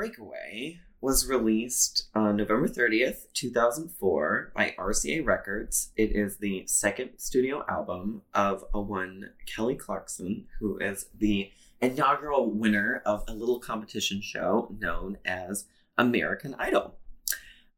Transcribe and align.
Breakaway 0.00 0.80
was 1.02 1.28
released 1.28 2.08
on 2.14 2.36
November 2.36 2.68
30th, 2.68 3.26
2004 3.34 4.50
by 4.56 4.74
RCA 4.78 5.26
Records. 5.26 5.92
It 5.94 6.16
is 6.16 6.38
the 6.38 6.66
second 6.66 7.18
studio 7.18 7.66
album 7.68 8.22
of 8.32 8.64
a 8.72 8.80
one 8.80 9.32
Kelly 9.44 9.74
Clarkson, 9.74 10.46
who 10.58 10.78
is 10.78 11.10
the 11.14 11.50
inaugural 11.82 12.50
winner 12.50 13.02
of 13.04 13.24
a 13.28 13.34
little 13.34 13.58
competition 13.58 14.22
show 14.22 14.74
known 14.80 15.18
as 15.26 15.66
American 15.98 16.54
Idol. 16.58 16.94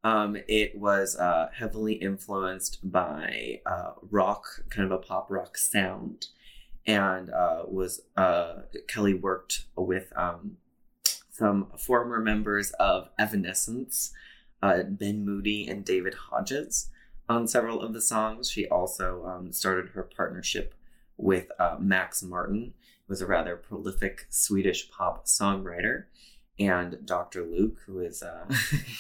Um, 0.04 0.36
it 0.46 0.78
was 0.78 1.16
uh, 1.16 1.48
heavily 1.52 1.94
influenced 1.94 2.88
by 2.88 3.62
uh, 3.66 3.94
rock, 4.12 4.44
kind 4.70 4.86
of 4.86 4.92
a 4.92 5.02
pop 5.02 5.28
rock 5.28 5.58
sound, 5.58 6.28
and 6.86 7.30
uh, 7.30 7.64
was 7.66 8.02
uh, 8.16 8.60
Kelly 8.86 9.14
worked 9.14 9.64
with 9.76 10.12
um, 10.14 10.58
some 11.32 11.66
former 11.76 12.20
members 12.20 12.70
of 12.72 13.08
Evanescence, 13.18 14.12
uh, 14.62 14.82
Ben 14.84 15.24
Moody 15.24 15.66
and 15.66 15.84
David 15.84 16.14
Hodges, 16.14 16.90
on 17.28 17.48
several 17.48 17.80
of 17.80 17.94
the 17.94 18.00
songs. 18.00 18.50
She 18.50 18.68
also 18.68 19.24
um, 19.26 19.52
started 19.52 19.90
her 19.90 20.02
partnership 20.02 20.74
with 21.16 21.46
uh, 21.58 21.76
Max 21.80 22.22
Martin, 22.22 22.74
who 23.06 23.12
was 23.12 23.22
a 23.22 23.26
rather 23.26 23.56
prolific 23.56 24.26
Swedish 24.28 24.90
pop 24.90 25.26
songwriter 25.26 26.04
and 26.58 26.98
Dr. 27.04 27.44
Luke, 27.44 27.78
who 27.86 28.00
is 28.00 28.22
uh, 28.22 28.44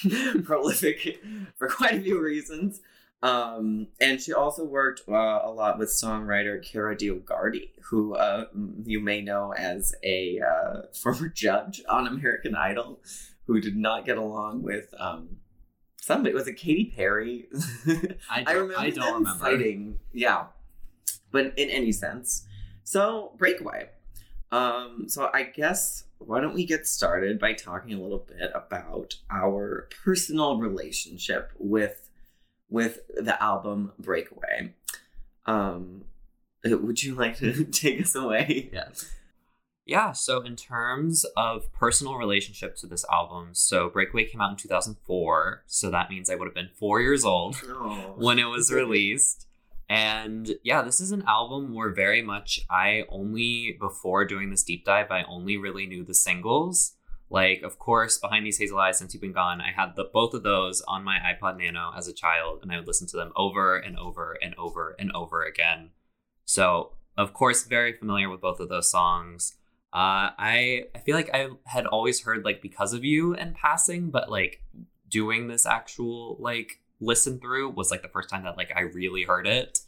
prolific 0.44 1.22
for 1.56 1.68
quite 1.68 1.94
a 1.94 2.00
few 2.00 2.20
reasons. 2.20 2.80
Um, 3.22 3.86
and 4.00 4.20
she 4.20 4.32
also 4.32 4.64
worked 4.64 5.02
uh, 5.08 5.40
a 5.44 5.50
lot 5.50 5.78
with 5.78 5.90
songwriter 5.90 6.62
Kara 6.62 6.96
DioGuardi, 6.96 7.70
who 7.84 8.14
uh, 8.16 8.46
you 8.84 9.00
may 9.00 9.20
know 9.20 9.52
as 9.52 9.94
a 10.02 10.40
uh, 10.40 10.82
former 11.02 11.28
judge 11.28 11.82
on 11.88 12.06
American 12.06 12.56
Idol, 12.56 13.00
who 13.46 13.60
did 13.60 13.76
not 13.76 14.04
get 14.04 14.18
along 14.18 14.62
with 14.62 14.92
um, 14.98 15.36
somebody. 16.00 16.34
Was 16.34 16.48
it 16.48 16.54
Katy 16.54 16.92
Perry? 16.96 17.46
I, 18.28 18.44
I 18.46 18.52
remember. 18.52 18.78
I 18.78 18.90
don't 18.90 19.14
remember. 19.14 19.38
Fighting, 19.38 19.98
yeah. 20.12 20.46
But 21.30 21.56
in 21.56 21.70
any 21.70 21.92
sense, 21.92 22.44
so 22.82 23.32
Breakaway. 23.38 23.88
Um, 24.50 25.04
so 25.08 25.30
I 25.32 25.44
guess 25.44 26.04
why 26.18 26.40
don't 26.40 26.54
we 26.54 26.66
get 26.66 26.86
started 26.86 27.38
by 27.38 27.54
talking 27.54 27.94
a 27.94 28.02
little 28.02 28.26
bit 28.28 28.50
about 28.54 29.14
our 29.30 29.88
personal 30.04 30.58
relationship 30.58 31.52
with 31.58 32.10
with 32.72 33.00
the 33.14 33.40
album 33.40 33.92
Breakaway. 33.98 34.72
Um, 35.46 36.04
would 36.64 37.02
you 37.02 37.14
like 37.14 37.36
to 37.38 37.64
take 37.70 38.00
us 38.00 38.14
away? 38.14 38.70
Yes. 38.72 39.10
Yeah, 39.84 40.12
so 40.12 40.40
in 40.42 40.56
terms 40.56 41.26
of 41.36 41.70
personal 41.72 42.14
relationship 42.14 42.76
to 42.76 42.86
this 42.86 43.04
album, 43.10 43.50
so 43.52 43.90
Breakaway 43.90 44.24
came 44.24 44.40
out 44.40 44.52
in 44.52 44.56
2004, 44.56 45.64
so 45.66 45.90
that 45.90 46.08
means 46.08 46.30
I 46.30 46.36
would 46.36 46.46
have 46.46 46.54
been 46.54 46.70
four 46.78 47.00
years 47.00 47.24
old 47.24 47.60
oh. 47.66 48.14
when 48.16 48.38
it 48.38 48.44
was 48.44 48.72
released. 48.72 49.46
And 49.88 50.54
yeah, 50.62 50.82
this 50.82 51.00
is 51.00 51.10
an 51.10 51.24
album 51.26 51.74
where 51.74 51.90
very 51.90 52.22
much 52.22 52.60
I 52.70 53.04
only, 53.08 53.76
before 53.78 54.24
doing 54.24 54.50
this 54.50 54.62
deep 54.62 54.84
dive, 54.84 55.10
I 55.10 55.24
only 55.24 55.56
really 55.56 55.86
knew 55.86 56.04
the 56.04 56.14
singles. 56.14 56.94
Like, 57.32 57.62
of 57.62 57.78
course, 57.78 58.18
Behind 58.18 58.44
These 58.44 58.58
Hazel 58.58 58.78
Eyes, 58.78 58.98
Since 58.98 59.14
You've 59.14 59.22
Been 59.22 59.32
Gone, 59.32 59.62
I 59.62 59.72
had 59.74 59.96
the, 59.96 60.04
both 60.04 60.34
of 60.34 60.42
those 60.42 60.82
on 60.82 61.02
my 61.02 61.18
iPod 61.18 61.58
Nano 61.58 61.90
as 61.96 62.06
a 62.06 62.12
child, 62.12 62.58
and 62.62 62.70
I 62.70 62.76
would 62.76 62.86
listen 62.86 63.06
to 63.08 63.16
them 63.16 63.32
over 63.36 63.76
and 63.78 63.98
over 63.98 64.36
and 64.42 64.54
over 64.56 64.94
and 64.98 65.10
over 65.12 65.42
again. 65.42 65.90
So, 66.44 66.92
of 67.16 67.32
course, 67.32 67.64
very 67.64 67.94
familiar 67.94 68.28
with 68.28 68.42
both 68.42 68.60
of 68.60 68.68
those 68.68 68.90
songs. 68.90 69.54
Uh, 69.94 70.36
I 70.38 70.84
I 70.94 70.98
feel 70.98 71.16
like 71.16 71.30
I 71.34 71.48
had 71.64 71.86
always 71.86 72.22
heard 72.22 72.44
like 72.44 72.60
because 72.60 72.92
of 72.92 73.04
you 73.04 73.34
and 73.34 73.54
passing, 73.54 74.10
but 74.10 74.30
like 74.30 74.62
doing 75.08 75.48
this 75.48 75.66
actual 75.66 76.36
like 76.38 76.80
listen 77.00 77.38
through 77.38 77.70
was 77.70 77.90
like 77.90 78.02
the 78.02 78.08
first 78.08 78.30
time 78.30 78.44
that 78.44 78.56
like 78.56 78.72
I 78.74 78.80
really 78.80 79.24
heard 79.24 79.46
it. 79.46 79.80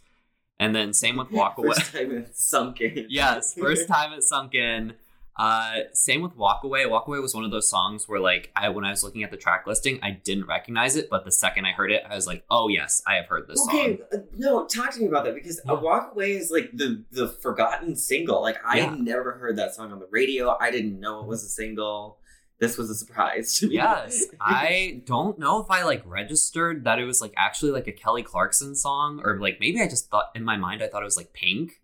And 0.58 0.74
then 0.74 0.92
same 0.92 1.16
with 1.16 1.30
Walk 1.30 1.56
Away. 1.58 1.74
First 1.74 1.92
time 1.92 2.12
it 2.12 2.36
sunk 2.36 2.80
in. 2.80 3.06
yes, 3.08 3.54
first 3.54 3.88
time 3.94 4.12
it 4.12 4.22
sunk 4.22 4.54
in. 4.54 4.94
Uh, 5.36 5.80
same 5.92 6.22
with 6.22 6.36
Walk 6.36 6.62
Away. 6.62 6.86
Walk 6.86 7.08
Away 7.08 7.18
was 7.18 7.34
one 7.34 7.45
of 7.45 7.50
those 7.50 7.68
songs 7.68 8.08
where, 8.08 8.20
like, 8.20 8.52
I 8.55 8.68
when 8.68 8.84
I 8.84 8.90
was 8.90 9.02
looking 9.02 9.24
at 9.24 9.33
the 9.33 9.36
track 9.36 9.67
listing, 9.67 9.98
I 10.00 10.12
didn't 10.12 10.46
recognize 10.46 10.95
it, 10.95 11.08
but 11.11 11.24
the 11.24 11.33
second 11.33 11.64
I 11.64 11.72
heard 11.72 11.90
it, 11.90 12.05
I 12.08 12.14
was 12.14 12.27
like, 12.27 12.45
"Oh 12.50 12.68
yes, 12.68 13.02
I 13.05 13.17
have 13.17 13.27
heard 13.27 13.48
this 13.48 13.61
okay, 13.68 13.96
song." 13.96 14.06
Uh, 14.12 14.17
no, 14.36 14.64
talk 14.67 14.92
to 14.92 15.00
me 15.00 15.06
about 15.06 15.24
that 15.24 15.34
because 15.34 15.61
yeah. 15.64 15.72
Walk 15.72 16.12
Away 16.12 16.33
is 16.33 16.52
like 16.52 16.70
the 16.72 17.02
the 17.11 17.28
forgotten 17.28 17.96
single. 17.96 18.42
Like, 18.42 18.58
I 18.64 18.78
yeah. 18.78 18.95
never 18.96 19.33
heard 19.33 19.56
that 19.56 19.74
song 19.74 19.90
on 19.90 19.98
the 19.98 20.08
radio. 20.08 20.56
I 20.61 20.70
didn't 20.70 21.00
know 21.00 21.20
it 21.20 21.27
was 21.27 21.42
a 21.42 21.48
single. 21.48 22.18
This 22.61 22.78
was 22.78 22.89
a 22.89 22.95
surprise 22.95 23.58
to 23.58 23.66
me. 23.66 23.74
Yes, 23.74 24.27
I 24.40 25.02
don't 25.05 25.36
know 25.40 25.61
if 25.61 25.68
I 25.68 25.83
like 25.83 26.02
registered 26.06 26.84
that 26.84 27.01
it 27.01 27.05
was 27.06 27.20
like 27.20 27.34
actually 27.36 27.72
like 27.72 27.89
a 27.89 27.92
Kelly 27.92 28.22
Clarkson 28.22 28.77
song, 28.77 29.20
or 29.24 29.40
like 29.40 29.58
maybe 29.58 29.80
I 29.80 29.89
just 29.89 30.11
thought 30.11 30.30
in 30.36 30.45
my 30.45 30.56
mind 30.56 30.80
I 30.80 30.86
thought 30.86 31.02
it 31.02 31.06
was 31.06 31.16
like 31.16 31.33
Pink 31.33 31.80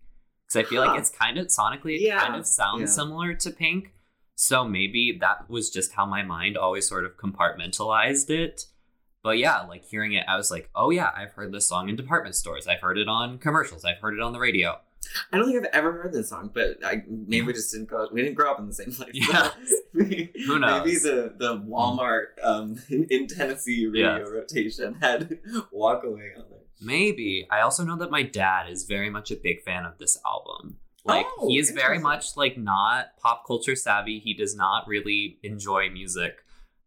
because 0.51 0.67
I 0.67 0.69
feel 0.69 0.83
huh. 0.83 0.91
like 0.91 0.99
it's 0.99 1.09
kind 1.09 1.37
of 1.37 1.47
sonically 1.47 1.95
it 1.95 2.01
yeah. 2.01 2.19
kind 2.19 2.35
of 2.35 2.45
sounds 2.45 2.81
yeah. 2.81 2.87
similar 2.87 3.33
to 3.33 3.51
Pink. 3.51 3.93
So 4.35 4.65
maybe 4.65 5.17
that 5.21 5.49
was 5.49 5.69
just 5.69 5.93
how 5.93 6.05
my 6.05 6.23
mind 6.23 6.57
always 6.57 6.87
sort 6.87 7.05
of 7.05 7.15
compartmentalized 7.17 8.29
it. 8.29 8.65
But 9.23 9.37
yeah, 9.37 9.61
like 9.61 9.85
hearing 9.85 10.13
it, 10.13 10.25
I 10.27 10.35
was 10.35 10.49
like, 10.49 10.69
oh 10.73 10.89
yeah, 10.89 11.11
I've 11.15 11.33
heard 11.33 11.51
this 11.51 11.67
song 11.67 11.89
in 11.89 11.95
department 11.95 12.35
stores. 12.35 12.67
I've 12.67 12.81
heard 12.81 12.97
it 12.97 13.07
on 13.07 13.37
commercials. 13.37 13.85
I've 13.85 13.99
heard 13.99 14.15
it 14.15 14.19
on 14.19 14.33
the 14.33 14.39
radio. 14.39 14.79
I 15.31 15.37
don't 15.37 15.47
think 15.47 15.65
I've 15.65 15.71
ever 15.73 15.91
heard 15.93 16.13
this 16.13 16.29
song, 16.29 16.51
but 16.53 16.77
I 16.85 17.03
maybe 17.07 17.47
we 17.47 17.53
just 17.53 17.71
didn't 17.71 17.89
go. 17.89 18.07
We 18.11 18.21
didn't 18.21 18.35
grow 18.35 18.51
up 18.51 18.59
in 18.59 18.67
the 18.67 18.73
same 18.73 18.91
place. 18.91 19.11
Yeah, 19.13 19.51
who 19.93 20.59
knows? 20.59 20.85
Maybe 20.85 20.97
the 20.97 21.33
the 21.37 21.59
Walmart 21.59 22.43
um, 22.43 22.81
in 22.89 23.27
Tennessee 23.27 23.87
radio 23.87 24.29
rotation 24.29 24.95
had 25.01 25.39
"Walk 25.71 26.03
Away" 26.03 26.31
on 26.37 26.45
there. 26.49 26.59
Maybe. 26.81 27.47
I 27.49 27.61
also 27.61 27.83
know 27.83 27.97
that 27.97 28.09
my 28.09 28.23
dad 28.23 28.69
is 28.69 28.85
very 28.85 29.09
much 29.09 29.31
a 29.31 29.35
big 29.35 29.61
fan 29.63 29.85
of 29.85 29.97
this 29.97 30.17
album. 30.25 30.77
Like 31.03 31.25
oh, 31.39 31.47
he 31.47 31.57
is 31.57 31.71
very 31.71 31.97
much 31.97 32.37
like 32.37 32.57
not 32.57 33.17
pop 33.17 33.45
culture 33.45 33.75
savvy. 33.75 34.19
He 34.19 34.33
does 34.33 34.55
not 34.55 34.87
really 34.87 35.39
enjoy 35.43 35.89
music, 35.89 36.37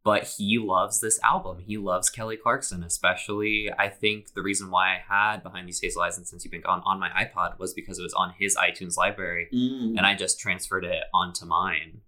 but 0.05 0.35
he 0.37 0.59
loves 0.59 1.01
this 1.01 1.19
album. 1.25 1.61
He 1.67 1.79
loves 1.79 2.11
Kelly 2.11 2.37
Clarkson, 2.37 2.85
especially. 2.85 3.71
I 3.77 3.89
think 3.89 4.35
the 4.35 4.43
reason 4.43 4.71
why 4.71 4.91
I 4.91 5.03
had 5.09 5.43
Behind 5.43 5.67
These 5.67 5.81
Hazel 5.81 6.03
Eyes 6.03 6.19
and 6.19 6.27
Since 6.27 6.45
You've 6.45 6.53
Been 6.53 6.61
Gone 6.61 6.83
on 6.85 7.01
my 7.01 7.09
iPod 7.09 7.59
was 7.59 7.73
because 7.73 7.99
it 7.99 8.03
was 8.03 8.13
on 8.13 8.35
his 8.39 8.55
iTunes 8.55 8.99
library, 8.99 9.49
mm. 9.53 9.97
and 9.97 10.01
I 10.01 10.15
just 10.15 10.39
transferred 10.39 10.85
it 10.85 11.05
onto 11.15 11.47
mine. 11.47 12.03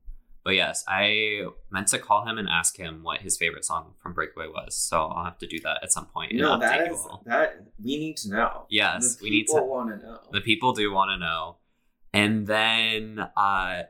But 0.45 0.55
yes, 0.55 0.85
I 0.87 1.47
meant 1.71 1.89
to 1.89 1.99
call 1.99 2.25
him 2.25 2.39
and 2.39 2.49
ask 2.49 2.77
him 2.77 3.03
what 3.03 3.23
his 3.23 3.37
favorite 3.37 3.65
song 3.65 3.95
from 3.99 4.13
Breakaway 4.13 4.47
was. 4.47 4.77
So 4.77 5.07
I'll 5.07 5.25
have 5.25 5.39
to 5.39 5.47
do 5.47 5.59
that 5.61 5.83
at 5.83 5.91
some 5.91 6.07
point. 6.07 6.35
No, 6.35 6.57
that 6.61 6.93
is 6.93 7.05
that 7.25 7.65
we 7.83 7.97
need 7.97 8.17
to 8.19 8.31
know. 8.31 8.67
Yes, 8.69 9.17
the 9.17 9.25
we 9.25 9.31
need 9.31 9.47
to 9.49 9.55
People 9.55 9.69
want 9.69 10.01
to 10.01 10.07
know. 10.07 10.21
The 10.31 10.41
people 10.43 10.73
do 10.73 10.93
want 10.93 11.11
to 11.11 11.19
know. 11.19 11.57
And 12.13 12.47
then, 12.47 13.27
uh, 13.37 13.83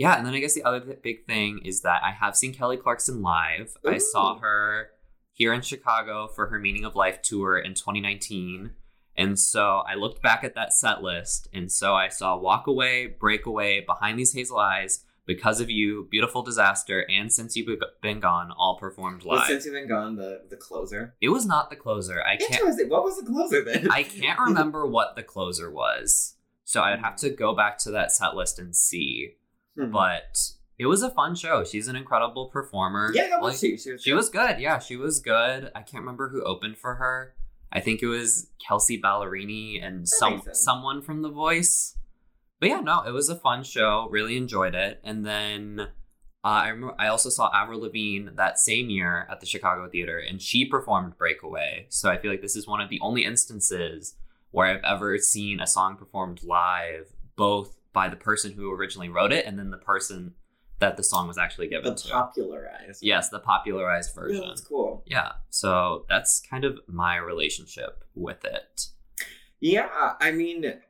yeah, 0.00 0.16
and 0.16 0.26
then 0.26 0.32
I 0.32 0.40
guess 0.40 0.54
the 0.54 0.62
other 0.62 0.80
big 0.80 1.26
thing 1.26 1.60
is 1.62 1.82
that 1.82 2.02
I 2.02 2.12
have 2.12 2.34
seen 2.34 2.54
Kelly 2.54 2.78
Clarkson 2.78 3.20
live. 3.20 3.76
Ooh. 3.86 3.90
I 3.90 3.98
saw 3.98 4.38
her 4.38 4.92
here 5.34 5.52
in 5.52 5.60
Chicago 5.60 6.26
for 6.26 6.46
her 6.46 6.58
Meaning 6.58 6.86
of 6.86 6.96
Life 6.96 7.20
tour 7.20 7.58
in 7.58 7.74
2019. 7.74 8.70
And 9.14 9.38
so 9.38 9.82
I 9.86 9.96
looked 9.96 10.22
back 10.22 10.42
at 10.42 10.54
that 10.54 10.72
set 10.72 11.02
list, 11.02 11.48
and 11.52 11.70
so 11.70 11.94
I 11.94 12.08
saw 12.08 12.38
Walk 12.38 12.66
Away, 12.66 13.08
Breakaway, 13.08 13.84
Behind 13.84 14.18
These 14.18 14.32
Hazel 14.32 14.56
Eyes, 14.56 15.04
because 15.26 15.60
of 15.60 15.68
You, 15.68 16.08
Beautiful 16.10 16.40
Disaster, 16.40 17.04
and 17.10 17.30
Since 17.30 17.54
You've 17.54 17.78
Been 18.00 18.20
Gone 18.20 18.52
all 18.56 18.78
performed 18.78 19.26
live. 19.26 19.40
Was 19.40 19.48
Since 19.48 19.66
You've 19.66 19.74
Been 19.74 19.86
Gone 19.86 20.16
the, 20.16 20.44
the 20.48 20.56
closer? 20.56 21.14
It 21.20 21.28
was 21.28 21.44
not 21.44 21.68
the 21.68 21.76
closer. 21.76 22.22
I 22.22 22.36
can't. 22.36 22.64
What 22.88 23.04
was 23.04 23.18
the 23.18 23.26
closer 23.26 23.62
then? 23.62 23.90
I 23.90 24.04
can't 24.04 24.40
remember 24.40 24.86
what 24.90 25.14
the 25.14 25.22
closer 25.22 25.70
was. 25.70 26.36
So 26.64 26.80
I'd 26.80 27.00
have 27.00 27.16
to 27.16 27.28
go 27.28 27.54
back 27.54 27.76
to 27.80 27.90
that 27.90 28.12
set 28.12 28.34
list 28.34 28.58
and 28.58 28.74
see. 28.74 29.34
Hmm. 29.86 29.90
But 29.90 30.38
it 30.78 30.86
was 30.86 31.02
a 31.02 31.10
fun 31.10 31.34
show. 31.34 31.64
She's 31.64 31.88
an 31.88 31.96
incredible 31.96 32.46
performer. 32.46 33.10
Yeah, 33.14 33.38
was 33.38 33.60
she? 33.60 33.76
She 33.76 33.92
was, 33.92 34.02
she 34.02 34.12
was 34.12 34.28
good. 34.30 34.60
Yeah, 34.60 34.78
she 34.78 34.96
was 34.96 35.20
good. 35.20 35.70
I 35.74 35.82
can't 35.82 36.02
remember 36.02 36.28
who 36.28 36.42
opened 36.44 36.78
for 36.78 36.96
her. 36.96 37.34
I 37.72 37.80
think 37.80 38.02
it 38.02 38.08
was 38.08 38.48
Kelsea 38.66 39.00
Ballerini 39.00 39.84
and 39.84 40.08
some 40.08 40.42
someone 40.52 41.02
from 41.02 41.22
The 41.22 41.30
Voice 41.30 41.96
but 42.60 42.68
yeah, 42.68 42.80
no, 42.80 43.02
it 43.02 43.12
was 43.12 43.30
a 43.30 43.36
fun 43.36 43.64
show. 43.64 44.06
Really 44.10 44.36
enjoyed 44.36 44.74
it. 44.74 45.00
And 45.02 45.24
then 45.24 45.80
uh, 45.80 45.86
I 46.46 46.68
remember 46.68 46.94
I 46.98 47.08
also 47.08 47.30
saw 47.30 47.50
Avril 47.54 47.80
Lavigne 47.80 48.28
that 48.34 48.58
same 48.58 48.90
year 48.90 49.26
at 49.30 49.40
the 49.40 49.46
Chicago 49.46 49.88
Theater, 49.88 50.18
and 50.18 50.40
she 50.40 50.66
performed 50.66 51.16
"Breakaway." 51.16 51.86
So 51.88 52.10
I 52.10 52.18
feel 52.18 52.30
like 52.30 52.42
this 52.42 52.56
is 52.56 52.68
one 52.68 52.82
of 52.82 52.90
the 52.90 53.00
only 53.00 53.24
instances 53.24 54.14
where 54.50 54.66
I've 54.66 54.84
ever 54.84 55.16
seen 55.18 55.60
a 55.60 55.66
song 55.66 55.96
performed 55.96 56.42
live, 56.42 57.06
both 57.34 57.76
by 57.92 58.08
the 58.08 58.16
person 58.16 58.52
who 58.52 58.72
originally 58.72 59.08
wrote 59.08 59.32
it 59.32 59.46
and 59.46 59.58
then 59.58 59.70
the 59.70 59.78
person 59.78 60.34
that 60.78 60.96
the 60.96 61.02
song 61.02 61.28
was 61.28 61.38
actually 61.38 61.68
given 61.68 61.94
the 61.94 62.00
to. 62.00 62.08
popularized. 62.08 63.02
Yes, 63.02 63.28
the 63.28 63.38
popularized 63.38 64.14
version. 64.14 64.42
Yeah, 64.42 64.48
that's 64.48 64.62
cool. 64.62 65.02
Yeah, 65.06 65.32
so 65.50 66.06
that's 66.08 66.40
kind 66.40 66.64
of 66.64 66.80
my 66.86 67.16
relationship 67.16 68.04
with 68.14 68.44
it. 68.44 68.86
Yeah, 69.60 70.14
I 70.20 70.30
mean, 70.30 70.80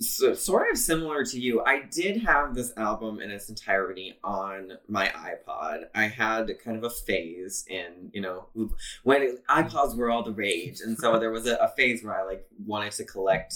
so, 0.00 0.34
sort 0.34 0.70
of 0.70 0.78
similar 0.78 1.24
to 1.24 1.38
you, 1.38 1.62
I 1.64 1.82
did 1.82 2.22
have 2.22 2.54
this 2.54 2.72
album 2.76 3.20
in 3.20 3.30
its 3.30 3.48
entirety 3.48 4.18
on 4.24 4.72
my 4.88 5.08
iPod. 5.08 5.84
I 5.94 6.04
had 6.08 6.50
kind 6.64 6.76
of 6.76 6.84
a 6.84 6.90
phase 6.90 7.64
in, 7.68 8.10
you 8.12 8.20
know, 8.20 8.48
when 9.04 9.38
iPods 9.48 9.94
were 9.94 10.10
all 10.10 10.22
the 10.22 10.32
rage. 10.32 10.80
And 10.80 10.98
so 10.98 11.18
there 11.18 11.30
was 11.30 11.46
a, 11.46 11.56
a 11.56 11.68
phase 11.68 12.02
where 12.02 12.18
I 12.18 12.24
like 12.24 12.46
wanted 12.66 12.92
to 12.92 13.04
collect 13.04 13.54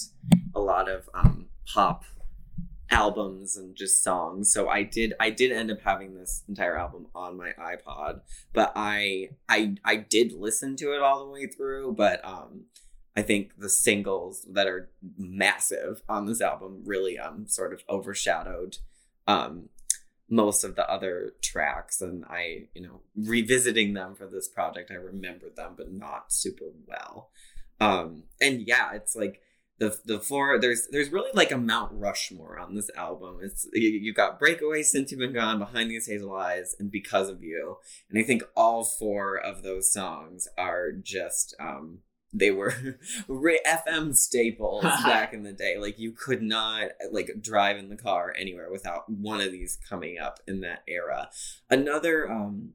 a 0.54 0.60
lot 0.60 0.88
of 0.88 1.08
um, 1.14 1.46
pop 1.66 2.04
albums 2.90 3.56
and 3.56 3.76
just 3.76 4.02
songs. 4.02 4.52
So 4.52 4.68
I 4.68 4.82
did 4.82 5.14
I 5.20 5.30
did 5.30 5.52
end 5.52 5.70
up 5.70 5.80
having 5.82 6.14
this 6.14 6.42
entire 6.48 6.78
album 6.78 7.06
on 7.14 7.36
my 7.36 7.52
iPod, 7.58 8.20
but 8.52 8.72
I 8.74 9.30
I 9.48 9.74
I 9.84 9.96
did 9.96 10.32
listen 10.32 10.76
to 10.76 10.94
it 10.94 11.02
all 11.02 11.24
the 11.24 11.30
way 11.30 11.46
through, 11.46 11.94
but 11.96 12.24
um 12.24 12.64
I 13.16 13.22
think 13.22 13.52
the 13.58 13.68
singles 13.68 14.46
that 14.52 14.66
are 14.66 14.90
massive 15.18 16.02
on 16.08 16.26
this 16.26 16.40
album 16.40 16.82
really 16.84 17.18
um 17.18 17.46
sort 17.46 17.72
of 17.72 17.82
overshadowed 17.88 18.78
um 19.26 19.68
most 20.30 20.62
of 20.62 20.76
the 20.76 20.88
other 20.90 21.32
tracks 21.42 22.02
and 22.02 22.22
I, 22.28 22.68
you 22.74 22.82
know, 22.82 23.00
revisiting 23.16 23.94
them 23.94 24.14
for 24.14 24.26
this 24.26 24.46
project, 24.46 24.90
I 24.90 24.96
remembered 24.96 25.56
them 25.56 25.74
but 25.76 25.92
not 25.92 26.32
super 26.32 26.66
well. 26.86 27.30
Um 27.80 28.24
and 28.40 28.66
yeah, 28.66 28.94
it's 28.94 29.14
like 29.14 29.42
the 29.78 29.98
the 30.04 30.20
four 30.20 30.58
there's 30.58 30.88
there's 30.90 31.10
really 31.10 31.30
like 31.34 31.52
a 31.52 31.56
Mount 31.56 31.92
Rushmore 31.94 32.58
on 32.58 32.74
this 32.74 32.90
album. 32.96 33.38
It's 33.42 33.66
you, 33.72 33.88
you 33.88 34.12
got 34.12 34.38
Breakaway, 34.38 34.82
Since 34.82 35.10
You've 35.10 35.20
Been 35.20 35.32
Gone, 35.32 35.58
Behind 35.58 35.90
These 35.90 36.06
Hazel 36.06 36.34
Eyes, 36.34 36.74
and 36.78 36.90
Because 36.90 37.28
of 37.28 37.42
You. 37.42 37.78
And 38.10 38.18
I 38.18 38.22
think 38.22 38.42
all 38.56 38.84
four 38.84 39.36
of 39.36 39.62
those 39.62 39.92
songs 39.92 40.48
are 40.56 40.92
just 40.92 41.54
um 41.60 42.00
they 42.32 42.50
were 42.50 42.74
FM 43.28 44.14
staples 44.14 44.82
back 45.04 45.32
in 45.32 45.44
the 45.44 45.52
day. 45.52 45.78
Like 45.78 45.98
you 45.98 46.12
could 46.12 46.42
not 46.42 46.88
like 47.10 47.30
drive 47.40 47.78
in 47.78 47.88
the 47.88 47.96
car 47.96 48.34
anywhere 48.38 48.70
without 48.70 49.08
one 49.08 49.40
of 49.40 49.52
these 49.52 49.78
coming 49.88 50.18
up 50.18 50.40
in 50.46 50.60
that 50.60 50.82
era. 50.88 51.30
Another 51.70 52.30
um 52.30 52.74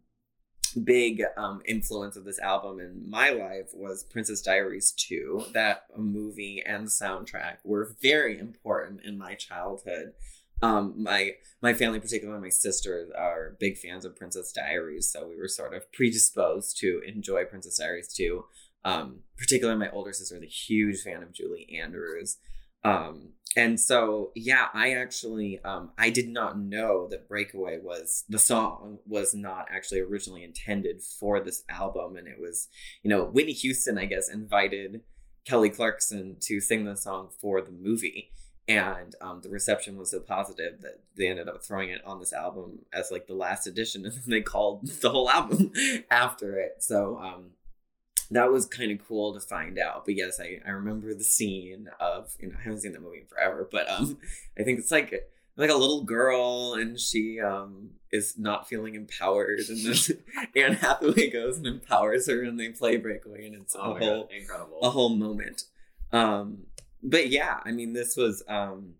big 0.73 1.23
um, 1.37 1.61
influence 1.65 2.15
of 2.15 2.25
this 2.25 2.39
album 2.39 2.79
in 2.79 3.09
my 3.09 3.29
life 3.29 3.69
was 3.73 4.03
Princess 4.03 4.41
Diaries 4.41 4.91
2. 4.91 5.47
That 5.53 5.85
movie 5.97 6.63
and 6.65 6.87
soundtrack 6.87 7.57
were 7.63 7.95
very 8.01 8.39
important 8.39 9.01
in 9.03 9.17
my 9.17 9.35
childhood. 9.35 10.13
Um, 10.61 10.93
my 10.97 11.31
my 11.61 11.73
family, 11.73 11.99
particularly 11.99 12.41
my 12.41 12.49
sisters, 12.49 13.09
are 13.17 13.57
big 13.59 13.77
fans 13.77 14.05
of 14.05 14.15
Princess 14.15 14.51
Diaries, 14.53 15.11
so 15.11 15.27
we 15.27 15.35
were 15.35 15.49
sort 15.49 15.73
of 15.73 15.91
predisposed 15.91 16.77
to 16.77 17.01
enjoy 17.05 17.43
Princess 17.45 17.77
Diaries 17.77 18.13
2. 18.13 18.45
Um, 18.85 19.19
particularly 19.37 19.79
my 19.79 19.89
older 19.91 20.13
sister 20.13 20.37
is 20.37 20.43
a 20.43 20.45
huge 20.45 21.01
fan 21.01 21.23
of 21.23 21.33
Julie 21.33 21.77
Andrews. 21.81 22.37
Um, 22.83 23.29
and 23.55 23.79
so 23.79 24.31
yeah, 24.35 24.67
I 24.73 24.93
actually 24.93 25.59
um, 25.63 25.91
I 25.97 26.09
did 26.09 26.27
not 26.27 26.59
know 26.59 27.07
that 27.09 27.27
Breakaway 27.27 27.79
was 27.79 28.23
the 28.27 28.39
song 28.39 28.99
was 29.05 29.33
not 29.33 29.67
actually 29.69 29.99
originally 29.99 30.43
intended 30.43 31.01
for 31.01 31.39
this 31.39 31.63
album, 31.69 32.15
and 32.17 32.27
it 32.27 32.39
was 32.39 32.67
you 33.03 33.09
know 33.09 33.25
Whitney 33.25 33.53
Houston 33.53 33.97
I 33.97 34.05
guess 34.05 34.29
invited 34.29 35.01
Kelly 35.45 35.69
Clarkson 35.69 36.37
to 36.41 36.59
sing 36.59 36.85
the 36.85 36.95
song 36.95 37.29
for 37.39 37.61
the 37.61 37.71
movie. 37.71 38.31
And 38.65 39.13
um, 39.19 39.41
the 39.41 39.49
reception 39.49 39.97
was 39.97 40.11
so 40.11 40.21
positive 40.21 40.79
that 40.83 41.01
they 41.17 41.27
ended 41.27 41.49
up 41.49 41.61
throwing 41.61 41.89
it 41.89 42.01
on 42.05 42.21
this 42.21 42.31
album 42.31 42.79
as 42.93 43.11
like 43.11 43.27
the 43.27 43.33
last 43.33 43.67
edition, 43.67 44.05
and 44.05 44.15
they 44.27 44.41
called 44.41 44.87
the 44.87 45.09
whole 45.09 45.29
album 45.29 45.71
after 46.11 46.57
it. 46.57 46.77
So 46.79 47.17
um, 47.17 47.51
that 48.33 48.51
was 48.51 48.65
kind 48.65 48.91
of 48.91 49.05
cool 49.07 49.33
to 49.33 49.39
find 49.39 49.77
out. 49.77 50.05
But 50.05 50.15
yes, 50.15 50.39
I, 50.39 50.59
I 50.65 50.71
remember 50.71 51.13
the 51.13 51.23
scene 51.23 51.89
of 51.99 52.35
you 52.39 52.49
know 52.49 52.55
I 52.59 52.63
haven't 52.63 52.81
seen 52.81 52.93
that 52.93 53.01
movie 53.01 53.19
in 53.19 53.25
forever, 53.25 53.67
but 53.71 53.89
um 53.89 54.17
I 54.59 54.63
think 54.63 54.79
it's 54.79 54.91
like 54.91 55.13
like 55.55 55.69
a 55.69 55.75
little 55.75 56.03
girl 56.03 56.73
and 56.73 56.99
she 56.99 57.39
um 57.39 57.91
is 58.11 58.37
not 58.37 58.67
feeling 58.67 58.95
empowered 58.95 59.61
and 59.69 59.85
then 59.85 59.97
Anne 60.55 60.73
Hathaway 60.73 61.29
goes 61.29 61.57
and 61.57 61.67
empowers 61.67 62.27
her 62.27 62.43
and 62.43 62.59
they 62.59 62.69
play 62.69 62.97
breakaway 62.97 63.47
and 63.47 63.55
it's 63.55 63.75
oh 63.75 63.93
a 63.93 63.99
whole 63.99 64.23
God, 64.23 64.31
incredible 64.31 64.79
a 64.81 64.89
whole 64.89 65.15
moment. 65.15 65.63
Um 66.11 66.65
but 67.01 67.29
yeah, 67.29 67.59
I 67.65 67.71
mean 67.71 67.93
this 67.93 68.15
was 68.15 68.43
um 68.47 68.95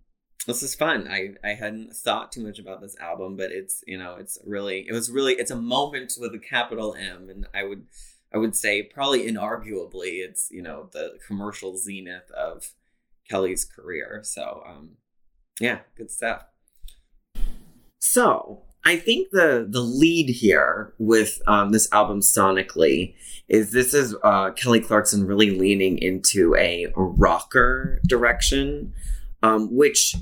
this 0.46 0.62
is 0.62 0.76
fun. 0.76 1.08
I, 1.10 1.36
I 1.42 1.54
hadn't 1.54 1.96
thought 1.96 2.34
too 2.34 2.46
much 2.46 2.60
about 2.60 2.82
this 2.82 2.98
album, 3.00 3.38
but 3.38 3.52
it's 3.52 3.82
you 3.88 3.98
know, 3.98 4.18
it's 4.20 4.38
really 4.46 4.86
it 4.88 4.92
was 4.92 5.10
really 5.10 5.34
it's 5.34 5.52
a 5.52 5.56
moment 5.56 6.14
with 6.20 6.36
a 6.36 6.40
capital 6.40 6.96
M 6.96 7.30
and 7.30 7.48
I 7.54 7.64
would 7.64 7.86
I 8.34 8.38
would 8.38 8.56
say 8.56 8.84
probably 8.84 9.28
inarguably 9.30 10.24
it's 10.26 10.50
you 10.52 10.62
know 10.62 10.90
the 10.92 11.18
commercial 11.26 11.78
zenith 11.78 12.32
of 12.32 12.74
Kelly's 13.30 13.66
career. 13.66 14.22
So 14.24 14.64
um, 14.68 14.92
yeah, 15.60 15.80
good 15.96 16.12
stuff. 16.12 16.44
So 18.00 18.64
I 18.86 18.98
think 18.98 19.30
the 19.32 19.66
the 19.70 19.82
lead 19.82 20.30
here 20.30 20.94
with 20.98 21.42
um, 21.48 21.72
this 21.72 21.92
album 21.92 22.20
sonically 22.20 23.16
is 23.48 23.72
this 23.72 23.94
is 23.94 24.16
uh, 24.24 24.52
Kelly 24.52 24.82
Clarkson 24.82 25.26
really 25.26 25.52
leaning 25.52 25.98
into 25.98 26.56
a 26.56 26.88
rocker 26.96 28.02
direction, 28.08 28.94
um, 29.42 29.74
which 29.74 30.16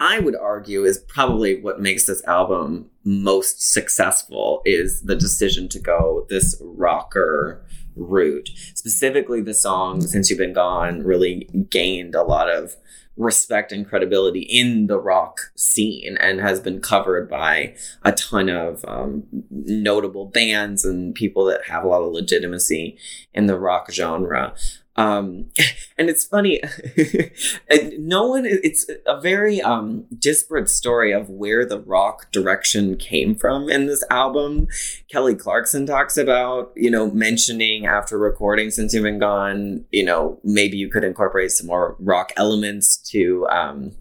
I 0.00 0.18
would 0.18 0.34
argue 0.34 0.84
is 0.84 0.98
probably 0.98 1.60
what 1.60 1.80
makes 1.80 2.06
this 2.06 2.24
album 2.24 2.90
most 3.04 3.60
successful 3.60 4.62
is 4.64 5.02
the 5.02 5.14
decision 5.14 5.68
to 5.68 5.78
go 5.78 6.26
this 6.30 6.60
rocker 6.62 7.62
route. 7.96 8.48
Specifically, 8.74 9.42
the 9.42 9.52
song 9.52 10.00
Since 10.00 10.30
You've 10.30 10.38
Been 10.38 10.54
Gone 10.54 11.02
really 11.02 11.48
gained 11.68 12.14
a 12.14 12.22
lot 12.22 12.50
of 12.50 12.76
respect 13.16 13.72
and 13.72 13.86
credibility 13.86 14.40
in 14.40 14.86
the 14.86 14.98
rock 14.98 15.52
scene 15.54 16.16
and 16.18 16.40
has 16.40 16.60
been 16.60 16.80
covered 16.80 17.28
by 17.28 17.74
a 18.02 18.12
ton 18.12 18.48
of 18.48 18.82
um, 18.86 19.24
notable 19.50 20.24
bands 20.24 20.86
and 20.86 21.14
people 21.14 21.44
that 21.44 21.66
have 21.66 21.84
a 21.84 21.88
lot 21.88 22.00
of 22.00 22.12
legitimacy 22.12 22.96
in 23.34 23.46
the 23.46 23.58
rock 23.58 23.92
genre. 23.92 24.54
Um, 24.96 25.50
and 25.98 26.10
it's 26.10 26.24
funny, 26.24 26.60
no 27.98 28.26
one, 28.26 28.44
it's 28.44 28.86
a 29.06 29.20
very 29.20 29.60
um, 29.62 30.06
disparate 30.18 30.68
story 30.68 31.12
of 31.12 31.30
where 31.30 31.64
the 31.64 31.80
rock 31.80 32.30
direction 32.32 32.96
came 32.96 33.34
from 33.34 33.70
in 33.70 33.86
this 33.86 34.04
album. 34.10 34.68
Kelly 35.10 35.34
Clarkson 35.34 35.86
talks 35.86 36.16
about, 36.16 36.72
you 36.74 36.90
know, 36.90 37.10
mentioning 37.10 37.86
after 37.86 38.18
recording 38.18 38.70
Since 38.70 38.92
You've 38.92 39.04
Been 39.04 39.18
Gone, 39.18 39.84
you 39.90 40.04
know, 40.04 40.40
maybe 40.42 40.76
you 40.76 40.88
could 40.88 41.04
incorporate 41.04 41.52
some 41.52 41.68
more 41.68 41.96
rock 42.00 42.32
elements 42.36 42.96
to, 43.10 43.46
um, 43.48 43.92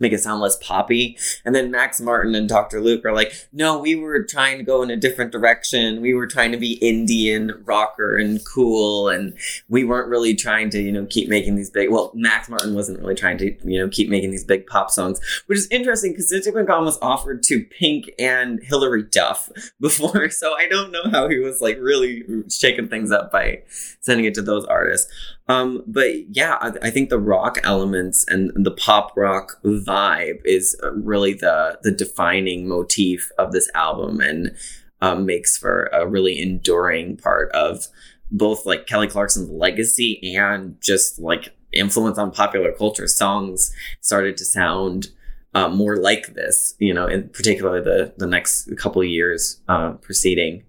make 0.00 0.12
it 0.12 0.20
sound 0.20 0.40
less 0.40 0.56
poppy. 0.56 1.16
And 1.44 1.54
then 1.54 1.70
Max 1.70 2.00
Martin 2.00 2.34
and 2.34 2.48
Dr. 2.48 2.80
Luke 2.80 3.04
are 3.04 3.12
like, 3.12 3.32
no, 3.52 3.78
we 3.78 3.94
were 3.94 4.22
trying 4.22 4.58
to 4.58 4.64
go 4.64 4.82
in 4.82 4.90
a 4.90 4.96
different 4.96 5.30
direction. 5.30 6.00
We 6.00 6.14
were 6.14 6.26
trying 6.26 6.52
to 6.52 6.58
be 6.58 6.72
Indian 6.74 7.62
rocker 7.64 8.16
and 8.16 8.40
cool. 8.44 9.08
And 9.08 9.36
we 9.68 9.84
weren't 9.84 10.08
really 10.08 10.34
trying 10.34 10.70
to, 10.70 10.80
you 10.80 10.90
know, 10.90 11.06
keep 11.06 11.28
making 11.28 11.56
these 11.56 11.70
big, 11.70 11.90
well, 11.90 12.10
Max 12.14 12.48
Martin 12.48 12.74
wasn't 12.74 12.98
really 13.00 13.14
trying 13.14 13.38
to, 13.38 13.56
you 13.64 13.78
know, 13.78 13.88
keep 13.88 14.08
making 14.08 14.30
these 14.30 14.44
big 14.44 14.66
pop 14.66 14.90
songs, 14.90 15.20
which 15.46 15.58
is 15.58 15.68
interesting 15.70 16.12
because 16.12 16.30
Been 16.30 16.64
Gone 16.64 16.84
was 16.84 16.98
offered 17.02 17.42
to 17.44 17.64
Pink 17.64 18.10
and 18.18 18.60
Hilary 18.62 19.02
Duff 19.02 19.50
before. 19.80 20.30
So 20.30 20.54
I 20.54 20.66
don't 20.66 20.90
know 20.90 21.10
how 21.10 21.28
he 21.28 21.38
was 21.38 21.60
like 21.60 21.78
really 21.78 22.24
shaking 22.50 22.88
things 22.88 23.12
up 23.12 23.30
by 23.30 23.62
sending 24.00 24.24
it 24.24 24.34
to 24.34 24.42
those 24.42 24.64
artists. 24.64 25.10
Um, 25.50 25.82
but 25.84 26.28
yeah, 26.28 26.58
I, 26.60 26.72
I, 26.80 26.90
think 26.90 27.10
the 27.10 27.18
rock 27.18 27.58
elements 27.64 28.24
and 28.28 28.52
the 28.54 28.70
pop 28.70 29.16
rock 29.16 29.60
vibe 29.64 30.38
is 30.44 30.80
really 30.92 31.32
the 31.32 31.76
the 31.82 31.90
defining 31.90 32.68
motif 32.68 33.32
of 33.36 33.50
this 33.50 33.68
album, 33.74 34.20
and 34.20 34.54
um, 35.00 35.26
makes 35.26 35.56
for 35.56 35.86
a 35.92 36.06
really 36.06 36.40
enduring 36.40 37.16
part 37.16 37.50
of 37.50 37.88
both 38.30 38.64
like 38.64 38.86
Kelly 38.86 39.08
Clarkson's 39.08 39.50
legacy 39.50 40.36
and 40.36 40.80
just 40.80 41.18
like 41.18 41.52
influence 41.72 42.16
on 42.16 42.30
popular 42.30 42.70
culture. 42.70 43.08
Songs 43.08 43.74
started 44.00 44.36
to 44.36 44.44
sound 44.44 45.08
uh, 45.52 45.68
more 45.68 45.96
like 45.96 46.34
this, 46.34 46.76
you 46.78 46.94
know, 46.94 47.08
in 47.08 47.28
particular 47.28 47.82
the 47.82 48.14
the 48.18 48.26
next 48.26 48.70
couple 48.76 49.02
years 49.02 49.60
uh, 49.68 49.94
preceding 49.94 50.62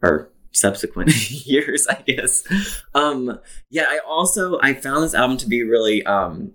or 0.00 0.30
subsequent 0.54 1.30
years, 1.46 1.86
I 1.86 2.02
guess. 2.06 2.44
Um, 2.94 3.38
yeah, 3.70 3.86
I 3.88 4.00
also 4.06 4.58
I 4.62 4.74
found 4.74 5.04
this 5.04 5.14
album 5.14 5.36
to 5.38 5.48
be 5.48 5.62
really 5.62 6.04
um, 6.04 6.52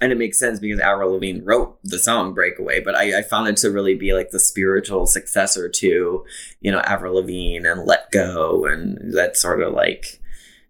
and 0.00 0.12
it 0.12 0.18
makes 0.18 0.38
sense 0.38 0.58
because 0.58 0.80
Avril 0.80 1.12
Lavigne 1.12 1.40
wrote 1.42 1.78
the 1.84 1.98
song 1.98 2.32
Breakaway, 2.32 2.80
but 2.80 2.94
I, 2.94 3.18
I, 3.18 3.22
found 3.22 3.48
it 3.48 3.58
to 3.58 3.70
really 3.70 3.94
be 3.94 4.14
like 4.14 4.30
the 4.30 4.38
spiritual 4.38 5.06
successor 5.06 5.68
to, 5.68 6.24
you 6.60 6.72
know, 6.72 6.80
Avril 6.80 7.16
Lavigne 7.16 7.66
and 7.66 7.84
Let 7.84 8.10
Go 8.10 8.64
and 8.64 9.12
that 9.14 9.36
sort 9.36 9.60
of 9.60 9.74
like 9.74 10.20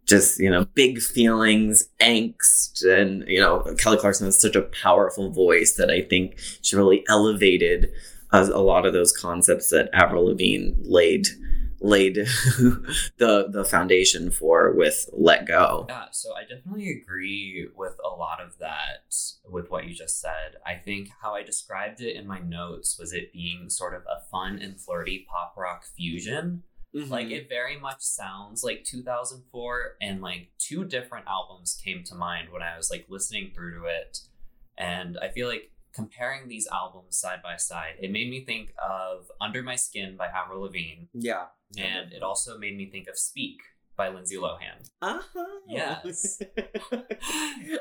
just, 0.04 0.40
you 0.40 0.50
know, 0.50 0.64
big 0.74 1.00
feelings, 1.00 1.88
angst. 2.00 2.84
And, 2.84 3.24
you 3.28 3.40
know, 3.40 3.60
Kelly 3.78 3.98
Clarkson 3.98 4.26
has 4.26 4.40
such 4.40 4.56
a 4.56 4.62
powerful 4.62 5.30
voice 5.30 5.74
that 5.74 5.90
I 5.90 6.02
think 6.02 6.36
she 6.62 6.74
really 6.74 7.04
elevated 7.08 7.92
uh, 8.32 8.48
a 8.52 8.60
lot 8.60 8.84
of 8.84 8.92
those 8.92 9.12
concepts 9.12 9.70
that 9.70 9.90
Avril 9.92 10.26
Lavigne 10.26 10.72
laid 10.82 11.28
laid 11.80 12.14
the 12.14 13.48
the 13.50 13.64
foundation 13.64 14.30
for 14.30 14.72
with 14.72 15.08
Let 15.12 15.46
Go. 15.46 15.86
Yeah, 15.88 16.06
so 16.12 16.34
I 16.34 16.42
definitely 16.42 16.90
agree 16.90 17.68
with 17.74 17.96
a 18.04 18.08
lot 18.08 18.40
of 18.40 18.58
that 18.58 19.14
with 19.48 19.70
what 19.70 19.86
you 19.86 19.94
just 19.94 20.20
said. 20.20 20.56
I 20.66 20.74
think 20.74 21.08
how 21.22 21.34
I 21.34 21.42
described 21.42 22.00
it 22.00 22.16
in 22.16 22.26
my 22.26 22.38
notes 22.38 22.98
was 22.98 23.12
it 23.12 23.32
being 23.32 23.68
sort 23.68 23.94
of 23.94 24.02
a 24.02 24.20
fun 24.30 24.58
and 24.58 24.80
flirty 24.80 25.26
pop 25.28 25.54
rock 25.56 25.84
fusion. 25.96 26.62
Mm-hmm. 26.94 27.10
Like 27.10 27.30
it 27.30 27.48
very 27.48 27.78
much 27.78 28.00
sounds 28.00 28.64
like 28.64 28.84
2004 28.84 29.96
and 30.02 30.20
like 30.20 30.50
two 30.58 30.84
different 30.84 31.26
albums 31.28 31.80
came 31.82 32.02
to 32.04 32.14
mind 32.14 32.48
when 32.50 32.62
I 32.62 32.76
was 32.76 32.90
like 32.90 33.06
listening 33.08 33.52
through 33.54 33.80
to 33.80 33.86
it. 33.86 34.18
And 34.76 35.18
I 35.20 35.28
feel 35.28 35.46
like 35.46 35.70
comparing 35.92 36.48
these 36.48 36.66
albums 36.72 37.18
side 37.18 37.42
by 37.42 37.56
side, 37.56 37.94
it 38.00 38.10
made 38.10 38.30
me 38.30 38.44
think 38.44 38.72
of 38.82 39.30
Under 39.40 39.62
My 39.62 39.76
Skin 39.76 40.16
by 40.16 40.26
Avril 40.26 40.62
Lavigne. 40.62 41.04
Yeah. 41.14 41.46
And 41.78 42.12
it 42.12 42.22
also 42.22 42.58
made 42.58 42.76
me 42.76 42.90
think 42.90 43.08
of 43.08 43.18
Speak 43.18 43.58
by 43.96 44.08
Lindsay 44.08 44.36
Lohan. 44.36 44.88
Uh-huh. 45.02 45.44
Yes. 45.68 46.40
yes. 46.56 47.02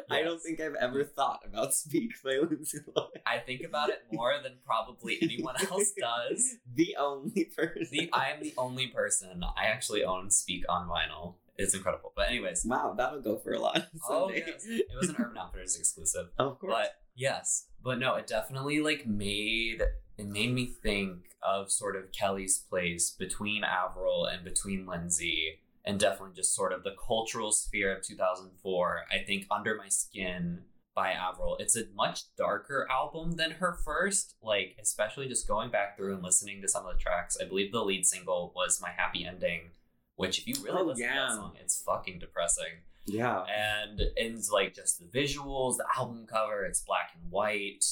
I 0.11 0.21
don't 0.21 0.41
think 0.41 0.59
I've 0.59 0.75
ever 0.75 1.03
thought 1.05 1.39
about 1.47 1.73
Speak 1.73 2.11
by 2.23 2.37
Lindsay 2.49 2.79
Lohan. 2.95 3.07
I 3.25 3.37
think 3.37 3.61
about 3.63 3.89
it 3.89 4.03
more 4.11 4.33
than 4.43 4.53
probably 4.65 5.17
anyone 5.21 5.55
else 5.71 5.91
does. 5.99 6.55
The 6.75 6.95
only 6.99 7.45
person. 7.55 7.87
The, 7.91 8.09
I 8.11 8.31
am 8.31 8.43
the 8.43 8.53
only 8.57 8.87
person. 8.87 9.43
I 9.43 9.65
actually 9.65 10.03
own 10.03 10.29
Speak 10.29 10.65
on 10.67 10.89
vinyl. 10.89 11.35
It's 11.57 11.73
incredible. 11.73 12.13
But 12.15 12.29
anyways. 12.29 12.65
Wow, 12.65 12.95
that'll 12.97 13.21
go 13.21 13.37
for 13.37 13.51
a 13.53 13.59
lot. 13.59 13.87
Oh, 14.09 14.29
yes. 14.29 14.65
It 14.65 14.87
was 14.99 15.09
an 15.09 15.15
Urban 15.19 15.37
Outfitters 15.37 15.77
exclusive. 15.77 16.27
of 16.37 16.59
course. 16.59 16.73
But 16.73 16.95
yes. 17.19 17.67
But 17.83 17.99
no, 17.99 18.15
it 18.15 18.27
definitely 18.27 18.79
like 18.79 19.05
made 19.05 19.81
it 20.17 20.27
made 20.27 20.53
me 20.53 20.65
think 20.65 21.29
of 21.41 21.71
sort 21.71 21.95
of 21.95 22.11
Kelly's 22.11 22.57
place 22.57 23.11
between 23.11 23.63
Avril 23.63 24.25
and 24.25 24.43
between 24.43 24.85
Lindsay 24.85 25.59
and 25.85 25.99
definitely 25.99 26.35
just 26.35 26.53
sort 26.53 26.73
of 26.73 26.83
the 26.83 26.95
cultural 27.07 27.51
sphere 27.51 27.95
of 27.95 28.03
2004. 28.03 29.05
I 29.09 29.23
think 29.23 29.45
Under 29.49 29.75
My 29.75 29.87
Skin 29.87 30.63
by 30.93 31.11
Avril, 31.11 31.55
it's 31.59 31.77
a 31.77 31.85
much 31.95 32.23
darker 32.35 32.85
album 32.91 33.37
than 33.37 33.51
her 33.51 33.73
first, 33.85 34.35
like 34.43 34.75
especially 34.81 35.29
just 35.29 35.47
going 35.47 35.71
back 35.71 35.95
through 35.95 36.15
and 36.15 36.23
listening 36.23 36.61
to 36.61 36.67
some 36.67 36.85
of 36.85 36.93
the 36.93 36.99
tracks. 36.99 37.37
I 37.41 37.47
believe 37.47 37.71
the 37.71 37.83
lead 37.83 38.05
single 38.05 38.51
was 38.55 38.81
My 38.81 38.89
Happy 38.95 39.25
Ending, 39.25 39.71
which 40.15 40.39
if 40.39 40.47
you 40.47 40.55
really 40.63 40.81
oh, 40.81 40.83
listen 40.83 41.05
yeah. 41.05 41.13
to 41.13 41.19
that 41.19 41.35
song, 41.35 41.53
it's 41.61 41.81
fucking 41.81 42.19
depressing. 42.19 42.83
Yeah. 43.09 43.43
And 43.43 44.01
and 44.17 44.43
like 44.51 44.73
just 44.73 44.99
the 44.99 45.05
visuals, 45.05 45.77
the 45.77 45.85
album 45.97 46.25
cover, 46.27 46.65
it's 46.65 46.81
black 46.81 47.11
and 47.21 47.31
white, 47.31 47.85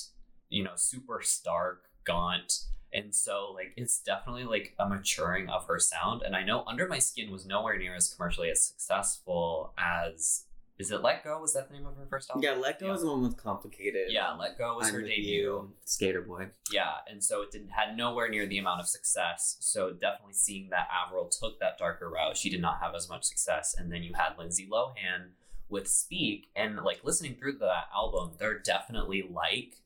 you 0.50 0.64
know, 0.64 0.72
super 0.76 1.22
stark, 1.24 1.84
gaunt. 2.04 2.64
And 2.94 3.14
so 3.14 3.52
like 3.54 3.74
it's 3.78 4.00
definitely 4.00 4.46
like 4.46 4.74
a 4.80 4.88
maturing 4.88 5.50
of 5.50 5.66
her 5.68 5.80
sound. 5.80 6.22
And 6.24 6.36
I 6.36 6.44
know 6.44 6.64
Under 6.68 6.88
My 6.88 7.00
Skin 7.00 7.32
was 7.32 7.46
nowhere 7.46 7.78
near 7.78 7.96
as 7.96 8.14
commercially 8.14 8.50
as 8.50 8.64
successful 8.64 9.74
as 9.78 10.46
is 10.80 10.92
it 10.92 11.02
Let 11.02 11.24
Go? 11.24 11.40
Was 11.40 11.54
that 11.54 11.68
the 11.70 11.74
name 11.74 11.88
of 11.88 11.96
her 11.98 12.06
first 12.08 12.30
album? 12.30 12.44
Yeah, 12.44 12.52
Let 12.52 12.80
Go 12.80 12.88
yeah. 12.88 12.94
is 12.94 13.02
the 13.02 13.08
one 13.08 13.24
with 13.24 13.38
complicated. 13.38 14.08
Yeah, 14.10 14.34
Let 14.34 14.58
Go 14.58 14.76
was 14.78 14.90
I'm 14.90 14.94
her 14.96 15.02
debut. 15.02 15.72
Skater 15.86 16.22
Boy. 16.22 16.50
Yeah, 16.72 16.92
and 17.10 17.24
so 17.24 17.42
it 17.42 17.52
didn't 17.52 17.70
had 17.70 17.98
nowhere 17.98 18.30
near 18.30 18.46
the 18.46 18.60
amount 18.60 18.82
of 18.82 18.88
success. 18.88 19.58
So 19.60 19.92
definitely 19.92 20.34
seeing 20.34 20.70
that 20.70 20.88
Avril 20.92 21.30
took 21.30 21.60
that 21.60 21.78
darker 21.80 22.10
route, 22.10 22.38
she 22.38 22.50
did 22.50 22.62
not 22.62 22.80
have 22.82 22.94
as 22.94 23.10
much 23.10 23.24
success. 23.24 23.76
And 23.78 23.92
then 23.92 24.04
you 24.04 24.14
had 24.14 24.38
Lindsay 24.38 24.68
Lohan 24.72 25.30
with 25.70 25.88
Speak, 25.88 26.48
and 26.56 26.78
like 26.78 27.04
listening 27.04 27.36
through 27.36 27.58
that 27.58 27.90
album, 27.94 28.34
they're 28.40 28.60
definitely 28.60 29.28
like 29.30 29.78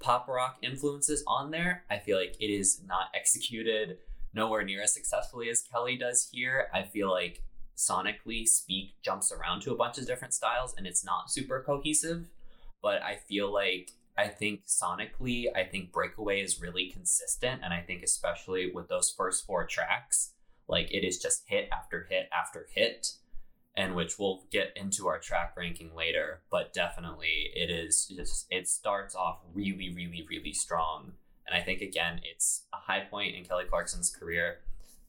pop 0.00 0.26
rock 0.28 0.56
influences 0.62 1.22
on 1.26 1.50
there. 1.50 1.84
I 1.90 1.98
feel 1.98 2.18
like 2.18 2.36
it 2.40 2.50
is 2.50 2.80
not 2.86 3.08
executed 3.14 3.98
nowhere 4.34 4.64
near 4.64 4.82
as 4.82 4.94
successfully 4.94 5.48
as 5.50 5.62
Kelly 5.62 5.96
does 5.96 6.28
here. 6.32 6.68
I 6.72 6.82
feel 6.82 7.10
like 7.10 7.42
sonically 7.76 8.46
Speak 8.46 8.94
jumps 9.02 9.32
around 9.32 9.62
to 9.62 9.72
a 9.72 9.76
bunch 9.76 9.98
of 9.98 10.06
different 10.06 10.34
styles 10.34 10.74
and 10.76 10.86
it's 10.86 11.04
not 11.04 11.30
super 11.30 11.62
cohesive. 11.64 12.28
But 12.82 13.02
I 13.02 13.16
feel 13.28 13.52
like 13.52 13.92
I 14.16 14.28
think 14.28 14.66
sonically, 14.66 15.46
I 15.54 15.64
think 15.64 15.92
Breakaway 15.92 16.40
is 16.40 16.60
really 16.60 16.90
consistent. 16.90 17.62
And 17.64 17.72
I 17.72 17.80
think 17.80 18.02
especially 18.02 18.70
with 18.72 18.88
those 18.88 19.14
first 19.16 19.46
four 19.46 19.66
tracks, 19.66 20.32
like 20.68 20.92
it 20.92 21.04
is 21.04 21.18
just 21.18 21.42
hit 21.46 21.68
after 21.72 22.06
hit 22.08 22.28
after 22.32 22.66
hit. 22.74 23.14
And 23.74 23.94
which 23.94 24.18
we'll 24.18 24.42
get 24.50 24.72
into 24.76 25.06
our 25.08 25.18
track 25.18 25.54
ranking 25.56 25.94
later, 25.96 26.42
but 26.50 26.74
definitely 26.74 27.50
it 27.54 27.70
is 27.70 28.06
just 28.14 28.46
it 28.50 28.68
starts 28.68 29.14
off 29.14 29.38
really, 29.54 29.90
really, 29.96 30.26
really 30.28 30.52
strong. 30.52 31.12
And 31.46 31.56
I 31.56 31.64
think 31.64 31.80
again, 31.80 32.20
it's 32.30 32.66
a 32.74 32.76
high 32.76 33.06
point 33.10 33.34
in 33.34 33.44
Kelly 33.44 33.64
Clarkson's 33.64 34.10
career 34.10 34.58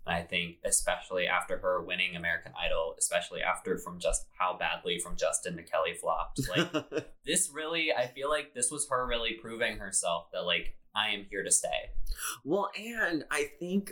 and 0.06 0.16
I 0.16 0.22
think 0.22 0.58
especially 0.66 1.28
after 1.28 1.58
her 1.60 1.82
winning 1.82 2.16
American 2.16 2.52
Idol, 2.60 2.96
especially 2.98 3.42
after 3.42 3.78
from 3.78 4.00
just 4.00 4.26
how 4.38 4.58
badly 4.58 5.00
from 5.00 5.16
Justin 5.16 5.56
to 5.58 5.64
Kelly 5.64 5.94
flopped, 5.94 6.42
like 6.56 7.06
this 7.26 7.50
really, 7.54 7.92
I 7.94 8.08
feel 8.08 8.30
like 8.30 8.54
this 8.54 8.72
was 8.72 8.88
her 8.90 9.06
really 9.06 9.34
proving 9.34 9.78
herself 9.78 10.28
that 10.34 10.46
like 10.46 10.76
I 10.96 11.10
am 11.10 11.26
here 11.30 11.44
to 11.44 11.52
stay. 11.52 11.92
Well, 12.44 12.70
and 12.80 13.24
I 13.32 13.50
think 13.60 13.92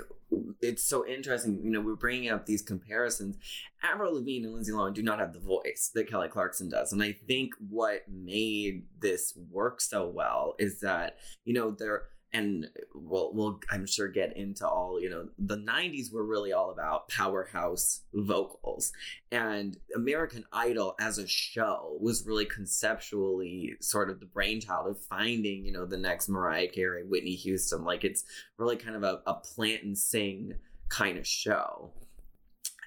it's 0.61 0.83
so 0.83 1.05
interesting. 1.07 1.59
You 1.63 1.71
know, 1.71 1.81
we're 1.81 1.95
bringing 1.95 2.29
up 2.29 2.45
these 2.45 2.61
comparisons. 2.61 3.37
Avril 3.83 4.15
Lavigne 4.15 4.45
and 4.45 4.53
Lindsay 4.53 4.71
Lohan 4.71 4.93
do 4.93 5.01
not 5.01 5.19
have 5.19 5.33
the 5.33 5.39
voice 5.39 5.89
that 5.95 6.09
Kelly 6.09 6.27
Clarkson 6.27 6.69
does, 6.69 6.93
and 6.93 7.01
I 7.01 7.13
think 7.13 7.53
what 7.69 8.01
made 8.07 8.83
this 8.99 9.35
work 9.49 9.81
so 9.81 10.07
well 10.07 10.55
is 10.59 10.79
that 10.81 11.17
you 11.45 11.53
know 11.53 11.71
they're 11.71 12.03
and 12.33 12.67
we'll, 12.95 13.33
we'll 13.33 13.59
i'm 13.71 13.85
sure 13.85 14.07
get 14.07 14.35
into 14.37 14.67
all 14.67 14.99
you 15.01 15.09
know 15.09 15.27
the 15.37 15.57
90s 15.57 16.13
were 16.13 16.25
really 16.25 16.53
all 16.53 16.71
about 16.71 17.09
powerhouse 17.09 18.01
vocals. 18.13 18.91
And 19.31 19.77
american 19.95 20.45
idol 20.51 20.95
as 20.99 21.17
a 21.17 21.27
show 21.27 21.97
was 21.99 22.25
really 22.25 22.45
conceptually 22.45 23.75
sort 23.81 24.09
of 24.09 24.19
the 24.19 24.25
brainchild 24.25 24.87
of 24.87 25.03
finding 25.05 25.65
you 25.65 25.71
know 25.71 25.85
the 25.85 25.97
next 25.97 26.29
mariah 26.29 26.67
carey 26.67 27.03
whitney 27.03 27.35
houston. 27.35 27.83
Like 27.83 28.03
it's 28.03 28.23
really 28.57 28.77
kind 28.77 28.95
of 28.95 29.03
a, 29.03 29.21
a 29.25 29.35
plant 29.35 29.83
and 29.83 29.97
sing 29.97 30.53
kind 30.89 31.17
of 31.17 31.25
show. 31.25 31.93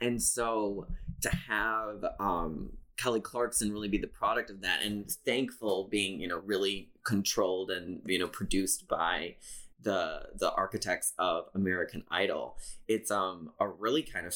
And 0.01 0.23
so 0.23 0.87
to 1.23 1.31
have 1.31 2.05
um 2.21 2.71
Kelly 2.97 3.21
Clarkson 3.21 3.73
really 3.73 3.89
be 3.89 3.99
the 3.99 4.07
product 4.07 4.51
of 4.51 4.61
that 4.63 4.83
and 4.83 5.11
thankful 5.25 5.89
being, 5.91 6.21
you 6.21 6.29
know, 6.29 6.41
really 6.45 6.91
controlled 7.05 7.71
and, 7.71 8.01
you 8.07 8.19
know, 8.19 8.29
produced 8.29 8.89
by 8.89 9.37
the 9.83 10.23
the 10.39 10.53
architects 10.53 11.13
of 11.19 11.45
American 11.55 12.05
Idol. 12.11 12.57
It's 12.89 13.11
um 13.11 13.53
a 13.61 13.69
really 13.69 14.03
kind 14.03 14.27
of 14.27 14.35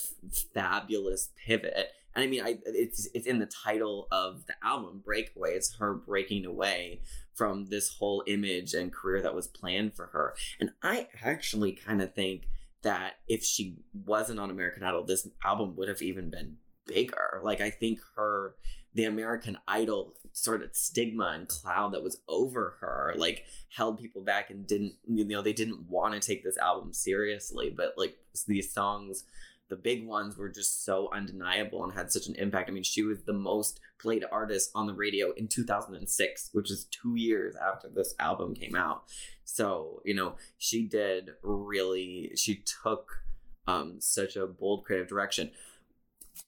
fabulous 0.54 1.30
pivot. 1.44 1.92
And 2.14 2.22
I 2.22 2.26
mean 2.26 2.42
I 2.42 2.58
it's 2.66 3.08
it's 3.14 3.26
in 3.26 3.38
the 3.38 3.46
title 3.46 4.06
of 4.12 4.46
the 4.46 4.54
album 4.62 5.02
Breakaway. 5.04 5.54
It's 5.54 5.76
her 5.76 5.94
breaking 5.94 6.44
away 6.44 7.00
from 7.34 7.66
this 7.66 7.88
whole 7.88 8.22
image 8.26 8.74
and 8.74 8.92
career 8.92 9.22
that 9.22 9.34
was 9.34 9.48
planned 9.48 9.94
for 9.94 10.06
her. 10.06 10.34
And 10.60 10.70
I 10.82 11.08
actually 11.24 11.72
kind 11.72 12.02
of 12.02 12.14
think 12.14 12.48
that 12.82 13.14
if 13.26 13.42
she 13.42 13.76
wasn't 13.92 14.38
on 14.40 14.50
American 14.50 14.82
Idol, 14.82 15.04
this 15.04 15.28
album 15.44 15.74
would 15.76 15.88
have 15.88 16.02
even 16.02 16.30
been 16.30 16.56
bigger. 16.88 17.40
Like 17.44 17.60
I 17.60 17.70
think 17.70 18.00
her 18.16 18.56
the 18.94 19.04
American 19.04 19.58
Idol 19.68 20.14
sort 20.32 20.62
of 20.62 20.74
stigma 20.74 21.32
and 21.34 21.46
cloud 21.46 21.92
that 21.92 22.02
was 22.02 22.20
over 22.28 22.76
her 22.80 23.14
like 23.16 23.44
held 23.70 23.98
people 23.98 24.22
back 24.22 24.50
and 24.50 24.66
didn't 24.66 24.94
you 25.06 25.24
know 25.24 25.42
they 25.42 25.52
didn't 25.52 25.88
want 25.88 26.14
to 26.14 26.20
take 26.20 26.44
this 26.44 26.56
album 26.58 26.92
seriously 26.92 27.74
but 27.76 27.94
like 27.96 28.16
these 28.46 28.72
songs 28.72 29.24
the 29.68 29.76
big 29.76 30.06
ones 30.06 30.36
were 30.36 30.48
just 30.48 30.84
so 30.84 31.10
undeniable 31.12 31.84
and 31.84 31.92
had 31.92 32.10
such 32.10 32.26
an 32.26 32.34
impact. 32.36 32.68
I 32.68 32.72
mean, 32.72 32.82
she 32.82 33.02
was 33.02 33.22
the 33.22 33.32
most 33.32 33.80
played 34.00 34.24
artist 34.30 34.70
on 34.74 34.86
the 34.86 34.94
radio 34.94 35.32
in 35.32 35.48
2006, 35.48 36.50
which 36.52 36.70
is 36.70 36.86
two 36.86 37.16
years 37.16 37.54
after 37.56 37.88
this 37.88 38.14
album 38.18 38.54
came 38.54 38.74
out. 38.74 39.04
So, 39.44 40.00
you 40.04 40.14
know, 40.14 40.36
she 40.56 40.86
did 40.86 41.30
really, 41.42 42.32
she 42.36 42.64
took 42.82 43.22
um, 43.66 43.96
such 44.00 44.36
a 44.36 44.46
bold 44.46 44.84
creative 44.84 45.08
direction 45.08 45.50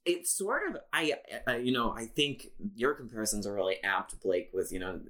it's 0.04 0.30
sort 0.30 0.68
of 0.68 0.76
I, 0.92 1.14
I, 1.46 1.56
you 1.56 1.72
know 1.72 1.92
i 1.92 2.06
think 2.06 2.48
your 2.74 2.94
comparisons 2.94 3.46
are 3.46 3.54
really 3.54 3.76
apt 3.82 4.20
blake 4.20 4.50
with 4.52 4.72
you 4.72 4.78
know 4.78 5.00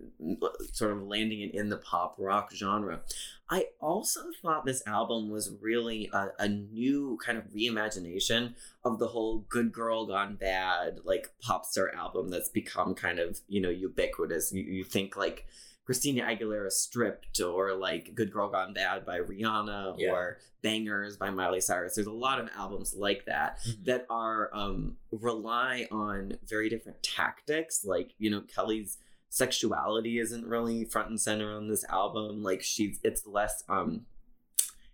sort 0.72 0.92
of 0.92 1.02
landing 1.02 1.40
it 1.40 1.54
in 1.54 1.68
the 1.68 1.76
pop 1.76 2.14
rock 2.18 2.52
genre. 2.54 3.00
I 3.48 3.66
also 3.80 4.20
thought 4.40 4.64
this 4.64 4.82
album 4.86 5.28
was 5.28 5.52
really 5.60 6.08
a, 6.12 6.28
a 6.38 6.48
new 6.48 7.18
kind 7.24 7.36
of 7.36 7.44
reimagination 7.52 8.54
of 8.84 8.98
the 8.98 9.08
whole 9.08 9.44
good 9.48 9.72
girl 9.72 10.06
gone 10.06 10.36
bad 10.36 11.00
like 11.04 11.32
pop 11.42 11.64
star 11.64 11.92
album 11.94 12.30
that's 12.30 12.48
become 12.48 12.94
kind 12.94 13.18
of 13.18 13.40
you 13.48 13.60
know 13.60 13.70
ubiquitous. 13.70 14.52
You, 14.52 14.62
you 14.62 14.84
think 14.84 15.16
like 15.16 15.46
Christina 15.84 16.22
Aguilera 16.22 16.70
Stripped 16.70 17.40
or 17.40 17.74
like 17.74 18.14
Good 18.14 18.32
Girl 18.32 18.48
Gone 18.48 18.72
Bad 18.72 19.04
by 19.04 19.18
Rihanna 19.18 19.96
yeah. 19.98 20.10
or 20.10 20.38
Bangerz 20.62 21.18
by 21.18 21.30
Miley 21.30 21.60
Cyrus. 21.60 21.94
There's 21.94 22.06
a 22.06 22.12
lot 22.12 22.40
of 22.40 22.48
albums 22.56 22.94
like 22.94 23.24
that 23.26 23.58
mm-hmm. 23.60 23.84
that 23.84 24.06
are 24.08 24.50
um, 24.54 24.96
rely 25.10 25.88
on 25.90 26.34
very 26.46 26.68
different 26.68 27.02
tactics. 27.02 27.84
Like, 27.84 28.12
you 28.18 28.30
know, 28.30 28.42
Kelly's 28.42 28.98
sexuality 29.30 30.18
isn't 30.18 30.44
really 30.44 30.84
front 30.84 31.08
and 31.08 31.20
center 31.20 31.52
on 31.52 31.68
this 31.68 31.84
album. 31.88 32.42
Like 32.42 32.62
she's 32.62 32.98
it's 33.02 33.26
less 33.26 33.64
um 33.68 34.02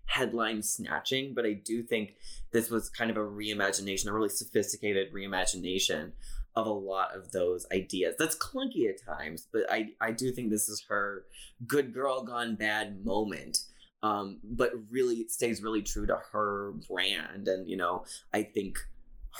headline 0.06 0.62
snatching, 0.62 1.34
but 1.34 1.44
I 1.44 1.52
do 1.52 1.82
think 1.82 2.14
this 2.52 2.70
was 2.70 2.88
kind 2.88 3.10
of 3.10 3.16
a 3.16 3.20
reimagination, 3.20 4.06
a 4.06 4.12
really 4.12 4.28
sophisticated 4.28 5.12
reimagination 5.12 6.12
of 6.56 6.66
a 6.66 6.72
lot 6.72 7.14
of 7.14 7.30
those 7.32 7.66
ideas. 7.72 8.16
That's 8.18 8.36
clunky 8.36 8.88
at 8.88 9.04
times, 9.04 9.46
but 9.52 9.70
I, 9.70 9.90
I 10.00 10.10
do 10.10 10.32
think 10.32 10.50
this 10.50 10.68
is 10.68 10.84
her 10.88 11.24
good 11.66 11.92
girl 11.92 12.24
gone 12.24 12.56
bad 12.56 13.04
moment. 13.04 13.58
Um, 14.02 14.38
but 14.44 14.72
really 14.90 15.26
stays 15.28 15.62
really 15.62 15.82
true 15.82 16.06
to 16.06 16.18
her 16.32 16.74
brand. 16.88 17.48
And, 17.48 17.68
you 17.68 17.76
know, 17.76 18.04
I 18.32 18.42
think 18.42 18.78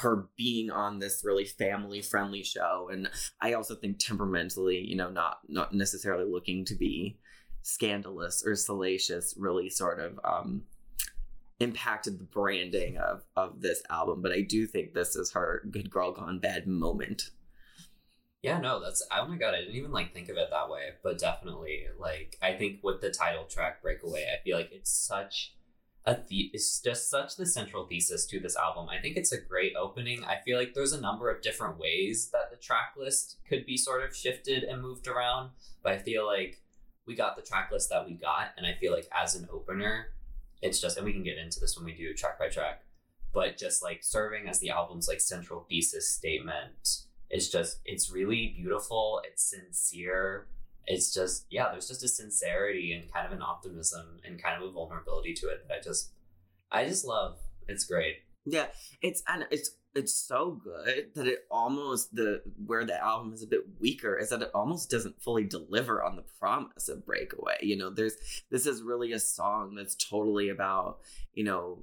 her 0.00 0.28
being 0.36 0.70
on 0.70 0.98
this 0.98 1.22
really 1.24 1.44
family 1.44 2.02
friendly 2.02 2.42
show. 2.42 2.88
And 2.90 3.08
I 3.40 3.52
also 3.52 3.74
think 3.74 3.98
temperamentally, 3.98 4.78
you 4.78 4.96
know, 4.96 5.10
not 5.10 5.38
not 5.48 5.72
necessarily 5.72 6.30
looking 6.30 6.64
to 6.66 6.74
be 6.74 7.18
scandalous 7.62 8.44
or 8.46 8.54
salacious 8.54 9.34
really 9.36 9.70
sort 9.70 10.00
of 10.00 10.18
um, 10.24 10.62
impacted 11.60 12.18
the 12.18 12.24
branding 12.24 12.98
of 12.98 13.24
of 13.36 13.60
this 13.60 13.82
album. 13.90 14.22
But 14.22 14.32
I 14.32 14.42
do 14.42 14.66
think 14.66 14.92
this 14.92 15.16
is 15.16 15.32
her 15.32 15.62
good 15.70 15.90
girl 15.90 16.12
gone 16.12 16.38
bad 16.38 16.66
moment. 16.66 17.30
Yeah, 18.42 18.60
no, 18.60 18.80
that's 18.80 19.06
oh 19.10 19.26
my 19.26 19.36
god, 19.36 19.54
I 19.54 19.60
didn't 19.60 19.76
even 19.76 19.90
like 19.90 20.12
think 20.12 20.28
of 20.28 20.36
it 20.36 20.48
that 20.50 20.70
way, 20.70 20.90
but 21.02 21.18
definitely 21.18 21.86
like 21.98 22.36
I 22.42 22.54
think 22.54 22.80
with 22.82 23.00
the 23.00 23.10
title 23.10 23.44
track 23.44 23.82
Breakaway, 23.82 24.24
I 24.32 24.42
feel 24.42 24.56
like 24.56 24.70
it's 24.72 24.90
such 24.90 25.54
a 26.04 26.16
the- 26.28 26.50
it's 26.52 26.80
just 26.80 27.10
such 27.10 27.36
the 27.36 27.46
central 27.46 27.86
thesis 27.86 28.26
to 28.26 28.38
this 28.38 28.56
album. 28.56 28.88
I 28.88 29.00
think 29.00 29.16
it's 29.16 29.32
a 29.32 29.40
great 29.40 29.74
opening. 29.74 30.22
I 30.24 30.40
feel 30.44 30.58
like 30.58 30.74
there's 30.74 30.92
a 30.92 31.00
number 31.00 31.30
of 31.30 31.42
different 31.42 31.78
ways 31.78 32.30
that 32.32 32.50
the 32.50 32.56
track 32.56 32.94
list 32.96 33.38
could 33.48 33.66
be 33.66 33.76
sort 33.76 34.04
of 34.04 34.14
shifted 34.14 34.62
and 34.62 34.80
moved 34.82 35.08
around, 35.08 35.50
but 35.82 35.92
I 35.94 35.98
feel 35.98 36.24
like 36.26 36.62
we 37.06 37.16
got 37.16 37.36
the 37.36 37.42
track 37.42 37.70
list 37.72 37.88
that 37.90 38.06
we 38.06 38.14
got, 38.14 38.50
and 38.56 38.66
I 38.66 38.74
feel 38.74 38.92
like 38.92 39.08
as 39.12 39.34
an 39.34 39.48
opener, 39.50 40.08
it's 40.66 40.80
just, 40.80 40.96
and 40.96 41.06
we 41.06 41.12
can 41.12 41.22
get 41.22 41.38
into 41.38 41.60
this 41.60 41.76
when 41.76 41.86
we 41.86 41.94
do 41.94 42.12
track 42.14 42.38
by 42.38 42.48
track, 42.48 42.82
but 43.32 43.56
just 43.56 43.82
like 43.82 44.00
serving 44.02 44.48
as 44.48 44.58
the 44.58 44.70
album's 44.70 45.08
like 45.08 45.20
central 45.20 45.66
thesis 45.68 46.10
statement. 46.10 47.04
It's 47.30 47.48
just, 47.48 47.80
it's 47.84 48.10
really 48.10 48.54
beautiful. 48.56 49.20
It's 49.24 49.42
sincere. 49.42 50.48
It's 50.86 51.12
just, 51.12 51.46
yeah, 51.50 51.70
there's 51.70 51.88
just 51.88 52.04
a 52.04 52.08
sincerity 52.08 52.92
and 52.92 53.12
kind 53.12 53.26
of 53.26 53.32
an 53.32 53.42
optimism 53.42 54.20
and 54.24 54.42
kind 54.42 54.62
of 54.62 54.68
a 54.68 54.72
vulnerability 54.72 55.34
to 55.34 55.48
it 55.48 55.66
that 55.68 55.74
I 55.74 55.80
just, 55.80 56.10
I 56.70 56.84
just 56.84 57.04
love. 57.04 57.38
It's 57.68 57.84
great. 57.84 58.16
Yeah, 58.44 58.66
it's 59.02 59.22
and 59.26 59.46
it's 59.50 59.70
it's 59.96 60.14
so 60.14 60.60
good 60.62 61.06
that 61.14 61.26
it 61.26 61.46
almost 61.50 62.14
the 62.14 62.42
where 62.66 62.84
the 62.84 63.02
album 63.02 63.32
is 63.32 63.42
a 63.42 63.46
bit 63.46 63.62
weaker 63.80 64.18
is 64.18 64.28
that 64.28 64.42
it 64.42 64.50
almost 64.54 64.90
doesn't 64.90 65.20
fully 65.22 65.44
deliver 65.44 66.04
on 66.04 66.16
the 66.16 66.24
promise 66.38 66.88
of 66.88 67.04
breakaway 67.06 67.56
you 67.62 67.76
know? 67.76 67.90
There's 67.90 68.16
this 68.50 68.66
is 68.66 68.82
really 68.82 69.12
a 69.12 69.18
song 69.18 69.74
that's 69.74 69.94
totally 69.94 70.50
about 70.50 70.98
you 71.32 71.44
know 71.44 71.78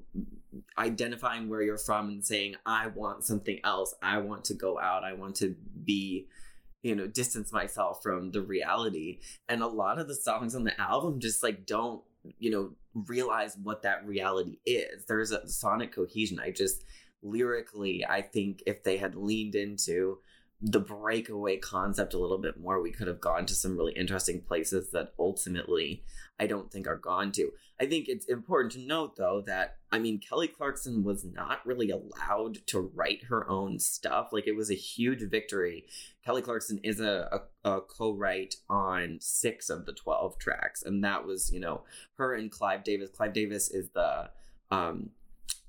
identifying 0.78 1.50
where 1.50 1.64
you're 1.64 1.78
from 1.78 2.10
and 2.10 2.24
saying 2.24 2.56
i 2.66 2.88
want 2.88 3.24
something 3.24 3.60
else. 3.64 3.96
I 4.02 4.20
want 4.20 4.46
to 4.46 4.54
go 4.54 4.80
out. 4.80 5.04
I 5.04 5.14
want 5.14 5.36
to 5.38 5.56
be 5.84 6.28
you 6.84 6.96
know 6.96 7.08
distance 7.08 7.52
myself 7.52 8.04
from 8.04 8.32
the 8.32 8.42
reality. 8.42 9.20
And 9.50 9.64
a 9.64 9.68
lot 9.68 9.98
of 9.98 10.08
the 10.08 10.16
songs 10.16 10.54
on 10.54 10.64
the 10.64 10.80
album 10.80 11.20
just 11.20 11.42
like 11.42 11.66
don't 11.66 12.04
you 12.38 12.52
know 12.52 12.72
realize 13.08 13.58
what 13.62 13.82
that 13.82 14.06
reality 14.06 14.60
is. 14.66 15.06
There's 15.08 15.32
a 15.32 15.48
sonic 15.48 15.94
cohesion. 15.94 16.40
I 16.40 16.52
just 16.52 16.84
lyrically, 17.24 18.06
I 18.08 18.22
think 18.22 18.64
if 18.66 18.84
they 18.84 18.98
had 18.98 19.16
leaned 19.16 19.56
into 19.56 20.20
the 20.66 20.80
breakaway 20.80 21.58
concept 21.58 22.14
a 22.14 22.18
little 22.18 22.38
bit 22.38 22.58
more, 22.58 22.82
we 22.82 22.92
could 22.92 23.08
have 23.08 23.20
gone 23.20 23.46
to 23.46 23.54
some 23.54 23.78
really 23.78 23.92
interesting 23.94 24.42
places 24.42 24.92
that 24.92 25.14
ultimately 25.20 26.04
I 26.40 26.48
don't 26.48 26.72
think 26.72 26.88
are 26.88 26.96
gone 26.96 27.34
to. 27.34 27.52
I 27.82 27.86
think 27.86 28.08
it's 28.08 28.28
important 28.28 28.72
to 28.74 28.80
note, 28.80 29.18
though, 29.18 29.44
that 29.46 29.78
I 29.92 30.00
mean, 30.00 30.20
Kelly 30.20 30.48
Clarkson 30.48 31.04
was 31.04 31.26
not 31.26 31.66
really 31.66 31.90
allowed 31.90 32.66
to 32.68 32.80
write 32.80 33.26
her 33.26 33.50
own 33.50 33.78
stuff. 33.78 34.30
Like, 34.32 34.48
it 34.48 34.56
was 34.56 34.72
a 34.72 34.76
huge 34.76 35.22
victory. 35.30 35.86
Kelly 36.24 36.42
Clarkson 36.42 36.80
is 36.82 37.02
a, 37.02 37.42
a, 37.66 37.70
a 37.70 37.82
co 37.82 38.14
write 38.14 38.56
on 38.70 39.18
six 39.20 39.70
of 39.70 39.86
the 39.86 39.94
12 39.94 40.38
tracks, 40.40 40.82
and 40.84 41.04
that 41.04 41.26
was, 41.26 41.52
you 41.52 41.60
know, 41.60 41.84
her 42.18 42.34
and 42.34 42.50
Clive 42.50 42.86
Davis. 42.86 43.10
Clive 43.10 43.34
Davis 43.34 43.70
is 43.70 43.90
the 43.94 44.30
um, 44.72 45.10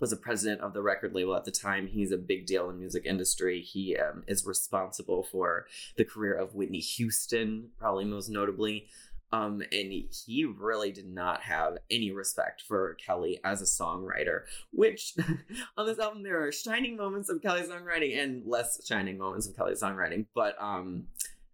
was 0.00 0.12
a 0.12 0.16
president 0.16 0.60
of 0.60 0.72
the 0.72 0.82
record 0.82 1.14
label 1.14 1.36
at 1.36 1.44
the 1.44 1.50
time. 1.50 1.86
He's 1.86 2.12
a 2.12 2.16
big 2.16 2.46
deal 2.46 2.68
in 2.68 2.76
the 2.76 2.80
music 2.80 3.06
industry. 3.06 3.60
He 3.60 3.96
um, 3.96 4.24
is 4.26 4.44
responsible 4.44 5.22
for 5.22 5.66
the 5.96 6.04
career 6.04 6.34
of 6.34 6.54
Whitney 6.54 6.80
Houston, 6.80 7.70
probably 7.78 8.04
most 8.04 8.28
notably. 8.28 8.88
Um, 9.32 9.62
and 9.72 9.90
he 9.90 10.44
really 10.44 10.92
did 10.92 11.08
not 11.08 11.42
have 11.42 11.78
any 11.90 12.12
respect 12.12 12.62
for 12.62 12.94
Kelly 12.94 13.40
as 13.42 13.60
a 13.60 13.64
songwriter, 13.64 14.42
which 14.72 15.14
on 15.76 15.86
this 15.86 15.98
album 15.98 16.22
there 16.22 16.44
are 16.44 16.52
shining 16.52 16.96
moments 16.96 17.28
of 17.28 17.42
Kelly's 17.42 17.68
songwriting 17.68 18.16
and 18.16 18.46
less 18.46 18.80
shining 18.86 19.18
moments 19.18 19.48
of 19.48 19.56
Kelly's 19.56 19.82
songwriting. 19.82 20.26
But 20.36 20.54
um, 20.60 21.08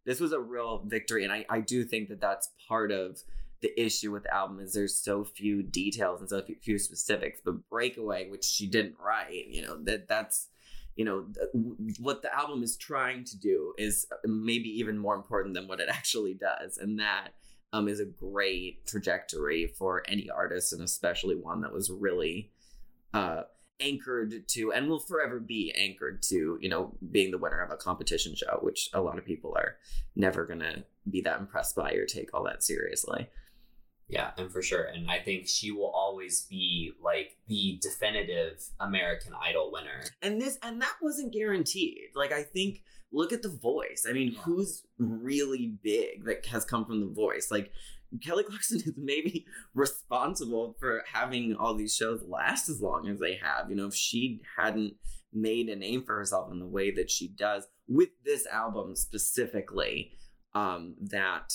this 0.05 0.20
was 0.20 0.33
a 0.33 0.40
real 0.40 0.83
victory, 0.87 1.24
and 1.24 1.33
I, 1.33 1.46
I 1.48 1.61
do 1.61 1.85
think 1.85 2.11
that 2.11 2.20
that's 2.20 2.50
part 2.68 2.92
of 2.92 3.22
the 3.61 3.79
issue 3.81 4.11
with 4.11 4.23
the 4.23 4.35
album 4.35 4.61
is 4.61 4.73
there's 4.73 4.96
so 4.96 5.25
few 5.25 5.62
details 5.62 6.20
and 6.20 6.31
so 6.31 6.42
few 6.62 6.79
specifics. 6.79 7.40
But 7.44 7.68
Breakaway, 7.68 8.29
which 8.29 8.44
she 8.44 8.66
didn't 8.66 8.96
write, 9.05 9.46
you 9.49 9.62
know, 9.62 9.77
that 9.85 10.09
that's 10.09 10.49
you 10.96 11.05
know 11.05 11.27
what 11.99 12.23
the 12.23 12.35
album 12.35 12.62
is 12.62 12.77
trying 12.77 13.25
to 13.25 13.38
do 13.38 13.75
is 13.79 14.07
maybe 14.25 14.68
even 14.68 14.99
more 14.99 15.14
important 15.14 15.55
than 15.55 15.68
what 15.68 15.81
it 15.81 15.88
actually 15.90 16.35
does, 16.35 16.79
and 16.79 16.99
that 17.01 17.29
um, 17.73 17.88
is 17.88 18.01
a 18.01 18.05
great 18.05 18.87
trajectory 18.87 19.66
for 19.66 20.03
any 20.09 20.31
artist, 20.31 20.73
and 20.73 20.83
especially 20.83 21.37
one 21.37 21.61
that 21.62 21.73
was 21.73 21.90
really. 21.90 22.51
Uh, 23.12 23.42
anchored 23.81 24.46
to 24.46 24.73
and 24.73 24.88
will 24.88 25.01
forever 25.01 25.40
be 25.40 25.73
anchored 25.77 26.23
to 26.23 26.59
you 26.61 26.68
know 26.68 26.94
being 27.11 27.31
the 27.31 27.38
winner 27.38 27.62
of 27.62 27.70
a 27.70 27.77
competition 27.77 28.35
show 28.35 28.59
which 28.61 28.90
a 28.92 29.01
lot 29.01 29.18
of 29.18 29.25
people 29.25 29.55
are 29.57 29.77
never 30.14 30.44
gonna 30.44 30.85
be 31.09 31.23
that 31.23 31.40
impressed 31.40 31.75
by 31.75 31.92
or 31.92 32.05
take 32.05 32.29
all 32.35 32.44
that 32.44 32.62
seriously 32.62 33.27
yeah, 34.11 34.33
and 34.37 34.51
for 34.51 34.61
sure. 34.61 34.85
And 34.85 35.11
I 35.11 35.20
think 35.20 35.46
she 35.46 35.70
will 35.70 35.90
always 35.94 36.42
be 36.42 36.92
like 37.03 37.37
the 37.46 37.79
definitive 37.81 38.62
American 38.81 39.33
Idol 39.40 39.70
winner. 39.73 40.03
And 40.20 40.40
this 40.40 40.59
and 40.62 40.83
that 40.83 40.94
wasn't 41.01 41.33
guaranteed. 41.33 42.11
Like 42.14 42.33
I 42.33 42.42
think 42.42 42.83
look 43.12 43.33
at 43.33 43.42
the 43.42 43.49
voice. 43.49 44.07
I 44.09 44.12
mean, 44.12 44.33
yeah. 44.33 44.40
who's 44.40 44.83
really 44.99 45.75
big 45.83 46.25
that 46.25 46.44
has 46.46 46.64
come 46.64 46.85
from 46.85 47.01
the 47.01 47.12
voice? 47.12 47.51
Like 47.51 47.70
Kelly 48.23 48.42
Clarkson 48.44 48.79
is 48.79 48.92
maybe 48.96 49.46
responsible 49.75 50.77
for 50.81 51.05
having 51.12 51.55
all 51.55 51.75
these 51.75 51.94
shows 51.94 52.23
last 52.27 52.68
as 52.68 52.81
long 52.81 53.09
as 53.09 53.20
they 53.20 53.37
have. 53.37 53.70
You 53.70 53.77
know, 53.77 53.87
if 53.87 53.94
she 53.94 54.40
hadn't 54.59 54.94
made 55.33 55.68
a 55.68 55.77
name 55.77 56.03
for 56.03 56.16
herself 56.16 56.51
in 56.51 56.59
the 56.59 56.66
way 56.66 56.90
that 56.90 57.11
she 57.11 57.29
does 57.29 57.68
with 57.87 58.09
this 58.25 58.46
album 58.46 58.96
specifically, 58.96 60.12
um, 60.55 60.96
that 61.01 61.53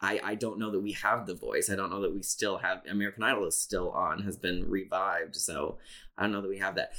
I, 0.00 0.20
I 0.22 0.34
don't 0.34 0.58
know 0.58 0.70
that 0.70 0.80
we 0.80 0.92
have 0.92 1.26
the 1.26 1.34
voice. 1.34 1.68
I 1.70 1.76
don't 1.76 1.90
know 1.90 2.00
that 2.00 2.14
we 2.14 2.22
still 2.22 2.58
have 2.58 2.82
American 2.88 3.22
Idol 3.22 3.46
is 3.46 3.58
still 3.58 3.90
on, 3.90 4.22
has 4.22 4.36
been 4.36 4.68
revived. 4.68 5.36
So 5.36 5.78
I 6.16 6.22
don't 6.22 6.32
know 6.32 6.40
that 6.40 6.48
we 6.48 6.58
have 6.58 6.76
that. 6.76 6.92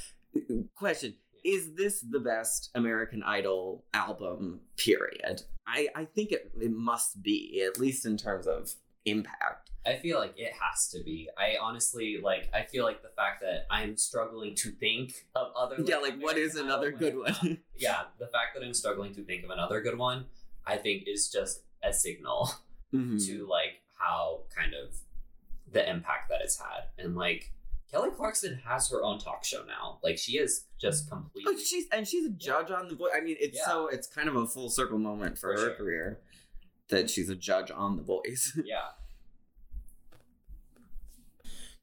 Question 0.76 1.14
Is 1.44 1.74
this 1.74 2.00
the 2.00 2.20
best 2.20 2.70
American 2.74 3.22
Idol 3.22 3.84
album, 3.92 4.60
period? 4.76 5.42
I, 5.66 5.88
I 5.94 6.04
think 6.04 6.32
it, 6.32 6.52
it 6.60 6.72
must 6.72 7.22
be, 7.22 7.62
at 7.66 7.80
least 7.80 8.06
in 8.06 8.16
terms 8.16 8.46
of 8.46 8.72
impact. 9.04 9.70
I 9.84 9.96
feel 9.96 10.20
like 10.20 10.34
it 10.36 10.52
has 10.60 10.88
to 10.90 11.02
be. 11.02 11.28
I 11.36 11.56
honestly 11.60 12.20
like. 12.22 12.48
I 12.54 12.62
feel 12.62 12.84
like 12.84 13.02
the 13.02 13.10
fact 13.16 13.40
that 13.40 13.66
I'm 13.68 13.96
struggling 13.96 14.54
to 14.56 14.70
think 14.70 15.26
of 15.34 15.48
other. 15.56 15.78
Like, 15.78 15.88
yeah, 15.88 15.96
like 15.96 16.14
American 16.14 16.22
what 16.22 16.38
is 16.38 16.54
another 16.54 16.92
good 16.92 17.18
one? 17.18 17.58
yeah, 17.76 18.02
the 18.20 18.28
fact 18.28 18.54
that 18.54 18.62
I'm 18.64 18.74
struggling 18.74 19.12
to 19.16 19.24
think 19.24 19.42
of 19.42 19.50
another 19.50 19.80
good 19.80 19.98
one, 19.98 20.26
I 20.64 20.76
think 20.76 21.08
is 21.08 21.28
just 21.28 21.62
a 21.82 21.92
signal 21.92 22.52
mm-hmm. 22.92 23.16
to 23.18 23.46
like 23.48 23.80
how 23.98 24.40
kind 24.56 24.74
of 24.74 24.96
the 25.70 25.88
impact 25.88 26.28
that 26.28 26.40
it's 26.42 26.58
had 26.58 26.84
and 26.98 27.16
like 27.16 27.52
Kelly 27.92 28.08
Clarkson 28.16 28.58
has 28.64 28.88
her 28.90 29.02
own 29.02 29.18
talk 29.18 29.44
show 29.44 29.64
now. 29.64 29.98
Like 30.02 30.16
she 30.16 30.38
is 30.38 30.64
just 30.80 31.10
completely. 31.10 31.52
Oh, 31.54 31.58
she's 31.58 31.84
and 31.92 32.08
she's 32.08 32.24
a 32.24 32.30
judge 32.30 32.70
yeah. 32.70 32.76
on 32.76 32.88
the 32.88 32.94
voice. 32.94 33.10
I 33.14 33.20
mean, 33.20 33.36
it's 33.38 33.58
yeah. 33.58 33.66
so 33.66 33.88
it's 33.88 34.06
kind 34.06 34.30
of 34.30 34.36
a 34.36 34.46
full 34.46 34.70
circle 34.70 34.98
moment 34.98 35.38
for, 35.38 35.54
for 35.54 35.60
her 35.60 35.66
sure. 35.68 35.74
career 35.76 36.20
that 36.88 37.10
she's 37.10 37.28
a 37.28 37.36
judge 37.36 37.70
on 37.70 37.96
the 37.96 38.02
voice. 38.02 38.58
Yeah. 38.64 38.88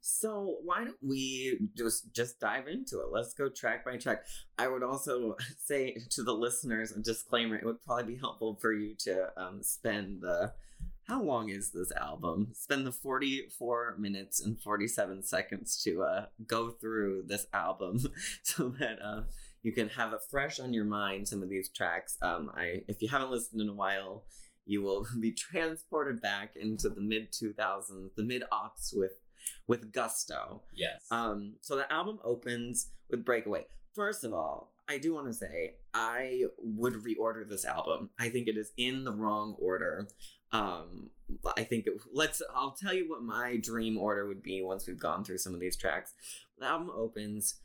So 0.02 0.58
why 0.64 0.84
don't 0.84 0.98
we 1.04 1.60
just 1.78 2.14
just 2.14 2.40
dive 2.40 2.68
into 2.68 3.00
it? 3.00 3.08
Let's 3.12 3.34
go 3.34 3.48
track 3.48 3.86
by 3.86 3.98
track. 3.98 4.26
I 4.58 4.68
would 4.68 4.82
also 4.82 5.36
say 5.64 5.98
to 6.12 6.24
the 6.24 6.34
listeners 6.34 6.92
a 6.92 7.00
disclaimer: 7.00 7.56
it 7.56 7.64
would 7.64 7.82
probably 7.84 8.16
be 8.16 8.20
helpful 8.20 8.58
for 8.60 8.74
you 8.74 8.96
to 9.00 9.30
um, 9.38 9.62
spend 9.62 10.22
the 10.22 10.54
how 11.10 11.22
long 11.24 11.50
is 11.50 11.72
this 11.72 11.92
album? 12.00 12.50
Spend 12.54 12.86
the 12.86 12.92
44 12.92 13.96
minutes 13.98 14.40
and 14.40 14.60
47 14.62 15.24
seconds 15.24 15.82
to 15.84 16.04
uh, 16.04 16.26
go 16.46 16.70
through 16.70 17.24
this 17.26 17.48
album 17.52 18.00
so 18.44 18.70
that 18.80 19.00
uh, 19.04 19.22
you 19.64 19.72
can 19.72 19.90
have 19.90 20.14
it 20.14 20.20
fresh 20.30 20.60
on 20.60 20.72
your 20.72 20.86
mind, 20.86 21.28
some 21.28 21.42
of 21.42 21.50
these 21.50 21.70
tracks. 21.70 22.18
Um, 22.22 22.52
I, 22.56 22.84
if 22.88 23.02
you 23.02 23.10
haven't 23.10 23.32
listened 23.32 23.60
in 23.60 23.70
a 23.70 23.74
while, 23.74 24.26
you 24.66 24.84
will 24.84 25.08
be 25.20 25.32
transported 25.32 26.22
back 26.22 26.56
into 26.56 26.90
the 26.90 27.02
mid 27.02 27.32
2000s, 27.32 28.12
the 28.16 28.24
mid 28.24 28.44
aughts 28.54 28.96
with 28.96 29.14
with 29.68 29.92
gusto. 29.92 30.62
Yes. 30.76 31.06
Um, 31.10 31.56
so 31.62 31.76
the 31.76 31.92
album 31.92 32.20
opens 32.24 32.92
with 33.10 33.26
Breakaway. 33.26 33.66
First 33.96 34.24
of 34.24 34.34
all, 34.34 34.74
I 34.88 34.98
do 34.98 35.14
want 35.14 35.28
to 35.28 35.34
say 35.34 35.76
I 35.94 36.44
would 36.58 36.94
reorder 36.94 37.48
this 37.48 37.66
album. 37.66 38.10
I 38.20 38.30
think 38.30 38.48
it 38.48 38.58
is 38.58 38.72
in 38.78 39.04
the 39.04 39.14
wrong 39.14 39.56
order. 39.60 40.08
Um, 40.52 41.12
I 41.56 41.64
think 41.64 41.86
it, 41.88 41.94
let's. 42.12 42.42
I'll 42.56 42.72
tell 42.80 42.94
you 42.94 43.10
what 43.10 43.22
my 43.22 43.58
dream 43.58 43.98
order 43.98 44.28
would 44.28 44.42
be 44.42 44.62
once 44.62 44.88
we've 44.88 45.00
gone 45.00 45.24
through 45.24 45.38
some 45.38 45.54
of 45.54 45.60
these 45.60 45.78
tracks. 45.78 46.14
The 46.58 46.66
album 46.66 46.92
opens 46.94 47.56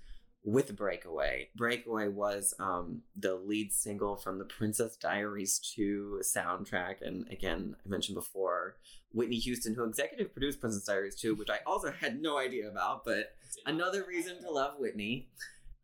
with 0.44 0.76
Breakaway. 0.76 1.48
Breakaway 1.56 2.08
was 2.08 2.52
um, 2.60 3.00
the 3.16 3.34
lead 3.34 3.72
single 3.72 4.16
from 4.16 4.38
the 4.38 4.44
Princess 4.44 4.96
Diaries 4.96 5.58
2 5.74 6.20
soundtrack. 6.22 6.96
And 7.00 7.26
again, 7.30 7.74
I 7.84 7.88
mentioned 7.88 8.14
before 8.14 8.76
Whitney 9.12 9.36
Houston, 9.36 9.74
who 9.74 9.84
executive 9.84 10.32
produced 10.32 10.60
Princess 10.60 10.84
Diaries 10.84 11.16
2, 11.16 11.34
which 11.34 11.48
I 11.48 11.60
also 11.66 11.90
had 11.92 12.20
no 12.20 12.36
idea 12.38 12.68
about, 12.70 13.04
but 13.06 13.32
another 13.64 14.04
reason 14.06 14.40
to 14.42 14.50
love 14.50 14.74
Whitney. 14.78 15.30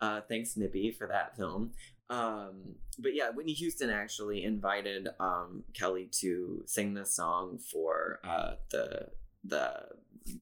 Uh, 0.01 0.21
thanks, 0.29 0.57
Nippy, 0.57 0.91
for 0.91 1.07
that 1.07 1.37
film. 1.37 1.73
Um, 2.11 2.75
but 2.99 3.15
yeah, 3.15 3.31
Whitney 3.31 3.53
Houston 3.55 3.89
actually 3.89 4.45
invited 4.45 5.09
um, 5.19 5.65
Kelly 5.73 6.09
to 6.21 6.63
sing 6.67 6.93
this 6.93 7.15
song 7.15 7.59
for 7.59 8.21
uh, 8.25 8.55
the 8.71 9.09
the 9.45 9.73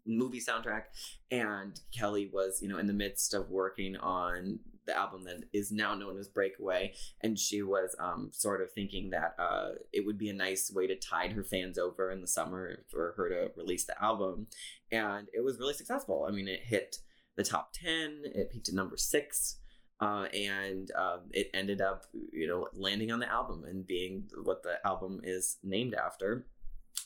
movie 0.06 0.40
soundtrack. 0.40 0.84
And 1.30 1.78
kelly 1.96 2.30
was 2.32 2.60
you 2.60 2.68
know 2.68 2.78
in 2.78 2.86
the 2.86 2.92
midst 2.92 3.34
of 3.34 3.50
working 3.50 3.96
on 3.96 4.58
the 4.86 4.96
album 4.96 5.24
that 5.24 5.44
is 5.52 5.70
now 5.70 5.94
known 5.94 6.18
as 6.18 6.28
breakaway. 6.28 6.94
And 7.20 7.38
she 7.38 7.62
was 7.62 7.94
um, 8.00 8.30
sort 8.32 8.62
of 8.62 8.72
thinking 8.72 9.10
that 9.10 9.34
uh, 9.38 9.72
it 9.92 10.06
would 10.06 10.16
be 10.16 10.30
a 10.30 10.34
nice 10.34 10.72
way 10.74 10.86
to 10.86 10.96
tide 10.96 11.32
her 11.32 11.44
fans 11.44 11.76
over 11.76 12.10
in 12.10 12.22
the 12.22 12.26
summer 12.26 12.84
for 12.88 13.12
her 13.18 13.28
to 13.28 13.50
release 13.54 13.84
the 13.84 14.02
album. 14.02 14.46
And 14.90 15.28
it 15.34 15.44
was 15.44 15.58
really 15.58 15.74
successful. 15.74 16.26
I 16.26 16.32
mean 16.32 16.48
it 16.48 16.60
hit 16.64 16.96
the 17.36 17.44
top 17.44 17.72
10 17.72 18.22
it 18.24 18.50
peaked 18.50 18.68
at 18.68 18.74
number 18.74 18.96
six 18.96 19.58
uh, 20.00 20.26
and 20.32 20.90
uh, 20.96 21.18
it 21.32 21.50
ended 21.54 21.80
up 21.80 22.06
you 22.32 22.46
know 22.46 22.68
landing 22.74 23.10
on 23.10 23.18
the 23.18 23.30
album 23.30 23.64
and 23.64 23.86
being 23.86 24.24
what 24.44 24.62
the 24.62 24.74
album 24.86 25.20
is 25.24 25.58
named 25.62 25.94
after 25.94 26.46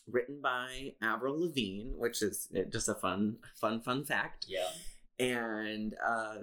written 0.06 0.40
by 0.40 0.94
Avril 1.02 1.40
Lavigne, 1.40 1.90
which 1.96 2.22
is 2.22 2.48
uh, 2.56 2.62
just 2.70 2.88
a 2.88 2.94
fun, 2.94 3.36
fun, 3.54 3.80
fun 3.80 4.04
fact. 4.04 4.46
Yeah. 4.48 4.68
And 5.18 5.94
uh, 6.04 6.36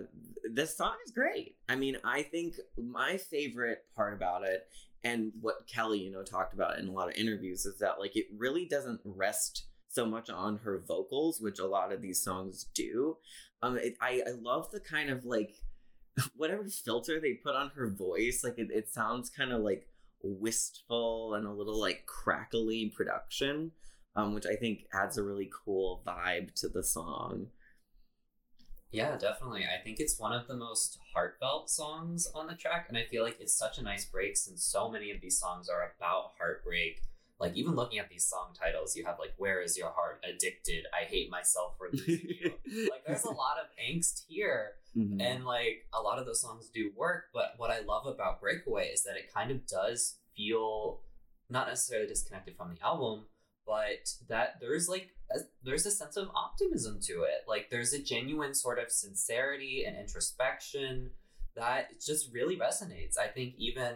this 0.52 0.78
song 0.78 0.96
is 1.06 1.12
great. 1.12 1.56
I 1.68 1.76
mean, 1.76 1.98
I 2.04 2.24
think 2.24 2.56
my 2.78 3.18
favorite 3.18 3.86
part 3.96 4.14
about 4.14 4.44
it, 4.44 4.68
and 5.04 5.32
what 5.42 5.68
Kelly, 5.68 6.00
you 6.00 6.12
know, 6.12 6.24
talked 6.24 6.54
about 6.54 6.80
in 6.80 6.88
a 6.88 6.92
lot 6.92 7.10
of 7.10 7.16
interviews, 7.16 7.66
is 7.66 7.80
that 7.80 8.00
like 8.00 8.16
it 8.16 8.28
really 8.38 8.66
doesn't 8.66 9.02
rest 9.04 9.66
so 9.90 10.06
much 10.06 10.30
on 10.30 10.58
her 10.58 10.84
vocals, 10.88 11.42
which 11.42 11.60
a 11.60 11.66
lot 11.66 11.92
of 11.92 12.02
these 12.02 12.22
songs 12.22 12.68
do. 12.74 13.18
Um, 13.62 13.78
it, 13.78 13.98
I 14.02 14.22
I 14.28 14.32
love 14.40 14.72
the 14.72 14.80
kind 14.80 15.10
of 15.10 15.26
like 15.26 15.56
whatever 16.36 16.64
filter 16.66 17.20
they 17.20 17.34
put 17.34 17.56
on 17.56 17.72
her 17.76 17.90
voice. 17.90 18.44
Like 18.44 18.58
it, 18.58 18.70
it 18.72 18.90
sounds 18.90 19.30
kind 19.30 19.52
of 19.52 19.62
like 19.62 19.88
wistful 20.22 21.34
and 21.36 21.46
a 21.46 21.52
little 21.52 21.80
like 21.80 22.06
crackly 22.06 22.92
production, 22.96 23.72
um, 24.16 24.34
which 24.34 24.46
I 24.46 24.56
think 24.56 24.86
adds 24.94 25.18
a 25.18 25.24
really 25.24 25.50
cool 25.66 26.04
vibe 26.06 26.54
to 26.56 26.68
the 26.68 26.84
song. 26.84 27.48
Yeah, 28.92 29.18
definitely. 29.18 29.66
I 29.66 29.84
think 29.84 30.00
it's 30.00 30.20
one 30.20 30.34
of 30.34 30.48
the 30.48 30.56
most 30.56 30.98
heartfelt 31.14 31.70
songs 31.70 32.28
on 32.34 32.48
the 32.48 32.56
track, 32.56 32.88
and 32.90 32.98
I 32.98 33.04
feel 33.04 33.24
like 33.24 33.38
it's 33.40 33.54
such 33.54 33.78
a 33.78 33.84
nice 33.84 34.06
break 34.06 34.36
since 34.36 34.64
so 34.64 34.90
many 34.90 35.12
of 35.12 35.22
these 35.22 35.40
songs 35.40 35.70
are 35.70 35.94
about 35.96 36.32
heartbreak. 36.40 37.02
Like 37.40 37.56
even 37.56 37.76
looking 37.76 38.00
at 38.00 38.10
these 38.10 38.26
song 38.26 38.54
titles, 38.60 38.96
you 38.98 39.06
have 39.06 39.18
like 39.18 39.34
"Where 39.38 39.62
Is 39.62 39.78
Your 39.78 39.92
Heart," 39.92 40.26
"Addicted," 40.28 40.86
"I 40.94 41.06
Hate 41.06 41.32
Myself 41.32 41.76
for 41.78 41.88
Losing 41.92 42.28
You." 42.28 42.90
like 42.92 43.06
there's 43.08 43.24
a 43.24 43.32
lot 43.32 43.58
of 43.58 43.68
angst 43.82 44.24
here, 44.28 44.74
mm-hmm. 44.96 45.22
and 45.22 45.46
like 45.46 45.88
a 45.94 46.02
lot 46.02 46.20
of 46.20 46.26
those 46.26 46.42
songs 46.42 46.70
do 46.74 46.92
work. 46.98 47.26
But 47.34 47.54
what 47.56 47.72
I 47.72 47.80
love 47.80 48.06
about 48.08 48.42
"Breakaway" 48.42 48.88
is 48.88 49.04
that 49.04 49.16
it 49.16 49.34
kind 49.34 49.52
of 49.52 49.66
does 49.66 50.18
feel 50.36 51.00
not 51.50 51.68
necessarily 51.68 52.08
disconnected 52.08 52.58
from 52.58 52.76
the 52.76 52.86
album, 52.86 53.26
but 53.66 54.10
that 54.28 54.56
there's 54.60 54.90
like 54.90 55.12
a, 55.32 55.40
there's 55.64 55.86
a 55.86 55.92
sense 55.92 56.18
of 56.18 56.30
optimism 56.36 57.00
to 57.04 57.24
it. 57.24 57.46
Like 57.48 57.70
there's 57.70 57.94
a 57.94 58.04
genuine 58.04 58.54
sort 58.54 58.80
of 58.80 58.92
sincerity 58.92 59.86
and 59.88 59.96
introspection 59.98 61.12
that 61.56 62.02
just 62.06 62.34
really 62.34 62.58
resonates. 62.58 63.18
I 63.18 63.28
think 63.28 63.54
even 63.58 63.96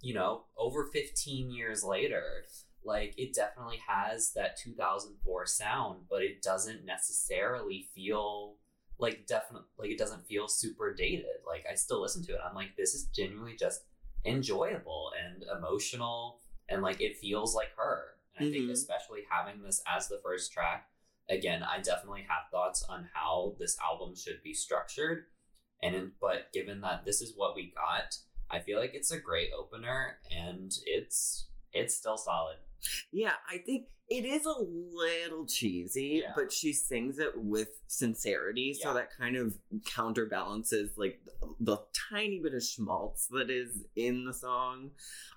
you 0.00 0.14
know 0.14 0.42
over 0.56 0.86
15 0.92 1.50
years 1.50 1.82
later, 1.82 2.44
like 2.84 3.14
it 3.16 3.34
definitely 3.34 3.80
has 3.86 4.32
that 4.32 4.56
2004 4.56 5.46
sound, 5.46 6.04
but 6.08 6.22
it 6.22 6.42
doesn't 6.42 6.84
necessarily 6.84 7.88
feel 7.94 8.56
like 8.98 9.26
definitely 9.26 9.68
like 9.78 9.90
it 9.90 9.98
doesn't 9.98 10.26
feel 10.26 10.48
super 10.48 10.94
dated. 10.94 11.26
Like 11.46 11.64
I 11.70 11.74
still 11.74 12.00
listen 12.00 12.24
to 12.26 12.32
it. 12.32 12.40
I'm 12.48 12.54
like 12.54 12.76
this 12.76 12.94
is 12.94 13.08
genuinely 13.14 13.56
just 13.58 13.82
enjoyable 14.24 15.10
and 15.22 15.44
emotional 15.58 16.40
and 16.68 16.82
like 16.82 17.00
it 17.00 17.18
feels 17.18 17.54
like 17.54 17.68
her 17.76 18.14
and 18.36 18.48
I 18.48 18.50
think 18.50 18.64
mm-hmm. 18.64 18.72
especially 18.72 19.20
having 19.28 19.62
this 19.62 19.82
as 19.86 20.08
the 20.08 20.20
first 20.22 20.52
track, 20.52 20.88
again, 21.30 21.62
I 21.62 21.80
definitely 21.80 22.26
have 22.28 22.50
thoughts 22.50 22.84
on 22.88 23.08
how 23.12 23.54
this 23.58 23.76
album 23.82 24.14
should 24.16 24.42
be 24.42 24.54
structured. 24.54 25.24
And 25.82 26.12
but 26.20 26.52
given 26.52 26.80
that 26.80 27.04
this 27.04 27.20
is 27.20 27.34
what 27.36 27.54
we 27.54 27.72
got, 27.74 28.16
I 28.50 28.60
feel 28.60 28.78
like 28.78 28.94
it's 28.94 29.10
a 29.10 29.18
great 29.18 29.50
opener 29.56 30.18
and 30.34 30.72
it's 30.86 31.48
it's 31.72 31.94
still 31.94 32.16
solid. 32.16 32.56
Yeah, 33.12 33.32
I 33.48 33.58
think 33.58 33.86
it 34.08 34.24
is 34.24 34.44
a 34.44 34.54
little 34.58 35.46
cheesy, 35.46 36.22
yeah. 36.22 36.32
but 36.36 36.52
she 36.52 36.72
sings 36.72 37.18
it 37.18 37.32
with 37.36 37.68
sincerity, 37.86 38.74
yeah. 38.76 38.84
so 38.84 38.94
that 38.94 39.08
kind 39.16 39.36
of 39.36 39.56
counterbalances 39.86 40.92
like 40.96 41.20
the, 41.24 41.54
the 41.60 41.78
tiny 42.10 42.40
bit 42.40 42.54
of 42.54 42.62
schmaltz 42.62 43.28
that 43.28 43.50
is 43.50 43.84
in 43.96 44.24
the 44.24 44.34
song. 44.34 44.90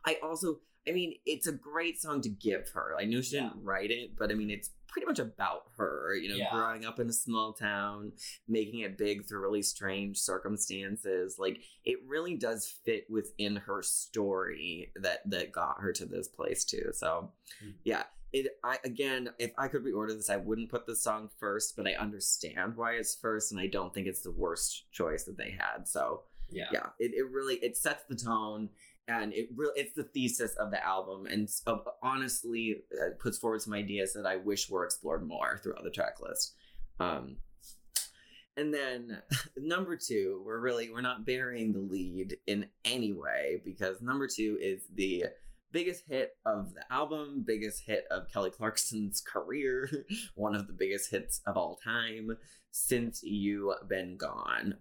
I 0.05 0.17
also 0.23 0.59
I 0.87 0.93
mean, 0.93 1.15
it's 1.25 1.47
a 1.47 1.51
great 1.51 2.01
song 2.01 2.21
to 2.21 2.29
give 2.29 2.69
her. 2.73 2.95
I 2.97 3.05
knew 3.05 3.21
she 3.21 3.35
yeah. 3.35 3.49
didn't 3.49 3.63
write 3.63 3.91
it, 3.91 4.11
but 4.17 4.31
I 4.31 4.35
mean, 4.35 4.49
it's 4.49 4.69
pretty 4.97 5.05
much 5.05 5.19
about 5.19 5.65
her, 5.77 6.15
you 6.15 6.29
know, 6.29 6.35
yeah. 6.35 6.49
growing 6.51 6.83
up 6.83 6.99
in 6.99 7.07
a 7.07 7.13
small 7.13 7.53
town, 7.53 8.11
making 8.47 8.79
it 8.79 8.97
big 8.97 9.27
through 9.27 9.41
really 9.41 9.61
strange 9.61 10.17
circumstances. 10.17 11.37
Like, 11.37 11.59
it 11.85 11.99
really 12.07 12.35
does 12.35 12.67
fit 12.83 13.05
within 13.07 13.57
her 13.57 13.83
story 13.83 14.91
that 14.95 15.19
that 15.29 15.51
got 15.51 15.81
her 15.81 15.93
to 15.93 16.05
this 16.05 16.27
place 16.27 16.65
too. 16.65 16.89
So, 16.93 17.31
mm-hmm. 17.63 17.73
yeah. 17.83 18.03
It, 18.33 18.47
I 18.61 18.77
again, 18.83 19.29
if 19.39 19.51
I 19.57 19.69
could 19.69 19.85
reorder 19.85 20.15
this, 20.15 20.29
I 20.29 20.35
wouldn't 20.35 20.69
put 20.69 20.85
the 20.85 20.97
song 20.97 21.29
first, 21.39 21.77
but 21.77 21.87
I 21.87 21.93
understand 21.93 22.75
why 22.75 22.93
it's 22.93 23.15
first, 23.15 23.53
and 23.53 23.61
I 23.61 23.67
don't 23.67 23.93
think 23.93 24.05
it's 24.05 24.21
the 24.21 24.33
worst 24.33 24.91
choice 24.91 25.23
that 25.23 25.37
they 25.37 25.55
had. 25.57 25.87
So, 25.87 26.23
yeah, 26.49 26.65
yeah, 26.73 26.87
it, 26.99 27.13
it 27.13 27.31
really 27.31 27.55
it 27.55 27.77
sets 27.77 28.03
the 28.09 28.15
tone 28.15 28.67
and 29.07 29.33
it 29.33 29.49
really 29.55 29.79
it's 29.79 29.93
the 29.93 30.03
thesis 30.03 30.55
of 30.55 30.71
the 30.71 30.85
album 30.85 31.25
and 31.27 31.49
uh, 31.65 31.77
honestly 32.01 32.83
uh, 33.01 33.09
puts 33.19 33.37
forward 33.37 33.61
some 33.61 33.73
ideas 33.73 34.13
that 34.13 34.25
i 34.25 34.35
wish 34.35 34.69
were 34.69 34.83
explored 34.85 35.25
more 35.25 35.59
throughout 35.63 35.83
the 35.83 35.89
track 35.89 36.19
list. 36.19 36.53
Um, 36.99 37.37
and 38.57 38.73
then 38.73 39.21
number 39.57 39.95
two 39.95 40.41
we're 40.45 40.59
really 40.59 40.89
we're 40.89 41.01
not 41.01 41.25
burying 41.25 41.71
the 41.71 41.79
lead 41.79 42.37
in 42.47 42.65
any 42.83 43.13
way 43.13 43.61
because 43.63 44.01
number 44.01 44.27
two 44.27 44.57
is 44.59 44.81
the 44.95 45.25
biggest 45.71 46.03
hit 46.07 46.35
of 46.45 46.73
the 46.73 46.81
album 46.91 47.43
biggest 47.45 47.83
hit 47.85 48.05
of 48.09 48.27
kelly 48.31 48.49
clarkson's 48.49 49.21
career 49.21 49.89
one 50.35 50.55
of 50.55 50.65
the 50.67 50.73
biggest 50.73 51.11
hits 51.11 51.41
of 51.45 51.55
all 51.55 51.79
time 51.83 52.35
since 52.71 53.21
you've 53.23 53.75
been 53.87 54.17
gone 54.17 54.75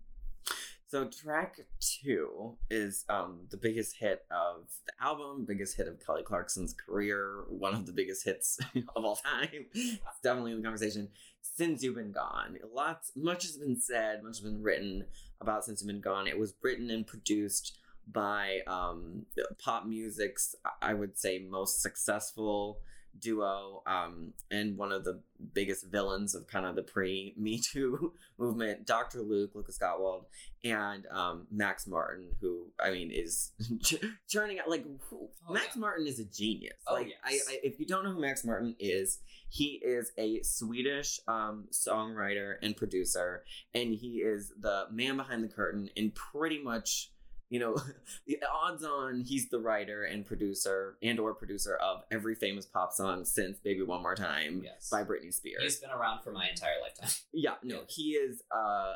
so 0.89 1.07
track 1.07 1.59
two 1.81 2.57
is 2.71 3.05
um, 3.09 3.41
the 3.51 3.57
biggest 3.57 3.97
hit 3.97 4.25
of 4.31 4.69
the 4.87 5.05
album, 5.05 5.45
biggest 5.47 5.77
hit 5.77 5.89
of 5.89 6.05
Kelly 6.05 6.23
Clarkson's 6.23 6.75
career, 6.75 7.45
one 7.49 7.75
of 7.75 7.87
the 7.87 7.93
biggest 7.93 8.25
hits 8.25 8.59
of 8.97 9.05
all 9.05 9.17
time. 9.17 9.67
It's 9.75 10.21
definitely 10.23 10.53
in 10.53 10.59
the 10.59 10.63
conversation. 10.63 11.09
Since 11.43 11.83
You've 11.83 11.97
Been 11.97 12.13
Gone, 12.13 12.59
lots, 12.73 13.13
much 13.17 13.43
has 13.43 13.57
been 13.57 13.81
said, 13.81 14.23
much 14.23 14.39
has 14.39 14.41
been 14.41 14.63
written 14.63 15.05
about 15.41 15.65
Since 15.65 15.83
You've 15.83 15.89
Been 15.89 16.01
Gone. 16.01 16.29
It 16.29 16.39
was 16.39 16.55
written 16.63 16.91
and 16.91 17.07
produced 17.07 17.79
by 18.07 18.61
um, 18.67 19.27
pop 19.59 19.87
music's, 19.87 20.55
I 20.81 20.95
would 20.95 21.19
say, 21.19 21.39
most 21.39 21.83
successful 21.83 22.79
duo 23.21 23.83
um, 23.87 24.33
and 24.51 24.77
one 24.77 24.93
of 24.93 25.05
the 25.05 25.21
biggest 25.53 25.87
villains 25.87 26.35
of 26.35 26.47
kind 26.47 26.67
of 26.67 26.77
the 26.77 26.83
pre 26.83 27.35
Me 27.39 27.61
Too 27.61 28.13
movement, 28.39 28.87
Dr. 28.87 29.21
Luke, 29.21 29.51
Lucas 29.55 29.79
Gottwald, 29.79 30.25
and 30.65 31.07
um, 31.11 31.47
Max 31.51 31.87
Martin, 31.87 32.29
who 32.41 32.67
I 32.81 32.91
mean 32.91 33.11
is 33.11 33.53
churning 34.29 34.59
out 34.59 34.69
like 34.69 34.85
oh, 35.13 35.31
Max 35.51 35.71
yeah. 35.75 35.81
Martin 35.81 36.07
is 36.07 36.19
a 36.19 36.25
genius. 36.25 36.75
Oh, 36.87 36.95
like 36.95 37.09
yes. 37.09 37.45
I, 37.49 37.53
I, 37.53 37.59
if 37.63 37.79
you 37.79 37.87
don't 37.87 38.05
know 38.05 38.13
who 38.13 38.21
Max 38.21 38.45
Martin 38.45 38.75
is, 38.79 39.19
he 39.49 39.81
is 39.85 40.13
a 40.19 40.43
Swedish 40.43 41.21
um, 41.29 41.67
songwriter 41.73 42.57
and 42.63 42.77
producer, 42.77 43.45
and 43.75 43.95
he 43.95 44.19
is 44.19 44.53
the 44.61 44.87
man 44.91 45.17
behind 45.17 45.45
the 45.45 45.49
curtain 45.49 45.89
in 45.97 46.11
pretty 46.11 46.63
much 46.63 47.11
you 47.51 47.61
know, 47.61 47.77
odds 48.65 48.85
on 48.85 49.21
he's 49.21 49.49
the 49.49 49.59
writer 49.61 50.05
and 50.05 50.25
producer 50.27 50.97
and 51.03 51.19
or 51.21 51.35
producer 51.35 51.77
of 51.77 52.03
every 52.11 52.35
famous 52.35 52.67
pop 52.67 52.93
song 52.93 53.25
since 53.25 53.59
Baby 53.59 53.83
One 53.83 54.03
More 54.03 54.15
Time 54.15 54.63
Yes. 54.65 54.89
by 54.91 55.05
Britney 55.05 55.33
Spears. 55.33 55.63
He's 55.63 55.79
been 55.81 55.91
around 55.91 56.23
for 56.23 56.33
my 56.33 56.49
entire 56.49 56.75
lifetime. 56.83 57.11
Yeah, 57.33 57.55
no, 57.63 57.77
Yeah. 57.77 57.81
he 57.89 58.03
is 58.13 58.43
uh 58.51 58.95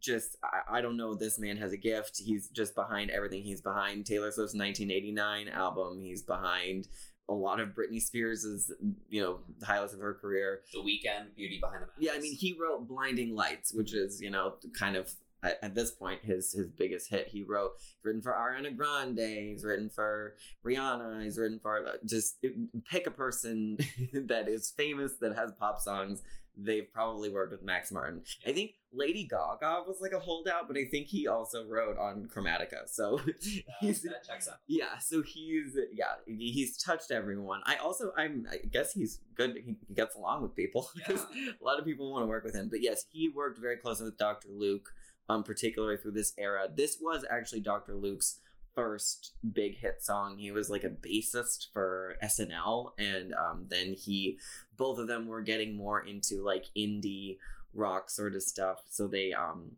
just 0.00 0.36
I, 0.42 0.78
I 0.78 0.80
don't 0.80 0.96
know 0.96 1.14
this 1.14 1.38
man 1.38 1.58
has 1.58 1.72
a 1.72 1.76
gift. 1.76 2.18
He's 2.18 2.48
just 2.48 2.74
behind 2.74 3.10
everything. 3.10 3.42
He's 3.42 3.60
behind 3.60 4.06
Taylor 4.06 4.30
Swift's 4.32 4.54
1989 4.54 5.48
album. 5.48 6.00
He's 6.02 6.22
behind 6.22 6.88
a 7.28 7.34
lot 7.34 7.60
of 7.60 7.70
Britney 7.70 8.00
Spears's, 8.00 8.72
you 9.10 9.20
know, 9.20 9.40
highlights 9.62 9.92
of 9.92 9.98
her 10.00 10.14
career. 10.14 10.60
The 10.72 10.78
Weeknd, 10.78 11.34
Beauty 11.36 11.58
Behind 11.60 11.82
the 11.82 11.86
Mask. 11.86 11.92
Yeah, 11.98 12.12
I 12.14 12.20
mean, 12.20 12.34
he 12.36 12.56
wrote 12.58 12.86
Blinding 12.88 13.34
Lights, 13.34 13.74
which 13.74 13.92
is, 13.94 14.20
you 14.22 14.30
know, 14.30 14.54
kind 14.78 14.96
of 14.96 15.12
at, 15.46 15.58
at 15.62 15.74
this 15.74 15.90
point 15.90 16.24
his 16.24 16.52
his 16.52 16.68
biggest 16.68 17.10
hit. 17.10 17.28
He 17.28 17.42
wrote 17.42 17.72
he's 17.78 18.04
written 18.04 18.22
for 18.22 18.32
Ariana 18.32 18.76
Grande, 18.76 19.18
he's 19.18 19.64
written 19.64 19.88
for 19.88 20.34
Rihanna, 20.64 21.22
he's 21.24 21.38
written 21.38 21.58
for 21.60 21.86
uh, 21.86 21.92
just 22.04 22.44
pick 22.90 23.06
a 23.06 23.10
person 23.10 23.78
that 24.12 24.48
is 24.48 24.70
famous 24.76 25.12
that 25.20 25.36
has 25.36 25.52
pop 25.58 25.80
songs. 25.80 26.22
They've 26.58 26.90
probably 26.90 27.28
worked 27.28 27.52
with 27.52 27.62
Max 27.62 27.92
Martin. 27.92 28.22
I 28.46 28.52
think 28.52 28.70
Lady 28.90 29.28
Gaga 29.28 29.82
was 29.86 29.98
like 30.00 30.12
a 30.12 30.18
holdout, 30.18 30.66
but 30.68 30.78
I 30.78 30.86
think 30.86 31.06
he 31.06 31.26
also 31.28 31.66
wrote 31.66 31.98
on 31.98 32.30
Chromatica. 32.34 32.88
So 32.88 33.18
That, 33.18 33.62
he's 33.80 34.00
that 34.02 34.24
checks 34.26 34.48
out. 34.48 34.60
yeah, 34.66 34.96
so 34.98 35.20
he's 35.22 35.76
yeah 35.92 36.14
he's 36.26 36.78
touched 36.82 37.10
everyone. 37.10 37.60
I 37.66 37.76
also 37.76 38.10
I'm 38.16 38.46
I 38.50 38.56
guess 38.72 38.92
he's 38.92 39.20
good. 39.34 39.58
He, 39.66 39.76
gets 39.94 40.14
along 40.14 40.42
with 40.42 40.54
people 40.56 40.88
because 40.96 41.26
a 41.60 41.62
lot 41.64 41.78
of 41.78 41.84
people 41.84 42.10
want 42.10 42.22
to 42.22 42.26
work 42.26 42.44
with 42.44 42.54
him. 42.54 42.68
But 42.70 42.80
yes, 42.80 43.04
he 43.10 43.28
worked 43.28 43.58
very 43.58 43.76
closely 43.76 44.06
with 44.06 44.16
Dr. 44.16 44.48
Luke, 44.50 44.88
um, 45.28 45.42
particularly 45.42 45.96
through 45.96 46.12
this 46.12 46.32
era. 46.38 46.68
This 46.74 46.98
was 47.00 47.24
actually 47.30 47.60
Dr. 47.60 47.94
Luke's 47.94 48.40
first 48.74 49.32
big 49.52 49.78
hit 49.78 50.02
song. 50.02 50.36
He 50.38 50.52
was 50.52 50.70
like 50.70 50.84
a 50.84 50.90
bassist 50.90 51.72
for 51.72 52.16
SNL, 52.22 52.92
and 52.98 53.34
um, 53.34 53.66
then 53.68 53.94
he 53.94 54.38
both 54.76 54.98
of 54.98 55.08
them 55.08 55.26
were 55.26 55.42
getting 55.42 55.76
more 55.76 56.00
into 56.00 56.44
like 56.44 56.66
indie 56.76 57.38
rock 57.74 58.10
sort 58.10 58.34
of 58.34 58.42
stuff. 58.42 58.82
So 58.90 59.08
they 59.08 59.32
um 59.32 59.72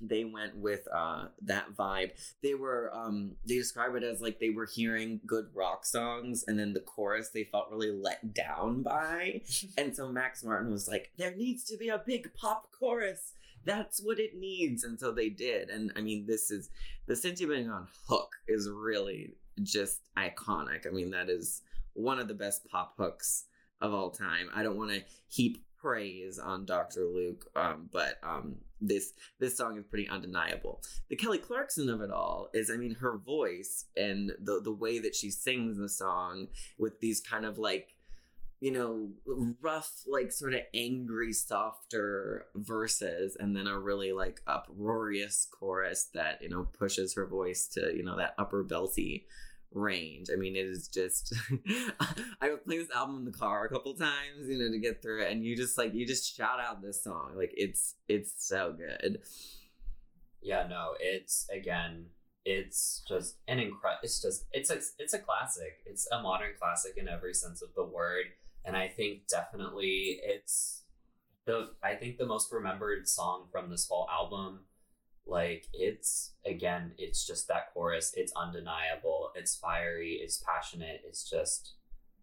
they 0.00 0.24
went 0.24 0.56
with 0.56 0.86
uh 0.92 1.26
that 1.40 1.74
vibe 1.76 2.10
they 2.42 2.54
were 2.54 2.90
um 2.94 3.32
they 3.46 3.54
describe 3.54 3.94
it 3.94 4.02
as 4.02 4.20
like 4.20 4.40
they 4.40 4.50
were 4.50 4.66
hearing 4.66 5.20
good 5.26 5.46
rock 5.54 5.86
songs 5.86 6.44
and 6.46 6.58
then 6.58 6.72
the 6.72 6.80
chorus 6.80 7.30
they 7.30 7.44
felt 7.44 7.70
really 7.70 7.90
let 7.90 8.34
down 8.34 8.82
by 8.82 9.40
and 9.78 9.94
so 9.94 10.10
max 10.10 10.42
martin 10.42 10.70
was 10.70 10.88
like 10.88 11.12
there 11.16 11.34
needs 11.36 11.64
to 11.64 11.76
be 11.76 11.88
a 11.88 12.02
big 12.04 12.34
pop 12.34 12.70
chorus 12.72 13.32
that's 13.64 14.00
what 14.02 14.18
it 14.18 14.38
needs 14.38 14.84
and 14.84 14.98
so 14.98 15.12
they 15.12 15.28
did 15.28 15.70
and 15.70 15.92
i 15.96 16.00
mean 16.00 16.24
this 16.26 16.50
is 16.50 16.70
the 17.06 17.34
you've 17.38 17.50
on 17.70 17.86
hook 18.08 18.30
is 18.48 18.68
really 18.70 19.34
just 19.62 20.00
iconic 20.18 20.86
i 20.86 20.90
mean 20.90 21.10
that 21.10 21.28
is 21.28 21.62
one 21.94 22.18
of 22.18 22.28
the 22.28 22.34
best 22.34 22.66
pop 22.68 22.94
hooks 22.98 23.44
of 23.80 23.92
all 23.92 24.10
time 24.10 24.48
i 24.54 24.62
don't 24.62 24.76
want 24.76 24.90
to 24.90 25.02
heap 25.28 25.64
praise 25.76 26.38
on 26.38 26.64
dr 26.64 27.00
luke 27.00 27.46
um, 27.56 27.88
but 27.92 28.18
um, 28.22 28.56
this 28.88 29.12
this 29.38 29.56
song 29.56 29.78
is 29.78 29.84
pretty 29.84 30.08
undeniable. 30.08 30.82
The 31.08 31.16
Kelly 31.16 31.38
Clarkson 31.38 31.88
of 31.88 32.00
it 32.00 32.10
all 32.10 32.48
is, 32.52 32.70
I 32.70 32.76
mean, 32.76 32.94
her 32.96 33.18
voice 33.18 33.86
and 33.96 34.32
the 34.42 34.60
the 34.62 34.72
way 34.72 34.98
that 34.98 35.14
she 35.14 35.30
sings 35.30 35.78
the 35.78 35.88
song 35.88 36.48
with 36.78 37.00
these 37.00 37.20
kind 37.20 37.44
of 37.44 37.58
like, 37.58 37.94
you 38.64 38.70
know, 38.70 39.10
rough, 39.60 39.92
like 40.06 40.32
sort 40.32 40.54
of 40.54 40.60
angry, 40.72 41.34
softer 41.34 42.46
verses, 42.54 43.36
and 43.38 43.54
then 43.54 43.66
a 43.66 43.78
really 43.78 44.12
like 44.12 44.40
uproarious 44.46 45.46
chorus 45.50 46.08
that 46.14 46.40
you 46.40 46.48
know 46.48 46.66
pushes 46.78 47.12
her 47.12 47.26
voice 47.26 47.66
to 47.74 47.94
you 47.94 48.02
know 48.02 48.16
that 48.16 48.32
upper 48.38 48.64
belty 48.64 49.24
range. 49.70 50.28
I 50.32 50.36
mean, 50.36 50.56
it 50.56 50.64
is 50.64 50.88
just. 50.88 51.34
I 52.40 52.48
would 52.48 52.64
play 52.64 52.78
this 52.78 52.88
album 52.96 53.18
in 53.18 53.24
the 53.26 53.38
car 53.38 53.66
a 53.66 53.68
couple 53.68 53.92
times, 53.92 54.48
you 54.48 54.56
know, 54.56 54.72
to 54.72 54.78
get 54.78 55.02
through 55.02 55.24
it, 55.24 55.30
and 55.30 55.44
you 55.44 55.58
just 55.58 55.76
like 55.76 55.92
you 55.92 56.06
just 56.06 56.34
shout 56.34 56.58
out 56.58 56.80
this 56.80 57.04
song, 57.04 57.32
like 57.36 57.52
it's 57.58 57.96
it's 58.08 58.32
so 58.38 58.72
good. 58.72 59.18
Yeah, 60.40 60.66
no, 60.66 60.92
it's 61.00 61.46
again, 61.52 62.06
it's 62.46 63.04
just 63.06 63.36
an 63.46 63.58
incredible. 63.58 64.00
It's 64.04 64.22
just 64.22 64.46
it's 64.52 64.70
a 64.70 64.78
it's 64.98 65.12
a 65.12 65.18
classic. 65.18 65.80
It's 65.84 66.08
a 66.10 66.22
modern 66.22 66.52
classic 66.58 66.94
in 66.96 67.10
every 67.10 67.34
sense 67.34 67.60
of 67.60 67.68
the 67.76 67.84
word, 67.84 68.24
and 68.64 68.76
I 68.76 68.88
think 68.88 69.26
definitely 69.28 70.20
it's 70.22 70.82
the 71.46 71.70
I 71.82 71.94
think 71.94 72.18
the 72.18 72.26
most 72.26 72.52
remembered 72.52 73.08
song 73.08 73.46
from 73.50 73.70
this 73.70 73.86
whole 73.88 74.08
album. 74.10 74.60
Like 75.26 75.66
it's 75.72 76.32
again, 76.44 76.92
it's 76.98 77.26
just 77.26 77.48
that 77.48 77.72
chorus. 77.72 78.12
It's 78.16 78.32
undeniable. 78.36 79.30
It's 79.34 79.56
fiery. 79.56 80.20
It's 80.22 80.38
passionate. 80.38 81.02
It's 81.06 81.28
just 81.28 81.74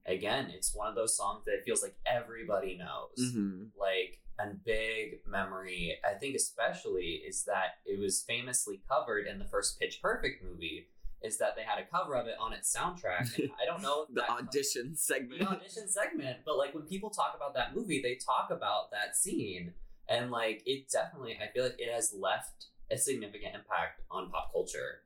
again, 0.05 0.51
it's 0.53 0.75
one 0.75 0.87
of 0.87 0.95
those 0.95 1.15
songs 1.15 1.43
that 1.45 1.63
feels 1.65 1.81
like 1.81 1.95
everybody 2.05 2.77
knows 2.77 3.33
hmm 3.33 3.63
like 3.79 4.19
a 4.39 4.53
big 4.65 5.19
memory 5.27 5.97
i 6.09 6.17
think 6.17 6.35
especially 6.35 7.21
is 7.27 7.43
that 7.43 7.75
it 7.85 7.99
was 7.99 8.23
famously 8.27 8.81
covered 8.89 9.27
in 9.27 9.39
the 9.39 9.45
first 9.45 9.79
pitch 9.79 9.99
perfect 10.01 10.43
movie 10.43 10.87
is 11.23 11.37
that 11.37 11.55
they 11.55 11.63
had 11.63 11.79
a 11.79 11.85
cover 11.85 12.15
of 12.15 12.27
it 12.27 12.35
on 12.39 12.53
its 12.53 12.75
soundtrack 12.75 13.37
and 13.37 13.51
i 13.61 13.65
don't 13.65 13.81
know 13.81 14.05
The 14.13 14.29
audition 14.29 14.95
segment. 14.95 15.39
the 15.41 15.47
audition 15.47 15.87
segment 15.87 16.39
but 16.45 16.57
like 16.57 16.73
when 16.73 16.83
people 16.83 17.09
talk 17.09 17.33
about 17.35 17.53
that 17.55 17.75
movie 17.75 18.01
they 18.01 18.15
talk 18.15 18.49
about 18.51 18.91
that 18.91 19.15
scene 19.15 19.73
and 20.09 20.31
like 20.31 20.63
it 20.65 20.89
definitely 20.89 21.37
i 21.41 21.51
feel 21.53 21.63
like 21.63 21.79
it 21.79 21.91
has 21.93 22.13
left 22.17 22.67
a 22.91 22.97
significant 22.97 23.55
impact 23.55 24.01
on 24.09 24.29
pop 24.29 24.51
culture 24.51 25.01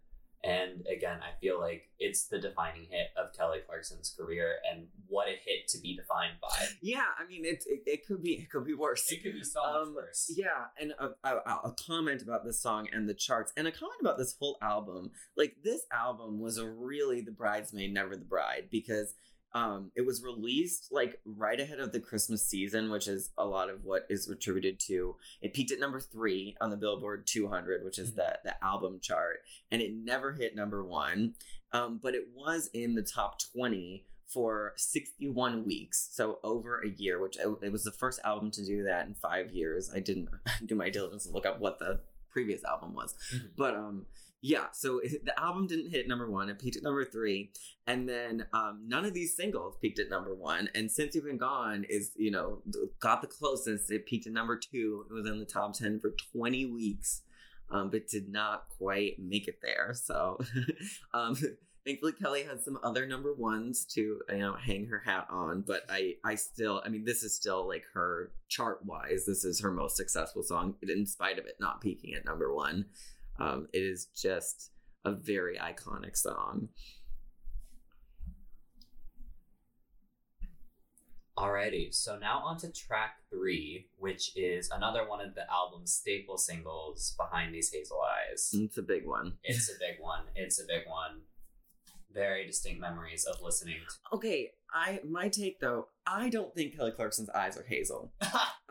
and 0.46 0.86
again 0.88 1.20
i 1.22 1.32
feel 1.42 1.60
like 1.60 1.90
it's 2.00 2.28
the 2.28 2.40
defining 2.40 2.84
hit 2.90 3.08
of 3.18 3.34
kelly 3.34 3.60
clarkson's 3.66 4.14
career 4.18 4.56
and 4.72 4.86
what 5.08 5.28
a 5.28 5.32
hit 5.46 5.68
to 5.68 5.80
be 5.80 5.96
defined 5.96 6.34
by 6.42 6.48
Yeah, 6.82 7.04
I 7.18 7.26
mean, 7.28 7.46
it, 7.46 7.64
it 7.68 7.82
it 7.86 8.08
could 8.08 8.22
be 8.22 8.34
it 8.34 8.50
could 8.50 8.66
be 8.66 8.74
worse. 8.74 9.12
it 9.12 9.24
could 9.24 9.34
be 9.34 9.44
so 9.44 9.62
much 9.62 9.88
Um, 9.88 9.96
worse 9.96 10.32
Yeah, 10.36 10.66
and 10.80 10.94
a, 11.00 11.10
a, 11.24 11.36
a 11.70 11.76
comment 11.88 12.22
about 12.22 12.44
this 12.44 12.62
song 12.62 12.88
and 12.92 13.08
the 13.08 13.14
charts, 13.14 13.54
and 13.56 13.68
a 13.68 13.72
comment 13.72 14.00
about 14.02 14.18
this 14.18 14.36
whole 14.40 14.58
album. 14.62 15.12
Like 15.38 15.58
this 15.64 15.82
album 15.92 16.40
was 16.40 16.62
really 16.62 17.22
the 17.22 17.32
bridesmaid, 17.32 17.94
never 17.94 18.16
the 18.16 18.26
bride, 18.26 18.68
because 18.72 19.14
um, 19.56 19.90
it 19.96 20.06
was 20.06 20.22
released 20.22 20.90
like 20.92 21.20
right 21.26 21.60
ahead 21.60 21.80
of 21.80 21.94
the 21.94 22.00
Christmas 22.02 22.46
season, 22.46 22.92
which 22.92 23.08
is 23.08 23.32
a 23.38 23.46
lot 23.46 23.70
of 23.70 23.86
what 23.86 24.06
is 24.10 24.28
attributed 24.30 24.80
to. 24.82 25.16
It 25.42 25.54
peaked 25.54 25.72
at 25.72 25.80
number 25.80 26.02
three 26.02 26.58
on 26.60 26.70
the 26.72 26.76
Billboard 26.78 27.26
200, 27.26 27.84
which 27.86 27.98
is 27.98 28.12
Mhm. 28.12 28.16
the 28.18 28.40
the 28.44 28.64
album 28.64 29.00
chart, 29.00 29.38
and 29.72 29.82
it 29.82 29.94
never 29.94 30.34
hit 30.34 30.56
number 30.56 30.84
one. 30.84 31.36
Um, 31.72 32.00
but 32.04 32.14
it 32.16 32.28
was 32.36 32.68
in 32.74 32.96
the 32.96 33.02
top 33.02 33.40
20 33.54 34.06
for 34.28 34.74
61 34.76 35.64
weeks, 35.66 36.10
so 36.12 36.40
over 36.44 36.82
a 36.82 36.90
year, 36.90 37.20
which 37.22 37.38
it 37.38 37.48
it 37.62 37.72
was 37.72 37.84
the 37.86 37.92
first 37.94 38.20
album 38.26 38.52
to 38.52 38.66
do 38.66 38.84
that 38.84 39.08
in 39.08 39.14
five 39.16 39.52
years. 39.52 39.90
I 39.94 40.02
didn't 40.02 40.30
do 40.66 40.76
my 40.76 40.90
diligence 40.90 41.26
and 41.26 41.34
look 41.34 41.46
up 41.46 41.60
what 41.62 41.80
the 41.80 42.02
previous 42.30 42.62
album 42.66 42.94
was, 42.94 43.16
Mhm. 43.34 43.52
but 43.56 43.74
um, 43.76 44.06
yeah. 44.46 44.66
So 44.74 45.02
the 45.24 45.38
album 45.40 45.66
didn't 45.66 45.90
hit 45.90 46.08
number 46.08 46.30
one; 46.30 46.50
it 46.50 46.60
peaked 46.60 46.78
at 46.78 46.84
number 46.84 47.04
three, 47.04 47.52
and 47.88 48.08
then 48.08 48.46
um, 48.54 48.84
none 48.86 49.04
of 49.04 49.14
these 49.14 49.36
singles 49.36 49.76
peaked 49.82 49.98
at 49.98 50.10
number 50.10 50.36
one. 50.36 50.70
And 50.76 50.92
since 50.92 51.16
you've 51.16 51.26
been 51.26 51.38
gone, 51.38 51.84
is 51.90 52.12
you 52.16 52.30
know 52.30 52.62
got 53.00 53.22
the 53.22 53.28
closest. 53.28 53.92
It 53.92 54.06
peaked 54.06 54.28
at 54.28 54.34
number 54.34 54.58
two. 54.58 55.06
It 55.10 55.14
was 55.14 55.28
in 55.28 55.40
the 55.40 55.46
top 55.46 55.74
ten 55.74 56.00
for 56.00 56.14
20 56.34 56.68
weeks. 56.68 57.22
Um, 57.72 57.90
but 57.90 58.08
did 58.08 58.30
not 58.30 58.66
quite 58.78 59.18
make 59.18 59.48
it 59.48 59.58
there. 59.64 59.96
So, 59.96 60.40
um, 61.16 61.36
thankfully 61.86 62.14
kelly 62.14 62.44
has 62.44 62.66
some 62.66 62.80
other 62.84 63.06
number 63.06 63.32
ones 63.32 63.86
to 63.86 64.20
you 64.30 64.40
know 64.40 64.56
hang 64.56 64.88
her 64.88 65.04
hat 65.06 65.28
on 65.30 65.62
but 65.62 65.84
i 65.88 66.16
i 66.24 66.34
still 66.34 66.82
i 66.84 66.90
mean 66.90 67.06
this 67.06 67.22
is 67.22 67.36
still 67.36 67.68
like 67.68 67.84
her 67.94 68.32
chart 68.50 68.84
wise 68.84 69.26
this 69.28 69.46
is 69.46 69.62
her 69.62 69.72
most 69.72 69.96
successful 69.96 70.42
song 70.42 70.74
in 70.82 71.06
spite 71.06 71.38
of 71.38 71.46
it 71.46 71.58
not 71.60 71.82
peaking 71.82 72.16
at 72.16 72.26
number 72.26 72.52
one 72.52 72.86
um 73.40 73.68
it 73.74 73.80
is 73.80 74.08
just 74.16 74.72
a 75.04 75.12
very 75.12 75.58
iconic 75.58 76.16
song 76.18 76.70
Alrighty, 81.38 81.94
so 81.94 82.18
now 82.18 82.40
on 82.46 82.58
to 82.60 82.72
track 82.72 83.18
three, 83.30 83.88
which 83.98 84.32
is 84.38 84.70
another 84.72 85.06
one 85.06 85.20
of 85.20 85.36
the 85.36 85.42
album's 85.52 85.92
staple 85.94 86.38
singles, 86.38 87.14
Behind 87.18 87.54
These 87.54 87.72
Hazel 87.74 88.00
Eyes. 88.02 88.52
it's 88.54 88.78
a 88.78 88.82
big 88.82 89.06
one 89.06 89.34
It's 89.44 89.70
a 89.70 89.74
big 89.78 90.00
one. 90.00 90.22
It's 90.34 90.62
a 90.62 90.66
big 90.66 90.84
one. 90.88 91.24
Very 92.14 92.48
distinct 92.48 92.80
memories 92.80 93.26
of 93.26 93.42
listening 93.42 93.76
to. 93.82 94.16
okay 94.16 94.52
i 94.76 95.00
my 95.10 95.28
take 95.28 95.60
though 95.60 95.88
i 96.06 96.30
don't 96.30 96.54
think 96.54 96.76
kelly 96.76 96.92
clarkson's 96.92 97.30
eyes 97.32 97.58
are 97.58 97.66
hazel 97.68 98.12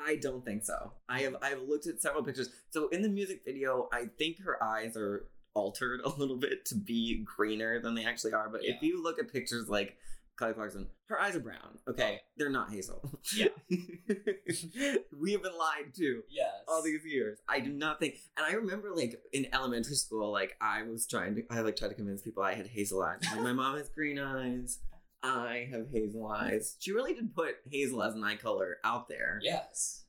I 0.07 0.17
don't 0.17 0.45
think 0.45 0.65
so. 0.65 0.93
I 1.09 1.21
have 1.21 1.37
I've 1.43 1.63
looked 1.63 1.87
at 1.87 2.01
several 2.01 2.23
pictures. 2.23 2.51
So 2.71 2.89
in 2.89 3.03
the 3.03 3.09
music 3.09 3.43
video, 3.45 3.89
I 3.91 4.07
think 4.19 4.43
her 4.43 4.63
eyes 4.63 4.97
are 4.97 5.27
altered 5.55 6.01
a 6.05 6.09
little 6.09 6.37
bit 6.37 6.65
to 6.67 6.75
be 6.75 7.25
greener 7.25 7.81
than 7.81 7.95
they 7.95 8.05
actually 8.05 8.33
are. 8.33 8.49
But 8.49 8.65
if 8.65 8.83
you 8.83 9.03
look 9.03 9.19
at 9.19 9.33
pictures 9.33 9.69
like 9.69 9.97
Kelly 10.39 10.53
Clarkson, 10.53 10.89
her 11.09 11.21
eyes 11.21 11.37
are 11.37 11.41
brown. 11.41 11.79
Okay, 11.89 12.21
oh. 12.21 12.27
they're 12.37 12.51
not 12.51 12.71
hazel. 12.71 13.09
Yeah, 13.35 13.49
we 13.69 15.33
have 15.33 15.43
been 15.43 15.57
lied 15.57 15.95
to. 15.97 16.23
Yes, 16.29 16.51
all 16.69 16.83
these 16.83 17.05
years. 17.05 17.39
I 17.49 17.61
do 17.61 17.73
not 17.73 18.01
think. 18.01 18.17
And 18.37 18.45
I 18.45 18.53
remember, 18.55 18.91
like 18.95 19.21
in 19.33 19.47
elementary 19.55 19.95
school, 19.95 20.33
like 20.33 20.57
I 20.61 20.83
was 20.83 21.07
trying 21.07 21.37
to, 21.37 21.45
I 21.51 21.61
like 21.61 21.77
tried 21.77 21.89
to 21.89 21.95
convince 21.95 22.23
people 22.23 22.43
I 22.43 22.55
had 22.55 22.67
hazel 22.67 23.03
eyes. 23.03 23.21
Like 23.31 23.43
my 23.43 23.53
mom 23.53 23.77
has 23.77 23.89
green 23.89 24.19
eyes. 24.19 24.81
I 25.25 25.69
have 25.71 25.87
hazel 25.93 26.27
eyes. 26.27 26.77
She 26.79 26.93
really 26.93 27.15
did 27.15 27.35
put 27.35 27.57
hazel 27.71 28.03
as 28.03 28.15
an 28.15 28.23
eye 28.23 28.37
color 28.37 28.77
out 28.85 29.09
there. 29.09 29.41
Yes. 29.43 30.05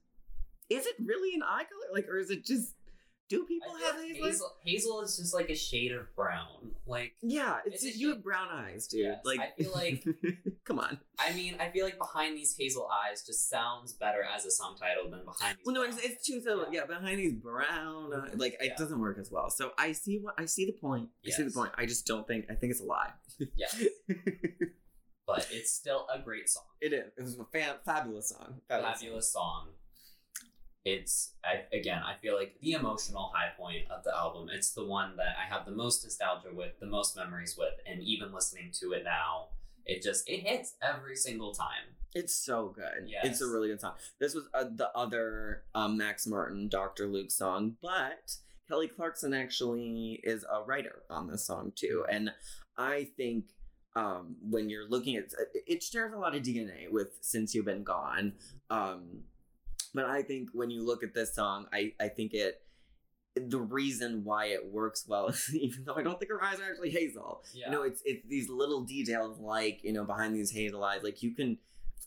Is 0.70 0.86
it 0.86 0.96
really 1.04 1.36
an 1.36 1.44
eye 1.44 1.64
color? 1.64 1.94
Like, 1.94 2.08
or 2.08 2.18
is 2.18 2.30
it 2.30 2.46
just 2.46 2.74
do 3.28 3.44
people 3.46 3.74
have 3.84 3.96
hazel? 3.96 4.26
hazel? 4.26 4.52
Hazel 4.64 5.02
is 5.02 5.18
just 5.18 5.34
like 5.34 5.50
a 5.50 5.56
shade 5.56 5.92
of 5.92 6.16
brown. 6.16 6.74
Like 6.86 7.14
yeah, 7.24 7.58
it's, 7.66 7.84
it's 7.84 7.98
you 7.98 8.10
have 8.10 8.24
brown 8.24 8.50
eyes, 8.52 8.88
dude. 8.88 9.02
Yes, 9.02 9.20
like 9.26 9.40
I 9.40 9.52
feel 9.58 9.72
like 9.74 10.06
come 10.66 10.78
on. 10.78 11.00
I 11.18 11.34
mean, 11.34 11.56
I 11.60 11.70
feel 11.70 11.86
like 11.86 11.98
behind 11.98 12.38
these 12.38 12.56
hazel 12.58 12.88
eyes 12.88 13.24
just 13.26 13.50
sounds 13.50 13.94
better 13.94 14.24
as 14.24 14.46
a 14.46 14.52
song 14.52 14.76
title 14.80 15.10
than 15.10 15.26
behind 15.26 15.58
these. 15.58 15.66
Well, 15.66 15.74
no, 15.74 15.82
it's, 15.82 15.98
it's 15.98 16.28
true. 16.28 16.40
So 16.42 16.68
yeah. 16.72 16.82
yeah. 16.82 16.86
behind 16.86 17.20
these 17.20 17.34
brown, 17.34 18.14
uh, 18.14 18.28
like 18.36 18.58
yeah. 18.62 18.68
it 18.68 18.78
doesn't 18.78 19.00
work 19.00 19.18
as 19.20 19.32
well. 19.32 19.50
So 19.50 19.72
I 19.78 19.94
see 19.94 20.20
what 20.20 20.36
I 20.38 20.46
see 20.46 20.66
the 20.66 20.74
point. 20.74 21.10
I 21.24 21.30
yes. 21.30 21.38
see 21.38 21.44
the 21.44 21.52
point. 21.52 21.72
I 21.78 21.88
just 21.88 22.06
don't 22.06 22.28
think. 22.28 22.46
I 22.52 22.54
think 22.54 22.72
it's 22.72 22.82
a 22.82 22.86
lie. 22.86 23.10
yes. 23.56 23.84
but 25.28 25.48
it's 25.52 25.72
still 25.72 26.08
a 26.14 26.20
great 26.20 26.50
song. 26.50 26.64
It 26.82 26.94
is. 26.94 27.12
It 27.18 27.22
was 27.22 27.38
a 27.40 27.46
fa- 27.46 27.80
fabulous 27.86 28.30
song. 28.30 28.62
Fabulous, 28.68 29.00
fabulous 29.00 29.32
song. 29.32 29.70
it's 30.86 31.32
I, 31.44 31.64
again 31.76 32.02
i 32.06 32.14
feel 32.22 32.36
like 32.36 32.56
the 32.62 32.74
emotional 32.74 33.32
high 33.34 33.50
point 33.58 33.90
of 33.90 34.04
the 34.04 34.16
album 34.16 34.50
it's 34.52 34.72
the 34.72 34.86
one 34.86 35.18
that 35.18 35.36
i 35.42 35.52
have 35.52 35.66
the 35.66 35.72
most 35.72 36.04
nostalgia 36.04 36.50
with 36.54 36.80
the 36.80 36.86
most 36.86 37.16
memories 37.18 37.56
with 37.58 37.74
and 37.88 38.04
even 38.04 38.32
listening 38.32 38.70
to 38.82 38.92
it 38.92 39.04
now 39.04 39.48
it 39.86 40.04
just 40.04 40.30
it 40.30 40.42
hits 40.42 40.76
every 40.84 41.16
single 41.16 41.54
time 41.54 41.96
it's 42.14 42.36
so 42.36 42.72
good 42.76 43.08
yes. 43.08 43.26
it's 43.26 43.42
a 43.42 43.48
really 43.48 43.68
good 43.68 43.82
song 43.82 43.94
this 44.20 44.36
was 44.36 44.48
uh, 44.54 44.66
the 44.76 44.90
other 44.96 45.64
um, 45.74 45.98
max 45.98 46.28
martin 46.28 46.70
dr 46.70 47.06
luke 47.08 47.32
song 47.32 47.76
but 47.82 48.36
kelly 48.68 48.88
clarkson 48.88 49.34
actually 49.34 50.20
is 50.24 50.46
a 50.54 50.62
writer 50.64 51.02
on 51.10 51.28
this 51.28 51.46
song 51.48 51.72
too 51.76 52.06
and 52.12 52.30
i 52.78 53.08
think 53.18 53.46
um, 53.96 54.36
when 54.50 54.70
you're 54.70 54.90
looking 54.90 55.16
at 55.16 55.26
it 55.54 55.82
shares 55.82 56.14
a 56.14 56.18
lot 56.18 56.36
of 56.36 56.42
dna 56.44 56.92
with 56.92 57.18
since 57.22 57.56
you've 57.56 57.66
been 57.66 57.84
gone 57.84 58.34
um, 58.70 59.24
but 59.96 60.06
I 60.06 60.22
think 60.22 60.50
when 60.54 60.70
you 60.70 60.86
look 60.86 61.04
at 61.04 61.14
this 61.14 61.34
song, 61.34 61.68
I, 61.74 61.94
I 62.00 62.10
think 62.10 62.34
it 62.34 62.62
the 63.36 63.60
reason 63.60 64.24
why 64.24 64.46
it 64.46 64.72
works 64.72 65.04
well 65.10 65.30
even 65.54 65.84
though 65.84 65.96
I 65.96 66.04
don't 66.04 66.18
think 66.18 66.32
her 66.32 66.44
eyes 66.44 66.60
are 66.60 66.70
actually 66.70 66.92
hazel. 66.92 67.44
Yeah. 67.54 67.68
You 67.68 67.72
know, 67.72 67.84
it's 67.84 68.02
it's 68.06 68.28
these 68.28 68.50
little 68.50 68.82
details 68.82 69.40
like, 69.40 69.84
you 69.84 69.94
know, 69.94 70.04
behind 70.04 70.36
these 70.36 70.52
hazel 70.52 70.84
eyes, 70.84 71.00
like 71.02 71.24
you 71.24 71.32
can 71.32 71.58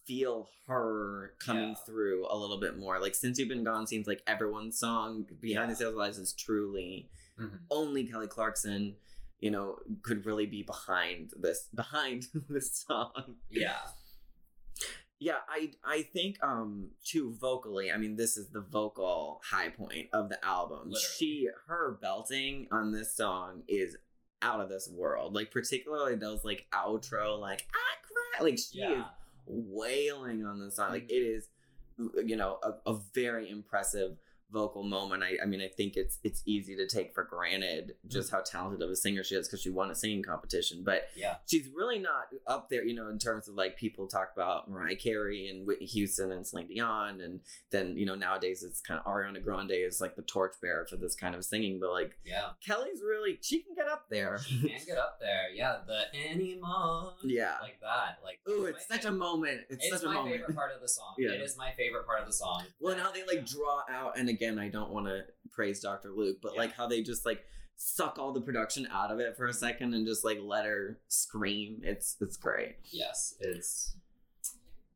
feel 0.06 0.48
her 0.66 1.34
coming 1.38 1.70
yeah. 1.70 1.74
through 1.86 2.26
a 2.30 2.36
little 2.36 2.60
bit 2.60 2.78
more. 2.78 3.00
Like 3.00 3.14
since 3.14 3.38
you've 3.38 3.48
been 3.48 3.64
gone 3.64 3.86
seems 3.86 4.06
like 4.06 4.22
everyone's 4.26 4.78
song 4.78 5.24
behind 5.40 5.70
yeah. 5.70 5.74
the 5.74 5.84
hazel 5.84 6.00
eyes 6.00 6.18
is 6.18 6.34
truly 6.34 7.08
mm-hmm. 7.40 7.56
only 7.70 8.04
Kelly 8.04 8.26
Clarkson, 8.26 8.96
you 9.40 9.50
know, 9.50 9.76
could 10.02 10.26
really 10.26 10.46
be 10.46 10.62
behind 10.62 11.32
this 11.38 11.68
behind 11.74 12.26
this 12.48 12.84
song. 12.86 13.36
Yeah. 13.50 13.76
Yeah, 15.20 15.38
I 15.48 15.72
I 15.84 16.02
think 16.02 16.42
um 16.42 16.90
too 17.04 17.34
vocally. 17.40 17.90
I 17.90 17.96
mean, 17.96 18.16
this 18.16 18.36
is 18.36 18.50
the 18.50 18.60
vocal 18.60 19.40
high 19.44 19.70
point 19.70 20.08
of 20.12 20.28
the 20.28 20.44
album. 20.44 20.90
Literally. 20.90 21.00
She 21.18 21.48
her 21.66 21.98
belting 22.00 22.68
on 22.70 22.92
this 22.92 23.16
song 23.16 23.62
is 23.66 23.96
out 24.42 24.60
of 24.60 24.68
this 24.68 24.88
world. 24.88 25.34
Like 25.34 25.50
particularly 25.50 26.14
those 26.14 26.44
like 26.44 26.66
outro 26.72 27.38
like 27.38 27.66
I 27.74 28.38
cry 28.38 28.44
like 28.44 28.58
she 28.58 28.78
yeah. 28.78 29.00
is 29.00 29.04
wailing 29.46 30.44
on 30.44 30.60
this 30.60 30.76
song. 30.76 30.90
Like 30.90 31.08
mm-hmm. 31.08 31.16
it 31.16 31.22
is 31.22 31.48
you 32.24 32.36
know 32.36 32.58
a, 32.62 32.90
a 32.90 33.00
very 33.12 33.50
impressive 33.50 34.16
vocal 34.50 34.82
moment. 34.82 35.22
I, 35.22 35.36
I 35.42 35.46
mean, 35.46 35.60
I 35.60 35.68
think 35.68 35.96
it's 35.96 36.18
it's 36.24 36.42
easy 36.46 36.76
to 36.76 36.86
take 36.86 37.14
for 37.14 37.24
granted 37.24 37.94
just 38.06 38.28
mm. 38.28 38.32
how 38.32 38.40
talented 38.40 38.82
of 38.82 38.90
a 38.90 38.96
singer 38.96 39.22
she 39.22 39.34
is 39.34 39.46
because 39.46 39.60
she 39.60 39.70
won 39.70 39.90
a 39.90 39.94
singing 39.94 40.22
competition. 40.22 40.82
But 40.84 41.08
yeah, 41.16 41.36
she's 41.46 41.68
really 41.74 41.98
not 41.98 42.28
up 42.46 42.68
there, 42.70 42.84
you 42.84 42.94
know, 42.94 43.08
in 43.08 43.18
terms 43.18 43.48
of 43.48 43.54
like 43.54 43.76
people 43.76 44.06
talk 44.06 44.30
about 44.34 44.70
Mariah 44.70 44.96
Carey 44.96 45.48
and 45.48 45.66
Whitney 45.66 45.86
Houston 45.86 46.32
and 46.32 46.46
Celine 46.46 46.68
Dion, 46.68 47.20
and 47.20 47.40
then 47.70 47.96
you 47.96 48.06
know 48.06 48.14
nowadays 48.14 48.62
it's 48.62 48.80
kind 48.80 49.00
of 49.04 49.06
Ariana 49.06 49.42
Grande 49.42 49.72
is 49.72 50.00
like 50.00 50.16
the 50.16 50.22
torchbearer 50.22 50.86
for 50.88 50.96
this 50.96 51.14
kind 51.14 51.34
of 51.34 51.44
singing. 51.44 51.78
But 51.80 51.92
like, 51.92 52.12
yeah, 52.24 52.50
Kelly's 52.64 53.02
really 53.02 53.38
she 53.42 53.60
can 53.60 53.74
get 53.74 53.88
up 53.88 54.06
there. 54.10 54.38
She 54.38 54.60
can 54.60 54.86
get 54.86 54.98
up 54.98 55.18
there. 55.20 55.48
Yeah, 55.54 55.78
the 55.86 56.30
anymore. 56.30 57.14
Yeah, 57.24 57.56
like 57.62 57.80
that. 57.80 58.18
Like, 58.24 58.40
ooh, 58.48 58.64
it's 58.64 58.86
such 58.86 59.02
favorite. 59.02 59.14
a 59.14 59.18
moment. 59.18 59.60
It's, 59.68 59.84
it's 59.84 59.96
such 59.96 60.04
my 60.04 60.12
a 60.12 60.14
moment. 60.14 60.36
favorite 60.36 60.56
part 60.56 60.72
of 60.74 60.80
the 60.80 60.88
song. 60.88 61.14
yeah. 61.18 61.30
It 61.30 61.40
is 61.40 61.56
my 61.56 61.72
favorite 61.76 62.06
part 62.06 62.20
of 62.20 62.26
the 62.26 62.32
song. 62.32 62.64
Well, 62.80 62.94
and 62.94 63.02
how 63.02 63.12
they 63.12 63.24
like 63.24 63.46
draw 63.46 63.82
out 63.90 64.18
and 64.18 64.28
again, 64.38 64.58
I 64.58 64.68
don't 64.68 64.90
want 64.90 65.06
to 65.06 65.22
praise 65.50 65.80
Dr. 65.80 66.10
Luke, 66.10 66.38
but 66.40 66.52
yeah. 66.54 66.60
like 66.60 66.74
how 66.74 66.86
they 66.86 67.02
just 67.02 67.26
like 67.26 67.44
suck 67.76 68.18
all 68.18 68.32
the 68.32 68.40
production 68.40 68.88
out 68.92 69.10
of 69.10 69.18
it 69.20 69.36
for 69.36 69.46
a 69.46 69.52
second 69.52 69.94
and 69.94 70.06
just 70.06 70.24
like 70.24 70.38
let 70.40 70.64
her 70.64 70.98
scream. 71.08 71.80
It's 71.82 72.16
it's 72.20 72.36
great. 72.36 72.76
Yes, 72.90 73.34
it's 73.40 73.96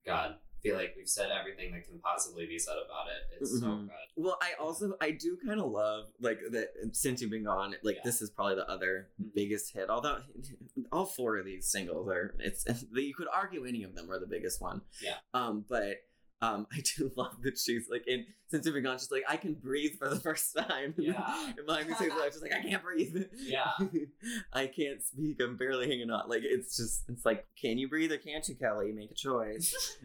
God. 0.07 0.37
I 0.37 0.63
feel 0.63 0.77
like 0.77 0.95
we've 0.97 1.09
said 1.09 1.31
everything 1.33 1.73
that 1.73 1.85
can 1.89 1.99
possibly 1.99 2.47
be 2.47 2.57
said 2.57 2.77
about 2.77 3.09
it. 3.09 3.41
It's 3.41 3.53
mm-hmm. 3.53 3.65
so 3.65 3.77
good. 3.79 3.91
Well, 4.17 4.39
I 4.41 4.63
also 4.63 4.93
I 5.01 5.11
do 5.11 5.37
kind 5.45 5.61
of 5.61 5.73
love 5.73 6.05
like 6.21 6.39
that 6.53 6.69
since 6.93 7.21
you've 7.21 7.33
been 7.33 7.45
gone. 7.45 7.75
Like 7.83 7.97
yeah. 7.97 8.03
this 8.05 8.23
is 8.23 8.31
probably 8.31 8.55
the 8.55 8.71
other 8.71 9.09
mm-hmm. 9.21 9.31
biggest 9.35 9.75
hit. 9.75 9.91
Although 9.91 10.19
all 10.93 11.07
four 11.07 11.37
of 11.37 11.45
these 11.45 11.67
singles 11.67 12.09
are, 12.09 12.37
it's 12.39 12.65
you 12.93 13.15
could 13.15 13.27
argue 13.35 13.65
any 13.65 13.83
of 13.83 13.97
them 13.97 14.09
are 14.09 14.21
the 14.21 14.27
biggest 14.27 14.63
one. 14.63 14.83
Yeah. 15.03 15.17
Um, 15.35 15.65
but 15.69 15.97
um, 16.43 16.67
I 16.73 16.81
do 16.97 17.11
love 17.17 17.41
that 17.43 17.57
she's 17.57 17.89
like 17.89 18.07
in 18.07 18.27
since 18.53 18.67
you've 18.67 18.75
been 18.75 18.85
gone, 18.85 18.99
she's 18.99 19.11
like, 19.11 19.25
I 19.27 19.39
can 19.39 19.55
breathe 19.55 19.93
for 19.99 20.11
the 20.11 20.21
first 20.21 20.55
time. 20.59 20.93
Yeah. 20.99 21.53
in 21.59 21.65
my 21.67 21.77
life, 21.77 21.87
she's 21.99 22.43
like, 22.43 22.53
I 22.53 22.61
can't 22.61 22.83
breathe. 22.83 23.17
Yeah. 23.35 23.71
I 24.53 24.67
can't 24.67 25.03
speak. 25.03 25.41
I'm 25.41 25.57
barely 25.57 25.89
hanging 25.89 26.11
on. 26.11 26.29
Like 26.29 26.43
it's 26.45 26.77
just 26.77 27.05
it's 27.09 27.25
like, 27.25 27.47
can 27.59 27.79
you 27.79 27.89
breathe 27.89 28.13
or 28.13 28.19
can't 28.19 28.47
you, 28.47 28.55
Kelly? 28.55 28.93
Make 28.93 29.11
a 29.11 29.15
choice. 29.15 29.97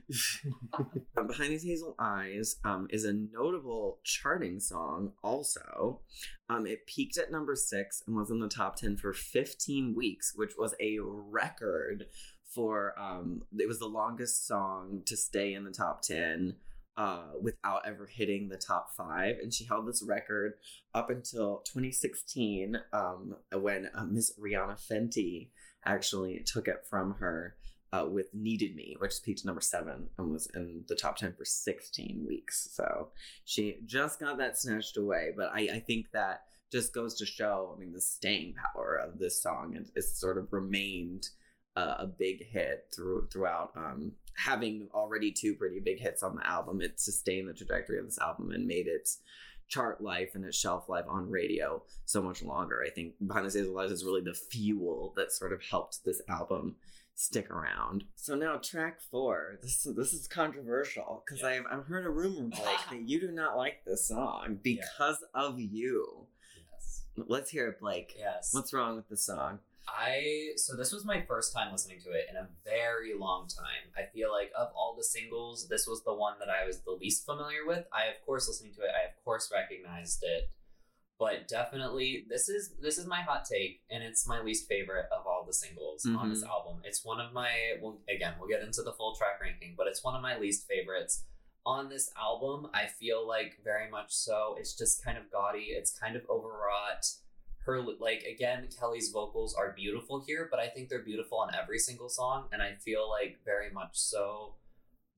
um, 1.17 1.27
Behind 1.27 1.51
these 1.51 1.63
hazel 1.63 1.95
eyes 1.99 2.55
um, 2.63 2.87
is 2.89 3.03
a 3.03 3.11
notable 3.11 3.99
charting 4.05 4.61
song. 4.61 5.11
Also, 5.21 5.99
um, 6.49 6.65
it 6.65 6.87
peaked 6.87 7.17
at 7.17 7.29
number 7.31 7.55
six 7.55 8.01
and 8.07 8.15
was 8.15 8.31
in 8.31 8.39
the 8.39 8.47
top 8.47 8.77
ten 8.77 8.95
for 8.95 9.11
15 9.11 9.93
weeks, 9.93 10.31
which 10.37 10.53
was 10.57 10.73
a 10.79 10.99
record 11.01 12.05
for 12.57 12.99
um 12.99 13.43
it 13.59 13.67
was 13.67 13.77
the 13.77 13.85
longest 13.85 14.47
song 14.47 15.03
to 15.05 15.15
stay 15.15 15.53
in 15.53 15.63
the 15.63 15.71
top 15.71 16.01
10 16.01 16.55
uh, 16.97 17.27
without 17.39 17.83
ever 17.85 18.07
hitting 18.07 18.49
the 18.49 18.57
top 18.57 18.89
five. 18.97 19.35
And 19.41 19.53
she 19.53 19.65
held 19.65 19.87
this 19.87 20.01
record 20.01 20.53
up 20.95 21.11
until 21.11 21.61
2016 21.67 22.75
um, 22.91 23.35
when 23.53 23.91
uh, 23.93 24.05
Miss 24.05 24.33
Rihanna 24.39 24.79
Fenty 24.81 25.49
actually 25.85 26.43
took 26.43 26.67
it 26.67 26.87
from 26.89 27.13
her 27.19 27.55
uh, 27.93 28.07
with 28.09 28.33
Needed 28.33 28.75
Me, 28.75 28.95
which 28.97 29.21
peaked 29.23 29.41
at 29.41 29.45
number 29.45 29.61
seven 29.61 30.09
and 30.17 30.31
was 30.31 30.47
in 30.55 30.85
the 30.87 30.95
top 30.95 31.17
10 31.17 31.35
for 31.37 31.45
16 31.45 32.25
weeks. 32.27 32.67
So 32.71 33.09
she 33.45 33.77
just 33.85 34.19
got 34.19 34.39
that 34.39 34.57
snatched 34.57 34.97
away. 34.97 35.33
But 35.37 35.51
I, 35.53 35.69
I 35.73 35.79
think 35.79 36.07
that 36.13 36.45
just 36.71 36.95
goes 36.95 37.13
to 37.19 37.27
show, 37.27 37.75
I 37.75 37.79
mean, 37.79 37.93
the 37.93 38.01
staying 38.01 38.55
power 38.55 38.95
of 38.95 39.19
this 39.19 39.41
song. 39.41 39.75
and 39.75 39.85
it's 39.95 40.19
sort 40.19 40.39
of 40.39 40.51
remained 40.51 41.29
a 41.77 42.07
big 42.07 42.45
hit 42.45 42.87
through 42.93 43.27
throughout. 43.31 43.71
Um, 43.75 44.13
having 44.35 44.87
already 44.93 45.31
two 45.31 45.55
pretty 45.55 45.79
big 45.79 45.99
hits 45.99 46.23
on 46.23 46.35
the 46.35 46.47
album, 46.47 46.81
it 46.81 46.99
sustained 46.99 47.49
the 47.49 47.53
trajectory 47.53 47.99
of 47.99 48.05
this 48.05 48.19
album 48.19 48.51
and 48.51 48.67
made 48.67 48.87
its 48.87 49.19
chart 49.67 50.01
life 50.01 50.31
and 50.33 50.45
its 50.45 50.57
shelf 50.57 50.87
life 50.87 51.05
on 51.09 51.29
radio 51.29 51.81
so 52.05 52.21
much 52.21 52.41
longer. 52.41 52.83
I 52.85 52.89
think 52.89 53.13
Behind 53.25 53.45
the 53.45 53.57
Hazel 53.57 53.77
Eyes 53.79 53.91
is 53.91 54.05
really 54.05 54.21
the 54.21 54.33
fuel 54.33 55.13
that 55.17 55.31
sort 55.31 55.53
of 55.53 55.61
helped 55.61 56.05
this 56.05 56.21
album 56.29 56.75
stick 57.15 57.49
around. 57.49 58.05
So 58.15 58.35
now 58.35 58.57
track 58.57 59.01
four. 59.01 59.59
This 59.61 59.87
this 59.95 60.13
is 60.13 60.27
controversial 60.27 61.23
because 61.25 61.41
yeah. 61.41 61.49
I've 61.49 61.79
I've 61.79 61.85
heard 61.85 62.05
a 62.05 62.09
rumor 62.09 62.47
Blake 62.47 62.79
that 62.89 63.01
you 63.01 63.19
do 63.19 63.31
not 63.31 63.57
like 63.57 63.83
this 63.85 64.07
song 64.07 64.59
because 64.61 65.17
yeah. 65.35 65.41
of 65.41 65.59
you. 65.59 66.27
Yes. 66.71 67.03
Let's 67.27 67.49
hear 67.49 67.67
it, 67.69 67.79
Blake. 67.79 68.13
Yes. 68.17 68.53
What's 68.53 68.71
wrong 68.71 68.95
with 68.95 69.09
the 69.09 69.17
song? 69.17 69.59
I 69.87 70.49
so 70.57 70.75
this 70.75 70.91
was 70.91 71.05
my 71.05 71.21
first 71.21 71.53
time 71.53 71.71
listening 71.71 71.99
to 72.01 72.11
it 72.11 72.27
in 72.29 72.35
a 72.35 72.47
very 72.65 73.13
long 73.17 73.47
time. 73.47 73.91
I 73.95 74.03
feel 74.13 74.31
like 74.31 74.51
of 74.57 74.69
all 74.75 74.95
the 74.97 75.03
singles, 75.03 75.67
this 75.67 75.87
was 75.87 76.03
the 76.03 76.13
one 76.13 76.35
that 76.39 76.49
I 76.49 76.65
was 76.65 76.81
the 76.81 76.91
least 76.91 77.25
familiar 77.25 77.65
with. 77.65 77.85
I 77.93 78.07
of 78.07 78.25
course 78.25 78.47
listening 78.47 78.73
to 78.75 78.81
it, 78.81 78.91
I 78.93 79.07
of 79.07 79.23
course 79.23 79.51
recognized 79.51 80.19
it, 80.23 80.51
but 81.19 81.47
definitely 81.47 82.25
this 82.29 82.49
is 82.49 82.73
this 82.81 82.97
is 82.97 83.07
my 83.07 83.21
hot 83.21 83.45
take, 83.45 83.81
and 83.89 84.03
it's 84.03 84.27
my 84.27 84.41
least 84.41 84.67
favorite 84.67 85.07
of 85.11 85.25
all 85.25 85.45
the 85.45 85.53
singles 85.53 86.03
mm-hmm. 86.05 86.17
on 86.17 86.29
this 86.29 86.41
mm-hmm. 86.41 86.51
album. 86.51 86.81
It's 86.83 87.05
one 87.05 87.21
of 87.21 87.33
my 87.33 87.49
well 87.81 87.99
again 88.13 88.33
we'll 88.39 88.49
get 88.49 88.63
into 88.63 88.83
the 88.83 88.93
full 88.93 89.15
track 89.15 89.39
ranking, 89.41 89.75
but 89.77 89.87
it's 89.87 90.03
one 90.03 90.15
of 90.15 90.21
my 90.21 90.37
least 90.37 90.67
favorites 90.67 91.23
on 91.65 91.89
this 91.89 92.11
album. 92.17 92.67
I 92.73 92.87
feel 92.87 93.27
like 93.27 93.57
very 93.63 93.89
much 93.89 94.13
so. 94.13 94.55
It's 94.59 94.75
just 94.75 95.03
kind 95.03 95.17
of 95.17 95.31
gaudy. 95.31 95.67
It's 95.71 95.97
kind 95.97 96.15
of 96.15 96.23
overwrought 96.29 97.05
her 97.67 97.81
like 97.99 98.23
again 98.23 98.67
kelly's 98.79 99.09
vocals 99.09 99.53
are 99.53 99.73
beautiful 99.73 100.23
here 100.25 100.47
but 100.49 100.59
i 100.59 100.67
think 100.67 100.89
they're 100.89 101.03
beautiful 101.03 101.37
on 101.37 101.53
every 101.53 101.77
single 101.77 102.09
song 102.09 102.47
and 102.51 102.61
i 102.61 102.73
feel 102.83 103.07
like 103.09 103.37
very 103.45 103.69
much 103.71 103.91
so 103.91 104.55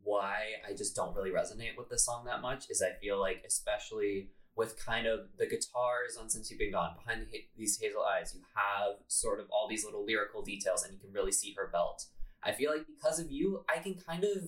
why 0.03 0.37
i 0.67 0.73
just 0.73 0.95
don't 0.95 1.15
really 1.15 1.29
resonate 1.29 1.77
with 1.77 1.89
this 1.89 2.03
song 2.03 2.25
that 2.25 2.41
much 2.41 2.65
is 2.69 2.81
i 2.81 2.91
feel 2.99 3.19
like 3.19 3.43
especially 3.47 4.29
with 4.55 4.83
kind 4.83 5.05
of 5.05 5.27
the 5.37 5.45
guitars 5.45 6.17
on 6.19 6.29
since 6.29 6.49
you've 6.49 6.59
been 6.59 6.71
gone 6.71 6.95
behind 6.97 7.21
the, 7.21 7.45
these 7.55 7.79
hazel 7.79 8.01
eyes 8.03 8.33
you 8.35 8.41
have 8.55 8.95
sort 9.07 9.39
of 9.39 9.45
all 9.51 9.69
these 9.69 9.85
little 9.85 10.03
lyrical 10.03 10.41
details 10.41 10.83
and 10.83 10.91
you 10.93 10.99
can 10.99 11.13
really 11.13 11.31
see 11.31 11.53
her 11.55 11.69
belt 11.71 12.05
i 12.43 12.51
feel 12.51 12.71
like 12.71 12.85
because 12.87 13.19
of 13.19 13.31
you 13.31 13.63
i 13.73 13.79
can 13.79 13.93
kind 13.93 14.23
of 14.23 14.43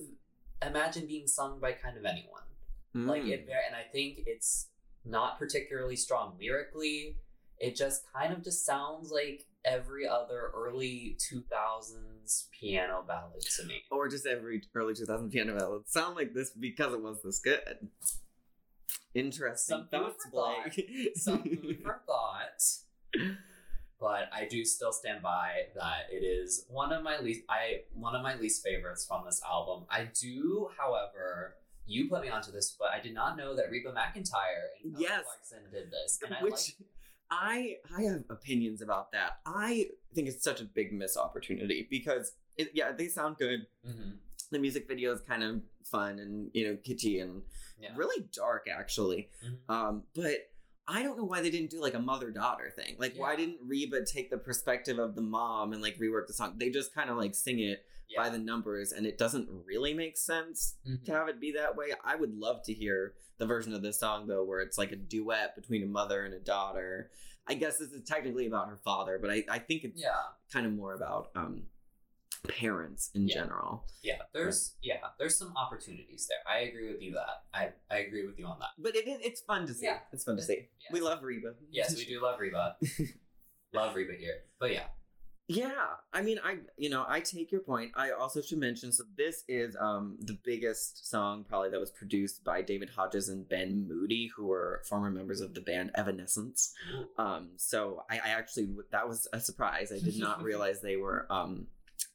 imagine 0.66 1.06
being 1.06 1.26
sung 1.26 1.60
by 1.60 1.70
kind 1.70 1.96
of 1.96 2.04
anyone 2.04 2.42
mm. 2.96 3.06
like 3.06 3.24
it 3.24 3.48
and 3.66 3.76
i 3.76 3.82
think 3.92 4.18
it's 4.26 4.68
not 5.04 5.38
particularly 5.38 5.96
strong 5.96 6.34
lyrically 6.40 7.16
it 7.62 7.76
just 7.76 8.02
kind 8.12 8.32
of 8.32 8.42
just 8.42 8.66
sounds 8.66 9.12
like 9.12 9.46
every 9.64 10.06
other 10.06 10.50
early 10.52 11.16
2000s 11.32 12.48
piano 12.50 13.04
ballad 13.06 13.40
to 13.40 13.64
me. 13.64 13.84
Or 13.88 14.08
just 14.08 14.26
every 14.26 14.62
early 14.74 14.94
2000s 14.94 15.30
piano 15.30 15.56
ballad. 15.56 15.88
Sound 15.88 16.16
like 16.16 16.34
this 16.34 16.50
because 16.50 16.92
it 16.92 17.00
was 17.00 17.22
this 17.22 17.38
good. 17.38 17.88
Interesting 19.14 19.76
Some 19.76 19.88
thoughts, 19.88 20.26
Blake. 20.32 21.14
Some 21.14 21.44
food 21.44 21.78
for 21.84 22.00
thought. 22.04 23.28
But 24.00 24.28
I 24.32 24.46
do 24.50 24.64
still 24.64 24.92
stand 24.92 25.22
by 25.22 25.66
that 25.76 26.08
it 26.10 26.24
is 26.24 26.64
one 26.68 26.92
of 26.92 27.04
my 27.04 27.20
least 27.20 27.42
I 27.48 27.82
one 27.94 28.16
of 28.16 28.22
my 28.22 28.34
least 28.34 28.64
favorites 28.64 29.06
from 29.06 29.24
this 29.24 29.40
album. 29.48 29.84
I 29.88 30.08
do, 30.20 30.68
however, 30.76 31.54
you 31.86 32.08
put 32.08 32.22
me 32.22 32.28
onto 32.28 32.50
this, 32.50 32.74
but 32.76 32.88
I 32.88 33.00
did 33.00 33.14
not 33.14 33.36
know 33.36 33.54
that 33.54 33.70
Reba 33.70 33.90
McEntire 33.92 34.72
and 34.82 34.94
Kelly 34.94 35.04
yes. 35.04 35.22
Clarkson 35.22 35.70
did 35.70 35.92
this. 35.92 36.18
And 36.24 36.34
I 36.34 36.42
Which, 36.42 36.52
like 36.52 36.88
I 37.32 37.76
I 37.96 38.02
have 38.02 38.24
opinions 38.28 38.82
about 38.82 39.12
that. 39.12 39.38
I 39.46 39.88
think 40.14 40.28
it's 40.28 40.44
such 40.44 40.60
a 40.60 40.64
big 40.64 40.92
miss 40.92 41.16
opportunity 41.16 41.86
because 41.90 42.32
it, 42.58 42.70
yeah, 42.74 42.92
they 42.92 43.08
sound 43.08 43.38
good. 43.38 43.66
Mm-hmm. 43.88 44.10
The 44.50 44.58
music 44.58 44.86
video 44.86 45.12
is 45.14 45.22
kind 45.22 45.42
of 45.42 45.62
fun 45.82 46.18
and 46.18 46.50
you 46.52 46.68
know 46.68 46.74
kitschy 46.74 47.22
and 47.22 47.42
yeah. 47.80 47.90
really 47.96 48.26
dark 48.32 48.68
actually. 48.70 49.30
Mm-hmm. 49.44 49.72
Um, 49.72 50.02
but 50.14 50.50
I 50.86 51.02
don't 51.02 51.16
know 51.16 51.24
why 51.24 51.40
they 51.40 51.50
didn't 51.50 51.70
do 51.70 51.80
like 51.80 51.94
a 51.94 52.00
mother 52.00 52.30
daughter 52.30 52.70
thing. 52.74 52.96
Like, 52.98 53.14
yeah. 53.14 53.22
why 53.22 53.36
didn't 53.36 53.58
Reba 53.64 54.04
take 54.04 54.30
the 54.30 54.36
perspective 54.36 54.98
of 54.98 55.14
the 55.14 55.22
mom 55.22 55.72
and 55.72 55.80
like 55.80 55.98
rework 55.98 56.26
the 56.26 56.34
song? 56.34 56.54
They 56.58 56.70
just 56.70 56.94
kind 56.94 57.08
of 57.08 57.16
like 57.16 57.34
sing 57.34 57.60
it 57.60 57.84
yeah. 58.12 58.22
by 58.22 58.28
the 58.28 58.38
numbers, 58.38 58.92
and 58.92 59.06
it 59.06 59.18
doesn't 59.18 59.48
really 59.66 59.94
make 59.94 60.16
sense 60.16 60.76
mm-hmm. 60.86 61.04
to 61.04 61.12
have 61.12 61.28
it 61.28 61.40
be 61.40 61.52
that 61.52 61.76
way. 61.76 61.88
I 62.04 62.16
would 62.16 62.34
love 62.34 62.62
to 62.64 62.72
hear 62.72 63.14
the 63.38 63.46
version 63.46 63.74
of 63.74 63.82
this 63.82 63.98
song 63.98 64.26
though, 64.26 64.44
where 64.44 64.60
it's 64.60 64.78
like 64.78 64.92
a 64.92 64.96
duet 64.96 65.56
between 65.56 65.82
a 65.82 65.86
mother 65.86 66.24
and 66.24 66.34
a 66.34 66.40
daughter. 66.40 67.10
I 67.48 67.54
guess 67.54 67.78
this 67.78 67.90
is 67.90 68.08
technically 68.08 68.46
about 68.46 68.68
her 68.68 68.78
father, 68.84 69.18
but 69.20 69.30
I, 69.30 69.44
I 69.50 69.58
think 69.58 69.82
it's 69.84 70.00
yeah. 70.00 70.10
kind 70.52 70.64
of 70.64 70.72
more 70.72 70.94
about 70.94 71.30
um, 71.34 71.64
parents 72.48 73.10
in 73.14 73.26
yeah. 73.26 73.34
general. 73.34 73.84
Yeah, 74.02 74.18
there's 74.32 74.74
yeah, 74.82 74.98
there's 75.18 75.36
some 75.36 75.52
opportunities 75.56 76.28
there. 76.28 76.38
I 76.48 76.60
agree 76.68 76.92
with 76.92 77.02
you 77.02 77.12
that. 77.14 77.42
I, 77.52 77.70
I 77.90 77.98
agree 77.98 78.26
with 78.26 78.38
you 78.38 78.46
on 78.46 78.58
that. 78.60 78.70
But 78.78 78.94
it, 78.94 79.04
it's 79.06 79.40
fun 79.40 79.66
to 79.66 79.74
see. 79.74 79.86
Yeah. 79.86 79.98
It's 80.12 80.24
fun 80.24 80.36
to 80.36 80.42
see. 80.42 80.68
We 80.90 81.00
love 81.00 81.22
Reba. 81.22 81.54
Yes, 81.70 81.96
we 81.96 82.04
do 82.04 82.22
love 82.22 82.38
Reba. 82.38 82.76
love 83.74 83.94
Reba 83.94 84.12
here. 84.18 84.36
But 84.60 84.72
yeah. 84.72 84.84
Yeah, 85.48 85.72
I 86.12 86.22
mean, 86.22 86.38
I 86.42 86.58
you 86.76 86.88
know 86.88 87.04
I 87.06 87.20
take 87.20 87.50
your 87.50 87.62
point. 87.62 87.92
I 87.96 88.10
also 88.12 88.40
should 88.40 88.58
mention 88.58 88.92
so 88.92 89.04
this 89.16 89.44
is 89.48 89.76
um 89.80 90.16
the 90.20 90.38
biggest 90.44 91.10
song 91.10 91.44
probably 91.48 91.70
that 91.70 91.80
was 91.80 91.90
produced 91.90 92.44
by 92.44 92.62
David 92.62 92.90
Hodges 92.90 93.28
and 93.28 93.48
Ben 93.48 93.86
Moody, 93.88 94.30
who 94.34 94.46
were 94.46 94.82
former 94.88 95.10
members 95.10 95.40
of 95.40 95.54
the 95.54 95.60
band 95.60 95.90
Evanescence. 95.94 96.72
Um, 97.18 97.50
so 97.56 98.04
I, 98.10 98.16
I 98.16 98.28
actually 98.30 98.68
that 98.90 99.06
was 99.06 99.28
a 99.32 99.40
surprise. 99.40 99.92
I 99.92 99.98
did 100.02 100.18
not 100.18 100.42
realize 100.50 100.80
they 100.80 100.96
were 100.96 101.26
um 101.30 101.66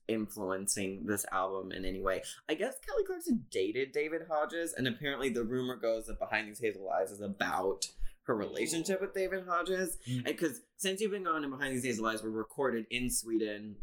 influencing 0.07 1.05
this 1.05 1.25
album 1.31 1.71
in 1.71 1.85
any 1.85 2.01
way. 2.01 2.23
I 2.49 2.55
guess 2.55 2.75
Kelly 2.85 3.03
Clarkson 3.05 3.45
dated 3.51 3.91
David 3.91 4.23
Hodges, 4.29 4.73
and 4.73 4.87
apparently 4.87 5.29
the 5.29 5.43
rumor 5.43 5.75
goes 5.75 6.07
that 6.07 6.19
Behind 6.19 6.47
These 6.47 6.59
Hazel 6.59 6.89
Eyes 6.89 7.11
is 7.11 7.21
about 7.21 7.87
her 8.27 8.35
relationship 8.35 9.01
with 9.01 9.13
David 9.13 9.45
Hodges. 9.47 9.97
Mm. 10.07 10.25
Because 10.25 10.61
Since 10.75 11.01
You've 11.01 11.11
Been 11.11 11.23
Gone 11.23 11.43
and 11.43 11.51
Behind 11.51 11.73
These 11.73 11.85
Hazel 11.85 12.05
Eyes 12.05 12.21
were 12.21 12.29
recorded 12.29 12.85
in 12.91 13.09
Sweden 13.09 13.77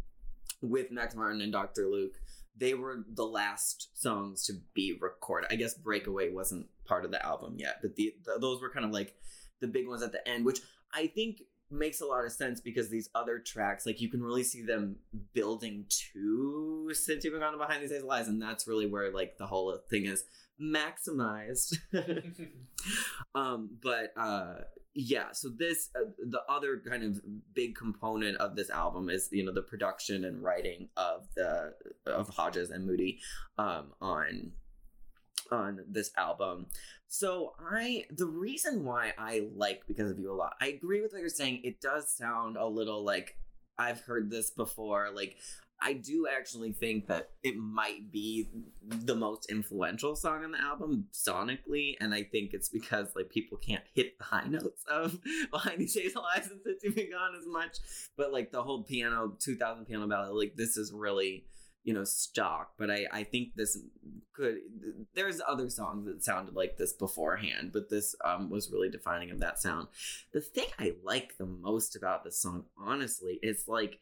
with 0.61 0.91
Max 0.91 1.15
Martin 1.15 1.41
and 1.41 1.53
Dr. 1.53 1.89
Luke. 1.89 2.13
They 2.57 2.75
were 2.75 3.05
the 3.13 3.25
last 3.25 3.89
songs 4.01 4.45
to 4.47 4.53
be 4.75 4.97
recorded. 5.01 5.49
I 5.51 5.57
guess 5.57 5.75
Breakaway 5.75 6.33
wasn't 6.33 6.67
part 6.87 7.05
of 7.05 7.11
the 7.11 7.25
album 7.25 7.57
yet, 7.59 7.79
but 7.83 7.97
the, 7.97 8.15
the 8.25 8.39
those 8.39 8.61
were 8.61 8.71
kind 8.71 8.85
of 8.85 8.93
like 8.93 9.15
the 9.61 9.67
big 9.67 9.89
ones 9.89 10.03
at 10.03 10.13
the 10.13 10.27
end, 10.29 10.45
which 10.45 10.61
I 10.93 11.09
think 11.09 11.43
makes 11.69 12.01
a 12.01 12.07
lot 12.07 12.25
of 12.25 12.31
sense 12.31 12.61
because 12.61 12.89
these 12.89 13.09
other 13.15 13.41
tracks, 13.41 13.87
like 13.87 14.01
you 14.01 14.09
can 14.09 14.23
really 14.23 14.45
see 14.45 14.63
them 14.63 14.97
building 15.33 15.87
to 16.13 16.93
since 16.93 17.25
you've 17.25 17.33
been 17.33 17.43
gone 17.43 17.59
behind 17.59 17.83
these 17.83 17.91
hazel 17.91 18.13
eyes, 18.13 18.29
and 18.29 18.41
that's 18.41 18.69
really 18.69 18.87
where 18.87 19.13
like 19.13 19.37
the 19.37 19.47
whole 19.47 19.77
thing 19.91 20.05
is 20.05 20.23
maximized. 20.61 21.77
um, 23.35 23.71
but 23.83 24.13
uh, 24.17 24.57
yeah, 24.95 25.33
so 25.33 25.49
this 25.49 25.91
uh, 25.97 26.11
the 26.19 26.43
other 26.49 26.81
kind 26.89 27.03
of 27.03 27.21
big 27.53 27.75
component 27.75 28.37
of 28.39 28.57
this 28.57 28.71
album 28.71 29.11
is 29.11 29.29
you 29.33 29.45
know 29.45 29.53
the 29.53 29.63
production 29.63 30.25
and 30.25 30.43
writing 30.43 30.89
of 30.97 31.27
the 31.35 31.75
of 32.07 32.29
Hodges 32.29 32.71
and 32.71 32.87
Moody 32.87 33.21
um, 33.59 33.93
on 34.01 34.53
on 35.51 35.81
this 35.89 36.11
album. 36.17 36.67
So 37.09 37.55
I 37.61 38.05
the 38.11 38.27
reason 38.27 38.85
why 38.85 39.13
I 39.19 39.49
like 39.55 39.83
because 39.87 40.11
of 40.11 40.19
you 40.19 40.33
a 40.33 40.35
lot. 40.35 40.55
I 40.61 40.69
agree 40.69 41.01
with 41.01 41.13
what 41.13 41.21
you're 41.21 41.29
saying. 41.29 41.61
It 41.65 41.81
does 41.81 42.11
sound 42.11 42.57
a 42.57 42.67
little 42.67 43.05
like 43.05 43.37
I've 43.79 44.01
heard 44.01 44.31
this 44.31 44.51
before. 44.51 45.11
Like 45.13 45.37
I 45.81 45.95
do 45.95 46.27
actually 46.35 46.73
think 46.73 47.09
that 47.09 47.31
it 47.43 47.57
might 47.57 48.11
be 48.11 48.49
the 48.83 49.15
most 49.15 49.51
influential 49.51 50.17
song 50.17 50.45
on 50.45 50.53
the 50.53 50.61
album 50.61 51.09
sonically, 51.13 51.95
and 52.01 52.15
I 52.15 52.23
think 52.23 52.55
it's 52.55 52.69
because 52.69 53.09
like 53.15 53.29
people 53.31 53.59
can't 53.59 53.85
hit 53.95 54.19
the 54.19 54.25
high 54.25 54.47
notes 54.49 54.83
of 54.91 55.19
Behind 55.51 55.81
These 55.81 55.95
Hazel 55.95 56.25
Eyes 56.35 56.49
and 56.51 56.61
Since 56.65 56.83
You've 56.83 56.95
Been 56.95 57.11
Gone 57.11 57.35
as 57.39 57.47
much. 57.47 57.79
But 58.17 58.33
like 58.33 58.51
the 58.51 58.63
whole 58.63 58.83
piano, 58.85 59.33
2000 59.39 59.85
piano 59.85 60.07
ballad, 60.07 60.33
like 60.35 60.55
this 60.57 60.77
is 60.77 60.93
really 60.93 61.45
you 61.85 61.93
know 61.93 62.03
stock 62.03 62.73
but 62.79 62.91
i 62.91 63.05
i 63.13 63.23
think 63.23 63.51
this 63.55 63.79
could 64.33 64.57
there's 65.15 65.41
other 65.47 65.69
songs 65.69 66.07
that 66.07 66.25
sounded 66.25 66.55
like 66.55 66.77
this 66.79 66.95
beforehand 66.95 67.71
but 67.73 67.91
this 67.91 68.17
um 68.25 68.49
was 68.51 68.71
really 68.73 68.89
defining 68.89 69.31
of 69.31 69.39
that 69.41 69.61
sound 69.61 69.87
the 70.33 70.41
thing 70.41 70.67
i 70.79 70.95
like 71.05 71.37
the 71.37 71.47
most 71.47 71.95
about 71.95 72.25
this 72.25 72.41
song 72.41 72.65
honestly 72.79 73.39
is 73.43 73.69
like 73.69 74.01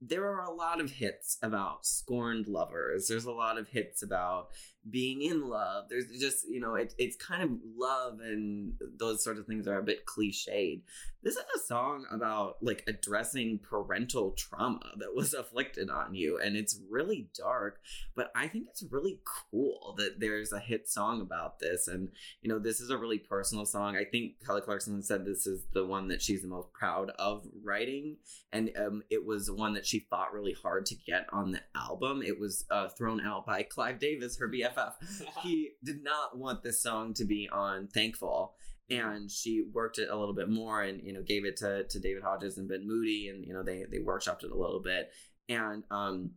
there 0.00 0.26
are 0.26 0.44
a 0.44 0.52
lot 0.54 0.80
of 0.80 0.92
hits 0.92 1.36
about 1.42 1.84
scorned 1.84 2.46
lovers. 2.46 3.08
There's 3.08 3.24
a 3.24 3.32
lot 3.32 3.58
of 3.58 3.68
hits 3.68 4.02
about 4.02 4.48
being 4.90 5.22
in 5.22 5.48
love. 5.48 5.84
There's 5.88 6.06
just, 6.18 6.48
you 6.48 6.60
know, 6.60 6.74
it, 6.74 6.94
it's 6.98 7.16
kind 7.16 7.42
of 7.42 7.50
love 7.76 8.20
and 8.20 8.74
those 8.98 9.22
sort 9.22 9.38
of 9.38 9.46
things 9.46 9.66
are 9.66 9.78
a 9.78 9.82
bit 9.82 10.06
cliched. 10.06 10.82
This 11.22 11.34
is 11.34 11.44
a 11.56 11.66
song 11.66 12.06
about 12.10 12.56
like 12.62 12.84
addressing 12.86 13.58
parental 13.58 14.32
trauma 14.32 14.92
that 14.98 15.14
was 15.14 15.34
afflicted 15.38 15.90
on 15.90 16.14
you. 16.14 16.38
And 16.38 16.56
it's 16.56 16.80
really 16.88 17.28
dark, 17.36 17.80
but 18.14 18.30
I 18.34 18.46
think 18.46 18.66
it's 18.70 18.84
really 18.90 19.20
cool 19.50 19.94
that 19.98 20.20
there's 20.20 20.52
a 20.52 20.60
hit 20.60 20.88
song 20.88 21.20
about 21.20 21.58
this. 21.58 21.88
And, 21.88 22.10
you 22.40 22.48
know, 22.48 22.58
this 22.58 22.80
is 22.80 22.90
a 22.90 22.98
really 22.98 23.18
personal 23.18 23.66
song. 23.66 23.96
I 23.96 24.04
think 24.04 24.34
Kelly 24.44 24.60
Clarkson 24.60 25.02
said 25.02 25.24
this 25.24 25.46
is 25.46 25.64
the 25.72 25.84
one 25.84 26.08
that 26.08 26.22
she's 26.22 26.42
the 26.42 26.48
most 26.48 26.72
proud 26.72 27.10
of 27.18 27.46
writing. 27.64 28.16
And 28.52 28.70
um, 28.78 29.02
it 29.10 29.26
was 29.26 29.50
one 29.50 29.74
that 29.74 29.86
she 29.86 30.06
fought 30.08 30.32
really 30.32 30.54
hard 30.62 30.86
to 30.86 30.94
get 30.94 31.26
on 31.32 31.52
the 31.52 31.60
album. 31.74 32.22
It 32.22 32.38
was 32.38 32.64
uh, 32.70 32.88
thrown 32.88 33.20
out 33.20 33.44
by 33.44 33.64
Clive 33.64 33.98
Davis, 33.98 34.38
her 34.38 34.48
BFF. 34.48 34.77
He 35.42 35.70
did 35.84 36.02
not 36.02 36.36
want 36.36 36.62
this 36.62 36.82
song 36.82 37.14
to 37.14 37.24
be 37.24 37.48
on 37.52 37.88
Thankful. 37.88 38.54
And 38.90 39.30
she 39.30 39.64
worked 39.72 39.98
it 39.98 40.08
a 40.08 40.16
little 40.16 40.34
bit 40.34 40.48
more 40.48 40.82
and, 40.82 41.02
you 41.02 41.12
know, 41.12 41.22
gave 41.22 41.44
it 41.44 41.58
to, 41.58 41.84
to 41.84 42.00
David 42.00 42.22
Hodges 42.22 42.56
and 42.56 42.68
Ben 42.68 42.86
Moody. 42.86 43.28
And, 43.28 43.44
you 43.44 43.52
know, 43.52 43.62
they, 43.62 43.84
they 43.90 43.98
workshopped 43.98 44.44
it 44.44 44.50
a 44.50 44.56
little 44.56 44.80
bit. 44.80 45.10
And, 45.48 45.84
um, 45.90 46.30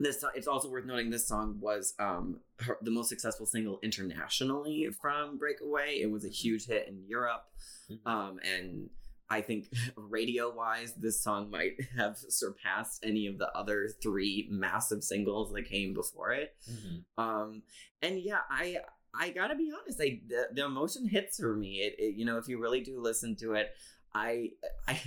this 0.00 0.24
it's 0.34 0.48
also 0.48 0.68
worth 0.70 0.86
noting 0.86 1.10
this 1.10 1.28
song 1.28 1.58
was 1.60 1.94
um 1.98 2.40
her, 2.60 2.78
the 2.82 2.90
most 2.90 3.08
successful 3.08 3.46
single 3.46 3.78
internationally 3.82 4.88
from 5.00 5.36
breakaway 5.36 6.00
it 6.00 6.10
was 6.10 6.24
a 6.24 6.28
huge 6.28 6.66
hit 6.66 6.88
in 6.88 7.04
europe 7.06 7.44
mm-hmm. 7.90 8.08
um 8.08 8.40
and 8.42 8.88
I 9.30 9.40
think 9.40 9.72
radio 9.96 10.52
wise, 10.52 10.92
this 10.94 11.22
song 11.22 11.50
might 11.50 11.76
have 11.96 12.16
surpassed 12.16 13.04
any 13.04 13.26
of 13.28 13.38
the 13.38 13.48
other 13.56 13.88
three 14.02 14.48
massive 14.50 15.04
singles 15.04 15.52
that 15.52 15.62
came 15.62 15.94
before 15.94 16.32
it. 16.32 16.54
Mm-hmm. 16.70 17.22
Um, 17.22 17.62
and 18.02 18.18
yeah, 18.18 18.40
I 18.50 18.78
I 19.14 19.30
gotta 19.30 19.54
be 19.54 19.72
honest, 19.72 20.00
I 20.00 20.20
the, 20.26 20.48
the 20.52 20.64
emotion 20.64 21.06
hits 21.06 21.38
for 21.38 21.54
me. 21.54 21.76
It, 21.76 21.94
it, 21.98 22.14
you 22.16 22.24
know, 22.24 22.38
if 22.38 22.48
you 22.48 22.60
really 22.60 22.80
do 22.80 23.00
listen 23.00 23.36
to 23.36 23.54
it, 23.54 23.70
I 24.14 24.50
I 24.88 25.00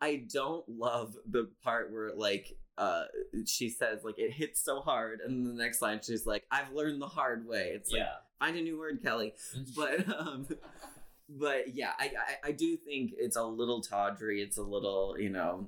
I 0.00 0.24
don't 0.32 0.66
love 0.68 1.14
the 1.28 1.50
part 1.62 1.92
where 1.92 2.14
like 2.14 2.56
uh 2.76 3.04
she 3.46 3.68
says 3.68 4.00
like 4.02 4.18
it 4.18 4.32
hits 4.32 4.60
so 4.64 4.80
hard 4.80 5.20
and 5.20 5.46
the 5.46 5.52
next 5.52 5.80
line 5.80 6.00
she's 6.02 6.26
like 6.26 6.44
I've 6.50 6.72
learned 6.72 7.00
the 7.00 7.06
hard 7.06 7.46
way. 7.46 7.72
It's 7.74 7.90
like 7.90 8.00
yeah. 8.00 8.14
find 8.38 8.56
a 8.56 8.62
new 8.62 8.78
word, 8.78 9.02
Kelly. 9.02 9.34
but 9.76 10.08
um 10.18 10.46
but 11.28 11.74
yeah, 11.74 11.92
I, 11.98 12.04
I 12.04 12.48
I 12.48 12.52
do 12.52 12.76
think 12.76 13.12
it's 13.16 13.36
a 13.36 13.44
little 13.44 13.80
tawdry. 13.80 14.42
It's 14.42 14.58
a 14.58 14.62
little 14.62 15.16
you 15.18 15.30
know 15.30 15.66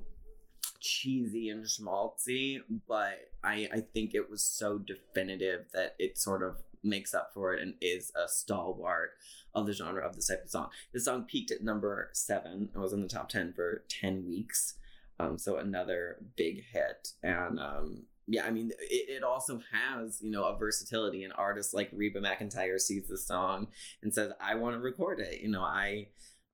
cheesy 0.80 1.48
and 1.48 1.64
schmaltzy, 1.64 2.60
but 2.86 3.30
I 3.42 3.68
I 3.72 3.80
think 3.80 4.14
it 4.14 4.30
was 4.30 4.42
so 4.42 4.78
definitive 4.78 5.66
that 5.72 5.94
it 5.98 6.18
sort 6.18 6.42
of 6.42 6.56
makes 6.82 7.14
up 7.14 7.32
for 7.34 7.54
it 7.54 7.62
and 7.62 7.74
is 7.80 8.12
a 8.14 8.28
stalwart 8.28 9.10
of 9.54 9.66
the 9.66 9.72
genre 9.72 10.06
of 10.06 10.14
this 10.14 10.28
type 10.28 10.44
of 10.44 10.50
song. 10.50 10.68
The 10.92 11.00
song 11.00 11.24
peaked 11.24 11.50
at 11.50 11.64
number 11.64 12.10
seven. 12.12 12.68
It 12.74 12.78
was 12.78 12.92
in 12.92 13.02
the 13.02 13.08
top 13.08 13.28
ten 13.28 13.52
for 13.52 13.82
ten 13.88 14.26
weeks. 14.28 14.74
Um, 15.18 15.38
so 15.38 15.56
another 15.56 16.18
big 16.36 16.62
hit, 16.72 17.12
and 17.22 17.58
um, 17.58 18.02
yeah, 18.26 18.44
I 18.44 18.50
mean, 18.50 18.72
it, 18.80 19.16
it 19.18 19.22
also 19.22 19.60
has, 19.72 20.20
you 20.20 20.30
know, 20.30 20.44
a 20.44 20.56
versatility. 20.56 21.24
An 21.24 21.32
artist 21.32 21.74
like 21.74 21.90
Reba 21.92 22.20
McEntire 22.20 22.80
sees 22.80 23.06
the 23.06 23.18
song 23.18 23.68
and 24.02 24.12
says, 24.12 24.32
I 24.40 24.56
want 24.56 24.74
to 24.74 24.80
record 24.80 25.20
it. 25.20 25.40
You 25.40 25.50
know, 25.50 25.62
I 25.62 26.08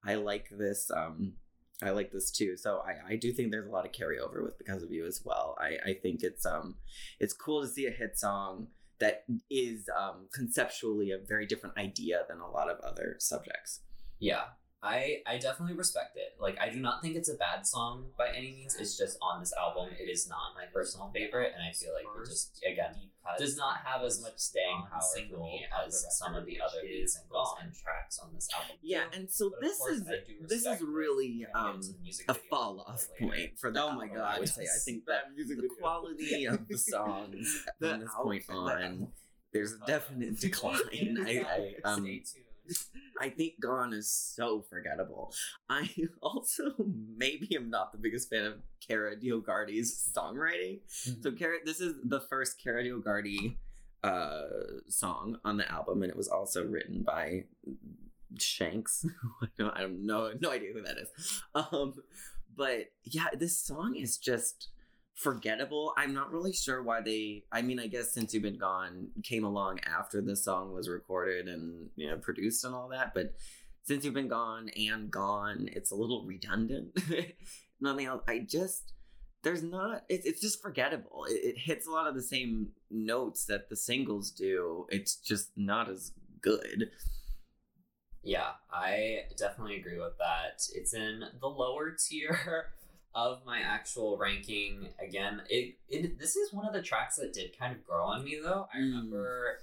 I 0.05 0.17
like 0.17 0.49
this 0.51 0.91
um 0.95 1.35
I 1.83 1.91
like 1.91 2.13
this 2.13 2.31
too. 2.31 2.57
So 2.57 2.83
I, 2.87 3.15
I 3.15 3.17
do 3.17 3.33
think 3.33 3.51
there's 3.51 3.67
a 3.67 3.71
lot 3.71 3.87
of 3.87 3.93
carryover 3.93 4.43
with 4.43 4.59
Because 4.59 4.83
of 4.83 4.93
You 4.93 5.07
as 5.07 5.23
well. 5.25 5.57
I, 5.61 5.91
I 5.91 5.95
think 5.95 6.23
it's 6.23 6.45
um 6.45 6.77
it's 7.19 7.33
cool 7.33 7.63
to 7.63 7.69
see 7.69 7.87
a 7.87 7.91
hit 7.91 8.19
song 8.19 8.69
that 9.01 9.25
is 9.51 9.89
um 9.99 10.29
conceptually 10.33 11.11
a 11.11 11.19
very 11.27 11.47
different 11.47 11.79
idea 11.79 12.23
than 12.29 12.41
a 12.41 12.51
lot 12.51 12.69
of 12.69 12.79
other 12.81 13.17
subjects. 13.19 13.81
Yeah. 14.19 14.45
I 14.83 15.19
I 15.27 15.39
definitely 15.39 15.77
respect 15.77 16.17
it. 16.17 16.35
Like 16.41 16.59
I 16.61 16.69
do 16.69 16.81
not 16.81 17.03
think 17.03 17.15
it's 17.15 17.29
a 17.29 17.35
bad 17.35 17.67
song 17.67 18.07
by 18.19 18.29
any 18.37 18.53
means. 18.53 18.75
It's 18.75 18.99
just 18.99 19.17
on 19.23 19.41
this 19.41 19.53
album, 19.59 19.91
it 19.99 20.11
is 20.11 20.29
not 20.29 20.55
my 20.57 20.65
personal 20.75 21.11
favorite, 21.15 21.53
and 21.55 21.63
I 21.63 21.73
feel 21.73 21.95
like 21.95 22.05
it 22.05 22.29
just 22.29 22.61
again 22.69 22.95
does 23.39 23.57
not 23.57 23.77
have 23.85 24.03
as 24.03 24.21
much 24.21 24.37
staying 24.37 24.83
power 24.91 25.01
single 25.15 25.49
as 25.87 26.05
some 26.19 26.35
of 26.35 26.45
the 26.47 26.61
other 26.61 26.79
lead 26.83 27.09
singles 27.09 27.55
and 27.63 27.73
tracks 27.73 28.19
on 28.19 28.31
this 28.35 28.49
album. 28.55 28.77
Yeah, 28.83 29.05
and 29.13 29.31
so 29.31 29.51
but 29.51 29.61
this 29.61 29.79
is 29.89 30.03
this 30.49 30.67
is 30.67 30.83
really 30.83 31.47
um, 31.55 31.81
a 32.29 32.35
fall 32.35 32.85
off 32.87 33.07
point 33.21 33.59
for 33.59 33.71
the. 33.71 33.83
Oh 33.83 33.93
my 33.93 34.09
god! 34.09 34.37
I 34.37 34.41
would 34.41 34.49
say 34.49 34.63
I 34.63 34.79
think 34.85 35.07
that 35.07 35.25
the 35.37 35.69
quality 35.81 36.47
of 36.47 36.67
the 36.67 36.79
songs 36.79 37.67
from 37.79 38.01
this 38.01 38.11
point 38.21 38.45
on, 38.49 39.09
there's 39.53 39.75
a 39.75 39.87
definite 39.87 40.41
decline. 40.41 41.25
I, 41.25 41.75
I 41.85 41.89
um, 41.89 42.21
I 43.21 43.29
think 43.29 43.55
Gone 43.61 43.93
is 43.93 44.11
so 44.11 44.65
forgettable. 44.69 45.33
I 45.69 45.89
also 46.23 46.75
maybe 47.17 47.55
am 47.57 47.71
not 47.71 47.93
the 47.93 47.99
biggest 47.99 48.31
fan 48.31 48.45
of 48.45 48.55
Kara 48.87 49.17
DioGuardi's 49.17 50.11
songwriting. 50.17 50.81
Mm-hmm. 50.81 51.23
So 51.23 51.33
Kara, 51.33 51.59
this 51.65 51.81
is 51.81 51.95
the 52.05 52.21
first 52.21 52.61
Kara 52.63 52.83
DioGuardi 52.83 53.57
uh, 54.03 54.43
song 54.89 55.39
on 55.45 55.57
the 55.57 55.71
album, 55.71 56.03
and 56.03 56.11
it 56.11 56.17
was 56.17 56.29
also 56.29 56.65
written 56.65 57.03
by 57.03 57.45
Shanks. 58.39 59.07
I 59.61 59.83
have 59.83 59.93
no 59.93 60.33
no 60.41 60.51
idea 60.51 60.73
who 60.73 60.83
that 60.83 60.97
is. 60.99 61.09
Um, 61.55 61.95
but 62.57 62.87
yeah, 63.05 63.29
this 63.39 63.59
song 63.59 63.97
is 63.97 64.19
just 64.19 64.69
forgettable. 65.15 65.95
I'm 65.97 66.15
not 66.15 66.33
really 66.33 66.53
sure 66.53 66.83
why 66.83 67.01
they. 67.01 67.45
I 67.53 67.63
mean, 67.63 67.79
I 67.79 67.87
guess 67.87 68.13
since 68.13 68.33
you've 68.33 68.43
been 68.43 68.59
gone 68.59 69.09
came 69.23 69.45
along 69.45 69.81
after 69.81 70.21
the 70.21 70.37
song 70.37 70.73
was 70.73 70.89
recorded 70.89 71.49
and 71.49 71.89
you 71.97 72.09
know 72.09 72.17
produced 72.17 72.65
and 72.65 72.75
all 72.75 72.89
that, 72.89 73.15
but 73.15 73.35
since 73.85 74.05
you've 74.05 74.15
been 74.15 74.29
gone 74.29 74.71
and 74.71 75.11
gone, 75.11 75.69
it's 75.73 75.91
a 75.91 75.97
little 75.97 76.25
redundant. 76.25 76.99
Nothing 77.81 78.07
else. 78.07 78.23
I 78.29 78.41
just 78.41 78.93
there's 79.43 79.63
not. 79.63 80.05
It's 80.09 80.27
it's 80.27 80.41
just 80.41 80.63
forgettable. 80.63 81.25
It, 81.29 81.45
it 81.45 81.59
hits 81.59 81.87
a 81.87 81.91
lot 81.91 82.07
of 82.07 82.15
the 82.15 82.23
same 82.23 82.69
notes 82.91 83.45
that 83.47 83.69
the 83.69 83.77
singles 83.77 84.31
do. 84.31 84.87
It's 84.89 85.17
just 85.17 85.51
not 85.57 85.91
as 85.91 86.13
good. 86.41 86.91
Yeah, 88.23 88.51
I 88.73 89.23
definitely 89.37 89.77
agree 89.77 89.99
with 89.99 90.17
that. 90.19 90.63
It's 90.75 90.95
in 90.95 91.25
the 91.41 91.49
lower 91.49 91.97
tier 92.09 92.67
of 93.15 93.45
my 93.45 93.61
actual 93.61 94.17
ranking 94.17 94.89
again 95.01 95.43
it, 95.51 95.77
it 95.89 96.19
this 96.19 96.35
is 96.35 96.53
one 96.53 96.67
of 96.67 96.73
the 96.73 96.83
tracks 96.83 97.17
that 97.17 97.33
did 97.33 97.57
kind 97.59 97.75
of 97.75 97.85
grow 97.85 98.05
on 98.05 98.25
me 98.25 98.39
though. 98.43 98.67
I 98.73 98.79
mm. 98.79 98.83
remember 98.83 99.59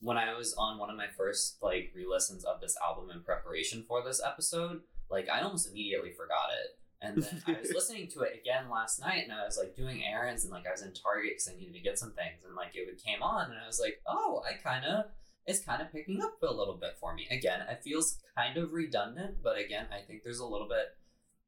when 0.00 0.16
i 0.16 0.34
was 0.34 0.54
on 0.58 0.78
one 0.78 0.90
of 0.90 0.96
my 0.96 1.06
first 1.16 1.56
like 1.62 1.90
re-listens 1.94 2.44
of 2.44 2.60
this 2.60 2.76
album 2.86 3.10
in 3.10 3.22
preparation 3.22 3.84
for 3.86 4.02
this 4.02 4.20
episode 4.24 4.80
like 5.10 5.28
i 5.28 5.40
almost 5.40 5.68
immediately 5.68 6.10
forgot 6.10 6.48
it. 6.62 6.78
And 7.02 7.22
then 7.22 7.42
i 7.46 7.60
was 7.60 7.70
listening 7.74 8.08
to 8.08 8.20
it 8.20 8.40
again 8.40 8.70
last 8.70 9.00
night 9.00 9.24
and 9.24 9.32
i 9.32 9.44
was 9.44 9.58
like 9.58 9.76
doing 9.76 10.02
errands 10.04 10.44
and 10.44 10.52
like 10.52 10.66
i 10.66 10.70
was 10.70 10.82
in 10.82 10.92
target 10.92 11.32
because 11.32 11.48
i 11.48 11.58
needed 11.58 11.74
to 11.74 11.80
get 11.80 11.98
some 11.98 12.12
things 12.12 12.44
and 12.46 12.54
like 12.54 12.74
it 12.74 12.86
would 12.86 13.02
came 13.02 13.22
on 13.22 13.50
and 13.50 13.60
i 13.62 13.66
was 13.66 13.80
like 13.80 14.00
oh 14.06 14.42
i 14.48 14.54
kind 14.54 14.84
of 14.84 15.06
it's 15.46 15.60
kind 15.60 15.80
of 15.80 15.92
picking 15.92 16.20
up 16.22 16.42
a 16.42 16.52
little 16.52 16.74
bit 16.74 16.96
for 16.98 17.14
me. 17.14 17.24
Again 17.30 17.60
it 17.70 17.82
feels 17.84 18.18
kind 18.36 18.56
of 18.56 18.72
redundant 18.72 19.36
but 19.42 19.58
again 19.58 19.86
i 19.92 20.00
think 20.00 20.22
there's 20.22 20.40
a 20.40 20.46
little 20.46 20.68
bit 20.68 20.96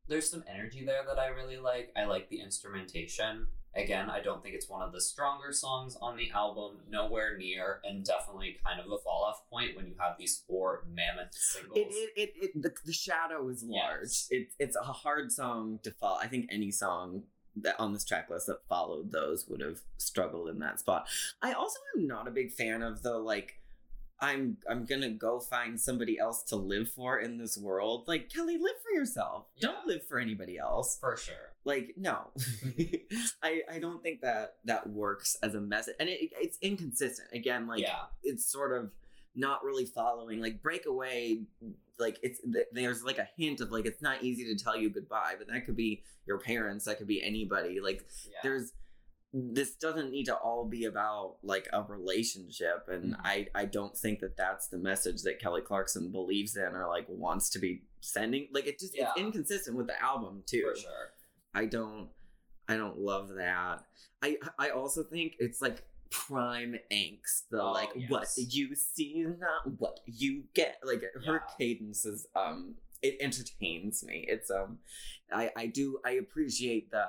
there's 0.08 0.30
some 0.30 0.44
energy 0.52 0.84
there 0.84 1.02
that 1.06 1.18
I 1.18 1.28
really 1.28 1.58
like. 1.58 1.92
I 1.96 2.04
like 2.04 2.28
the 2.28 2.40
instrumentation. 2.40 3.46
Again, 3.74 4.10
I 4.10 4.20
don't 4.20 4.42
think 4.42 4.54
it's 4.54 4.68
one 4.68 4.82
of 4.82 4.92
the 4.92 5.00
stronger 5.00 5.52
songs 5.52 5.96
on 6.00 6.16
the 6.16 6.30
album, 6.32 6.78
nowhere 6.90 7.36
near, 7.36 7.80
and 7.84 8.04
definitely 8.04 8.56
kind 8.64 8.80
of 8.80 8.86
a 8.90 8.98
fall 8.98 9.24
off 9.24 9.42
point 9.50 9.76
when 9.76 9.86
you 9.86 9.94
have 9.98 10.16
these 10.18 10.42
four 10.48 10.84
mammoth 10.90 11.32
singles. 11.32 11.76
It, 11.76 11.92
it, 11.92 12.10
it, 12.16 12.32
it 12.42 12.62
the, 12.62 12.72
the 12.84 12.92
shadow 12.92 13.46
is 13.48 13.62
large. 13.62 14.00
Yes. 14.02 14.28
It, 14.30 14.48
it's 14.58 14.76
a 14.76 14.82
hard 14.82 15.30
song 15.30 15.80
to 15.82 15.92
follow. 15.92 16.18
I 16.18 16.26
think 16.26 16.48
any 16.50 16.72
song 16.72 17.24
that 17.62 17.78
on 17.78 17.92
this 17.92 18.04
track 18.04 18.30
list 18.30 18.46
that 18.46 18.66
followed 18.68 19.12
those 19.12 19.46
would 19.48 19.60
have 19.60 19.80
struggled 19.98 20.48
in 20.48 20.58
that 20.60 20.80
spot. 20.80 21.06
I 21.42 21.52
also 21.52 21.78
am 21.96 22.06
not 22.06 22.26
a 22.26 22.32
big 22.32 22.52
fan 22.52 22.82
of 22.82 23.02
the 23.02 23.18
like 23.18 23.57
I'm 24.20 24.56
I'm 24.68 24.84
gonna 24.84 25.10
go 25.10 25.38
find 25.38 25.80
somebody 25.80 26.18
else 26.18 26.42
to 26.44 26.56
live 26.56 26.90
for 26.90 27.18
in 27.18 27.38
this 27.38 27.56
world. 27.56 28.04
Like 28.08 28.28
Kelly, 28.28 28.58
live 28.58 28.74
for 28.82 28.98
yourself. 28.98 29.46
Yeah. 29.56 29.68
Don't 29.68 29.86
live 29.86 30.06
for 30.06 30.18
anybody 30.18 30.58
else. 30.58 30.98
For 31.00 31.16
sure. 31.16 31.34
Like 31.64 31.94
no, 31.96 32.30
mm-hmm. 32.38 33.16
I 33.42 33.62
I 33.70 33.78
don't 33.78 34.02
think 34.02 34.22
that 34.22 34.56
that 34.64 34.88
works 34.88 35.36
as 35.42 35.54
a 35.54 35.60
message, 35.60 35.94
and 36.00 36.08
it, 36.08 36.30
it's 36.32 36.58
inconsistent. 36.62 37.28
Again, 37.32 37.66
like 37.66 37.82
yeah. 37.82 38.06
it's 38.22 38.50
sort 38.50 38.72
of 38.72 38.90
not 39.36 39.62
really 39.64 39.84
following. 39.84 40.40
Like 40.40 40.62
breakaway, 40.62 41.42
like 41.98 42.18
it's 42.22 42.40
there's 42.72 43.04
like 43.04 43.18
a 43.18 43.28
hint 43.36 43.60
of 43.60 43.70
like 43.70 43.86
it's 43.86 44.02
not 44.02 44.24
easy 44.24 44.44
to 44.44 44.62
tell 44.62 44.76
you 44.76 44.90
goodbye, 44.90 45.34
but 45.38 45.46
that 45.48 45.64
could 45.64 45.76
be 45.76 46.02
your 46.26 46.38
parents. 46.38 46.86
That 46.86 46.98
could 46.98 47.06
be 47.06 47.22
anybody. 47.22 47.80
Like 47.80 48.04
yeah. 48.26 48.38
there's 48.42 48.72
this 49.52 49.74
doesn't 49.74 50.10
need 50.10 50.24
to 50.24 50.34
all 50.34 50.64
be 50.64 50.84
about 50.84 51.36
like 51.42 51.68
a 51.72 51.82
relationship 51.82 52.88
and 52.88 53.12
mm-hmm. 53.12 53.26
i 53.26 53.46
i 53.54 53.64
don't 53.64 53.96
think 53.96 54.20
that 54.20 54.36
that's 54.36 54.68
the 54.68 54.78
message 54.78 55.22
that 55.22 55.38
kelly 55.38 55.60
clarkson 55.60 56.10
believes 56.10 56.56
in 56.56 56.74
or 56.74 56.88
like 56.88 57.06
wants 57.08 57.50
to 57.50 57.58
be 57.58 57.82
sending 58.00 58.48
like 58.52 58.66
it 58.66 58.78
just 58.78 58.96
yeah. 58.96 59.10
it's 59.10 59.20
inconsistent 59.20 59.76
with 59.76 59.86
the 59.86 60.02
album 60.02 60.42
too 60.46 60.64
for 60.72 60.80
sure 60.80 61.10
i 61.54 61.64
don't 61.64 62.08
i 62.68 62.76
don't 62.76 62.98
love 62.98 63.28
that 63.36 63.84
i 64.22 64.36
i 64.58 64.70
also 64.70 65.02
think 65.02 65.34
it's 65.38 65.60
like 65.60 65.84
prime 66.10 66.74
angst 66.90 67.42
the 67.50 67.60
oh, 67.60 67.72
like 67.72 67.90
yes. 67.94 68.10
what 68.10 68.28
you 68.36 68.74
see 68.74 69.26
not 69.38 69.78
what 69.78 70.00
you 70.06 70.44
get 70.54 70.78
like 70.82 71.02
her 71.26 71.34
yeah. 71.34 71.38
cadence 71.58 72.06
is 72.06 72.26
um 72.34 72.74
it 73.02 73.16
entertains 73.20 74.02
me 74.02 74.24
it's 74.26 74.50
um 74.50 74.78
i 75.32 75.50
i 75.56 75.66
do 75.66 75.98
i 76.06 76.12
appreciate 76.12 76.90
the 76.90 77.04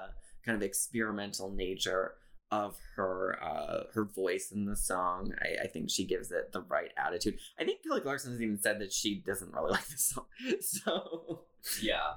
kind 0.46 0.56
of 0.56 0.64
experimental 0.64 1.52
nature 1.52 2.16
of 2.52 2.78
her 2.96 3.38
uh, 3.44 3.84
her 3.94 4.06
voice 4.06 4.52
in 4.52 4.66
the 4.66 4.76
song. 4.76 5.34
I, 5.42 5.66
I, 5.66 5.68
think 5.68 5.90
she 5.90 6.04
gives 6.06 6.32
it 6.32 6.52
the 6.52 6.62
right 6.62 6.92
attitude. 6.98 7.38
I 7.60 7.64
think 7.64 7.84
Kelly 7.84 8.02
Clarkson 8.02 8.32
has 8.32 8.42
even 8.42 8.60
said 8.60 8.80
that 8.80 8.92
she 8.92 9.22
doesn't 9.26 9.54
really 9.54 9.72
like 9.72 9.88
this 9.88 10.10
song. 10.10 10.26
So 10.62 11.42
yeah. 11.82 12.14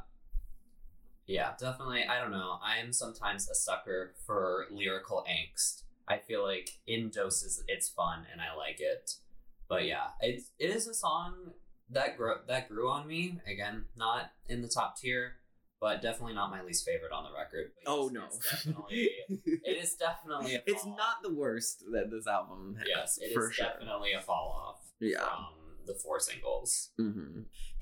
Yeah, 1.26 1.52
definitely. 1.58 2.04
I 2.04 2.20
don't 2.20 2.32
know. 2.32 2.58
I 2.64 2.78
am 2.78 2.92
sometimes 2.92 3.48
a 3.48 3.54
sucker 3.54 4.14
for 4.26 4.66
lyrical 4.70 5.24
angst. 5.28 5.82
I 6.08 6.18
feel 6.18 6.42
like 6.42 6.80
in 6.86 7.10
doses 7.10 7.62
it's 7.68 7.88
fun 7.88 8.26
and 8.32 8.40
I 8.40 8.56
like 8.56 8.80
it. 8.80 9.12
But 9.68 9.86
yeah, 9.86 10.08
it 10.20 10.42
it 10.58 10.70
is 10.70 10.86
a 10.86 10.94
song 10.94 11.52
that 11.90 12.16
grew 12.16 12.34
that 12.48 12.68
grew 12.68 12.90
on 12.90 13.06
me. 13.06 13.38
Again, 13.46 13.84
not 13.96 14.32
in 14.48 14.62
the 14.62 14.68
top 14.68 14.98
tier, 14.98 15.36
but 15.82 16.00
definitely 16.00 16.32
not 16.32 16.48
my 16.48 16.62
least 16.62 16.86
favorite 16.86 17.10
on 17.10 17.24
the 17.24 17.36
record. 17.36 17.72
oh 17.86 18.08
no, 18.12 18.22
it's 18.26 18.38
definitely, 18.38 19.10
it 19.28 19.76
is 19.82 19.96
definitely. 19.96 20.56
it's 20.66 20.86
not 20.86 21.16
the 21.24 21.34
worst 21.34 21.82
that 21.90 22.08
this 22.08 22.28
album 22.28 22.76
has. 22.78 22.86
Yes, 22.88 23.18
it 23.20 23.26
is 23.26 23.32
sure. 23.32 23.50
definitely 23.58 24.12
a 24.12 24.20
fall 24.20 24.64
off. 24.64 24.80
Yeah. 25.00 25.18
From 25.18 25.46
the 25.84 25.94
four 25.94 26.20
singles. 26.20 26.90
Mm-hmm. 27.00 27.40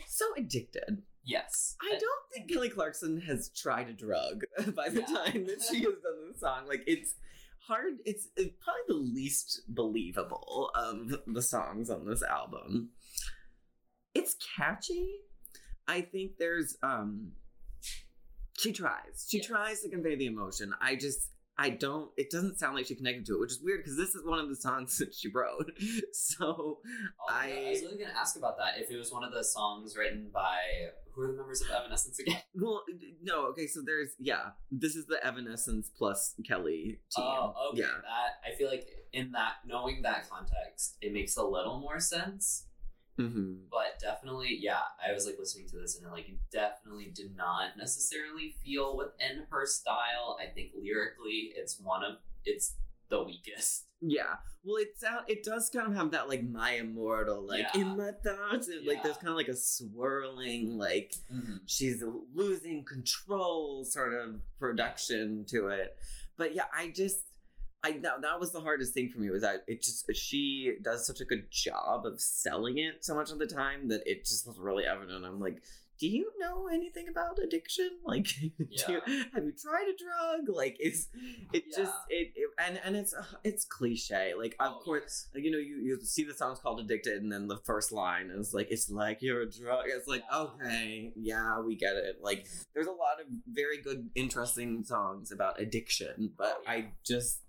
So 0.09 0.25
addicted. 0.39 1.03
Yes. 1.25 1.77
I 1.83 1.91
don't 1.91 2.33
think 2.33 2.51
Kelly 2.51 2.71
Clarkson 2.71 3.21
has 3.21 3.51
tried 3.51 3.91
a 3.91 3.93
drug 3.93 4.45
by 4.75 4.89
the 4.89 5.01
yeah. 5.01 5.07
time 5.07 5.47
that 5.47 5.63
she 5.71 5.81
has 5.81 5.95
done 6.03 6.33
the 6.33 6.39
song. 6.39 6.67
Like 6.67 6.85
it's 6.87 7.17
hard. 7.69 7.99
It's, 8.07 8.29
it's 8.35 8.55
probably 8.65 8.83
the 8.89 9.15
least 9.15 9.61
believable 9.69 10.71
of 10.75 11.21
the 11.27 11.43
songs 11.43 11.91
on 11.91 12.07
this 12.07 12.23
album. 12.23 12.93
It's 14.15 14.35
catchy. 14.57 15.17
I 15.87 16.01
think 16.01 16.39
there's 16.39 16.79
um 16.83 17.33
she 18.61 18.73
tries. 18.73 19.27
She 19.29 19.39
yes. 19.39 19.47
tries 19.47 19.81
to 19.81 19.89
convey 19.89 20.17
the 20.17 20.27
emotion. 20.27 20.75
I 20.81 20.97
just 20.97 21.31
I 21.61 21.69
don't. 21.69 22.11
It 22.17 22.31
doesn't 22.31 22.59
sound 22.59 22.75
like 22.75 22.87
she 22.87 22.95
connected 22.95 23.27
to 23.27 23.35
it, 23.35 23.41
which 23.41 23.53
is 23.53 23.61
weird 23.63 23.81
because 23.81 23.95
this 23.95 24.15
is 24.15 24.25
one 24.25 24.39
of 24.39 24.49
the 24.49 24.57
songs 24.57 24.97
that 24.99 25.15
she 25.15 25.29
wrote. 25.29 25.71
So 26.13 26.79
oh, 26.81 26.81
I, 27.29 27.67
I 27.67 27.71
was 27.71 27.83
really 27.83 27.99
gonna 27.99 28.19
ask 28.19 28.37
about 28.37 28.57
that. 28.59 28.79
If 28.79 28.91
it 28.91 28.97
was 28.97 29.13
one 29.13 29.25
of 29.25 29.33
the 29.33 29.45
songs 29.45 29.97
written 29.97 30.31
by 30.33 30.57
who 31.13 31.23
are 31.23 31.27
the 31.27 31.35
members 31.35 31.61
of 31.61 31.69
Evanescence 31.71 32.19
again? 32.19 32.41
Well, 32.55 32.83
no. 33.23 33.47
Okay, 33.49 33.67
so 33.67 33.81
there's 33.85 34.11
yeah. 34.19 34.51
This 34.71 34.97
is 34.97 35.07
the 35.07 35.25
Evanescence 35.25 35.91
plus 35.97 36.35
Kelly 36.47 37.01
team. 37.15 37.25
Oh, 37.25 37.55
okay. 37.71 37.81
Yeah. 37.81 37.87
That 37.87 38.51
I 38.51 38.57
feel 38.57 38.69
like 38.69 38.87
in 39.13 39.33
that 39.33 39.55
knowing 39.67 40.03
that 40.03 40.29
context, 40.31 40.97
it 41.03 41.13
makes 41.13 41.37
a 41.37 41.45
little 41.45 41.79
more 41.79 42.01
sense. 42.01 42.67
Mm-hmm. 43.21 43.53
But 43.71 44.01
definitely, 44.01 44.59
yeah, 44.61 44.81
I 45.07 45.13
was 45.13 45.27
like 45.27 45.37
listening 45.39 45.69
to 45.69 45.77
this 45.77 45.97
and 45.97 46.07
it 46.07 46.13
like 46.13 46.27
definitely 46.51 47.13
did 47.15 47.37
not 47.37 47.77
necessarily 47.77 48.55
feel 48.65 48.97
within 48.97 49.45
her 49.51 49.67
style. 49.67 50.39
I 50.41 50.47
think 50.47 50.71
lyrically, 50.81 51.53
it's 51.55 51.79
one 51.81 52.05
of 52.05 52.17
it's 52.45 52.77
the 53.09 53.23
weakest. 53.23 53.87
Yeah, 54.01 54.37
well, 54.65 54.77
it 54.77 54.99
sound 54.99 55.25
it 55.29 55.43
does 55.43 55.71
kind 55.71 55.89
of 55.89 55.95
have 55.95 56.11
that 56.13 56.29
like 56.29 56.43
my 56.43 56.73
immortal 56.73 57.47
like 57.47 57.67
yeah. 57.75 57.81
in 57.81 57.97
my 57.97 58.13
thoughts, 58.25 58.69
and, 58.69 58.85
yeah. 58.85 58.93
like 58.93 59.03
there's 59.03 59.17
kind 59.17 59.29
of 59.29 59.37
like 59.37 59.49
a 59.49 59.57
swirling 59.57 60.79
like 60.79 61.15
mm-hmm. 61.33 61.57
she's 61.67 62.03
losing 62.35 62.85
control 62.85 63.85
sort 63.85 64.15
of 64.15 64.41
production 64.59 65.45
to 65.49 65.69
it. 65.69 65.97
But 66.37 66.55
yeah, 66.55 66.65
I 66.75 66.89
just 66.89 67.21
I 67.83 67.93
that, 68.03 68.23
that 68.23 68.39
was 68.39 68.53
the 68.53 68.61
hardest 68.61 68.93
thing 68.93 69.09
for 69.09 69.21
me 69.21 69.31
was 69.31 69.43
that 69.43 69.65
it 69.67 69.83
just 69.83 70.05
she 70.15 70.77
does 70.83 71.07
such 71.07 71.21
a 71.21 71.25
good 71.25 71.51
job 71.51 72.05
of 72.05 72.21
selling 72.21 72.79
it 72.79 73.05
so 73.05 73.15
much 73.15 73.31
of 73.31 73.39
the 73.39 73.47
time 73.47 73.89
that 73.89 74.03
it 74.07 74.25
just 74.25 74.47
was 74.47 74.59
really 74.59 74.85
evident. 74.85 75.25
I'm 75.25 75.41
like, 75.41 75.63
do 76.01 76.09
you 76.09 76.33
know 76.39 76.67
anything 76.67 77.09
about 77.09 77.39
addiction? 77.39 77.91
Like, 78.03 78.29
yeah. 78.41 78.89
you, 78.89 79.01
have 79.35 79.45
you 79.45 79.53
tried 79.53 79.87
a 79.87 79.97
drug? 79.97 80.57
Like, 80.57 80.77
it's 80.81 81.07
it 81.53 81.65
yeah. 81.71 81.77
just 81.77 81.95
it, 82.09 82.33
it, 82.35 82.51
and 82.59 82.81
and 82.85 82.97
it's 82.97 83.15
uh, 83.15 83.23
it's 83.45 83.65
cliche. 83.65 84.33
Like, 84.37 84.57
of 84.59 84.73
oh, 84.73 84.81
course, 84.81 85.29
yes. 85.33 85.45
you 85.45 85.51
know, 85.53 85.59
you 85.59 85.77
you 85.77 86.01
see 86.03 86.25
the 86.25 86.35
song's 86.35 86.59
called 86.59 86.81
"Addicted," 86.81 87.23
and 87.23 87.31
then 87.31 87.47
the 87.47 87.59
first 87.59 87.93
line 87.93 88.31
is 88.35 88.53
like, 88.53 88.67
"It's 88.71 88.91
like 88.91 89.19
you're 89.21 89.43
a 89.43 89.51
drug." 89.51 89.85
It's 89.87 90.09
like, 90.09 90.25
yeah. 90.29 90.39
okay, 90.39 91.13
yeah, 91.15 91.61
we 91.61 91.77
get 91.77 91.95
it. 91.95 92.17
Like, 92.21 92.49
there's 92.75 92.89
a 92.89 92.91
lot 92.91 93.21
of 93.21 93.27
very 93.47 93.81
good, 93.81 94.11
interesting 94.17 94.83
songs 94.83 95.31
about 95.31 95.61
addiction, 95.61 96.33
but 96.37 96.57
oh, 96.67 96.71
I 96.71 96.93
just 97.07 97.43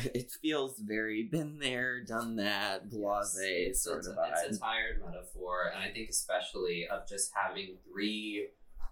it 0.14 0.30
feels 0.42 0.78
very 0.78 1.24
been 1.24 1.58
there, 1.58 2.04
done 2.04 2.36
that, 2.36 2.90
blase 2.90 3.36
yes, 3.40 3.82
sort 3.82 3.98
it's 3.98 4.08
of. 4.08 4.16
A, 4.16 4.32
it's 4.46 4.56
a 4.56 4.60
tired 4.60 5.02
metaphor, 5.04 5.72
and 5.74 5.82
I 5.82 5.92
think 5.92 6.10
especially 6.10 6.86
of 6.90 7.08
just 7.08 7.32
having 7.34 7.76
three 7.90 8.48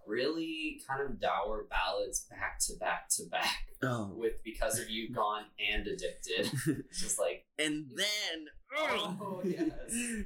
really 0.07 0.81
kind 0.89 1.03
of 1.03 1.21
dour 1.21 1.67
ballads 1.71 2.27
back 2.31 2.59
to 2.59 2.75
back 2.79 3.09
to 3.09 3.25
back. 3.31 3.67
Oh. 3.83 4.13
With 4.15 4.43
because 4.45 4.79
of 4.79 4.91
you 4.91 5.11
gone 5.11 5.45
and 5.73 5.87
addicted, 5.87 6.51
just 6.93 7.19
like 7.19 7.47
and 7.59 7.87
then 7.95 8.47
oh, 8.77 9.17
oh 9.21 9.43
yes, 9.45 9.73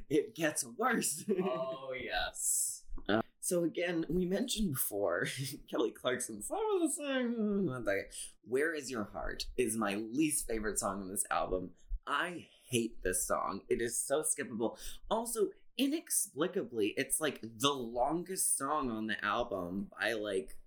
it 0.09 0.35
gets 0.35 0.65
worse. 0.77 1.23
oh 1.41 1.93
yes. 2.01 2.83
Uh, 3.07 3.21
so 3.45 3.63
again, 3.63 4.05
we 4.09 4.25
mentioned 4.25 4.73
before 4.73 5.27
Kelly 5.69 5.91
Clarkson. 5.91 6.41
Some 6.41 6.57
of 6.75 6.81
the 6.81 6.89
songs, 6.89 7.35
mm, 7.37 8.03
"Where 8.41 8.73
Is 8.73 8.89
Your 8.89 9.03
Heart" 9.13 9.45
is 9.55 9.77
my 9.77 9.95
least 9.95 10.47
favorite 10.47 10.79
song 10.79 11.01
on 11.01 11.09
this 11.09 11.25
album. 11.29 11.69
I 12.07 12.47
hate 12.67 13.03
this 13.03 13.27
song. 13.27 13.61
It 13.69 13.83
is 13.83 13.99
so 13.99 14.23
skippable. 14.23 14.77
Also, 15.11 15.49
inexplicably, 15.77 16.95
it's 16.97 17.21
like 17.21 17.39
the 17.59 17.71
longest 17.71 18.57
song 18.57 18.89
on 18.89 19.05
the 19.05 19.23
album 19.23 19.91
by 19.99 20.13
like 20.13 20.57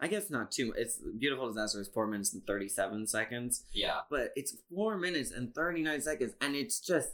I 0.00 0.08
guess 0.08 0.30
not 0.30 0.50
too. 0.50 0.68
much. 0.68 0.78
It's 0.78 1.00
beautiful 1.18 1.48
disaster 1.48 1.82
is 1.82 1.88
four 1.88 2.06
minutes 2.06 2.32
and 2.32 2.46
thirty 2.46 2.68
seven 2.68 3.06
seconds. 3.06 3.62
Yeah, 3.74 4.00
but 4.08 4.32
it's 4.36 4.56
four 4.74 4.96
minutes 4.96 5.32
and 5.32 5.54
thirty 5.54 5.82
nine 5.82 6.00
seconds, 6.00 6.32
and 6.40 6.56
it's 6.56 6.80
just 6.80 7.10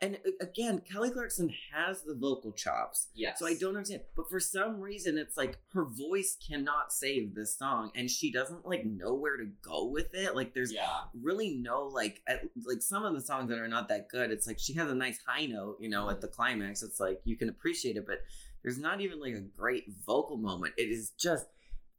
and 0.00 0.18
uh, 0.26 0.30
again, 0.40 0.82
Kelly 0.90 1.10
Clarkson 1.10 1.52
has 1.72 2.02
the 2.02 2.14
vocal 2.14 2.52
chops. 2.52 3.08
Yes. 3.14 3.38
So 3.38 3.46
I 3.46 3.54
don't 3.54 3.76
understand. 3.76 4.02
But 4.14 4.28
for 4.28 4.40
some 4.40 4.80
reason, 4.80 5.16
it's 5.16 5.36
like 5.36 5.58
her 5.72 5.84
voice 5.84 6.36
cannot 6.46 6.92
save 6.92 7.34
this 7.34 7.56
song, 7.56 7.90
and 7.94 8.10
she 8.10 8.30
doesn't 8.30 8.66
like 8.66 8.84
know 8.84 9.14
where 9.14 9.36
to 9.36 9.46
go 9.62 9.86
with 9.86 10.14
it. 10.14 10.36
Like 10.36 10.54
there's 10.54 10.72
yeah. 10.72 11.04
really 11.20 11.54
no 11.54 11.84
like 11.84 12.20
at, 12.26 12.42
like 12.66 12.82
some 12.82 13.04
of 13.04 13.14
the 13.14 13.20
songs 13.20 13.48
that 13.50 13.58
are 13.58 13.68
not 13.68 13.88
that 13.88 14.08
good. 14.08 14.30
It's 14.30 14.46
like 14.46 14.58
she 14.58 14.74
has 14.74 14.90
a 14.90 14.94
nice 14.94 15.18
high 15.26 15.46
note, 15.46 15.78
you 15.80 15.88
know, 15.88 16.10
at 16.10 16.20
the 16.20 16.28
climax. 16.28 16.82
It's 16.82 17.00
like 17.00 17.20
you 17.24 17.36
can 17.36 17.48
appreciate 17.48 17.96
it, 17.96 18.06
but 18.06 18.20
there's 18.62 18.78
not 18.78 19.00
even 19.00 19.20
like 19.20 19.34
a 19.34 19.40
great 19.40 19.84
vocal 20.04 20.36
moment. 20.36 20.74
It 20.76 20.90
is 20.90 21.10
just 21.10 21.46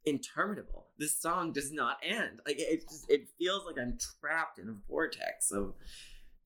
interminable. 0.04 0.86
This 0.98 1.16
song 1.20 1.52
does 1.52 1.72
not 1.72 1.98
end. 2.02 2.40
Like 2.46 2.56
it 2.58 2.88
just 2.88 3.10
it 3.10 3.28
feels 3.38 3.64
like 3.66 3.76
I'm 3.80 3.98
trapped 4.20 4.58
in 4.58 4.68
a 4.68 4.76
vortex 4.88 5.50
of 5.50 5.74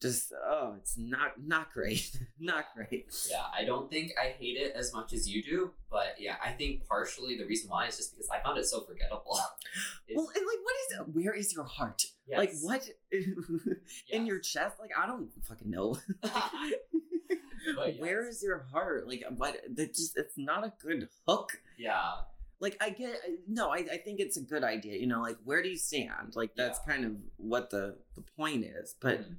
just 0.02 0.32
oh 0.44 0.74
it's 0.76 0.98
not 0.98 1.32
not 1.46 1.72
great 1.72 2.18
not 2.40 2.66
great 2.74 3.06
yeah 3.30 3.44
i 3.56 3.64
don't 3.64 3.88
think 3.88 4.12
i 4.20 4.34
hate 4.38 4.56
it 4.56 4.72
as 4.74 4.92
much 4.92 5.12
as 5.12 5.28
you 5.28 5.42
do 5.42 5.70
but 5.90 6.16
yeah 6.18 6.34
i 6.44 6.50
think 6.50 6.86
partially 6.86 7.38
the 7.38 7.44
reason 7.44 7.70
why 7.70 7.86
is 7.86 7.96
just 7.96 8.12
because 8.12 8.28
i 8.28 8.40
found 8.40 8.58
it 8.58 8.66
so 8.66 8.80
forgettable 8.80 9.38
well 10.14 10.28
and 10.34 10.46
like 10.46 10.58
what 10.62 10.74
is 10.74 10.98
it 10.98 11.14
where 11.14 11.32
is 11.32 11.54
your 11.54 11.64
heart 11.64 12.04
yes. 12.26 12.38
like 12.38 12.52
what 12.62 12.88
in 14.10 14.26
your 14.26 14.40
chest 14.40 14.76
like 14.80 14.90
i 15.00 15.06
don't 15.06 15.30
fucking 15.48 15.70
know 15.70 15.96
yes. 16.24 17.94
where 17.98 18.28
is 18.28 18.42
your 18.42 18.66
heart 18.72 19.06
like 19.06 19.22
what 19.36 19.56
that 19.72 19.94
just 19.94 20.18
it's 20.18 20.36
not 20.36 20.64
a 20.64 20.72
good 20.82 21.08
hook 21.28 21.60
yeah 21.78 22.12
like 22.58 22.76
I 22.80 22.90
get 22.90 23.16
no, 23.48 23.70
I, 23.70 23.78
I 23.78 23.96
think 23.96 24.20
it's 24.20 24.36
a 24.36 24.40
good 24.40 24.62
idea. 24.62 24.96
You 24.96 25.08
know, 25.08 25.20
like 25.20 25.36
where 25.42 25.64
do 25.64 25.68
you 25.68 25.76
stand? 25.76 26.36
Like 26.36 26.54
that's 26.54 26.78
yeah. 26.86 26.92
kind 26.92 27.04
of 27.04 27.12
what 27.36 27.70
the 27.70 27.96
the 28.14 28.22
point 28.36 28.64
is. 28.64 28.94
But 29.00 29.22
mm-hmm 29.22 29.32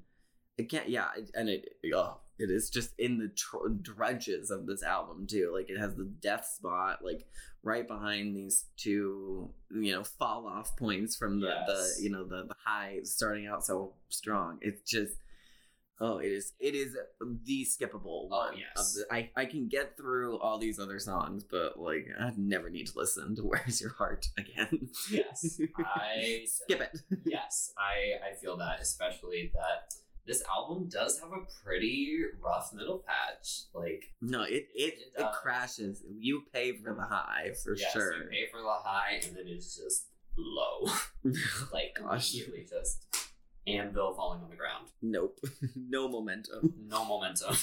again, 0.60 0.84
yeah, 0.88 1.08
and 1.34 1.50
it 1.50 1.70
oh, 1.94 2.18
it 2.40 2.50
is 2.50 2.70
just 2.70 2.92
in 2.98 3.18
the 3.18 3.30
tr- 3.30 3.70
drudges 3.82 4.52
of 4.52 4.66
this 4.66 4.84
album 4.84 5.28
too. 5.28 5.52
Like 5.54 5.70
it 5.70 5.80
has 5.80 5.96
the 5.96 6.12
death 6.22 6.46
spot 6.46 7.00
like 7.04 7.26
right 7.64 7.88
behind 7.88 8.36
these 8.36 8.66
two, 8.78 9.50
you 9.72 9.92
know, 9.94 10.04
fall 10.04 10.48
off 10.48 10.76
points 10.78 11.16
from 11.16 11.40
the 11.40 11.48
yes. 11.48 11.96
the 11.98 12.04
you 12.04 12.10
know 12.10 12.26
the 12.26 12.46
the 12.48 12.56
highs 12.66 13.12
starting 13.12 13.48
out 13.48 13.66
so 13.66 13.94
strong. 14.10 14.60
It's 14.62 14.82
just 14.90 15.16
oh, 16.00 16.18
it 16.18 16.32
is 16.32 16.54
it 16.60 16.76
is 16.76 16.96
the 17.46 17.66
skippable 17.66 18.28
oh, 18.32 18.48
one. 18.48 18.58
yes, 18.58 18.94
the, 18.94 19.14
I 19.14 19.30
I 19.36 19.46
can 19.46 19.68
get 19.68 19.96
through 19.96 20.38
all 20.40 20.58
these 20.58 20.80
other 20.80 21.00
songs, 21.00 21.44
but 21.44 21.80
like 21.80 22.08
I 22.20 22.32
never 22.36 22.70
need 22.70 22.88
to 22.88 22.98
listen 22.98 23.36
to 23.36 23.42
"Where's 23.44 23.82
Your 23.82 23.94
Heart" 23.94 24.28
again. 24.38 24.90
yes, 25.10 25.60
I 25.78 26.44
skip 26.48 26.82
it. 26.82 27.00
yes, 27.26 27.72
I 27.78 28.32
I 28.32 28.36
feel 28.36 28.58
that 28.58 28.82
especially 28.82 29.52
that 29.54 29.94
this 30.26 30.44
album 30.50 30.88
does 30.88 31.20
have 31.20 31.32
a 31.32 31.46
pretty 31.64 32.20
rough 32.42 32.72
middle 32.74 33.04
patch. 33.06 33.64
Like 33.74 34.14
no, 34.22 34.44
it 34.44 34.68
it, 34.74 34.94
it, 34.96 35.14
it 35.18 35.32
crashes. 35.34 36.04
You 36.18 36.44
pay 36.54 36.74
for 36.74 36.94
the 36.94 37.04
high 37.04 37.52
for 37.64 37.76
yes, 37.76 37.92
sure. 37.92 38.16
You 38.16 38.30
pay 38.30 38.48
for 38.52 38.62
the 38.62 38.70
high, 38.70 39.22
and 39.24 39.36
then 39.36 39.46
it's 39.48 39.76
just 39.76 40.08
low. 40.38 40.92
like 41.74 42.00
Gosh. 42.00 42.34
immediately 42.34 42.66
just 42.70 43.06
anvil 43.68 44.14
falling 44.14 44.42
on 44.42 44.50
the 44.50 44.56
ground. 44.56 44.88
Nope, 45.02 45.40
no 45.76 46.08
momentum. 46.08 46.74
No 46.88 47.06
momentum. 47.06 47.56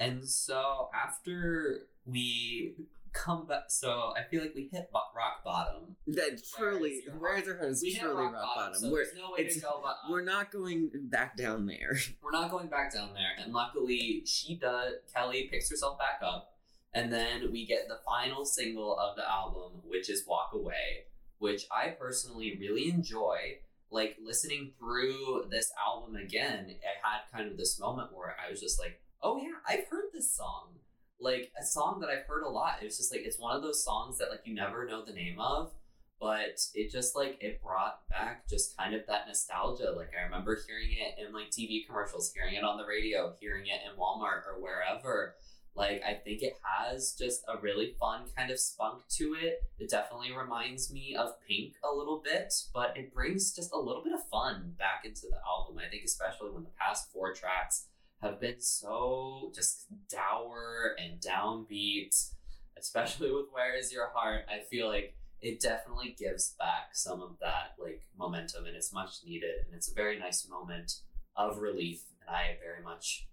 And 0.00 0.28
so 0.28 0.90
after 0.94 1.88
we 2.04 2.76
come 3.12 3.46
back. 3.46 3.64
So 3.68 4.12
I 4.16 4.22
feel 4.28 4.42
like 4.42 4.54
we 4.54 4.68
hit 4.72 4.90
rock 4.92 5.44
bottom. 5.44 5.96
That 6.06 6.40
truly, 6.56 7.02
where's 7.18 7.48
our 7.48 7.58
is 7.64 7.84
truly 7.98 8.24
rock, 8.24 8.34
rock 8.34 8.56
bottom. 8.56 8.74
So 8.80 8.90
we're, 8.90 9.06
no 9.16 9.36
go 9.36 9.82
but, 9.82 10.10
we're 10.10 10.22
not 10.22 10.50
going 10.50 10.90
back 10.94 11.36
down 11.36 11.66
there. 11.66 11.96
We're 12.22 12.32
not 12.32 12.50
going 12.50 12.68
back 12.68 12.92
down 12.92 13.10
there. 13.14 13.42
And 13.42 13.52
luckily, 13.52 14.22
she 14.26 14.56
does. 14.56 14.94
Kelly 15.14 15.48
picks 15.50 15.70
herself 15.70 15.98
back 15.98 16.20
up, 16.22 16.56
and 16.92 17.12
then 17.12 17.50
we 17.52 17.66
get 17.66 17.88
the 17.88 17.98
final 18.06 18.44
single 18.44 18.98
of 18.98 19.16
the 19.16 19.28
album, 19.28 19.80
which 19.86 20.10
is 20.10 20.24
"Walk 20.26 20.50
Away," 20.52 21.06
which 21.38 21.66
I 21.70 21.90
personally 21.90 22.56
really 22.60 22.88
enjoy. 22.90 23.58
Like 23.90 24.18
listening 24.22 24.72
through 24.78 25.46
this 25.50 25.72
album 25.82 26.16
again, 26.16 26.66
I 26.68 27.08
had 27.08 27.20
kind 27.32 27.50
of 27.50 27.56
this 27.56 27.80
moment 27.80 28.14
where 28.14 28.36
I 28.44 28.50
was 28.50 28.60
just 28.60 28.78
like, 28.78 29.00
"Oh 29.22 29.38
yeah, 29.38 29.56
I've 29.66 29.88
heard 29.88 30.10
this 30.12 30.30
song." 30.30 30.74
Like 31.20 31.50
a 31.60 31.64
song 31.64 32.00
that 32.00 32.10
I've 32.10 32.26
heard 32.26 32.44
a 32.44 32.48
lot. 32.48 32.76
It's 32.82 32.96
just 32.96 33.12
like 33.12 33.22
it's 33.24 33.38
one 33.38 33.56
of 33.56 33.62
those 33.62 33.84
songs 33.84 34.18
that 34.18 34.30
like 34.30 34.42
you 34.44 34.54
never 34.54 34.86
know 34.86 35.04
the 35.04 35.12
name 35.12 35.38
of, 35.40 35.72
but 36.20 36.60
it 36.74 36.90
just 36.90 37.16
like 37.16 37.38
it 37.40 37.62
brought 37.62 38.08
back 38.08 38.48
just 38.48 38.76
kind 38.76 38.94
of 38.94 39.02
that 39.06 39.26
nostalgia. 39.26 39.92
Like 39.96 40.10
I 40.18 40.24
remember 40.24 40.58
hearing 40.66 40.90
it 40.92 41.24
in 41.24 41.32
like 41.32 41.50
TV 41.50 41.86
commercials, 41.86 42.32
hearing 42.32 42.54
it 42.54 42.64
on 42.64 42.76
the 42.76 42.86
radio, 42.86 43.34
hearing 43.40 43.66
it 43.66 43.80
in 43.84 43.98
Walmart 43.98 44.42
or 44.46 44.60
wherever. 44.60 45.34
Like 45.74 46.02
I 46.02 46.14
think 46.14 46.42
it 46.42 46.54
has 46.62 47.14
just 47.16 47.42
a 47.48 47.60
really 47.60 47.94
fun 48.00 48.22
kind 48.36 48.50
of 48.50 48.58
spunk 48.58 49.02
to 49.10 49.36
it. 49.40 49.62
It 49.78 49.90
definitely 49.90 50.32
reminds 50.36 50.92
me 50.92 51.14
of 51.16 51.34
Pink 51.46 51.74
a 51.88 51.94
little 51.94 52.20
bit, 52.24 52.52
but 52.74 52.96
it 52.96 53.14
brings 53.14 53.54
just 53.54 53.72
a 53.72 53.78
little 53.78 54.02
bit 54.02 54.12
of 54.12 54.28
fun 54.28 54.74
back 54.76 55.02
into 55.04 55.26
the 55.30 55.38
album. 55.46 55.78
I 55.78 55.88
think 55.88 56.02
especially 56.04 56.50
when 56.50 56.64
the 56.64 56.70
past 56.78 57.12
four 57.12 57.32
tracks 57.32 57.86
have 58.22 58.40
been 58.40 58.60
so 58.60 59.52
just 59.54 59.86
dour 60.10 60.96
and 60.98 61.20
downbeat, 61.20 62.30
especially 62.78 63.30
with 63.30 63.46
Where 63.52 63.76
Is 63.76 63.92
Your 63.92 64.10
Heart. 64.14 64.46
I 64.48 64.64
feel 64.68 64.88
like 64.88 65.14
it 65.40 65.60
definitely 65.60 66.16
gives 66.18 66.54
back 66.58 66.90
some 66.94 67.22
of 67.22 67.36
that 67.40 67.74
like 67.78 68.02
momentum 68.18 68.66
and 68.66 68.74
it's 68.74 68.92
much 68.92 69.18
needed 69.24 69.54
and 69.64 69.74
it's 69.74 69.90
a 69.90 69.94
very 69.94 70.18
nice 70.18 70.48
moment 70.48 70.92
of 71.36 71.58
relief 71.58 72.02
and 72.20 72.34
I 72.34 72.56
very 72.60 72.82
much 72.82 73.28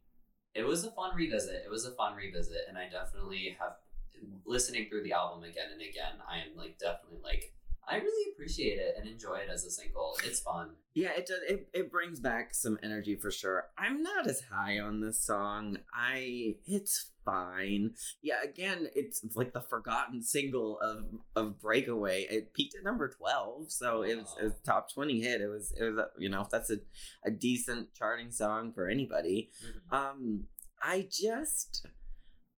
it 0.54 0.64
was 0.64 0.86
a 0.86 0.92
fun 0.92 1.16
revisit. 1.16 1.64
It 1.66 1.72
was 1.72 1.86
a 1.86 1.92
fun 1.92 2.16
revisit 2.16 2.62
and 2.70 2.78
I 2.78 2.88
definitely 2.90 3.58
have 3.60 3.74
listening 4.46 4.88
through 4.88 5.04
the 5.04 5.14
album 5.14 5.44
again 5.44 5.68
and 5.74 5.82
again, 5.82 6.22
I 6.30 6.38
am 6.38 6.56
like 6.56 6.78
definitely 6.78 7.20
like 7.24 7.54
I 7.88 7.98
really 7.98 8.32
appreciate 8.34 8.80
it 8.80 8.96
and 8.98 9.08
enjoy 9.08 9.36
it 9.36 9.50
as 9.52 9.66
a 9.66 9.72
single. 9.72 10.18
It's 10.24 10.40
fun. 10.40 10.72
Yeah, 10.94 11.12
it 11.18 11.28
does. 11.28 11.40
It, 11.48 11.68
it 11.74 11.92
brings 11.92 12.20
back 12.20 12.54
some 12.54 12.80
energy 12.82 13.16
for 13.16 13.32
sure. 13.32 13.66
I'm 13.78 14.02
not 14.02 14.28
as 14.28 14.42
high 14.52 14.80
on 14.80 15.02
this 15.02 15.22
song. 15.22 15.78
I 15.94 16.56
it's 16.66 17.12
fine. 17.26 17.96
Yeah, 18.22 18.42
again, 18.44 18.88
it's 18.96 19.22
like 19.36 19.54
the 19.54 19.62
forgotten 19.62 20.24
single 20.24 20.80
of 20.80 21.06
of 21.36 21.60
Breakaway. 21.60 22.28
It 22.30 22.54
peaked 22.54 22.76
at 22.76 22.84
number 22.84 23.10
twelve, 23.10 23.72
so 23.72 24.04
it 24.04 24.18
was, 24.18 24.36
it 24.40 24.44
was 24.46 24.54
top 24.66 24.94
twenty 24.94 25.22
hit. 25.22 25.42
It 25.42 25.48
was 25.48 25.74
it 25.78 25.84
was 25.84 25.98
a, 25.98 26.08
you 26.18 26.30
know 26.30 26.48
that's 26.50 26.70
a 26.70 26.78
a 27.26 27.32
decent 27.32 27.94
charting 27.94 28.32
song 28.32 28.72
for 28.74 28.88
anybody. 28.88 29.50
Mm-hmm. 29.66 29.96
Um, 29.96 30.44
I 30.82 31.08
just 31.12 31.88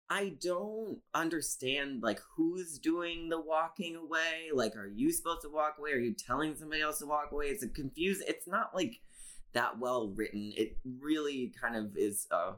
I 0.10 0.36
don't 0.42 1.00
understand 1.14 2.02
like 2.02 2.22
who's 2.36 2.80
doing 2.80 3.30
the 3.30 3.40
walking 3.40 3.96
away. 3.96 4.50
Like, 4.54 4.76
are 4.76 4.88
you 4.88 5.12
supposed 5.12 5.42
to 5.42 5.50
walk 5.50 5.76
away? 5.78 5.92
Are 5.92 6.00
you 6.00 6.14
telling 6.14 6.56
somebody 6.56 6.82
else 6.82 7.00
to 7.00 7.06
walk 7.06 7.32
away? 7.32 7.48
It's 7.48 7.64
a 7.64 7.68
confused. 7.68 8.24
It's 8.28 8.48
not 8.48 8.74
like 8.74 9.00
that 9.54 9.80
well 9.80 10.08
written. 10.10 10.54
It 10.56 10.78
really 11.00 11.54
kind 11.60 11.76
of 11.76 11.98
is. 11.98 12.28
Uh, 12.32 12.54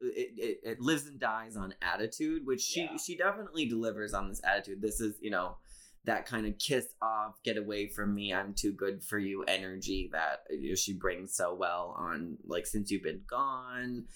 it, 0.00 0.32
it, 0.36 0.60
it 0.64 0.80
lives 0.80 1.06
and 1.06 1.20
dies 1.20 1.56
on 1.56 1.74
attitude, 1.80 2.44
which 2.44 2.60
she 2.60 2.82
yeah. 2.82 2.96
she 2.96 3.16
definitely 3.16 3.66
delivers 3.66 4.14
on 4.14 4.28
this 4.28 4.40
attitude. 4.44 4.82
This 4.82 5.00
is 5.00 5.14
you 5.20 5.30
know 5.30 5.56
that 6.04 6.26
kind 6.26 6.46
of 6.46 6.58
kiss 6.58 6.86
off, 7.00 7.42
get 7.44 7.56
away 7.56 7.86
from 7.86 8.14
me, 8.14 8.34
I'm 8.34 8.54
too 8.54 8.72
good 8.72 9.04
for 9.04 9.18
you 9.18 9.44
energy 9.44 10.10
that 10.12 10.44
you 10.50 10.70
know, 10.70 10.74
she 10.74 10.94
brings 10.94 11.34
so 11.34 11.54
well 11.54 11.94
on 11.96 12.38
like 12.46 12.66
since 12.66 12.90
you've 12.90 13.04
been 13.04 13.22
gone. 13.28 14.06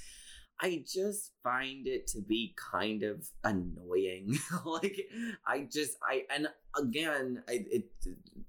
I 0.60 0.82
just 0.86 1.32
find 1.42 1.86
it 1.86 2.06
to 2.08 2.20
be 2.20 2.54
kind 2.72 3.02
of 3.02 3.28
annoying. 3.44 4.38
like 4.64 5.08
I 5.46 5.68
just 5.70 5.96
I 6.02 6.22
and 6.34 6.48
again 6.78 7.42
I 7.48 7.64
it 7.70 7.84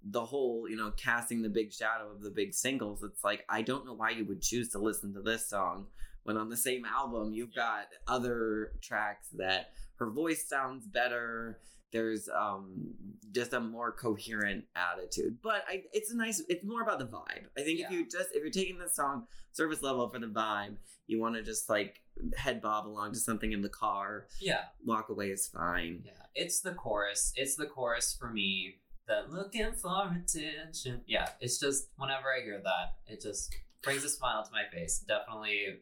the 0.03 0.25
whole 0.25 0.69
you 0.69 0.77
know 0.77 0.91
casting 0.91 1.41
the 1.41 1.49
big 1.49 1.73
shadow 1.73 2.09
of 2.11 2.21
the 2.21 2.31
big 2.31 2.53
singles. 2.53 3.03
It's 3.03 3.23
like 3.23 3.43
I 3.49 3.61
don't 3.61 3.85
know 3.85 3.93
why 3.93 4.11
you 4.11 4.25
would 4.25 4.41
choose 4.41 4.69
to 4.69 4.79
listen 4.79 5.13
to 5.15 5.21
this 5.21 5.49
song 5.49 5.87
when 6.23 6.37
on 6.37 6.49
the 6.49 6.57
same 6.57 6.85
album 6.85 7.33
you've 7.33 7.55
got 7.55 7.87
other 8.07 8.73
tracks 8.81 9.29
that 9.37 9.71
her 9.95 10.09
voice 10.09 10.47
sounds 10.47 10.85
better 10.85 11.59
there's 11.91 12.29
um 12.29 12.93
just 13.31 13.53
a 13.53 13.59
more 13.59 13.91
coherent 13.91 14.65
attitude. 14.75 15.37
But 15.41 15.63
I, 15.67 15.83
it's 15.93 16.11
a 16.11 16.17
nice 16.17 16.41
it's 16.49 16.65
more 16.65 16.81
about 16.81 16.99
the 16.99 17.05
vibe. 17.05 17.45
I 17.57 17.61
think 17.61 17.79
yeah. 17.79 17.85
if 17.85 17.91
you 17.91 18.05
just 18.05 18.29
if 18.33 18.41
you're 18.41 18.49
taking 18.49 18.77
this 18.77 18.95
song 18.95 19.27
service 19.51 19.81
level 19.81 20.09
for 20.09 20.19
the 20.19 20.27
vibe 20.27 20.75
you 21.07 21.19
want 21.19 21.35
to 21.35 21.41
just 21.41 21.69
like 21.69 22.01
head 22.35 22.61
bob 22.61 22.85
along 22.85 23.13
to 23.13 23.19
something 23.19 23.51
in 23.51 23.61
the 23.61 23.69
car. 23.69 24.27
Yeah. 24.41 24.61
Walk 24.85 25.09
away 25.09 25.31
is 25.31 25.47
fine. 25.47 26.03
Yeah. 26.05 26.11
It's 26.35 26.59
the 26.59 26.73
chorus. 26.73 27.31
It's 27.35 27.55
the 27.55 27.65
chorus 27.65 28.15
for 28.19 28.29
me 28.29 28.75
that 29.07 29.31
looking 29.31 29.71
for 29.71 30.13
attention. 30.13 31.01
Yeah 31.07 31.29
it's 31.39 31.59
just 31.59 31.87
whenever 31.97 32.25
i 32.37 32.43
hear 32.43 32.61
that 32.61 32.95
it 33.07 33.21
just 33.21 33.55
brings 33.81 34.03
a 34.03 34.09
smile 34.09 34.43
to 34.43 34.51
my 34.51 34.63
face. 34.71 35.03
Definitely 35.07 35.79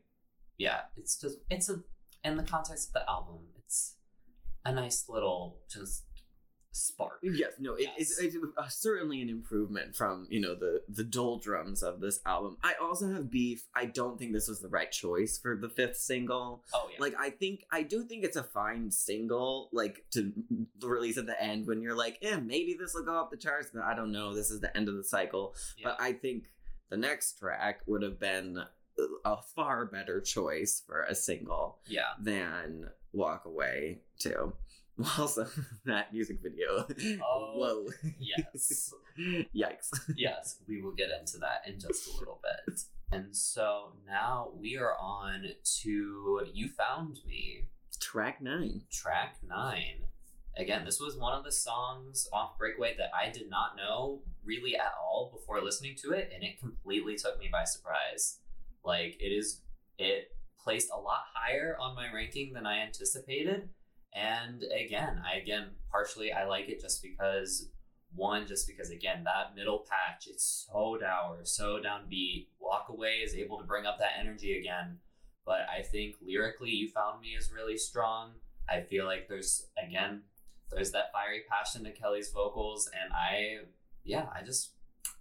yeah 0.57 0.81
it's 0.95 1.19
just 1.19 1.37
it's 1.49 1.69
a 1.69 1.81
in 2.23 2.37
the 2.37 2.43
context 2.43 2.89
of 2.89 2.93
the 2.93 3.09
album 3.09 3.39
a 4.66 4.72
nice 4.72 5.05
little 5.07 5.57
just 5.70 6.03
spark. 6.76 7.20
Yes, 7.24 7.53
no, 7.57 7.78
yes. 7.78 7.93
it's, 7.97 8.20
it's 8.20 8.36
uh, 8.57 8.68
certainly 8.68 9.22
an 9.22 9.30
improvement 9.30 9.95
from 9.95 10.28
you 10.30 10.41
know 10.41 10.55
the 10.55 10.82
the 10.89 11.03
doldrums 11.03 11.82
of 11.82 12.01
this 12.01 12.20
album. 12.26 12.57
I 12.63 12.74
also 12.82 13.11
have 13.13 13.32
beef. 13.32 13.66
I 13.74 13.86
don't 13.86 14.20
think 14.20 14.34
this 14.34 14.47
was 14.47 14.59
the 14.59 14.68
right 14.68 14.91
choice 14.91 15.39
for 15.41 15.55
the 15.55 15.70
fifth 15.70 15.97
single. 15.97 16.63
Oh 16.74 16.89
yeah, 16.91 16.97
like 16.99 17.16
I 17.18 17.30
think 17.30 17.66
I 17.72 17.84
do 17.84 18.03
think 18.03 18.26
it's 18.26 18.36
a 18.36 18.43
fine 18.43 18.91
single, 18.91 19.70
like 19.72 20.05
to 20.11 20.34
release 20.82 21.18
at 21.18 21.28
the 21.28 21.41
end 21.41 21.66
when 21.66 21.82
you're 21.82 21.95
like, 21.95 22.18
eh, 22.22 22.38
maybe 22.38 22.76
this 22.78 22.93
will 22.93 23.05
go 23.05 23.20
up 23.20 23.32
the 23.32 23.38
charts, 23.38 23.70
but 23.74 23.84
I 23.84 23.95
don't 23.95 24.11
know. 24.11 24.36
This 24.36 24.51
is 24.51 24.59
the 24.59 24.76
end 24.76 24.89
of 24.89 24.95
the 24.95 25.03
cycle. 25.03 25.55
Yeah. 25.78 25.89
But 25.89 26.01
I 26.01 26.11
think 26.11 26.45
the 26.89 26.97
next 26.97 27.39
track 27.39 27.82
would 27.86 28.01
have 28.01 28.20
been 28.20 28.63
a 29.26 29.38
far 29.55 29.86
better 29.86 30.22
choice 30.22 30.82
for 30.86 31.03
a 31.03 31.16
single 31.16 31.80
yeah. 31.88 32.13
than 32.20 32.89
Walk 33.16 33.45
Away 33.45 33.99
too. 34.20 34.53
Also, 35.20 35.45
that 35.84 36.13
music 36.13 36.38
video. 36.41 36.88
Oh, 37.22 37.53
Whoa. 37.57 37.86
Yes. 38.18 38.93
Yikes. 39.53 39.89
yes, 40.16 40.59
we 40.70 40.82
will 40.82 40.93
get 40.93 41.09
into 41.20 41.38
that 41.39 41.63
in 41.68 41.78
just 41.78 42.07
a 42.07 42.18
little 42.18 42.39
bit. 42.41 42.80
And 43.11 43.36
so 43.36 43.91
now 44.07 44.51
we 44.57 44.78
are 44.78 44.95
on 44.97 45.47
to 45.82 46.41
You 46.53 46.70
Found 46.70 47.20
Me. 47.28 47.66
Track 47.99 48.41
nine. 48.41 48.84
Track 48.89 49.36
nine. 49.45 50.05
Again, 50.57 50.86
this 50.86 51.01
was 51.01 51.18
one 51.18 51.38
of 51.38 51.43
the 51.43 51.51
songs 51.51 52.30
off 52.32 52.57
Breakaway 52.57 52.95
that 52.97 53.11
I 53.13 53.30
did 53.30 53.49
not 53.49 53.76
know 53.76 54.22
really 54.45 54.78
at 54.78 54.93
all 54.97 55.30
before 55.34 55.61
listening 55.61 55.95
to 56.03 56.11
it, 56.11 56.32
and 56.34 56.41
it 56.41 56.57
completely 56.59 57.16
took 57.18 57.38
me 57.38 57.49
by 57.51 57.66
surprise. 57.66 58.38
Like 58.86 59.18
it 59.20 59.34
is 59.34 59.59
it 59.97 60.32
placed 60.66 60.89
a 60.91 60.99
lot 60.99 61.24
higher 61.34 61.78
on 61.80 61.95
my 61.95 62.11
ranking 62.13 62.51
than 62.51 62.66
I 62.66 62.80
anticipated. 62.80 63.70
And 64.13 64.63
again, 64.63 65.22
I 65.24 65.38
again 65.38 65.68
partially 65.91 66.34
I 66.34 66.45
like 66.45 66.68
it 66.68 66.82
just 66.82 67.01
because 67.01 67.70
one, 68.13 68.47
just 68.47 68.68
because 68.68 68.89
again, 68.89 69.24
that 69.26 69.55
middle 69.55 69.86
patch, 69.89 70.28
it's 70.28 70.68
so 70.72 70.97
dour, 70.99 71.39
so 71.43 71.80
downbeat. 71.80 72.47
Walk 72.59 72.88
away 72.89 73.22
is 73.24 73.36
able 73.36 73.57
to 73.59 73.66
bring 73.66 73.86
up 73.86 73.99
that 73.99 74.18
energy 74.20 74.57
again. 74.57 74.97
But 75.45 75.68
I 75.70 75.84
think 75.84 76.16
lyrically 76.26 76.72
you 76.72 76.89
found 76.89 77.22
me 77.22 77.30
is 77.38 77.51
really 77.53 77.78
strong. 77.78 78.32
I 78.68 78.82
feel 78.82 79.05
like 79.05 79.28
there's 79.28 79.68
again, 79.78 80.24
there's 80.72 80.91
that 80.91 81.11
fiery 81.13 81.41
passion 81.49 81.84
to 81.84 81.91
Kelly's 81.91 82.32
vocals, 82.32 82.89
and 82.99 83.13
I 83.13 83.68
yeah, 84.03 84.26
I 84.34 84.43
just 84.43 84.72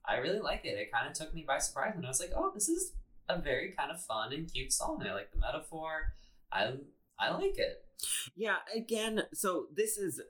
I 0.06 0.16
really 0.16 0.40
like 0.40 0.64
it. 0.64 0.78
It 0.78 0.92
kind 0.92 1.08
of 1.08 1.14
took 1.14 1.34
me 1.34 1.44
by 1.46 1.58
surprise, 1.58 1.94
and 1.96 2.06
I 2.06 2.08
was 2.08 2.20
like, 2.20 2.32
oh, 2.34 2.52
this 2.54 2.68
is 2.68 2.92
a 3.28 3.40
very 3.40 3.72
kind 3.76 3.90
of 3.90 4.00
fun 4.00 4.32
and 4.32 4.52
cute 4.52 4.72
song. 4.72 5.02
I 5.06 5.12
like 5.12 5.30
the 5.32 5.38
metaphor. 5.38 6.14
I 6.52 6.74
I 7.18 7.30
like 7.30 7.58
it. 7.58 7.84
Yeah, 8.36 8.56
again, 8.74 9.22
so 9.32 9.66
this 9.74 9.96
is 9.96 10.20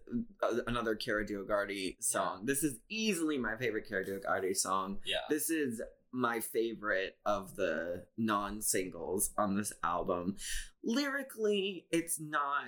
uh, 0.43 0.59
another 0.67 0.95
Kara 0.95 1.27
DioGuardi 1.27 1.97
song. 2.01 2.41
Yeah. 2.41 2.47
This 2.47 2.63
is 2.63 2.79
easily 2.89 3.39
my 3.39 3.57
favorite 3.57 3.89
Kara 3.89 4.05
DioGuardi 4.05 4.57
song. 4.57 4.99
Yeah. 5.05 5.17
This 5.29 5.51
is 5.51 5.81
my 6.13 6.41
favorite 6.41 7.17
of 7.27 7.57
the 7.57 8.05
non-singles 8.17 9.31
on 9.37 9.57
this 9.57 9.73
album. 9.83 10.37
Lyrically, 10.85 11.87
it's 11.91 12.21
not 12.21 12.67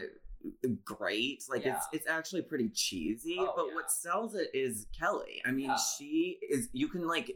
great. 0.84 1.44
Like 1.48 1.64
yeah. 1.64 1.76
it's 1.76 1.86
it's 1.92 2.08
actually 2.08 2.42
pretty 2.42 2.70
cheesy, 2.70 3.36
oh, 3.38 3.52
but 3.56 3.66
yeah. 3.68 3.74
what 3.74 3.90
sells 3.90 4.34
it 4.34 4.48
is 4.54 4.86
Kelly. 4.98 5.42
I 5.46 5.52
mean, 5.52 5.66
yeah. 5.66 5.76
she 5.98 6.38
is 6.50 6.68
you 6.72 6.88
can 6.88 7.06
like 7.06 7.32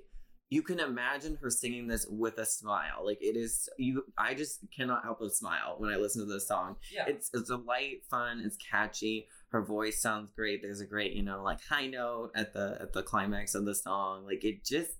you 0.51 0.62
can 0.62 0.80
imagine 0.80 1.38
her 1.40 1.48
singing 1.48 1.86
this 1.86 2.07
with 2.11 2.36
a 2.38 2.44
smile. 2.44 3.05
Like 3.05 3.22
it 3.22 3.36
is 3.36 3.68
you 3.78 4.03
I 4.18 4.34
just 4.34 4.59
cannot 4.76 5.05
help 5.05 5.20
but 5.20 5.32
smile 5.32 5.76
when 5.78 5.92
I 5.92 5.96
listen 5.96 6.26
to 6.26 6.32
this 6.32 6.48
song. 6.48 6.76
Yeah. 6.92 7.05
It's 7.07 7.30
it's 7.32 7.51
a 7.51 7.57
light, 7.57 8.05
fun, 8.11 8.42
it's 8.44 8.57
catchy. 8.57 9.28
Her 9.51 9.62
voice 9.64 10.03
sounds 10.03 10.30
great. 10.34 10.61
There's 10.62 10.80
a 10.80 10.86
great, 10.86 11.12
you 11.12 11.22
know, 11.22 11.42
like 11.42 11.61
high 11.62 11.86
note 11.86 12.32
at 12.34 12.53
the 12.53 12.78
at 12.80 12.92
the 12.92 13.05
climax 13.05 13.55
of 13.55 13.64
the 13.64 13.74
song. 13.76 14.26
Like 14.26 14.44
it 14.44 14.64
just 14.64 14.90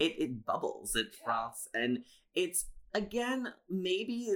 it 0.00 0.14
it 0.18 0.44
bubbles, 0.44 0.96
it 0.96 1.14
froths, 1.24 1.68
and 1.72 2.00
it's 2.34 2.66
again 2.94 3.52
maybe 3.68 4.34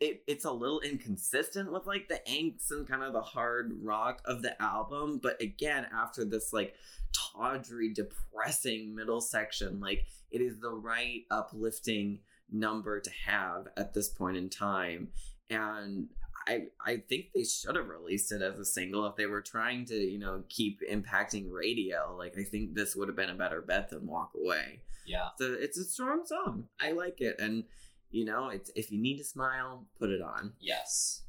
it, 0.00 0.22
it's 0.26 0.44
a 0.44 0.50
little 0.50 0.80
inconsistent 0.80 1.72
with 1.72 1.86
like 1.86 2.08
the 2.08 2.20
angst 2.28 2.70
and 2.70 2.88
kind 2.88 3.02
of 3.02 3.12
the 3.12 3.20
hard 3.20 3.72
rock 3.82 4.20
of 4.24 4.42
the 4.42 4.60
album 4.62 5.20
but 5.22 5.40
again 5.40 5.86
after 5.94 6.24
this 6.24 6.52
like 6.52 6.74
tawdry 7.12 7.92
depressing 7.92 8.94
middle 8.94 9.20
section 9.20 9.80
like 9.80 10.04
it 10.30 10.40
is 10.40 10.60
the 10.60 10.70
right 10.70 11.24
uplifting 11.30 12.18
number 12.52 13.00
to 13.00 13.10
have 13.26 13.68
at 13.76 13.94
this 13.94 14.08
point 14.08 14.36
in 14.36 14.48
time 14.48 15.08
and 15.48 16.08
I 16.46 16.64
I 16.84 16.96
think 16.96 17.26
they 17.34 17.44
should 17.44 17.76
have 17.76 17.88
released 17.88 18.32
it 18.32 18.42
as 18.42 18.58
a 18.58 18.64
single 18.64 19.06
if 19.06 19.16
they 19.16 19.26
were 19.26 19.42
trying 19.42 19.84
to, 19.86 19.94
you 19.94 20.18
know, 20.18 20.42
keep 20.48 20.80
impacting 20.90 21.50
radio. 21.50 22.14
Like 22.16 22.36
I 22.38 22.44
think 22.44 22.74
this 22.74 22.96
would 22.96 23.08
have 23.08 23.16
been 23.16 23.30
a 23.30 23.34
better 23.34 23.60
bet 23.60 23.90
than 23.90 24.06
Walk 24.06 24.32
Away. 24.34 24.80
Yeah. 25.10 25.28
So 25.38 25.56
it's 25.58 25.78
a 25.78 25.84
strong 25.84 26.24
song. 26.24 26.64
I 26.80 26.92
like 26.92 27.20
it. 27.20 27.36
And 27.40 27.64
you 28.10 28.24
know, 28.24 28.48
it's 28.48 28.70
if 28.74 28.90
you 28.90 29.00
need 29.00 29.18
to 29.18 29.24
smile, 29.24 29.86
put 29.98 30.10
it 30.10 30.22
on. 30.22 30.52
Yes. 30.60 31.22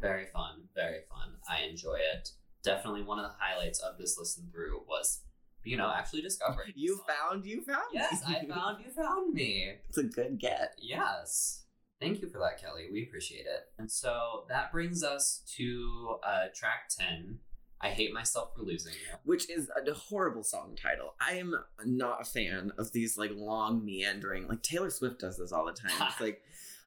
Very 0.00 0.26
fun. 0.26 0.68
Very 0.74 1.00
fun. 1.08 1.36
I 1.48 1.64
enjoy 1.64 1.96
it. 2.14 2.30
Definitely 2.62 3.02
one 3.02 3.18
of 3.18 3.24
the 3.24 3.36
highlights 3.38 3.80
of 3.80 3.98
this 3.98 4.16
listen 4.18 4.48
through 4.52 4.82
was 4.88 5.22
you 5.66 5.76
know, 5.76 5.92
actually 5.94 6.22
discovering. 6.22 6.72
You 6.76 7.00
found 7.08 7.44
you 7.44 7.62
found 7.62 7.86
Yes, 7.92 8.22
I 8.26 8.44
found 8.48 8.84
you 8.84 8.90
found 8.90 9.34
me. 9.34 9.74
It's 9.88 9.98
a 9.98 10.04
good 10.04 10.38
get. 10.38 10.74
Yes. 10.78 11.64
Thank 12.00 12.20
you 12.20 12.28
for 12.28 12.38
that, 12.38 12.60
Kelly. 12.60 12.88
We 12.92 13.04
appreciate 13.04 13.46
it. 13.46 13.72
And 13.78 13.90
so 13.90 14.44
that 14.48 14.70
brings 14.70 15.02
us 15.02 15.42
to 15.56 16.16
uh, 16.22 16.44
track 16.54 16.90
10. 16.98 17.38
I 17.80 17.88
hate 17.90 18.12
myself 18.12 18.54
for 18.56 18.62
losing 18.62 18.92
you. 18.92 19.16
Which 19.24 19.50
is 19.50 19.70
a 19.70 19.92
horrible 19.92 20.42
song 20.42 20.76
title. 20.80 21.14
I 21.20 21.34
am 21.34 21.54
not 21.84 22.22
a 22.22 22.24
fan 22.24 22.72
of 22.78 22.92
these 22.92 23.18
like 23.18 23.32
long 23.34 23.84
meandering. 23.84 24.48
Like 24.48 24.62
Taylor 24.62 24.90
Swift 24.90 25.20
does 25.20 25.36
this 25.36 25.52
all 25.52 25.66
the 25.66 25.72
time. 25.72 26.08
It's 26.08 26.20
like 26.20 26.42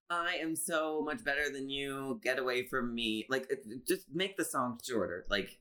I 0.10 0.38
am 0.42 0.56
so 0.56 1.02
much 1.02 1.24
better 1.24 1.52
than 1.52 1.70
you. 1.70 2.20
Get 2.24 2.40
away 2.40 2.66
from 2.66 2.94
me. 2.96 3.26
Like 3.30 3.50
just 3.88 4.06
make 4.14 4.38
the 4.38 4.46
song 4.46 4.80
shorter. 4.84 5.26
Like 5.30 5.60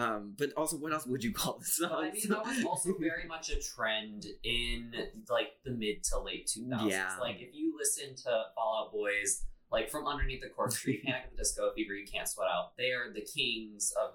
um, 0.00 0.34
but 0.38 0.52
also, 0.56 0.76
what 0.78 0.92
else 0.92 1.06
would 1.06 1.22
you 1.22 1.32
call 1.32 1.58
the 1.58 1.66
song? 1.66 1.90
Well, 1.90 2.00
I 2.00 2.10
mean, 2.12 2.28
that 2.28 2.46
was 2.46 2.64
also 2.66 2.94
very 2.98 3.26
much 3.26 3.50
a 3.50 3.60
trend 3.60 4.26
in 4.42 4.94
like 5.28 5.48
the 5.64 5.72
mid 5.72 6.04
to 6.04 6.20
late 6.20 6.46
2000s. 6.46 6.90
Yeah. 6.90 7.16
Like, 7.20 7.40
if 7.40 7.54
you 7.54 7.74
listen 7.76 8.14
to 8.16 8.44
Fall 8.54 8.86
Out 8.86 8.92
Boys, 8.92 9.44
like 9.70 9.90
from 9.90 10.06
underneath 10.06 10.42
the 10.42 10.48
corkscrew, 10.48 10.94
Panic 11.04 11.22
at 11.24 11.30
the 11.30 11.36
Disco, 11.36 11.72
Fever, 11.74 11.94
You 11.94 12.06
Can't 12.06 12.28
Sweat 12.28 12.48
Out, 12.48 12.76
they 12.76 12.90
are 12.90 13.12
the 13.12 13.22
kings 13.22 13.92
of 14.00 14.14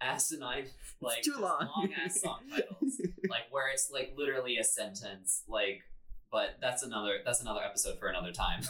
asinine, 0.00 0.66
like 1.00 1.22
too 1.22 1.36
long, 1.38 1.68
long 1.76 1.90
ass 2.04 2.20
song 2.20 2.40
titles, 2.50 3.00
like 3.28 3.44
where 3.50 3.70
it's 3.72 3.90
like 3.92 4.14
literally 4.16 4.58
a 4.58 4.64
sentence, 4.64 5.42
like. 5.48 5.82
But 6.32 6.56
that's 6.60 6.82
another 6.82 7.18
that's 7.24 7.40
another 7.40 7.62
episode 7.62 8.00
for 8.00 8.08
another 8.08 8.32
time. 8.32 8.62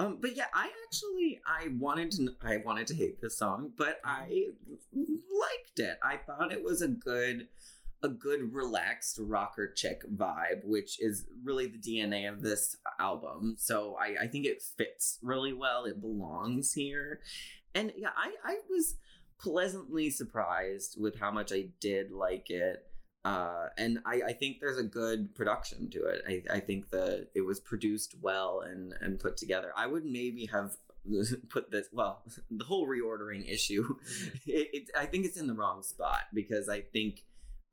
Um, 0.00 0.18
but 0.20 0.36
yeah, 0.36 0.46
I 0.52 0.68
actually 0.86 1.40
I 1.46 1.68
wanted 1.78 2.10
to 2.12 2.34
I 2.42 2.56
wanted 2.58 2.88
to 2.88 2.94
hate 2.94 3.20
this 3.20 3.38
song, 3.38 3.70
but 3.78 4.00
I 4.04 4.46
liked 4.92 5.78
it. 5.78 5.98
I 6.02 6.16
thought 6.16 6.52
it 6.52 6.64
was 6.64 6.82
a 6.82 6.88
good 6.88 7.46
a 8.02 8.08
good 8.08 8.52
relaxed 8.52 9.18
rocker 9.20 9.72
chick 9.72 10.02
vibe, 10.16 10.64
which 10.64 11.00
is 11.00 11.26
really 11.44 11.66
the 11.66 11.78
DNA 11.78 12.28
of 12.28 12.42
this 12.42 12.76
album. 12.98 13.56
So 13.58 13.96
I, 14.00 14.24
I 14.24 14.26
think 14.26 14.46
it 14.46 14.62
fits 14.76 15.18
really 15.22 15.52
well. 15.52 15.84
It 15.84 16.00
belongs 16.00 16.72
here. 16.72 17.20
And 17.74 17.92
yeah, 17.96 18.10
I, 18.16 18.32
I 18.44 18.56
was 18.68 18.96
pleasantly 19.40 20.10
surprised 20.10 21.00
with 21.00 21.18
how 21.18 21.30
much 21.30 21.52
I 21.52 21.68
did 21.80 22.10
like 22.10 22.50
it. 22.50 22.84
Uh, 23.24 23.68
and 23.78 24.00
I, 24.04 24.22
I 24.28 24.32
think 24.32 24.58
there's 24.60 24.78
a 24.78 24.82
good 24.82 25.32
production 25.36 25.88
to 25.90 26.04
it. 26.06 26.22
I, 26.26 26.56
I 26.56 26.60
think 26.60 26.90
that 26.90 27.28
it 27.36 27.42
was 27.42 27.60
produced 27.60 28.16
well 28.20 28.62
and, 28.62 28.94
and 29.00 29.20
put 29.20 29.36
together. 29.36 29.72
I 29.76 29.86
would 29.86 30.04
maybe 30.04 30.46
have 30.46 30.72
put 31.48 31.70
this 31.70 31.88
well 31.92 32.22
the 32.50 32.64
whole 32.64 32.86
reordering 32.86 33.48
issue 33.50 33.96
it, 34.46 34.68
it, 34.72 34.90
i 34.96 35.04
think 35.04 35.24
it's 35.24 35.36
in 35.36 35.48
the 35.48 35.54
wrong 35.54 35.82
spot 35.82 36.20
because 36.32 36.68
i 36.68 36.80
think 36.80 37.24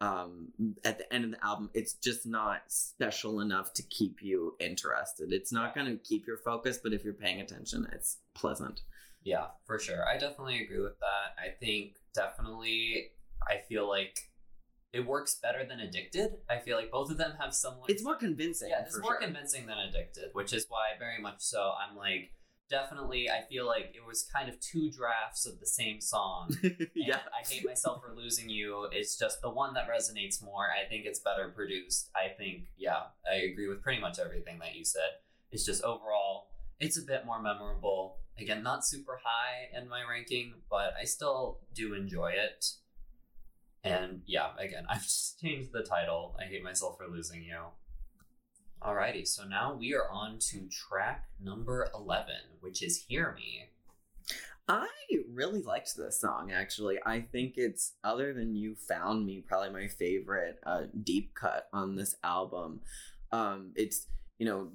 um, 0.01 0.49
at 0.85 0.97
the 0.97 1.13
end 1.13 1.25
of 1.25 1.31
the 1.31 1.45
album 1.45 1.69
it's 1.73 1.93
just 1.93 2.25
not 2.25 2.61
special 2.67 3.41
enough 3.41 3.73
to 3.73 3.83
keep 3.83 4.21
you 4.21 4.55
interested 4.59 5.33
it's 5.33 5.51
not 5.51 5.75
going 5.75 5.87
to 5.87 5.97
keep 5.97 6.25
your 6.25 6.37
focus 6.37 6.79
but 6.81 6.93
if 6.93 7.03
you're 7.03 7.13
paying 7.13 7.41
attention 7.41 7.85
it's 7.91 8.17
pleasant 8.33 8.81
yeah 9.23 9.47
for 9.65 9.77
sure 9.77 10.07
i 10.07 10.17
definitely 10.17 10.63
agree 10.63 10.79
with 10.79 10.97
that 10.99 11.35
i 11.37 11.49
think 11.59 11.95
definitely 12.13 13.09
i 13.47 13.57
feel 13.67 13.87
like 13.87 14.29
it 14.91 15.05
works 15.05 15.35
better 15.35 15.63
than 15.65 15.79
Addicted. 15.79 16.37
I 16.49 16.57
feel 16.57 16.75
like 16.75 16.89
both 16.89 17.11
of 17.11 17.17
them 17.17 17.33
have 17.39 17.53
some. 17.53 17.79
Like, 17.79 17.91
it's 17.91 18.03
more 18.03 18.15
convincing. 18.15 18.69
Yeah, 18.71 18.85
it's 18.85 18.97
more 18.99 19.11
sure. 19.11 19.21
convincing 19.21 19.67
than 19.67 19.77
Addicted, 19.77 20.29
which 20.33 20.51
is 20.51 20.65
why 20.67 20.97
very 20.97 21.21
much 21.21 21.41
so 21.41 21.73
I'm 21.79 21.95
like 21.95 22.31
definitely. 22.69 23.29
I 23.29 23.43
feel 23.49 23.65
like 23.65 23.93
it 23.95 24.05
was 24.05 24.27
kind 24.33 24.49
of 24.49 24.59
two 24.59 24.91
drafts 24.91 25.45
of 25.45 25.59
the 25.59 25.65
same 25.65 25.99
song. 26.01 26.55
yeah, 26.95 27.17
I 27.17 27.47
hate 27.47 27.65
myself 27.65 28.01
for 28.01 28.13
losing 28.15 28.49
you. 28.49 28.87
It's 28.91 29.17
just 29.17 29.41
the 29.41 29.49
one 29.49 29.73
that 29.73 29.87
resonates 29.89 30.43
more. 30.43 30.67
I 30.69 30.87
think 30.87 31.05
it's 31.05 31.19
better 31.19 31.49
produced. 31.49 32.09
I 32.15 32.29
think 32.37 32.65
yeah, 32.77 33.03
I 33.29 33.35
agree 33.37 33.67
with 33.67 33.81
pretty 33.81 34.01
much 34.01 34.19
everything 34.19 34.59
that 34.59 34.75
you 34.75 34.85
said. 34.85 35.19
It's 35.51 35.65
just 35.65 35.83
overall, 35.83 36.49
it's 36.79 36.97
a 36.97 37.01
bit 37.01 37.25
more 37.25 37.41
memorable. 37.41 38.17
Again, 38.37 38.63
not 38.63 38.85
super 38.85 39.19
high 39.23 39.77
in 39.77 39.89
my 39.89 40.01
ranking, 40.09 40.53
but 40.69 40.93
I 40.99 41.05
still 41.05 41.59
do 41.73 41.93
enjoy 41.93 42.31
it. 42.31 42.65
And 43.83 44.21
yeah, 44.25 44.49
again, 44.57 44.85
I've 44.89 45.03
just 45.03 45.39
changed 45.41 45.71
the 45.73 45.83
title. 45.83 46.35
I 46.39 46.45
hate 46.45 46.63
myself 46.63 46.97
for 46.97 47.07
losing 47.07 47.43
you. 47.43 47.59
Alrighty, 48.81 49.27
so 49.27 49.43
now 49.43 49.73
we 49.73 49.93
are 49.93 50.09
on 50.09 50.39
to 50.39 50.61
track 50.69 51.25
number 51.43 51.89
11, 51.93 52.33
which 52.61 52.81
is 52.81 53.03
Hear 53.09 53.35
Me. 53.35 53.65
I 54.69 54.87
really 55.33 55.61
liked 55.61 55.97
this 55.97 56.21
song, 56.21 56.53
actually. 56.53 56.97
I 57.05 57.19
think 57.19 57.55
it's, 57.57 57.95
other 58.05 58.33
than 58.33 58.55
You 58.55 58.75
Found 58.87 59.25
Me, 59.25 59.43
probably 59.45 59.71
my 59.71 59.87
favorite 59.89 60.59
uh, 60.65 60.83
deep 61.03 61.35
cut 61.35 61.67
on 61.73 61.95
this 61.97 62.15
album. 62.23 62.79
Um, 63.33 63.71
it's 63.75 64.07
you 64.39 64.45
know 64.45 64.69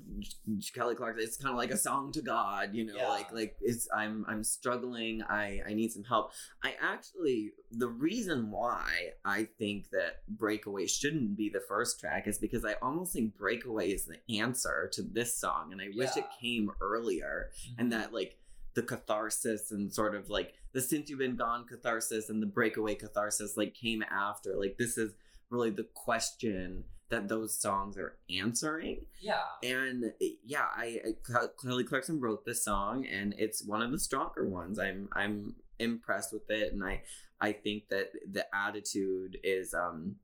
kelly 0.75 0.95
clarkson 0.95 1.25
it's 1.25 1.39
kind 1.39 1.51
of 1.51 1.57
like 1.57 1.71
a 1.71 1.77
song 1.77 2.13
to 2.13 2.21
god 2.21 2.75
you 2.75 2.85
know 2.85 2.95
yeah. 2.95 3.09
like 3.09 3.33
like 3.33 3.57
it's 3.63 3.89
i'm 3.97 4.25
i'm 4.29 4.45
struggling 4.45 5.23
i 5.23 5.61
i 5.67 5.73
need 5.73 5.91
some 5.91 6.05
help 6.05 6.31
i 6.63 6.75
actually 6.81 7.51
the 7.73 7.89
reason 7.89 8.51
why 8.51 8.85
i 9.25 9.49
think 9.59 9.89
that 9.91 10.19
breakaway 10.29 10.87
shouldn't 10.87 11.35
be 11.37 11.49
the 11.49 11.63
first 11.67 11.99
track 11.99 12.29
is 12.29 12.39
because 12.39 12.65
i 12.65 12.75
almost 12.83 13.15
think 13.15 13.37
breakaway 13.37 13.91
is 13.91 14.05
the 14.05 14.39
answer 14.39 14.89
to 14.93 15.03
this 15.03 15.37
song 15.37 15.73
and 15.73 15.81
i 15.81 15.87
yeah. 15.91 16.05
wish 16.05 16.17
it 16.17 16.27
came 16.41 16.71
earlier 16.81 17.51
mm-hmm. 17.59 17.81
and 17.81 17.93
that 17.93 18.13
like 18.13 18.37
the 18.75 18.83
catharsis 18.83 19.71
and 19.71 19.93
sort 19.93 20.15
of 20.15 20.29
like 20.29 20.53
the 20.73 20.81
since 20.81 21.09
you've 21.09 21.21
been 21.21 21.37
gone 21.37 21.65
catharsis 21.67 22.29
and 22.29 22.43
the 22.43 22.47
breakaway 22.47 22.95
catharsis 22.95 23.57
like 23.57 23.73
came 23.73 24.03
after 24.11 24.57
like 24.57 24.77
this 24.79 24.99
is 24.99 25.13
really 25.49 25.71
the 25.71 25.87
question 25.95 26.85
that 27.11 27.29
those 27.29 27.59
songs 27.59 27.97
are 27.97 28.17
answering. 28.31 29.07
Yeah. 29.21 29.43
And 29.63 30.13
yeah, 30.45 30.67
I, 30.75 31.01
I 31.07 31.47
Kelly 31.63 31.85
Clarkson 31.85 32.21
wrote 32.21 32.45
this 32.45 32.65
song 32.65 33.07
and 33.07 33.35
it's 33.39 33.65
one 33.65 33.83
of 33.83 33.91
the 33.91 33.99
stronger 33.99 34.49
ones. 34.49 34.79
I'm 34.79 35.09
I'm 35.13 35.57
impressed 35.79 36.33
with 36.33 36.51
it 36.51 36.73
and 36.73 36.83
I 36.85 37.03
I 37.41 37.53
think 37.53 37.89
that 37.89 38.11
the 38.31 38.47
attitude 38.55 39.39
is 39.43 39.75
um 39.75 40.17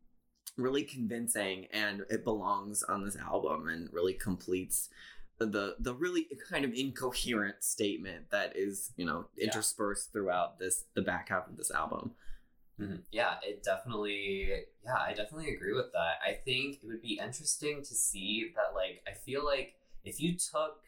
really 0.57 0.83
convincing 0.83 1.66
and 1.72 2.03
it 2.11 2.24
belongs 2.24 2.83
on 2.83 3.05
this 3.05 3.16
album 3.16 3.68
and 3.68 3.93
really 3.93 4.14
completes 4.14 4.89
the 5.39 5.76
the 5.78 5.95
really 5.95 6.28
kind 6.51 6.64
of 6.64 6.72
incoherent 6.74 7.62
statement 7.64 8.31
that 8.31 8.53
is, 8.57 8.91
you 8.97 9.07
know, 9.07 9.26
interspersed 9.39 10.09
yeah. 10.09 10.12
throughout 10.12 10.59
this 10.59 10.85
the 10.95 11.03
back 11.03 11.31
half 11.31 11.49
of 11.49 11.57
this 11.57 11.70
album. 11.70 12.12
Mm-hmm. 12.81 12.97
Yeah, 13.12 13.35
it 13.43 13.62
definitely. 13.62 14.49
Yeah, 14.85 14.97
I 14.97 15.12
definitely 15.12 15.55
agree 15.55 15.74
with 15.74 15.93
that. 15.93 16.14
I 16.26 16.33
think 16.33 16.76
it 16.83 16.87
would 16.87 17.03
be 17.03 17.18
interesting 17.22 17.83
to 17.83 17.95
see 17.95 18.53
that. 18.57 18.74
Like, 18.74 19.03
I 19.07 19.12
feel 19.12 19.45
like 19.45 19.74
if 20.05 20.20
you 20.20 20.37
took 20.37 20.81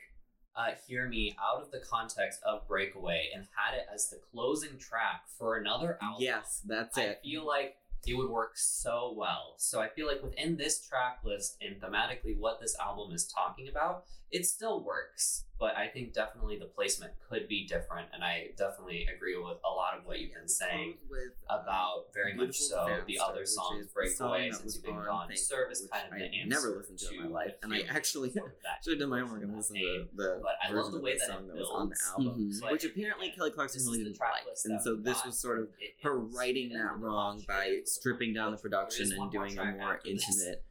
uh, 0.56 0.70
"Hear 0.86 1.06
Me" 1.06 1.36
out 1.42 1.62
of 1.62 1.70
the 1.70 1.80
context 1.80 2.40
of 2.44 2.66
"Breakaway" 2.66 3.30
and 3.34 3.46
had 3.54 3.76
it 3.76 3.86
as 3.92 4.08
the 4.08 4.20
closing 4.32 4.78
track 4.78 5.24
for 5.38 5.56
another 5.56 5.98
album, 6.00 6.22
yes, 6.22 6.62
that's 6.66 6.96
it. 6.96 7.18
I 7.22 7.26
feel 7.26 7.46
like 7.46 7.76
it 8.06 8.14
would 8.14 8.30
work 8.30 8.52
so 8.56 9.14
well. 9.16 9.54
So 9.58 9.80
I 9.80 9.88
feel 9.88 10.06
like 10.06 10.22
within 10.22 10.56
this 10.56 10.80
track 10.80 11.18
list 11.24 11.58
and 11.60 11.80
thematically 11.80 12.38
what 12.38 12.60
this 12.60 12.76
album 12.78 13.12
is 13.12 13.26
talking 13.26 13.68
about, 13.68 14.04
it 14.32 14.46
still 14.46 14.82
works. 14.82 15.44
But 15.60 15.76
I 15.76 15.86
think 15.86 16.12
definitely 16.12 16.58
the 16.58 16.66
placement 16.66 17.12
could 17.30 17.46
be 17.46 17.68
different. 17.68 18.08
And 18.12 18.24
I 18.24 18.48
definitely 18.58 19.06
agree 19.14 19.36
with 19.36 19.58
a 19.64 19.70
lot 19.70 19.96
of 19.96 20.04
what 20.04 20.18
you've 20.18 20.34
been 20.34 20.48
saying 20.48 20.94
with, 21.08 21.30
about 21.48 22.06
very 22.12 22.34
much 22.34 22.58
so 22.58 22.98
the 23.06 23.20
other 23.20 23.46
songs, 23.46 23.86
Breakaway, 23.94 24.50
Since 24.50 24.74
You've 24.74 24.84
Been 24.84 24.96
Gone, 24.96 25.28
Service 25.36 25.86
kind 25.92 26.12
of 26.12 26.18
the 26.18 26.24
answer. 26.24 26.48
never 26.48 26.76
listened 26.76 26.98
to, 26.98 27.08
to 27.10 27.14
in 27.14 27.22
my 27.24 27.28
life. 27.28 27.52
And 27.62 27.72
I 27.72 27.82
actually 27.88 28.32
should 28.32 28.42
have 28.88 28.98
done 28.98 29.10
my 29.10 29.20
homework 29.20 29.42
and 29.44 29.56
listened 29.56 29.78
to 29.78 30.06
the 30.16 30.40
but 30.42 30.54
I 30.68 30.72
love 30.72 30.90
the 30.90 31.00
way 31.00 31.16
that 31.16 31.28
song 31.28 31.46
that 31.46 31.56
was 31.56 31.68
on 31.72 31.90
the 31.90 31.96
album. 32.10 32.40
Mm-hmm. 32.40 32.52
So 32.52 32.72
which 32.72 32.84
apparently 32.84 33.30
Kelly 33.30 33.52
Clarkson 33.52 33.84
really 33.84 34.02
didn't 34.02 34.18
like. 34.18 34.56
And 34.64 34.82
so 34.82 34.96
this 34.96 35.24
was 35.24 35.38
sort 35.38 35.60
of 35.60 35.68
her 36.02 36.18
writing 36.18 36.70
that 36.70 36.98
wrong 36.98 37.40
by 37.46 37.82
stripping 37.84 38.34
down 38.34 38.50
the 38.50 38.58
production 38.58 39.12
and 39.12 39.30
doing 39.30 39.56
a 39.58 39.64
more 39.64 40.00
intimate 40.04 40.64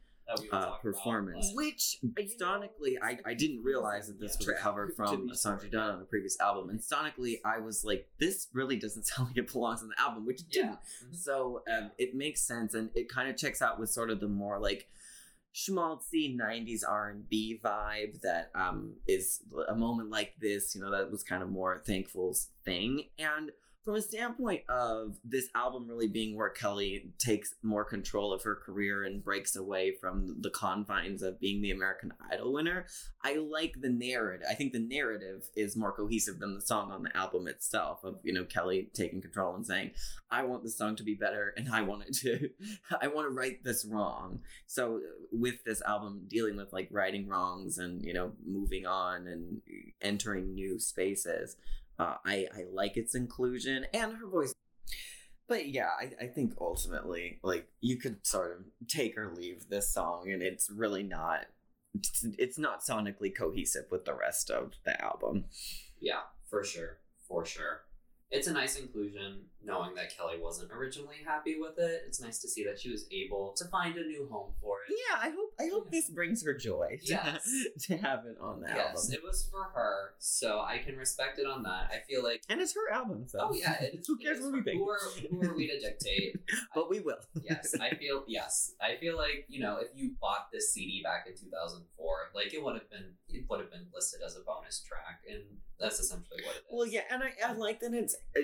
uh, 0.52 0.76
performance. 0.76 1.46
About, 1.46 1.56
which 1.56 1.98
sonically, 2.40 2.94
I, 3.02 3.18
I 3.24 3.34
didn't 3.34 3.62
realize 3.62 4.08
that 4.08 4.20
this 4.20 4.36
yeah, 4.40 4.46
was 4.46 4.48
a 4.48 4.62
cover 4.62 4.92
from 4.96 5.30
a 5.30 5.34
song 5.34 5.58
she'd 5.62 5.72
done 5.72 5.90
on 5.90 6.02
a 6.02 6.04
previous 6.04 6.38
album. 6.40 6.70
And 6.70 6.80
sonically, 6.80 7.36
I 7.44 7.58
was 7.58 7.84
like, 7.84 8.08
this 8.18 8.48
really 8.52 8.76
doesn't 8.76 9.06
sound 9.06 9.28
like 9.28 9.38
it 9.38 9.52
belongs 9.52 9.82
on 9.82 9.88
the 9.88 10.00
album, 10.00 10.26
which 10.26 10.40
it 10.40 10.50
didn't. 10.50 10.72
Mm-hmm. 10.72 11.14
So 11.14 11.62
um, 11.72 11.90
it 11.98 12.14
makes 12.14 12.42
sense, 12.42 12.74
and 12.74 12.90
it 12.94 13.08
kind 13.08 13.28
of 13.28 13.36
checks 13.36 13.62
out 13.62 13.78
with 13.78 13.90
sort 13.90 14.10
of 14.10 14.20
the 14.20 14.28
more 14.28 14.58
like 14.58 14.88
schmaltzy 15.54 16.34
90s 16.34 16.80
r&b 16.88 17.60
vibe 17.62 18.18
that 18.22 18.50
um, 18.54 18.94
is 19.06 19.40
a 19.68 19.74
moment 19.74 20.08
like 20.08 20.32
this 20.40 20.74
you 20.74 20.80
know 20.80 20.90
that 20.90 21.10
was 21.10 21.22
kind 21.22 21.42
of 21.42 21.50
more 21.50 21.82
thankful's 21.86 22.48
thing 22.64 23.02
and 23.18 23.50
from 23.84 23.96
a 23.96 24.02
standpoint 24.02 24.62
of 24.68 25.16
this 25.24 25.48
album 25.56 25.88
really 25.88 26.06
being 26.06 26.36
where 26.36 26.50
Kelly 26.50 27.12
takes 27.18 27.54
more 27.62 27.84
control 27.84 28.32
of 28.32 28.42
her 28.44 28.54
career 28.54 29.02
and 29.02 29.24
breaks 29.24 29.56
away 29.56 29.92
from 30.00 30.36
the 30.40 30.50
confines 30.50 31.22
of 31.22 31.40
being 31.40 31.60
the 31.62 31.72
American 31.72 32.12
Idol 32.30 32.52
winner, 32.52 32.86
I 33.24 33.36
like 33.36 33.74
the 33.80 33.88
narrative. 33.88 34.46
I 34.48 34.54
think 34.54 34.72
the 34.72 34.78
narrative 34.78 35.48
is 35.56 35.76
more 35.76 35.92
cohesive 35.92 36.38
than 36.38 36.54
the 36.54 36.60
song 36.60 36.92
on 36.92 37.02
the 37.02 37.16
album 37.16 37.48
itself 37.48 38.04
of, 38.04 38.18
you 38.22 38.32
know, 38.32 38.44
Kelly 38.44 38.88
taking 38.94 39.20
control 39.20 39.54
and 39.56 39.66
saying, 39.66 39.92
I 40.30 40.44
want 40.44 40.62
the 40.62 40.70
song 40.70 40.94
to 40.96 41.02
be 41.02 41.14
better 41.14 41.52
and 41.56 41.68
I 41.68 41.82
want 41.82 42.04
it 42.06 42.14
to, 42.18 42.50
I 43.00 43.08
want 43.08 43.26
to 43.26 43.34
right 43.34 43.62
this 43.64 43.84
wrong. 43.84 44.40
So 44.66 44.96
uh, 44.98 45.00
with 45.32 45.64
this 45.64 45.82
album 45.82 46.22
dealing 46.28 46.56
with 46.56 46.72
like 46.72 46.88
righting 46.92 47.26
wrongs 47.26 47.78
and, 47.78 48.04
you 48.04 48.14
know, 48.14 48.32
moving 48.46 48.86
on 48.86 49.26
and 49.26 49.60
entering 50.00 50.54
new 50.54 50.78
spaces, 50.78 51.56
uh, 51.98 52.16
I, 52.24 52.46
I 52.54 52.64
like 52.72 52.96
its 52.96 53.14
inclusion 53.14 53.86
and 53.92 54.16
her 54.16 54.26
voice. 54.26 54.54
but 55.48 55.68
yeah, 55.68 55.90
I, 55.98 56.24
I 56.24 56.26
think 56.28 56.54
ultimately, 56.60 57.38
like 57.42 57.68
you 57.80 57.98
could 57.98 58.26
sort 58.26 58.52
of 58.52 58.88
take 58.88 59.16
or 59.16 59.32
leave 59.34 59.68
this 59.68 59.92
song, 59.92 60.30
and 60.30 60.42
it's 60.42 60.70
really 60.70 61.02
not. 61.02 61.46
It's, 62.38 62.56
not 62.56 62.80
sonically 62.80 63.36
cohesive 63.36 63.84
with 63.90 64.06
the 64.06 64.14
rest 64.14 64.50
of 64.50 64.72
the 64.86 64.98
album. 65.04 65.44
Yeah, 66.00 66.22
for 66.48 66.64
sure, 66.64 67.00
for 67.28 67.44
sure 67.44 67.82
it's 68.32 68.46
a 68.46 68.52
nice 68.52 68.76
inclusion 68.76 69.42
knowing 69.64 69.94
that 69.94 70.16
Kelly 70.16 70.36
wasn't 70.40 70.72
originally 70.72 71.16
happy 71.24 71.56
with 71.58 71.78
it. 71.78 72.02
It's 72.06 72.20
nice 72.20 72.38
to 72.38 72.48
see 72.48 72.64
that 72.64 72.80
she 72.80 72.90
was 72.90 73.06
able 73.10 73.54
to 73.56 73.64
find 73.66 73.96
a 73.96 74.04
new 74.04 74.28
home 74.30 74.52
for 74.60 74.78
it. 74.88 74.94
Yeah, 74.94 75.18
I 75.20 75.30
hope 75.30 75.54
I 75.60 75.68
hope 75.72 75.90
this 75.90 76.08
brings 76.08 76.44
her 76.44 76.54
joy 76.54 76.98
to, 77.04 77.12
yes. 77.12 77.48
to 77.82 77.96
have 77.96 78.24
it 78.26 78.36
on 78.40 78.60
the 78.60 78.68
yes, 78.68 78.78
album. 78.78 79.12
it 79.12 79.20
was 79.22 79.48
for 79.50 79.64
her, 79.74 80.14
so 80.18 80.60
I 80.60 80.78
can 80.78 80.96
respect 80.96 81.38
it 81.38 81.46
on 81.46 81.62
that. 81.64 81.90
I 81.92 82.00
feel 82.08 82.22
like 82.22 82.42
And 82.48 82.60
it's 82.60 82.74
her 82.74 82.92
album, 82.92 83.26
so 83.28 83.38
Oh 83.40 83.54
yeah, 83.54 83.76
it's, 83.80 84.06
who 84.12 84.16
cares 84.16 84.40
what 84.40 84.52
we 84.52 84.62
think? 84.62 84.78
Who 84.78 84.88
are, 84.88 84.98
who 85.30 85.42
are 85.42 85.54
we 85.54 85.68
to 85.68 85.78
dictate? 85.78 86.36
but 86.74 86.84
I, 86.84 86.88
we 86.88 87.00
will. 87.00 87.18
yes, 87.42 87.74
I 87.80 87.94
feel 87.94 88.24
yes. 88.26 88.72
I 88.80 88.96
feel 88.96 89.16
like, 89.16 89.46
you 89.48 89.60
know, 89.60 89.78
if 89.80 89.88
you 89.94 90.12
bought 90.20 90.50
this 90.52 90.72
CD 90.72 91.02
back 91.02 91.26
in 91.26 91.34
2004, 91.34 92.30
like 92.34 92.54
it 92.54 92.62
would 92.62 92.74
have 92.74 92.90
been 92.90 93.14
it 93.28 93.44
would 93.48 93.60
have 93.60 93.70
been 93.70 93.86
listed 93.94 94.20
as 94.24 94.36
a 94.36 94.40
bonus 94.40 94.80
track 94.86 95.22
and 95.28 95.42
that's 95.82 95.98
essentially 95.98 96.40
what 96.44 96.54
it 96.54 96.58
is. 96.58 96.64
Well, 96.70 96.86
yeah, 96.86 97.00
and 97.10 97.22
I, 97.22 97.32
I 97.44 97.52
like 97.54 97.80
that 97.80 97.92
it's 97.92 98.14
uh, 98.36 98.40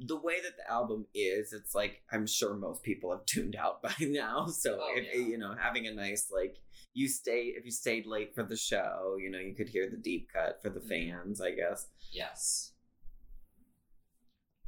the 0.00 0.16
way 0.16 0.40
that 0.42 0.54
the 0.60 0.72
album 0.72 1.06
is. 1.14 1.52
It's 1.52 1.74
like 1.74 2.02
I'm 2.12 2.26
sure 2.26 2.54
most 2.54 2.82
people 2.82 3.10
have 3.10 3.24
tuned 3.26 3.56
out 3.56 3.82
by 3.82 3.94
now. 4.00 4.46
So 4.46 4.78
oh, 4.80 4.92
if 4.94 5.06
yeah. 5.14 5.26
you 5.26 5.38
know, 5.38 5.54
having 5.58 5.86
a 5.86 5.94
nice 5.94 6.30
like 6.32 6.56
you 6.92 7.08
stay 7.08 7.52
if 7.56 7.64
you 7.64 7.70
stayed 7.70 8.06
late 8.06 8.34
for 8.34 8.42
the 8.42 8.56
show, 8.56 9.16
you 9.18 9.30
know, 9.30 9.38
you 9.38 9.54
could 9.54 9.68
hear 9.68 9.88
the 9.90 9.96
deep 9.96 10.28
cut 10.32 10.60
for 10.62 10.70
the 10.70 10.80
mm-hmm. 10.80 11.10
fans. 11.12 11.40
I 11.40 11.52
guess. 11.52 11.86
Yes. 12.12 12.72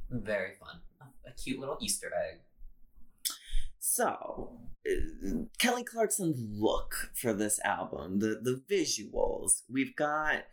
Very 0.09 0.51
fun. 0.59 0.81
A 1.25 1.31
cute 1.31 1.59
little 1.59 1.77
Easter 1.81 2.11
egg. 2.13 2.41
So, 3.79 4.59
uh, 4.89 5.43
Kelly 5.59 5.83
Clarkson's 5.83 6.39
look 6.39 7.11
for 7.15 7.33
this 7.33 7.59
album, 7.65 8.19
the 8.19 8.39
the 8.41 8.61
visuals, 8.69 9.63
we've 9.69 9.95
got 9.95 10.43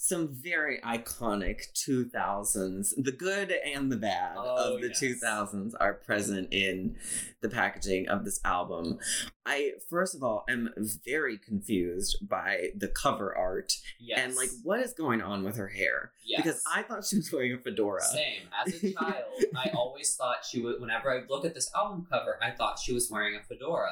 some 0.00 0.28
very 0.32 0.80
iconic 0.82 1.72
2000s 1.74 2.90
the 2.98 3.10
good 3.10 3.52
and 3.66 3.90
the 3.90 3.96
bad 3.96 4.36
oh, 4.36 4.74
of 4.74 4.80
the 4.80 4.86
yes. 4.86 5.02
2000s 5.02 5.72
are 5.80 5.92
present 5.92 6.46
in 6.52 6.96
the 7.40 7.48
packaging 7.48 8.08
of 8.08 8.24
this 8.24 8.40
album 8.44 8.96
i 9.44 9.72
first 9.90 10.14
of 10.14 10.22
all 10.22 10.44
am 10.48 10.70
very 11.04 11.36
confused 11.36 12.16
by 12.28 12.68
the 12.76 12.86
cover 12.86 13.36
art 13.36 13.72
yes. 13.98 14.20
and 14.22 14.36
like 14.36 14.50
what 14.62 14.78
is 14.78 14.92
going 14.92 15.20
on 15.20 15.42
with 15.42 15.56
her 15.56 15.68
hair 15.68 16.12
yes. 16.24 16.42
because 16.42 16.62
i 16.72 16.80
thought 16.80 17.04
she 17.04 17.16
was 17.16 17.32
wearing 17.32 17.52
a 17.54 17.58
fedora 17.58 18.00
same 18.00 18.42
as 18.64 18.80
a 18.80 18.92
child 18.92 19.24
i 19.56 19.68
always 19.74 20.14
thought 20.14 20.44
she 20.48 20.60
would 20.60 20.80
whenever 20.80 21.10
i 21.10 21.22
look 21.28 21.44
at 21.44 21.54
this 21.54 21.72
album 21.74 22.06
cover 22.08 22.38
i 22.40 22.52
thought 22.52 22.78
she 22.78 22.92
was 22.92 23.10
wearing 23.10 23.34
a 23.34 23.42
fedora 23.42 23.90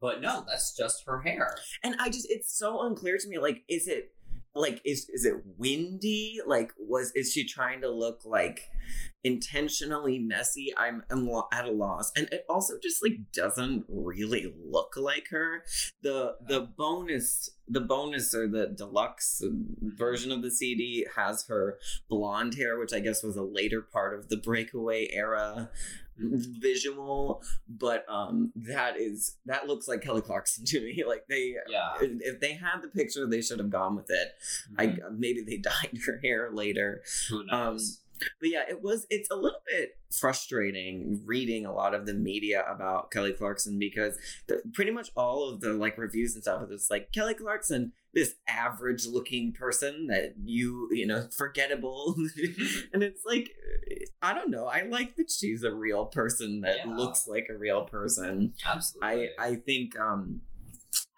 but 0.00 0.20
no 0.20 0.44
that's 0.46 0.76
just 0.76 1.04
her 1.04 1.20
hair 1.22 1.56
and 1.82 1.96
i 1.98 2.08
just 2.08 2.30
it's 2.30 2.56
so 2.56 2.86
unclear 2.86 3.18
to 3.18 3.28
me 3.28 3.38
like 3.38 3.64
is 3.68 3.88
it 3.88 4.12
like 4.54 4.80
is 4.84 5.08
is 5.08 5.24
it 5.24 5.36
windy? 5.56 6.40
Like 6.46 6.72
was 6.78 7.12
is 7.14 7.32
she 7.32 7.44
trying 7.46 7.80
to 7.82 7.90
look 7.90 8.22
like 8.24 8.68
intentionally 9.24 10.18
messy? 10.18 10.72
I'm, 10.76 11.04
I'm 11.10 11.28
at 11.52 11.66
a 11.66 11.70
loss. 11.70 12.12
And 12.16 12.28
it 12.32 12.44
also 12.48 12.74
just 12.82 13.02
like 13.02 13.32
doesn't 13.32 13.84
really 13.88 14.52
look 14.64 14.94
like 14.96 15.28
her. 15.30 15.64
The 16.02 16.36
the 16.46 16.60
bonus 16.60 17.50
the 17.68 17.80
bonus 17.80 18.34
or 18.34 18.48
the 18.48 18.66
deluxe 18.66 19.42
version 19.80 20.32
of 20.32 20.42
the 20.42 20.50
cd 20.50 21.06
has 21.16 21.46
her 21.46 21.78
blonde 22.08 22.54
hair 22.54 22.76
which 22.76 22.92
i 22.92 22.98
guess 22.98 23.22
was 23.22 23.36
a 23.36 23.42
later 23.42 23.80
part 23.80 24.18
of 24.18 24.28
the 24.28 24.36
breakaway 24.36 25.08
era 25.12 25.70
visual, 26.18 27.42
but 27.68 28.04
um, 28.08 28.52
that 28.54 28.98
is 28.98 29.36
that 29.46 29.66
looks 29.66 29.88
like 29.88 30.02
Kelly 30.02 30.22
Clarkson 30.22 30.64
to 30.66 30.80
me. 30.80 31.04
Like 31.06 31.24
they, 31.28 31.56
yeah. 31.68 31.92
If 32.00 32.40
they 32.40 32.54
had 32.54 32.82
the 32.82 32.88
picture, 32.88 33.26
they 33.26 33.42
should 33.42 33.58
have 33.58 33.70
gone 33.70 33.96
with 33.96 34.10
it. 34.10 34.28
Mm-hmm. 34.72 35.04
I 35.04 35.08
maybe 35.10 35.42
they 35.42 35.56
dyed 35.58 35.98
her 36.06 36.20
hair 36.22 36.50
later. 36.52 37.02
Who 37.30 37.44
knows? 37.46 37.98
Um, 38.00 38.01
but 38.40 38.50
yeah, 38.50 38.62
it 38.68 38.82
was. 38.82 39.06
It's 39.10 39.30
a 39.30 39.36
little 39.36 39.60
bit 39.66 39.96
frustrating 40.10 41.22
reading 41.24 41.64
a 41.64 41.72
lot 41.72 41.94
of 41.94 42.06
the 42.06 42.14
media 42.14 42.64
about 42.68 43.10
Kelly 43.10 43.32
Clarkson 43.32 43.78
because 43.78 44.18
the, 44.46 44.62
pretty 44.74 44.90
much 44.90 45.10
all 45.16 45.48
of 45.48 45.60
the 45.60 45.72
like 45.72 45.96
reviews 45.96 46.34
and 46.34 46.42
stuff 46.42 46.62
it's 46.70 46.90
like 46.90 47.12
Kelly 47.12 47.34
Clarkson, 47.34 47.92
this 48.12 48.34
average 48.46 49.06
looking 49.06 49.52
person 49.52 50.06
that 50.08 50.34
you 50.42 50.88
you 50.92 51.06
know 51.06 51.28
forgettable, 51.36 52.14
and 52.92 53.02
it's 53.02 53.22
like 53.24 53.50
I 54.20 54.34
don't 54.34 54.50
know. 54.50 54.66
I 54.66 54.82
like 54.82 55.16
that 55.16 55.30
she's 55.30 55.62
a 55.62 55.74
real 55.74 56.06
person 56.06 56.60
that 56.62 56.78
yeah. 56.84 56.94
looks 56.94 57.26
like 57.26 57.46
a 57.50 57.56
real 57.56 57.84
person. 57.84 58.54
Absolutely. 58.64 59.30
I 59.38 59.44
I 59.46 59.54
think 59.56 59.98
um 59.98 60.40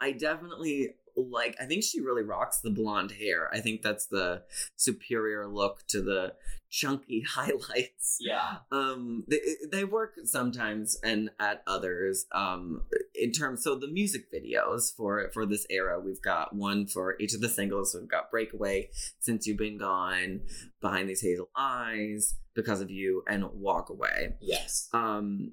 I 0.01 0.13
definitely 0.13 0.95
like 1.17 1.57
I 1.61 1.65
think 1.65 1.85
she 1.85 2.01
really 2.01 2.23
rocks 2.23 2.61
the 2.61 2.71
blonde 2.71 3.13
hair. 3.13 3.49
I 3.53 3.61
think 3.61 3.83
that's 3.83 4.07
the 4.07 4.43
superior 4.77 5.47
look 5.47 5.87
to 5.89 6.03
the 6.03 6.35
chunky 6.71 7.21
highlights. 7.29 8.19
Yeah. 8.21 8.59
Um 8.73 9.25
they, 9.29 9.41
they 9.71 9.85
work 9.85 10.15
sometimes 10.25 10.99
and 11.03 11.31
at 11.39 11.63
others 11.67 12.27
um 12.33 12.83
in 13.15 13.31
terms 13.33 13.63
so 13.63 13.77
the 13.77 13.89
music 13.89 14.33
videos 14.33 14.95
for 14.95 15.31
for 15.33 15.47
this 15.47 15.67
era 15.71 16.01
we've 16.01 16.23
got 16.23 16.55
one 16.55 16.87
for 16.87 17.17
each 17.21 17.35
of 17.35 17.41
the 17.41 17.49
singles. 17.49 17.97
We've 17.99 18.09
got 18.09 18.31
Breakaway, 18.31 18.91
Since 19.21 19.47
You've 19.47 19.59
Been 19.59 19.79
Gone, 19.79 20.41
Behind 20.81 21.09
These 21.09 21.23
Hazel 21.23 21.49
Eyes, 21.57 22.35
Because 22.55 22.81
of 22.81 22.91
You 22.91 23.23
and 23.29 23.45
Walk 23.53 23.91
Away. 23.91 24.35
Yes. 24.41 24.89
Um 24.93 25.53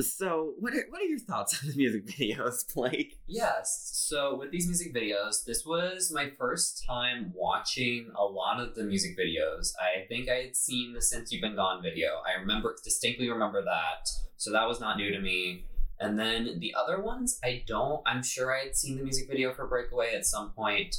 so, 0.00 0.54
what 0.58 0.72
are, 0.72 0.84
what 0.88 1.00
are 1.00 1.06
your 1.06 1.18
thoughts 1.18 1.60
on 1.62 1.70
the 1.70 1.76
music 1.76 2.06
videos, 2.06 2.72
Blake? 2.74 3.18
Yes. 3.26 3.90
So, 3.94 4.36
with 4.36 4.50
these 4.50 4.66
music 4.66 4.94
videos, 4.94 5.44
this 5.44 5.64
was 5.66 6.10
my 6.14 6.30
first 6.38 6.84
time 6.86 7.32
watching 7.34 8.10
a 8.16 8.24
lot 8.24 8.60
of 8.60 8.74
the 8.74 8.84
music 8.84 9.16
videos. 9.18 9.72
I 9.78 10.06
think 10.08 10.28
I 10.28 10.36
had 10.36 10.56
seen 10.56 10.94
the 10.94 11.02
Since 11.02 11.32
You've 11.32 11.42
Been 11.42 11.56
Gone 11.56 11.82
video. 11.82 12.22
I 12.26 12.40
remember, 12.40 12.74
distinctly 12.82 13.28
remember 13.28 13.62
that. 13.62 14.08
So, 14.36 14.50
that 14.52 14.66
was 14.66 14.80
not 14.80 14.96
new 14.96 15.12
to 15.12 15.20
me. 15.20 15.66
And 16.00 16.18
then 16.18 16.58
the 16.58 16.74
other 16.74 17.00
ones, 17.00 17.38
I 17.44 17.62
don't, 17.66 18.02
I'm 18.06 18.24
sure 18.24 18.56
I 18.56 18.64
had 18.64 18.76
seen 18.76 18.96
the 18.96 19.04
music 19.04 19.28
video 19.28 19.52
for 19.52 19.68
Breakaway 19.68 20.14
at 20.14 20.26
some 20.26 20.50
point. 20.50 20.96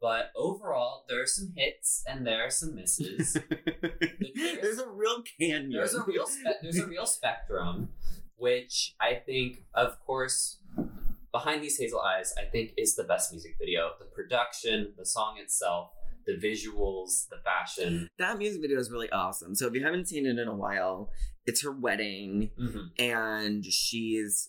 But 0.00 0.30
overall, 0.36 1.04
there 1.08 1.22
are 1.22 1.26
some 1.26 1.54
hits 1.56 2.04
and 2.06 2.26
there 2.26 2.46
are 2.46 2.50
some 2.50 2.74
misses. 2.74 3.32
there's, 3.80 4.60
there's, 4.60 4.78
a 4.78 4.88
real 4.88 5.22
canyon. 5.40 5.72
There's 5.72 5.94
a 5.94 6.04
real 6.04 6.26
spe- 6.26 6.60
there's 6.62 6.78
a 6.78 6.86
real 6.86 7.06
spectrum 7.06 7.88
which 8.36 8.94
I 9.00 9.14
think, 9.14 9.64
of 9.74 9.98
course, 10.04 10.58
Behind 11.32 11.62
These 11.62 11.78
Hazel 11.78 12.00
Eyes, 12.00 12.32
I 12.38 12.44
think 12.44 12.72
is 12.76 12.94
the 12.94 13.04
best 13.04 13.32
music 13.32 13.56
video. 13.58 13.90
The 13.98 14.06
production, 14.06 14.92
the 14.96 15.06
song 15.06 15.36
itself, 15.38 15.90
the 16.26 16.34
visuals, 16.34 17.28
the 17.28 17.36
fashion. 17.44 18.08
That 18.18 18.38
music 18.38 18.62
video 18.62 18.78
is 18.78 18.90
really 18.90 19.10
awesome. 19.10 19.54
So 19.54 19.66
if 19.66 19.74
you 19.74 19.82
haven't 19.82 20.08
seen 20.08 20.26
it 20.26 20.38
in 20.38 20.48
a 20.48 20.54
while, 20.54 21.10
it's 21.46 21.62
her 21.62 21.72
wedding, 21.72 22.50
mm-hmm. 22.58 22.86
and 22.98 23.64
she's 23.64 24.48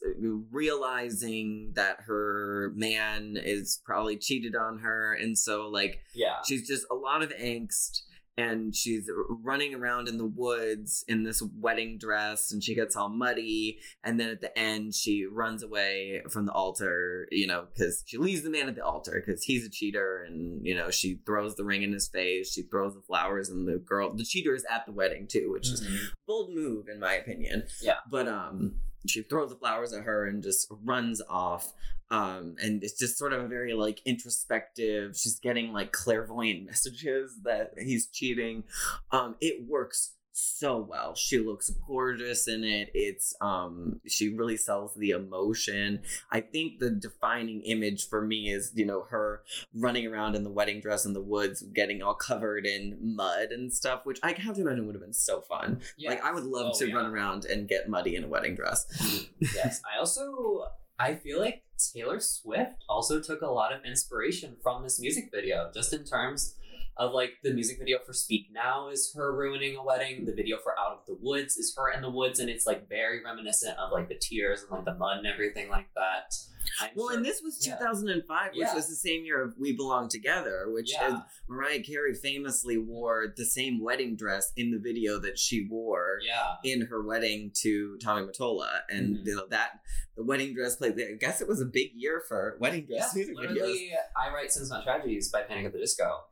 realizing 0.50 1.74
that 1.76 1.98
her 2.06 2.72
man 2.74 3.38
is 3.44 3.82
probably 3.84 4.16
cheated 4.16 4.56
on 4.56 4.80
her, 4.80 5.14
and 5.14 5.38
so 5.38 5.68
like, 5.68 6.00
yeah, 6.14 6.36
she's 6.46 6.66
just 6.66 6.86
a 6.90 6.96
lot 6.96 7.22
of 7.22 7.32
angst 7.32 8.04
and 8.38 8.76
she's 8.76 9.10
running 9.44 9.74
around 9.74 10.08
in 10.08 10.18
the 10.18 10.26
woods 10.26 11.06
in 11.08 11.24
this 11.24 11.42
wedding 11.58 11.98
dress 11.98 12.52
and 12.52 12.64
she 12.64 12.76
gets 12.76 12.96
all 12.96 13.10
muddy 13.10 13.80
and 14.04 14.20
then 14.20 14.30
at 14.30 14.42
the 14.42 14.58
end 14.58 14.94
she 14.94 15.26
runs 15.26 15.64
away 15.64 16.22
from 16.30 16.46
the 16.46 16.52
altar 16.52 17.28
you 17.32 17.48
know 17.48 17.66
because 17.74 18.04
she 18.06 18.18
leaves 18.18 18.44
the 18.44 18.50
man 18.50 18.68
at 18.68 18.76
the 18.76 18.84
altar 18.84 19.24
because 19.26 19.44
he's 19.44 19.66
a 19.66 19.70
cheater 19.70 20.24
and 20.24 20.66
you 20.66 20.76
know 20.76 20.90
she 20.90 21.20
throws 21.26 21.56
the 21.56 21.64
ring 21.64 21.84
in 21.84 21.94
his 21.94 22.08
face 22.08 22.52
she 22.52 22.64
throws 22.64 22.94
the 22.94 23.02
flowers 23.02 23.50
and 23.50 23.68
the 23.68 23.78
girl 23.78 24.14
the 24.14 24.26
cheater 24.26 24.54
is 24.54 24.66
at 24.70 24.86
the 24.86 24.92
wedding 24.92 25.28
too 25.28 25.52
which 25.52 25.68
mm-hmm. 25.68 25.96
is 25.96 26.12
bold 26.28 26.54
move 26.54 26.88
in 26.90 27.00
my 27.00 27.14
opinion 27.14 27.64
yeah 27.82 27.98
but 28.10 28.28
um 28.28 28.76
she 29.10 29.22
throws 29.24 29.50
the 29.50 29.56
flowers 29.56 29.94
at 29.94 30.04
her 30.04 30.26
and 30.26 30.44
just 30.44 30.68
runs 30.84 31.22
off 31.30 31.74
um 32.12 32.56
and 32.62 32.84
it's 32.84 32.98
just 33.00 33.18
sort 33.18 33.34
of 33.34 33.44
a 33.44 33.48
very 33.48 33.74
like 33.74 34.00
introspective 34.06 35.18
she's 35.18 35.40
getting 35.40 35.74
like 35.74 35.92
clairvoyant 35.92 36.66
messages 36.66 37.40
that 37.44 37.74
he's 37.78 38.08
cheating. 38.08 38.64
Um 39.12 39.36
it 39.42 39.68
works 39.68 40.15
so 40.38 40.78
well. 40.78 41.16
She 41.16 41.40
looks 41.40 41.70
gorgeous 41.88 42.48
in 42.48 42.64
it. 42.64 42.92
It's 42.94 43.34
um 43.40 44.02
she 44.06 44.30
really 44.30 44.58
sells 44.58 44.94
the 44.96 45.12
emotion. 45.12 46.02
I 46.30 46.42
think 46.42 46.80
the 46.80 46.90
defining 46.90 47.62
image 47.62 48.10
for 48.10 48.22
me 48.22 48.52
is, 48.52 48.72
you 48.76 48.86
know, 48.86 49.04
her 49.10 49.44
running 49.74 50.06
around 50.06 50.36
in 50.36 50.44
the 50.44 50.52
wedding 50.52 50.82
dress 50.82 51.06
in 51.06 51.14
the 51.14 51.22
woods, 51.22 51.62
getting 51.62 52.02
all 52.02 52.16
covered 52.16 52.66
in 52.66 52.98
mud 53.02 53.52
and 53.52 53.74
stuff, 53.74 54.06
which 54.06 54.20
I 54.24 54.34
have 54.34 54.56
to 54.56 54.62
imagine 54.62 54.86
would 54.88 54.96
have 54.96 55.04
been 55.04 55.14
so 55.14 55.42
fun. 55.42 55.82
Yes. 55.98 56.12
Like 56.12 56.24
I 56.24 56.34
would 56.34 56.46
love 56.46 56.74
oh, 56.76 56.80
to 56.80 56.90
yeah. 56.90 56.96
run 56.96 57.06
around 57.06 57.46
and 57.46 57.68
get 57.68 57.90
muddy 57.90 58.16
in 58.16 58.26
a 58.26 58.28
wedding 58.28 58.56
dress. 58.56 58.86
yes. 59.40 59.82
I 59.86 60.00
also 60.00 60.66
I 61.00 61.16
feel 61.16 61.40
like 61.40 61.64
Taylor 61.94 62.20
Swift 62.20 62.84
also 62.88 63.22
took 63.22 63.42
a 63.42 63.48
lot 63.48 63.74
of 63.74 63.86
inspiration 63.86 64.56
from 64.62 64.84
this 64.84 65.00
music 65.00 65.30
video, 65.34 65.72
just 65.74 65.94
in 65.94 66.04
terms 66.04 66.56
of 66.98 67.14
like 67.14 67.34
the 67.44 67.54
music 67.54 67.78
video 67.80 68.00
for 68.06 68.14
Speak 68.14 68.48
Now 68.52 68.90
is 68.90 69.14
her 69.16 69.36
ruining 69.36 69.76
a 69.76 69.84
wedding. 69.84 70.26
The 70.26 70.34
video 70.34 70.58
for 70.58 70.78
Out 70.80 70.94
of 70.94 71.06
the 71.08 71.18
Woods 71.22 71.58
is 71.58 71.76
her 71.78 71.92
in 71.92 72.02
the 72.02 72.10
woods, 72.10 72.40
and 72.40 72.50
it's 72.50 72.66
like 72.66 72.88
very 72.88 73.24
reminiscent 73.24 73.78
of 73.78 73.92
like 73.92 74.08
the 74.08 74.16
tears 74.16 74.62
and 74.62 74.72
like 74.72 74.86
the 74.86 74.96
mud 74.96 75.18
and 75.18 75.28
everything 75.28 75.70
like 75.70 75.90
that. 75.96 76.34
I'm 76.82 76.90
well, 76.96 77.10
sure, 77.10 77.18
and 77.18 77.26
this 77.26 77.42
was 77.44 77.60
2005, 77.60 78.52
yeah. 78.54 78.66
which 78.66 78.76
was 78.76 78.88
the 78.88 78.96
same 78.96 79.24
year 79.24 79.42
of 79.42 79.56
We 79.58 79.76
Belong 79.76 80.10
Together, 80.10 80.66
which 80.70 80.92
yeah. 80.92 81.22
Mariah 81.48 81.84
Carey 81.84 82.14
famously 82.14 82.78
wore 82.78 83.34
the 83.36 83.46
same 83.46 83.82
wedding 83.82 84.16
dress 84.16 84.52
in 84.58 84.72
the 84.72 84.80
video 84.80 85.20
that 85.20 85.38
she 85.38 85.68
wore 85.70 86.20
yeah. 86.26 86.56
in 86.64 86.88
her 86.88 87.04
wedding 87.04 87.52
to 87.62 87.98
Tommy 87.98 88.28
Mottola. 88.28 88.70
And 88.90 89.18
mm-hmm. 89.18 89.28
you 89.28 89.36
know, 89.36 89.46
that 89.50 89.80
the 90.16 90.24
wedding 90.24 90.54
dress 90.54 90.76
played, 90.76 90.94
I 90.94 91.16
guess 91.20 91.42
it 91.42 91.48
was 91.48 91.62
a 91.62 91.66
big 91.66 91.92
year 91.94 92.24
for 92.28 92.58
wedding 92.60 92.86
dress 92.86 93.14
yeah, 93.16 93.26
music 93.26 93.38
videos. 93.38 93.78
I 94.18 94.34
Write 94.34 94.52
Sins 94.52 94.70
Not 94.70 94.84
Tragedies 94.84 95.30
by 95.30 95.44
Panic 95.44 95.66
at 95.66 95.74
the 95.74 95.80
Disco. 95.80 96.24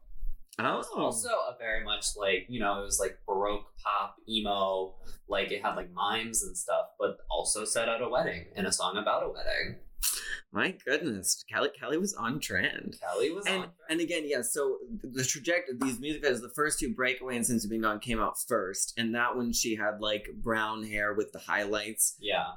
Oh. 0.60 0.84
Also 0.96 1.30
a 1.30 1.56
very 1.58 1.84
much 1.84 2.16
like, 2.16 2.46
you 2.48 2.60
know, 2.60 2.80
it 2.82 2.84
was 2.84 3.00
like 3.00 3.18
Baroque 3.28 3.66
pop, 3.84 4.16
emo, 4.30 4.94
like 5.28 5.52
it 5.52 5.64
had 5.64 5.76
like 5.76 5.92
mimes 5.94 6.44
and 6.44 6.56
stuff, 6.56 6.88
but 7.00 7.18
also 7.30 7.66
set 7.66 7.90
at 7.90 8.02
a 8.02 8.10
wedding 8.10 8.46
and 8.56 8.68
a 8.68 8.72
song 8.72 8.98
about 8.98 9.24
a 9.24 9.30
wedding. 9.30 9.78
My 10.54 10.76
goodness, 10.86 11.44
Kelly 11.52 11.70
Kelly 11.80 11.98
was 11.98 12.14
on 12.14 12.40
trend. 12.40 12.98
Kelly 13.02 13.32
was 13.32 13.46
and, 13.48 13.56
on 13.56 13.62
trend. 13.62 13.74
And 13.90 14.02
again, 14.02 14.24
yeah, 14.26 14.44
so 14.44 14.78
the 15.04 15.24
trajectory 15.24 15.74
of 15.74 15.80
these 15.82 16.00
music 16.00 16.24
videos, 16.24 16.42
the 16.42 16.52
first 16.56 16.80
two 16.80 16.94
Breakaway 16.94 17.38
and 17.38 17.46
Since 17.46 17.64
You've 17.64 17.72
Been 17.72 17.82
Gone 17.82 18.00
came 18.00 18.20
out 18.20 18.36
first. 18.48 18.94
And 18.96 19.16
that 19.16 19.36
one 19.36 19.52
she 19.52 19.76
had 19.76 20.00
like 20.00 20.28
brown 20.36 20.84
hair 20.84 21.14
with 21.16 21.32
the 21.32 21.40
highlights. 21.40 22.18
Yeah. 22.20 22.52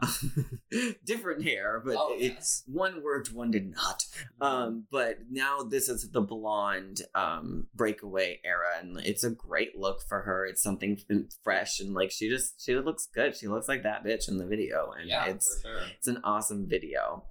Different 1.06 1.44
hair, 1.44 1.82
but 1.84 1.96
oh, 1.96 2.14
it, 2.18 2.34
yes. 2.34 2.64
one 2.66 3.02
worked, 3.02 3.32
one 3.32 3.50
did 3.50 3.70
not. 3.70 4.04
Mm-hmm. 4.42 4.42
Um, 4.42 4.84
but 4.90 5.18
now 5.30 5.60
this 5.60 5.88
is 5.88 6.10
the 6.10 6.20
blonde 6.20 7.00
um 7.14 7.66
breakaway 7.74 8.40
era, 8.44 8.78
and 8.78 8.98
it's 9.00 9.24
a 9.24 9.30
great 9.30 9.78
look 9.78 10.02
for 10.06 10.20
her. 10.20 10.44
It's 10.44 10.62
something 10.62 10.98
fresh 11.42 11.80
and 11.80 11.94
like 11.94 12.10
she 12.10 12.28
just 12.28 12.62
she 12.62 12.74
looks 12.74 13.06
good. 13.06 13.34
She 13.36 13.48
looks 13.48 13.68
like 13.68 13.84
that 13.84 14.04
bitch 14.04 14.28
in 14.28 14.36
the 14.36 14.46
video. 14.46 14.92
And 14.98 15.08
yeah, 15.08 15.26
it's 15.26 15.62
sure. 15.62 15.80
it's 15.96 16.08
an 16.08 16.20
awesome 16.24 16.68
video. 16.68 17.24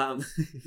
Um, 0.00 0.24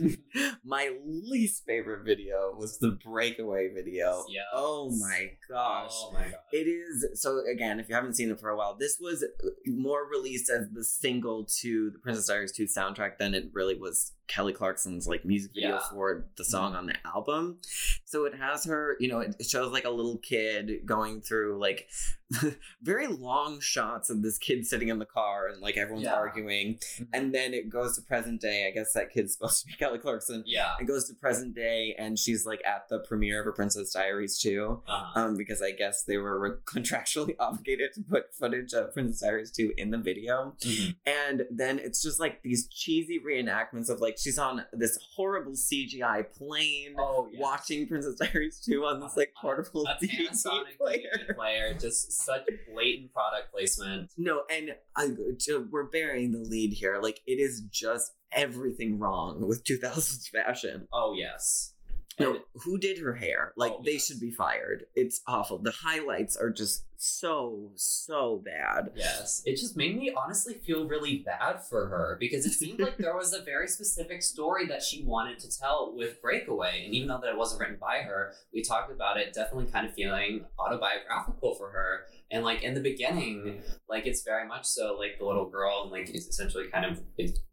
my 0.66 0.92
least 1.06 1.66
favorite 1.66 2.04
video 2.06 2.54
was 2.58 2.78
the 2.80 2.92
breakaway 3.04 3.70
video. 3.74 4.26
Yeah. 4.30 4.42
Oh 4.54 4.90
my 5.00 5.32
gosh. 5.50 5.92
Oh 5.94 6.12
my 6.14 6.24
god. 6.24 6.34
It 6.52 6.68
is 6.68 7.08
so 7.22 7.42
again, 7.52 7.80
if 7.80 7.90
you 7.90 7.96
haven't 7.96 8.16
seen 8.16 8.30
it 8.32 8.40
for 8.40 8.50
a 8.50 8.58
while, 8.58 8.76
this 8.80 8.98
was 9.00 9.24
more 9.66 10.08
released 10.10 10.50
as 10.50 10.68
the 10.72 10.84
single 10.84 11.46
to 11.62 11.90
the 11.92 12.00
Princess 12.00 12.28
Diaries 12.28 12.52
2 12.52 12.66
soundtrack 12.66 13.18
than 13.18 13.34
it 13.34 13.50
really 13.54 13.78
was 13.78 14.12
Kelly 14.28 14.54
Clarkson's 14.54 15.06
like 15.08 15.26
music 15.26 15.52
video 15.54 15.72
Yeah. 15.72 15.80
for 15.92 16.26
the 16.38 16.46
song 16.46 16.72
Mm-hmm. 16.72 16.78
on 16.80 16.86
the 16.88 16.96
album. 17.06 17.58
So 18.06 18.26
it 18.26 18.36
has 18.36 18.64
her, 18.66 18.96
you 19.00 19.08
know, 19.10 19.20
it 19.20 19.36
shows 19.46 19.72
like 19.74 19.84
a 19.86 19.90
little 19.90 20.18
kid 20.18 20.86
going 20.86 21.22
through 21.22 21.60
like 21.60 21.88
very 22.82 23.08
long 23.08 23.60
shots 23.60 24.10
of 24.10 24.22
this 24.22 24.38
kid 24.38 24.66
sitting 24.66 24.88
in 24.88 24.98
the 25.00 25.06
car 25.06 25.48
and 25.48 25.62
like 25.62 25.78
everyone's 25.78 26.06
Yeah. 26.06 26.14
arguing. 26.16 26.80
And 27.14 27.34
then 27.36 27.54
it 27.54 27.70
goes 27.70 27.96
to 27.98 28.02
present 28.02 28.40
day. 28.42 28.68
I 28.68 28.72
guess 28.72 28.94
that 28.94 29.12
kid's 29.24 29.34
supposed 29.34 29.62
to 29.62 29.68
be 29.68 29.74
Kelly 29.80 30.00
Clarkson. 30.00 30.44
Yeah. 30.46 30.74
It 30.80 30.86
goes 30.86 31.08
to 31.08 31.14
present 31.16 31.56
day 31.56 31.96
and 31.98 32.18
she's 32.20 32.46
like 32.46 32.62
at 32.66 32.88
the 32.90 33.00
premiere 33.00 33.40
of 33.40 33.46
her 33.46 33.52
Princess 33.52 33.92
Diaries 33.94 34.38
2. 34.40 34.82
Uh-huh. 34.88 35.20
Um, 35.20 35.38
because 35.38 35.62
I 35.62 35.72
guess 35.72 36.04
they 36.04 36.18
were 36.18 36.40
re- 36.40 36.52
contractually 36.66 37.36
obligated 37.40 37.94
to 37.96 38.02
put 38.02 38.34
footage 38.34 38.74
of 38.74 38.94
Princess 38.94 39.20
Diaries 39.22 39.52
2 39.52 39.74
in 39.78 39.92
the 39.92 39.98
video. 39.98 40.56
Mhm. 40.62 40.96
And 41.06 41.44
then 41.52 41.80
it's 41.80 42.02
just 42.02 42.20
like 42.20 42.42
these 42.44 42.68
cheesy 42.68 43.20
reenactments 43.20 43.90
of 43.90 44.02
like 44.02 44.18
she's 44.18 44.38
on 44.38 44.66
this 44.74 44.98
horrible 45.16 45.54
CGI 45.54 46.30
plane 46.32 46.96
Oh 47.00 47.28
yeah. 47.32 47.40
watching 47.40 47.88
Princess 47.88 48.16
Diaries 48.16 48.60
2 48.66 48.84
on 48.86 49.00
this 49.00 49.16
like 49.18 49.34
portable 49.40 49.86
DVD 50.02 50.28
Panasonic 50.30 50.78
player. 50.78 51.34
Player. 51.36 51.74
Just 51.80 52.12
such 52.12 52.42
blatant 52.74 53.14
product 53.14 53.52
placement. 53.52 54.12
No, 54.18 54.44
and 54.50 54.76
I, 54.96 55.10
j- 55.38 55.58
we're 55.58 55.84
burying 55.86 56.32
the 56.32 56.40
lead 56.40 56.74
here. 56.74 57.00
Like 57.02 57.22
it 57.26 57.40
is 57.40 57.62
just 57.72 58.14
everything 58.36 59.00
wrong 59.00 59.46
with 59.48 59.64
2000s 59.64 60.30
fashion. 60.30 60.88
Oh 60.94 61.14
yes. 61.18 61.72
No, 62.20 62.38
who 62.64 62.78
did 62.78 63.00
her 63.00 63.16
hair? 63.16 63.54
Like 63.58 63.72
Oh, 63.76 63.82
they 63.84 63.94
yes. 63.94 64.06
should 64.06 64.20
be 64.20 64.30
fired. 64.30 64.86
It's 64.94 65.22
awful. 65.26 65.58
The 65.58 65.72
highlights 65.72 66.38
are 66.38 66.52
just 66.52 66.86
so 66.96 67.72
so 67.76 68.40
bad. 68.46 68.92
Yes, 68.96 69.42
it 69.46 69.56
just 69.58 69.76
made 69.76 69.98
me 69.98 70.14
honestly 70.16 70.54
feel 70.64 70.88
really 70.88 71.24
bad 71.26 71.64
for 71.68 71.88
her 71.88 72.16
because 72.20 72.46
it 72.46 72.52
seemed 72.52 72.80
like 72.80 72.98
there 73.00 73.16
was 73.18 73.34
a 73.34 73.42
very 73.42 73.68
specific 73.68 74.22
story 74.22 74.68
that 74.68 74.84
she 74.84 75.04
wanted 75.04 75.40
to 75.40 75.60
tell 75.60 75.94
with 75.96 76.22
Breakaway. 76.22 76.84
And 76.86 76.94
even 76.94 77.08
though 77.08 77.20
that 77.20 77.32
it 77.32 77.38
wasn't 77.38 77.62
written 77.62 77.78
by 77.82 78.04
her, 78.04 78.34
we 78.54 78.62
talked 78.62 78.92
about 78.92 79.18
it 79.18 79.34
definitely 79.34 79.72
kind 79.72 79.88
of 79.88 79.96
feeling 79.96 80.46
autobiographical 80.60 81.56
for 81.56 81.72
her. 81.72 82.02
And 82.30 82.44
like 82.44 82.62
in 82.62 82.76
the 82.76 82.80
beginning, 82.82 83.64
like 83.90 84.06
it's 84.06 84.22
very 84.22 84.48
much 84.48 84.66
so 84.66 84.96
like 85.00 85.18
the 85.18 85.26
little 85.26 85.50
girl 85.50 85.82
and 85.82 85.92
like 85.92 86.10
it's 86.10 86.28
essentially 86.28 86.68
kind 86.68 86.86
of 86.86 87.02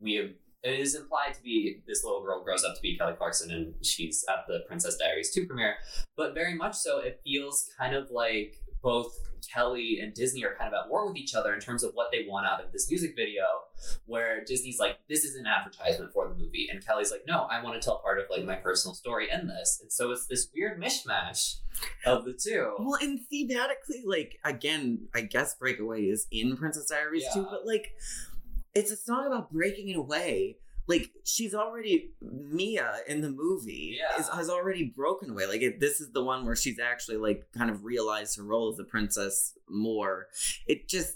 we 0.00 0.16
have. 0.16 0.30
It 0.62 0.78
is 0.78 0.94
implied 0.94 1.34
to 1.34 1.42
be 1.42 1.82
this 1.86 2.04
little 2.04 2.22
girl 2.22 2.44
grows 2.44 2.64
up 2.64 2.74
to 2.76 2.80
be 2.82 2.96
Kelly 2.98 3.14
Clarkson 3.16 3.50
and 3.50 3.74
she's 3.82 4.24
at 4.28 4.46
the 4.46 4.60
Princess 4.66 4.96
Diaries 4.96 5.32
2 5.32 5.46
premiere. 5.46 5.76
But 6.16 6.34
very 6.34 6.54
much 6.54 6.74
so, 6.74 6.98
it 6.98 7.20
feels 7.24 7.70
kind 7.78 7.94
of 7.94 8.10
like 8.10 8.56
both 8.82 9.14
Kelly 9.52 10.00
and 10.02 10.12
Disney 10.14 10.44
are 10.44 10.54
kind 10.54 10.72
of 10.72 10.84
at 10.84 10.90
war 10.90 11.06
with 11.06 11.16
each 11.16 11.34
other 11.34 11.52
in 11.54 11.60
terms 11.60 11.82
of 11.82 11.92
what 11.94 12.10
they 12.12 12.26
want 12.28 12.46
out 12.46 12.62
of 12.62 12.72
this 12.72 12.90
music 12.90 13.14
video. 13.16 13.42
Where 14.04 14.44
Disney's 14.44 14.78
like, 14.78 14.98
this 15.08 15.24
is 15.24 15.36
an 15.36 15.46
advertisement 15.46 16.12
for 16.12 16.28
the 16.28 16.34
movie, 16.34 16.68
and 16.70 16.84
Kelly's 16.84 17.10
like, 17.10 17.22
no, 17.26 17.44
I 17.50 17.62
want 17.62 17.80
to 17.80 17.84
tell 17.84 17.98
part 18.00 18.18
of 18.18 18.26
like 18.28 18.44
my 18.44 18.56
personal 18.56 18.94
story 18.94 19.28
in 19.32 19.46
this. 19.48 19.78
And 19.80 19.90
so 19.90 20.10
it's 20.10 20.26
this 20.26 20.48
weird 20.54 20.78
mishmash 20.78 21.54
of 22.04 22.26
the 22.26 22.34
two. 22.34 22.74
Well, 22.78 22.98
and 23.00 23.20
thematically, 23.32 24.04
like 24.04 24.38
again, 24.44 25.08
I 25.14 25.22
guess 25.22 25.54
Breakaway 25.54 26.02
is 26.02 26.26
in 26.30 26.58
Princess 26.58 26.90
Diaries 26.90 27.24
2, 27.32 27.40
Yeah. 27.40 27.46
but 27.50 27.66
like 27.66 27.92
it's 28.74 28.90
a 28.90 28.96
song 28.96 29.26
about 29.26 29.52
breaking 29.52 29.88
it 29.88 29.96
away. 29.96 30.56
Like 30.86 31.10
she's 31.24 31.54
already 31.54 32.10
Mia 32.20 32.96
in 33.06 33.20
the 33.20 33.30
movie 33.30 33.98
Yeah. 34.00 34.18
is, 34.20 34.28
has 34.28 34.50
already 34.50 34.84
broken 34.84 35.30
away. 35.30 35.46
Like 35.46 35.62
it, 35.62 35.78
this 35.78 36.00
is 36.00 36.10
the 36.10 36.24
one 36.24 36.44
where 36.44 36.56
she's 36.56 36.80
actually 36.80 37.18
like 37.18 37.46
kind 37.56 37.70
of 37.70 37.84
realized 37.84 38.36
her 38.38 38.42
role 38.42 38.72
as 38.72 38.78
a 38.80 38.84
princess 38.84 39.52
more. 39.68 40.26
It 40.66 40.88
just 40.88 41.14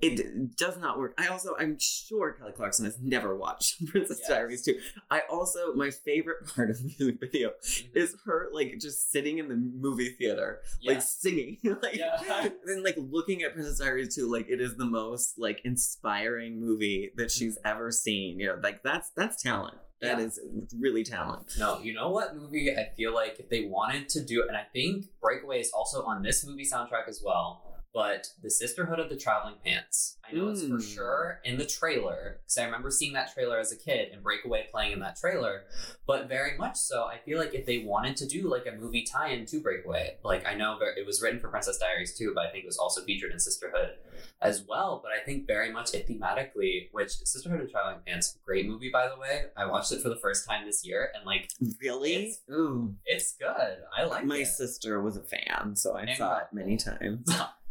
it 0.00 0.56
does 0.56 0.76
not 0.78 0.98
work. 0.98 1.14
I 1.16 1.28
also 1.28 1.54
I'm 1.58 1.76
sure 1.78 2.32
Kelly 2.32 2.52
Clarkson 2.56 2.84
has 2.84 2.98
never 3.00 3.36
watched 3.36 3.86
Princess 3.86 4.18
Yes. 4.20 4.28
Diaries 4.28 4.62
2. 4.64 4.74
I 5.10 5.22
also 5.30 5.74
my 5.74 5.90
favorite 5.90 6.46
part 6.54 6.70
of 6.70 6.78
the 6.78 6.84
music 6.98 7.20
video 7.20 7.50
mm-hmm. 7.50 7.96
is 7.96 8.16
her 8.26 8.48
like 8.52 8.78
just 8.80 9.12
sitting 9.12 9.38
in 9.38 9.48
the 9.48 9.54
movie 9.56 10.10
theater 10.18 10.60
Yeah. 10.80 10.94
like 10.94 11.02
singing 11.02 11.58
like 11.82 11.96
Yeah. 11.96 12.48
and 12.66 12.82
like 12.82 12.96
looking 12.98 13.42
at 13.42 13.54
princess 13.54 13.78
diaries 13.78 14.14
2 14.16 14.30
like 14.30 14.46
it 14.48 14.60
is 14.60 14.76
the 14.76 14.84
most 14.86 15.38
like 15.38 15.60
inspiring 15.64 16.60
movie 16.60 17.10
that 17.16 17.24
mm-hmm. 17.28 17.38
she's 17.44 17.58
ever 17.64 17.90
seen 17.92 18.40
you 18.40 18.48
know 18.48 18.58
like 18.62 18.82
that's 18.82 19.10
that's 19.16 19.40
talent 19.42 19.76
That 20.00 20.18
Yeah. 20.18 20.24
is 20.24 20.40
really 20.80 21.04
talent 21.04 21.52
No, 21.58 21.78
you 21.80 21.94
know 21.94 22.10
what 22.10 22.34
movie 22.36 22.74
I 22.76 22.88
feel 22.96 23.14
like 23.14 23.38
if 23.38 23.48
they 23.48 23.66
wanted 23.66 24.08
to 24.10 24.24
do, 24.24 24.44
and 24.48 24.56
I 24.56 24.64
think 24.72 25.06
Breakaway 25.20 25.60
is 25.60 25.70
also 25.72 26.02
on 26.02 26.22
this 26.22 26.44
movie 26.44 26.64
soundtrack 26.64 27.08
as 27.08 27.22
well. 27.24 27.71
But 27.94 28.28
the 28.42 28.50
Sisterhood 28.50 28.98
of 28.98 29.10
the 29.10 29.16
Traveling 29.16 29.56
Pants. 29.62 30.16
I 30.26 30.32
know 30.34 30.48
it's 30.48 30.62
for 30.62 30.78
Mm. 30.78 30.94
sure 30.94 31.40
in 31.44 31.58
the 31.58 31.66
trailer 31.66 32.40
because 32.42 32.56
I 32.56 32.64
remember 32.64 32.90
seeing 32.90 33.12
that 33.12 33.34
trailer 33.34 33.58
as 33.58 33.70
a 33.70 33.76
kid 33.76 34.12
and 34.12 34.22
Breakaway 34.22 34.66
playing 34.70 34.92
in 34.92 35.00
that 35.00 35.16
trailer. 35.16 35.64
But 36.06 36.26
very 36.26 36.56
much 36.56 36.76
so, 36.76 37.04
I 37.04 37.18
feel 37.18 37.38
like 37.38 37.52
if 37.52 37.66
they 37.66 37.78
wanted 37.78 38.16
to 38.18 38.26
do 38.26 38.48
like 38.48 38.64
a 38.66 38.72
movie 38.72 39.02
tie-in 39.02 39.44
to 39.46 39.60
Breakaway, 39.60 40.16
like 40.24 40.46
I 40.46 40.54
know 40.54 40.78
it 40.80 41.04
was 41.04 41.20
written 41.20 41.38
for 41.38 41.48
Princess 41.48 41.76
Diaries 41.76 42.16
2, 42.16 42.32
but 42.34 42.46
I 42.46 42.50
think 42.50 42.64
it 42.64 42.68
was 42.68 42.78
also 42.78 43.02
featured 43.04 43.30
in 43.32 43.38
Sisterhood 43.38 43.98
as 44.40 44.62
well. 44.66 45.00
But 45.02 45.12
I 45.12 45.22
think 45.22 45.46
very 45.46 45.70
much 45.70 45.92
it 45.92 46.08
thematically, 46.08 46.88
which 46.92 47.10
Sisterhood 47.10 47.60
of 47.60 47.66
the 47.66 47.72
Traveling 47.72 48.00
Pants, 48.06 48.38
great 48.46 48.66
movie 48.66 48.90
by 48.90 49.08
the 49.08 49.18
way. 49.18 49.46
I 49.54 49.66
watched 49.66 49.92
it 49.92 50.00
for 50.00 50.08
the 50.08 50.16
first 50.16 50.46
time 50.48 50.64
this 50.64 50.82
year 50.86 51.10
and 51.14 51.26
like 51.26 51.50
really 51.78 52.14
It's- 52.14 52.40
ooh 52.50 52.96
it's 53.04 53.36
good. 53.36 53.82
I 53.94 54.04
like 54.04 54.24
my 54.24 54.38
it. 54.38 54.46
sister 54.46 55.02
was 55.02 55.18
a 55.18 55.22
fan 55.22 55.76
so 55.76 55.94
i 55.94 56.02
And- 56.02 56.16
saw 56.16 56.38
it 56.38 56.46
many 56.52 56.76
times 56.78 57.28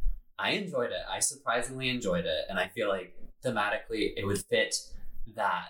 I 0.42 0.52
enjoyed 0.52 0.92
it. 0.92 1.04
I 1.10 1.20
surprisingly 1.20 1.89
enjoyed 1.89 2.26
it, 2.26 2.46
and 2.50 2.60
I 2.60 2.68
feel 2.70 2.89
like 2.89 3.16
thematically 3.46 4.14
it 4.16 4.26
would 4.26 4.39
fit 4.46 4.76
that 5.36 5.70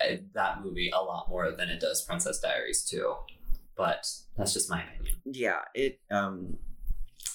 uh, 0.00 0.16
that 0.34 0.62
movie 0.62 0.90
a 0.94 1.00
lot 1.00 1.28
more 1.28 1.50
than 1.52 1.68
it 1.68 1.80
does 1.80 2.02
Princess 2.02 2.40
Diaries 2.40 2.84
2. 2.84 3.14
But 3.76 4.06
that's 4.36 4.52
just 4.52 4.70
my 4.70 4.82
opinion. 4.84 5.16
yeah 5.32 5.60
it 5.74 5.98
um 6.10 6.56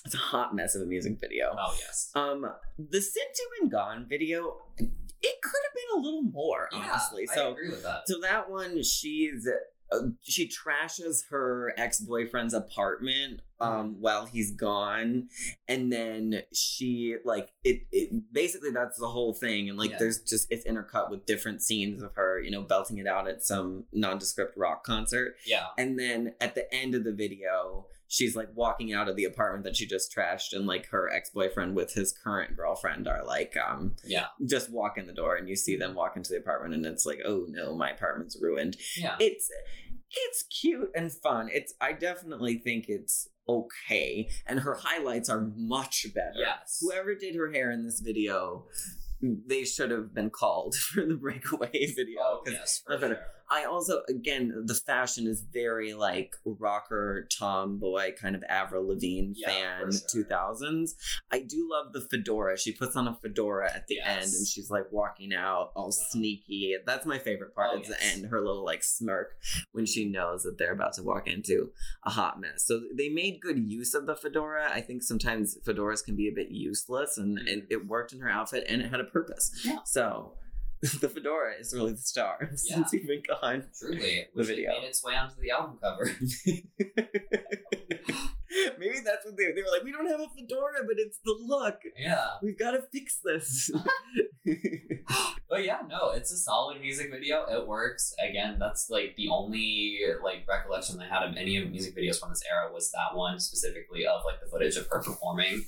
it's 0.05 0.13
a 0.15 0.17
hot 0.17 0.55
mess 0.55 0.73
of 0.75 0.81
a 0.81 0.85
music 0.85 1.19
video 1.19 1.53
Oh 1.59 1.75
yes, 1.77 2.11
um 2.15 2.49
the 2.77 2.97
you've 2.97 3.61
been 3.61 3.69
gone 3.69 4.05
video 4.07 4.55
it 4.77 5.41
could 5.41 5.61
have 5.65 5.73
been 5.75 5.97
a 5.97 6.01
little 6.01 6.21
more 6.21 6.69
honestly 6.71 7.25
yeah, 7.27 7.35
so 7.35 7.47
I 7.49 7.51
agree 7.51 7.69
with 7.69 7.83
that. 7.83 8.03
So 8.07 8.21
that 8.21 8.49
one, 8.49 8.81
she's 8.83 9.47
she 10.21 10.47
trashes 10.47 11.29
her 11.29 11.73
ex 11.77 11.99
boyfriend's 11.99 12.53
apartment 12.53 13.41
um 13.59 13.95
while 13.99 14.25
he's 14.25 14.51
gone, 14.51 15.27
and 15.67 15.91
then 15.91 16.43
she 16.53 17.15
like 17.25 17.49
it. 17.63 17.81
It 17.91 18.31
basically 18.31 18.71
that's 18.71 18.97
the 18.97 19.07
whole 19.09 19.33
thing, 19.33 19.67
and 19.69 19.77
like 19.77 19.91
Yeah. 19.91 19.97
there's 19.99 20.19
just 20.21 20.47
it's 20.51 20.65
intercut 20.65 21.09
with 21.09 21.25
different 21.25 21.61
scenes 21.61 22.01
of 22.01 22.13
her, 22.15 22.39
you 22.39 22.51
know, 22.51 22.61
belting 22.61 22.97
it 22.99 23.07
out 23.07 23.27
at 23.27 23.43
some 23.43 23.85
nondescript 23.91 24.55
rock 24.57 24.83
concert, 24.85 25.35
Yeah, 25.45 25.67
and 25.77 25.99
then 25.99 26.35
at 26.39 26.55
the 26.55 26.73
end 26.73 26.95
of 26.95 27.03
the 27.03 27.13
video. 27.13 27.87
She's 28.09 28.35
like 28.35 28.49
walking 28.53 28.91
out 28.91 29.07
of 29.07 29.15
the 29.15 29.23
apartment 29.23 29.63
that 29.63 29.75
she 29.75 29.85
just 29.85 30.13
trashed 30.13 30.51
and 30.51 30.65
like 30.65 30.87
her 30.87 31.09
ex-boyfriend 31.09 31.75
with 31.75 31.93
his 31.93 32.11
current 32.11 32.57
girlfriend 32.57 33.07
are 33.07 33.23
like 33.23 33.55
um 33.57 33.95
yeah. 34.03 34.25
just 34.45 34.69
walk 34.69 34.97
in 34.97 35.07
the 35.07 35.13
door 35.13 35.35
and 35.35 35.47
you 35.47 35.55
see 35.55 35.77
them 35.77 35.95
walk 35.95 36.17
into 36.17 36.31
the 36.31 36.39
apartment 36.39 36.73
and 36.73 36.85
it's 36.85 37.05
like 37.05 37.19
oh 37.25 37.45
no 37.47 37.73
my 37.73 37.91
apartment's 37.91 38.37
ruined. 38.41 38.75
Yeah. 38.97 39.15
It's 39.19 39.49
it's 40.11 40.43
cute 40.43 40.89
and 40.95 41.11
fun. 41.11 41.49
It's 41.53 41.73
i 41.79 41.93
definitely 41.93 42.57
think 42.57 42.85
it's 42.89 43.29
okay 43.47 44.29
and 44.45 44.59
her 44.59 44.75
highlights 44.75 45.29
are 45.29 45.51
much 45.55 46.05
better. 46.13 46.39
Yes. 46.39 46.79
Whoever 46.81 47.15
did 47.15 47.35
her 47.35 47.51
hair 47.51 47.71
in 47.71 47.85
this 47.85 47.99
video 47.99 48.65
they 49.21 49.65
should 49.65 49.91
have 49.91 50.13
been 50.13 50.29
called 50.29 50.75
for 50.93 51.05
the 51.05 51.15
breakaway 51.15 51.69
video. 51.93 52.21
Oh, 52.21 52.41
yes, 52.45 52.81
for 52.85 52.97
sure. 52.97 53.19
I 53.51 53.63
also, 53.65 54.01
again, 54.07 54.63
the 54.65 54.75
fashion 54.75 55.25
is 55.27 55.41
very 55.41 55.93
like 55.93 56.35
rocker, 56.45 57.27
tomboy, 57.37 58.13
kind 58.19 58.35
of 58.35 58.43
Avril 58.47 58.87
Lavigne 58.87 59.33
Yeah, 59.35 59.47
fan, 59.49 59.91
sure. 59.91 60.23
2000s. 60.25 60.91
I 61.31 61.39
do 61.39 61.67
love 61.69 61.93
the 61.93 62.01
fedora. 62.01 62.57
She 62.59 62.71
puts 62.71 62.95
on 62.95 63.07
a 63.07 63.15
fedora 63.15 63.73
at 63.73 63.87
the 63.87 63.95
Yes. 63.95 64.07
end 64.07 64.33
and 64.35 64.47
she's 64.47 64.69
like 64.69 64.91
walking 64.91 65.33
out 65.33 65.71
all 65.75 65.91
sneaky. 65.91 66.75
That's 66.85 67.05
my 67.05 67.17
favorite 67.17 67.55
part. 67.55 67.71
Oh, 67.73 67.77
It's 67.79 67.89
yes. 67.89 67.99
the 67.99 68.05
end, 68.05 68.31
her 68.31 68.39
little 68.39 68.63
like 68.63 68.83
smirk 68.83 69.37
when 69.71 69.85
she 69.85 70.05
knows 70.05 70.43
that 70.43 70.57
they're 70.57 70.73
about 70.73 70.93
to 70.93 71.03
walk 71.03 71.27
into 71.27 71.71
a 72.03 72.11
hot 72.11 72.39
mess. 72.39 72.65
So 72.65 72.81
they 72.95 73.09
made 73.09 73.41
good 73.41 73.57
use 73.57 73.93
of 73.93 74.05
the 74.05 74.15
fedora. 74.15 74.69
I 74.71 74.81
think 74.81 75.03
sometimes 75.03 75.57
fedoras 75.65 76.03
can 76.03 76.15
be 76.15 76.27
a 76.27 76.31
bit 76.31 76.51
useless 76.51 77.17
and, 77.17 77.37
and 77.39 77.63
mm. 77.63 77.67
it 77.71 77.87
worked 77.87 78.13
in 78.13 78.19
her 78.19 78.29
outfit 78.29 78.65
and 78.69 78.81
it 78.81 78.89
had 78.89 78.99
a 78.99 79.05
purpose. 79.05 79.51
Yeah. 79.65 79.79
So 79.85 80.33
the 81.01 81.09
fedora 81.09 81.53
is 81.59 81.73
really 81.73 81.91
the 81.91 81.97
star 81.97 82.49
since 82.55 82.93
you've 82.93 83.07
been 83.07 83.21
gone. 83.27 83.65
Truly, 83.77 84.27
The 84.33 84.41
it 84.41 84.45
video. 84.47 84.69
made 84.71 84.87
its 84.87 85.03
way 85.03 85.15
onto 85.15 85.35
the 85.41 85.51
album 85.51 85.77
cover. 85.83 86.09
Maybe 88.79 88.95
that's 89.05 89.25
what 89.25 89.37
they, 89.37 89.51
they 89.53 89.61
were 89.61 89.69
like. 89.71 89.83
We 89.83 89.91
don't 89.91 90.07
have 90.07 90.19
a 90.21 90.27
fedora, 90.35 90.83
but 90.87 90.95
it's 90.97 91.19
the 91.23 91.35
look. 91.39 91.79
yeah, 91.97 92.25
We've 92.41 92.57
got 92.57 92.71
to 92.71 92.81
fix 92.91 93.19
this. 93.23 93.69
but 95.49 95.63
yeah, 95.63 95.79
no, 95.87 96.11
it's 96.11 96.31
a 96.31 96.37
solid 96.37 96.81
music 96.81 97.11
video. 97.11 97.45
It 97.47 97.67
works. 97.67 98.13
Again, 98.27 98.57
that's 98.59 98.89
like 98.89 99.15
the 99.17 99.29
only 99.29 99.99
like 100.23 100.45
recollection 100.47 100.99
I 100.99 101.07
had 101.07 101.23
of 101.29 101.35
any 101.37 101.57
of 101.57 101.69
music 101.69 101.95
videos 101.95 102.19
from 102.19 102.29
this 102.29 102.41
era 102.49 102.71
was 102.73 102.89
that 102.91 103.15
one 103.15 103.39
specifically 103.39 104.05
of 104.07 104.21
like 104.25 104.39
the 104.41 104.47
footage 104.49 104.77
of 104.77 104.87
her 104.87 105.01
performing. 105.01 105.65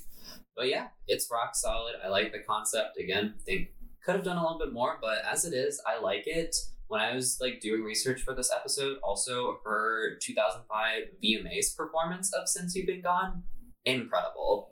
But 0.56 0.68
yeah, 0.68 0.88
it's 1.06 1.28
rock 1.30 1.54
solid. 1.54 1.94
I 2.04 2.08
like 2.08 2.32
the 2.32 2.40
concept. 2.40 2.98
Again, 2.98 3.34
think 3.46 3.68
could 4.04 4.14
have 4.16 4.24
done 4.24 4.36
a 4.36 4.42
little 4.42 4.58
bit 4.58 4.72
more, 4.72 4.98
but 5.00 5.18
as 5.30 5.44
it 5.44 5.54
is, 5.54 5.80
I 5.86 6.00
like 6.00 6.24
it. 6.26 6.54
When 6.88 7.00
I 7.00 7.14
was 7.14 7.38
like 7.40 7.60
doing 7.60 7.82
research 7.82 8.20
for 8.22 8.34
this 8.34 8.50
episode, 8.54 8.98
also 9.02 9.58
her 9.64 10.18
2005 10.20 11.02
VMAs 11.24 11.74
performance 11.76 12.32
of 12.34 12.48
Since 12.48 12.74
You've 12.74 12.86
Been 12.86 13.00
Gone, 13.00 13.44
incredible. 13.84 14.70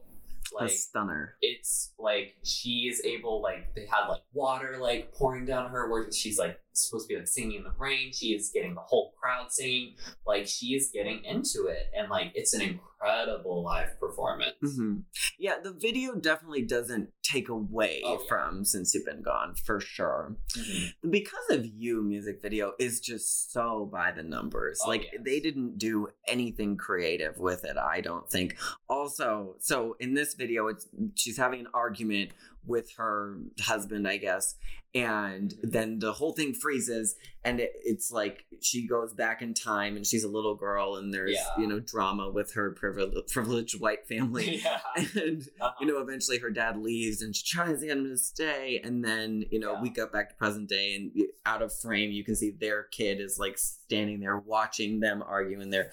a 0.59 0.65
Like 0.65 0.71
stunner. 0.73 1.37
it's 1.41 1.93
like 1.99 2.35
she 2.45 2.89
is 2.91 3.01
able 3.05 3.41
like 3.41 3.75
they 3.75 3.87
had 3.87 4.07
like 4.09 4.23
water 4.33 4.77
like 4.81 5.13
pouring 5.15 5.45
down 5.47 5.71
her 5.71 5.89
where 5.91 6.11
she's 6.13 6.39
like 6.39 6.59
supposed 6.73 7.09
to 7.09 7.15
be 7.15 7.19
like 7.19 7.29
singing 7.29 7.59
in 7.59 7.65
the 7.65 7.73
rain 7.79 8.13
she 8.13 8.29
is 8.29 8.51
getting 8.55 8.75
the 8.75 8.81
whole 8.81 9.13
crowd 9.21 9.51
singing 9.51 9.95
like 10.27 10.47
she 10.47 10.69
is 10.69 10.91
getting 10.93 11.25
into 11.25 11.67
it 11.67 11.91
and 11.97 12.09
like 12.11 12.33
it's 12.35 12.55
an 12.55 12.61
incredible 12.63 13.63
live 13.63 13.99
performance 13.99 14.55
hmm 14.63 14.99
Yeah, 15.39 15.55
the 15.63 15.73
video 15.73 16.15
definitely 16.15 16.63
doesn't 16.63 17.11
take 17.23 17.49
away 17.49 18.03
Oh, 18.05 18.19
yeah. 18.21 18.27
from 18.29 18.65
Since 18.65 18.95
You've 18.95 19.07
Been 19.07 19.23
Gone, 19.23 19.55
for 19.55 19.81
sure. 19.81 20.37
Mhm. 20.57 20.93
Because 21.11 21.49
of 21.51 21.65
You 21.67 22.03
music 22.03 22.43
video 22.43 22.73
is 22.79 23.01
just 23.01 23.53
so 23.53 23.89
by 23.91 24.11
the 24.13 24.23
numbers. 24.23 24.81
Oh, 24.85 24.89
like, 24.89 25.05
yes. 25.13 25.23
they 25.25 25.41
didn't 25.41 25.79
do 25.79 26.09
anything 26.29 26.77
creative 26.77 27.39
with 27.39 27.65
it, 27.65 27.77
I 27.77 28.01
don't 28.01 28.29
think. 28.29 28.57
Also, 28.89 29.57
so 29.61 29.97
in 30.01 30.15
this 30.15 30.35
video, 30.35 30.67
it's 30.69 30.87
she's 31.15 31.37
having 31.39 31.61
an 31.61 31.69
argument 31.73 32.31
with 32.67 32.93
her 32.97 33.39
husband, 33.61 34.07
I 34.09 34.17
guess, 34.19 34.55
and 34.95 35.51
Mm-hmm. 35.51 35.71
then 35.71 35.99
the 36.01 36.13
whole 36.13 36.33
thing 36.33 36.53
freezes, 36.53 37.15
and 37.45 37.61
it, 37.61 37.73
it's 37.85 38.11
like 38.11 38.45
she 38.61 38.87
goes 38.89 39.15
back 39.15 39.41
in 39.41 39.55
time, 39.55 39.97
and 39.97 40.05
she's 40.07 40.25
a 40.25 40.29
little 40.29 40.57
girl, 40.57 40.97
and 40.97 41.15
there's 41.15 41.31
Yeah. 41.37 41.59
you 41.63 41.67
know 41.69 41.79
drama 41.81 42.29
with 42.29 42.53
her 42.55 42.73
privileged, 42.73 43.29
privileged 43.33 43.81
white 43.81 44.07
family, 44.09 44.57
yeah 44.65 44.81
and 45.15 45.49
Uh-huh. 45.61 45.73
you 45.81 45.87
know, 45.87 45.99
eventually 46.01 46.39
her 46.39 46.51
dad 46.51 46.77
leaves 46.77 47.23
and 47.23 47.35
she 47.37 47.45
tries 47.47 47.81
to 47.81 47.87
get 47.87 47.97
him 47.99 48.05
to 48.09 48.17
stay. 48.19 48.81
And 48.83 49.05
then, 49.05 49.45
you 49.51 49.61
know, 49.61 49.75
Yeah. 49.75 49.81
we 49.83 49.91
go 49.91 50.07
back 50.09 50.31
to 50.31 50.35
present 50.37 50.69
day 50.69 50.95
and 50.97 51.13
out 51.47 51.63
of 51.63 51.73
frame, 51.73 52.11
you 52.11 52.25
can 52.25 52.35
see 52.35 52.51
their 52.51 52.83
kid 52.85 53.21
is 53.21 53.39
like 53.39 53.59
standing 53.59 54.19
there 54.21 54.39
watching 54.39 55.01
them 55.01 55.23
argue 55.27 55.61
and 55.61 55.73
they're 55.73 55.91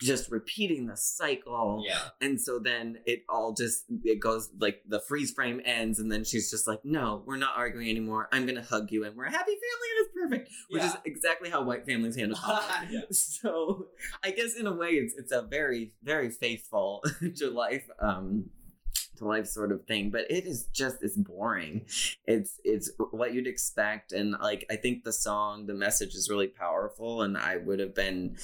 just 0.00 0.30
repeating 0.30 0.86
the 0.86 0.96
cycle. 0.96 1.82
yeah 1.86 1.98
And 2.20 2.40
so 2.40 2.58
then 2.58 2.98
it 3.06 3.24
all 3.28 3.52
just, 3.52 3.84
it 4.04 4.20
goes 4.20 4.50
like 4.58 4.82
the 4.88 5.00
freeze 5.00 5.30
frame 5.30 5.60
ends 5.64 5.98
and 5.98 6.10
then 6.10 6.24
she's 6.24 6.50
just 6.50 6.66
like, 6.66 6.80
no, 6.84 7.22
we're 7.26 7.36
not 7.36 7.52
arguing 7.56 7.88
anymore. 7.88 8.28
I'm 8.32 8.46
going 8.46 8.56
to 8.56 8.62
hug 8.62 8.90
you 8.90 9.04
and 9.04 9.16
we're 9.16 9.26
a 9.26 9.30
happy 9.30 9.52
family 9.52 9.88
and 9.90 10.06
it's 10.06 10.14
perfect, 10.14 10.50
which 10.70 10.82
is 10.82 10.96
exactly 11.04 11.50
how 11.50 11.62
white 11.62 11.84
families 11.86 12.16
handle 12.16 12.38
conflict. 12.42 12.92
Yeah. 12.92 13.00
So 13.10 13.88
I 14.24 14.30
guess 14.30 14.54
in 14.54 14.66
a 14.66 14.74
way 14.74 14.90
it's 14.90 15.14
it's 15.14 15.32
a 15.32 15.42
very 15.42 15.92
very 16.02 16.30
faithful 16.30 17.02
to 17.36 17.50
life 17.50 17.88
um 18.00 18.50
to 19.16 19.24
life 19.26 19.46
sort 19.46 19.70
of 19.70 19.84
thing 19.84 20.10
but 20.10 20.22
it 20.30 20.46
is 20.46 20.64
just 20.72 20.96
it's 21.02 21.16
boring 21.16 21.82
it's 22.26 22.58
it's 22.64 22.90
what 23.10 23.34
you'd 23.34 23.46
expect 23.46 24.12
and 24.12 24.34
like 24.40 24.64
i 24.70 24.76
think 24.76 25.04
the 25.04 25.12
song 25.12 25.66
the 25.66 25.74
message 25.74 26.14
is 26.14 26.28
really 26.30 26.46
powerful 26.48 27.22
and 27.22 27.36
i 27.36 27.56
would 27.56 27.78
have 27.78 27.94
been 27.94 28.36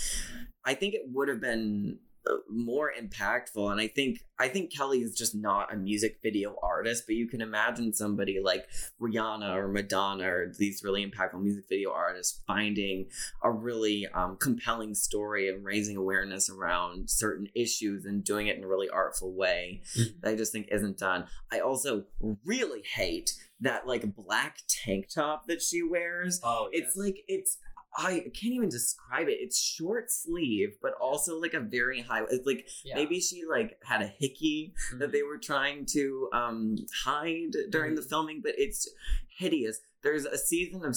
i 0.67 0.75
think 0.75 0.93
it 0.95 1.03
would 1.13 1.29
have 1.29 1.41
been 1.41 1.99
uh, 2.29 2.35
more 2.51 2.91
impactful 3.01 3.71
and 3.71 3.81
i 3.81 3.87
think 3.87 4.19
i 4.41 4.49
think 4.49 4.73
kelly 4.77 4.99
is 5.01 5.15
just 5.17 5.33
not 5.35 5.73
a 5.73 5.77
music 5.77 6.19
video 6.25 6.57
artist 6.61 7.05
but 7.07 7.15
you 7.15 7.29
can 7.29 7.41
imagine 7.41 7.93
somebody 7.93 8.41
like 8.45 8.65
rihanna 9.01 9.55
or 9.55 9.69
madonna 9.69 10.27
or 10.29 10.53
these 10.59 10.83
really 10.83 11.07
impactful 11.09 11.41
music 11.41 11.65
video 11.69 11.93
artists 11.93 12.43
finding 12.45 13.07
a 13.45 13.51
really 13.51 14.09
um, 14.13 14.37
compelling 14.41 14.93
story 14.93 15.49
and 15.49 15.65
raising 15.65 15.97
awareness 15.97 16.51
around 16.51 17.09
certain 17.09 17.47
issues 17.55 18.05
and 18.05 18.25
doing 18.25 18.49
it 18.49 18.57
in 18.59 18.65
a 18.65 18.69
really 18.69 18.89
artful 18.89 19.33
way 19.33 19.83
Mhm. 19.97 20.21
that 20.21 20.31
I 20.33 20.35
just 20.35 20.51
think 20.53 20.67
isn't 20.73 20.99
done. 20.99 21.27
I 21.53 21.61
also 21.61 22.07
really 22.45 22.83
hate 22.83 23.31
that 23.61 23.87
like 23.87 24.15
black 24.17 24.59
tank 24.69 25.09
top 25.15 25.47
that 25.47 25.63
she 25.63 25.81
wears. 25.83 26.41
oh 26.43 26.69
It's 26.73 26.97
like 26.97 27.19
it's 27.29 27.59
I 27.99 28.21
can't 28.35 28.53
even 28.53 28.69
describe 28.69 29.29
it. 29.29 29.39
It's 29.41 29.59
short 29.59 30.11
sleeve, 30.11 30.77
but 30.83 30.93
also 31.01 31.41
like 31.41 31.55
a 31.55 31.61
very 31.61 32.03
high. 32.03 32.23
It's 32.31 32.47
like 32.47 32.69
yeah. 32.85 32.95
maybe 32.97 33.21
she 33.21 33.45
like 33.49 33.79
had 33.85 34.03
a 34.03 34.07
hickey 34.07 34.75
that 34.99 35.09
Mhm. 35.09 35.13
they 35.13 35.23
were 35.23 35.39
trying 35.39 35.87
to 35.87 36.29
um, 36.33 36.77
hide 37.05 37.53
during 37.71 37.95
the 37.95 38.03
filming, 38.03 38.43
but 38.43 38.53
it's 38.59 38.89
hideous. 39.29 39.81
There's 40.07 40.25
a 40.25 40.39
season 40.39 40.85
of 40.85 40.95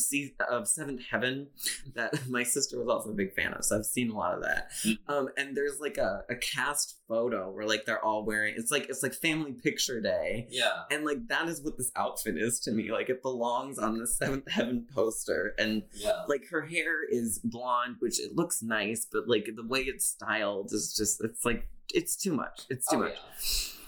of 0.49 0.68
Seventh 0.68 1.02
Heaven 1.10 1.48
that 1.95 2.30
my 2.30 2.44
sister 2.44 2.77
was 2.80 2.88
also 2.90 3.10
a 3.10 3.14
big 3.14 3.34
fan 3.34 3.53
of, 3.53 3.65
so 3.65 3.77
I've 3.77 3.86
seen 3.86 4.11
a 4.11 4.15
lot 4.15 4.36
of 4.36 4.44
that. 4.44 4.69
Mhm. 4.86 4.98
Um, 5.07 5.30
and 5.36 5.57
there's 5.57 5.80
like 5.80 5.98
a, 5.98 6.23
a 6.30 6.36
cast 6.36 6.99
photo 7.07 7.49
where 7.49 7.65
like 7.65 7.86
they're 7.86 8.03
all 8.06 8.23
wearing 8.23 8.53
it's 8.56 8.69
like 8.72 8.88
it's 8.88 9.02
like 9.02 9.15
family 9.15 9.53
picture 9.53 9.99
day. 9.99 10.48
yeah 10.52 10.84
And 10.91 11.06
like 11.06 11.27
that 11.30 11.48
is 11.49 11.61
what 11.64 11.76
this 11.77 11.91
outfit 11.95 12.38
is 12.38 12.60
to 12.61 12.72
me. 12.72 12.91
Like 12.91 13.10
it 13.10 13.23
belongs 13.23 13.80
on 13.80 13.98
the 13.98 14.06
Seventh 14.06 14.48
Heaven 14.52 14.86
poster. 14.94 15.56
And 15.57 15.81
yeah 15.95 16.23
like 16.27 16.44
her 16.52 16.61
hair 16.61 17.03
is 17.10 17.40
blonde, 17.40 17.95
which 17.99 18.19
it 18.19 18.36
looks 18.36 18.61
nice, 18.61 19.07
but 19.11 19.27
like 19.27 19.49
the 19.56 19.65
way 19.68 19.81
it's 19.81 20.06
styled 20.06 20.72
is 20.72 20.94
just 20.95 21.23
it's 21.23 21.44
like 21.44 21.68
it's 21.94 22.15
too 22.15 22.34
much. 22.34 22.61
It's 22.69 22.88
too 22.88 22.98
Oh, 22.98 22.99
much. 22.99 23.14
yeah. 23.15 23.78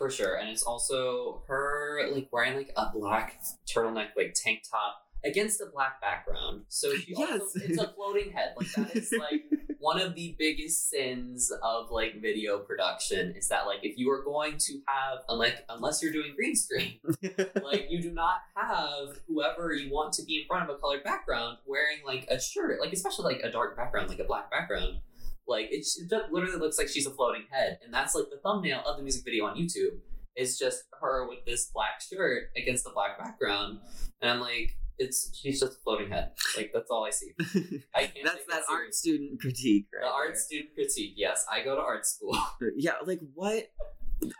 For 0.00 0.08
sure. 0.08 0.36
And 0.36 0.48
it's 0.48 0.62
also 0.62 1.42
her 1.46 2.08
like 2.10 2.28
wearing 2.32 2.56
like 2.56 2.72
a 2.74 2.86
black 2.90 3.38
turtleneck 3.68 4.16
like 4.16 4.32
tank 4.34 4.62
top 4.70 5.02
against 5.22 5.60
a 5.60 5.66
black 5.66 6.00
background. 6.00 6.62
So 6.68 6.94
she 6.94 7.12
Yes. 7.18 7.38
also 7.42 7.60
it's 7.62 7.78
a 7.78 7.92
floating 7.92 8.32
head. 8.32 8.54
Like 8.56 8.72
that 8.72 8.96
is 8.96 9.12
like 9.12 9.42
one 9.78 10.00
of 10.00 10.14
the 10.14 10.34
biggest 10.38 10.88
sins 10.88 11.52
of 11.62 11.90
like 11.90 12.22
video 12.22 12.60
production 12.60 13.34
is 13.36 13.48
that 13.48 13.66
like 13.66 13.80
if 13.82 13.98
you 13.98 14.10
are 14.10 14.22
going 14.24 14.56
to 14.56 14.80
have 14.86 15.18
unlike 15.28 15.66
unless 15.68 16.02
you're 16.02 16.12
doing 16.12 16.32
green 16.34 16.56
screen, 16.56 16.94
like 17.62 17.88
you 17.90 18.00
do 18.00 18.10
not 18.10 18.36
have 18.54 19.18
whoever 19.28 19.74
you 19.74 19.92
want 19.92 20.14
to 20.14 20.22
be 20.24 20.38
in 20.40 20.46
front 20.46 20.64
of 20.68 20.74
a 20.74 20.78
colored 20.78 21.04
background 21.04 21.58
wearing 21.66 21.98
like 22.06 22.26
a 22.30 22.40
shirt, 22.40 22.80
like 22.80 22.94
especially 22.94 23.34
like 23.34 23.42
a 23.44 23.50
dark 23.52 23.76
background, 23.76 24.08
like 24.08 24.18
a 24.18 24.24
black 24.24 24.50
background. 24.50 25.00
Like 25.50 25.66
it, 25.72 25.84
it 25.98 26.32
literally 26.32 26.56
looks 26.56 26.78
like 26.78 26.88
she's 26.88 27.06
a 27.06 27.10
floating 27.10 27.42
head, 27.50 27.80
and 27.84 27.92
that's 27.92 28.14
like 28.14 28.30
the 28.30 28.38
thumbnail 28.38 28.82
of 28.86 28.96
the 28.96 29.02
music 29.02 29.24
video 29.24 29.46
on 29.46 29.56
YouTube. 29.56 29.98
It's 30.36 30.56
just 30.56 30.84
her 31.00 31.28
with 31.28 31.44
this 31.44 31.70
black 31.74 32.00
shirt 32.00 32.44
against 32.56 32.84
the 32.84 32.90
black 32.90 33.18
background, 33.18 33.80
and 34.22 34.30
I'm 34.30 34.40
like, 34.40 34.78
it's 34.96 35.36
she's 35.36 35.58
just 35.58 35.72
a 35.72 35.80
floating 35.80 36.08
head. 36.10 36.30
Like 36.56 36.70
that's 36.72 36.88
all 36.88 37.04
I 37.04 37.10
see. 37.10 37.32
I 37.94 38.02
can't. 38.02 38.24
That's 38.24 38.46
that 38.46 38.62
art 38.70 38.94
student 38.94 39.40
critique, 39.40 39.86
right? 39.92 40.02
The 40.02 40.12
art 40.12 40.36
student 40.38 40.70
critique. 40.74 41.14
Yes, 41.16 41.44
I 41.50 41.64
go 41.64 41.74
to 41.74 41.82
art 41.82 42.06
school. 42.06 42.38
yeah 42.76 42.92
like 43.04 43.20
what 43.34 43.70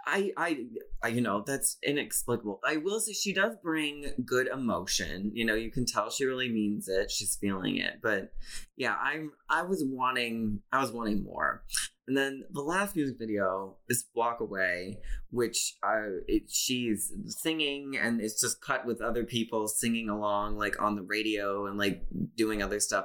I, 0.06 0.32
I 0.36 0.64
i 1.02 1.08
you 1.08 1.20
know 1.20 1.42
that's 1.46 1.78
inexplicable 1.82 2.60
i 2.64 2.76
will 2.76 3.00
say 3.00 3.12
she 3.12 3.32
does 3.32 3.56
bring 3.62 4.12
good 4.24 4.46
emotion 4.46 5.30
you 5.34 5.44
know 5.44 5.54
you 5.54 5.70
can 5.70 5.86
tell 5.86 6.10
she 6.10 6.24
really 6.24 6.50
means 6.50 6.88
it 6.88 7.10
she's 7.10 7.36
feeling 7.36 7.76
it 7.76 8.00
but 8.02 8.32
yeah 8.76 8.96
i'm 9.02 9.32
i 9.48 9.62
was 9.62 9.82
wanting 9.86 10.60
i 10.72 10.80
was 10.80 10.92
wanting 10.92 11.24
more 11.24 11.62
And 12.10 12.16
then 12.16 12.42
the 12.50 12.60
last 12.60 12.96
music 12.96 13.18
video 13.20 13.76
is 13.88 14.06
Walk 14.16 14.40
Away, 14.40 14.98
which 15.30 15.76
uh, 15.80 16.18
it, 16.26 16.50
she's 16.50 17.12
singing 17.26 17.96
and 17.96 18.20
it's 18.20 18.40
just 18.40 18.60
cut 18.60 18.84
with 18.84 19.00
other 19.00 19.22
people 19.22 19.68
singing 19.68 20.08
along, 20.08 20.58
like 20.58 20.82
on 20.82 20.96
the 20.96 21.02
radio 21.02 21.66
and 21.66 21.78
like 21.78 22.02
doing 22.36 22.64
other 22.64 22.80
stuff. 22.80 23.04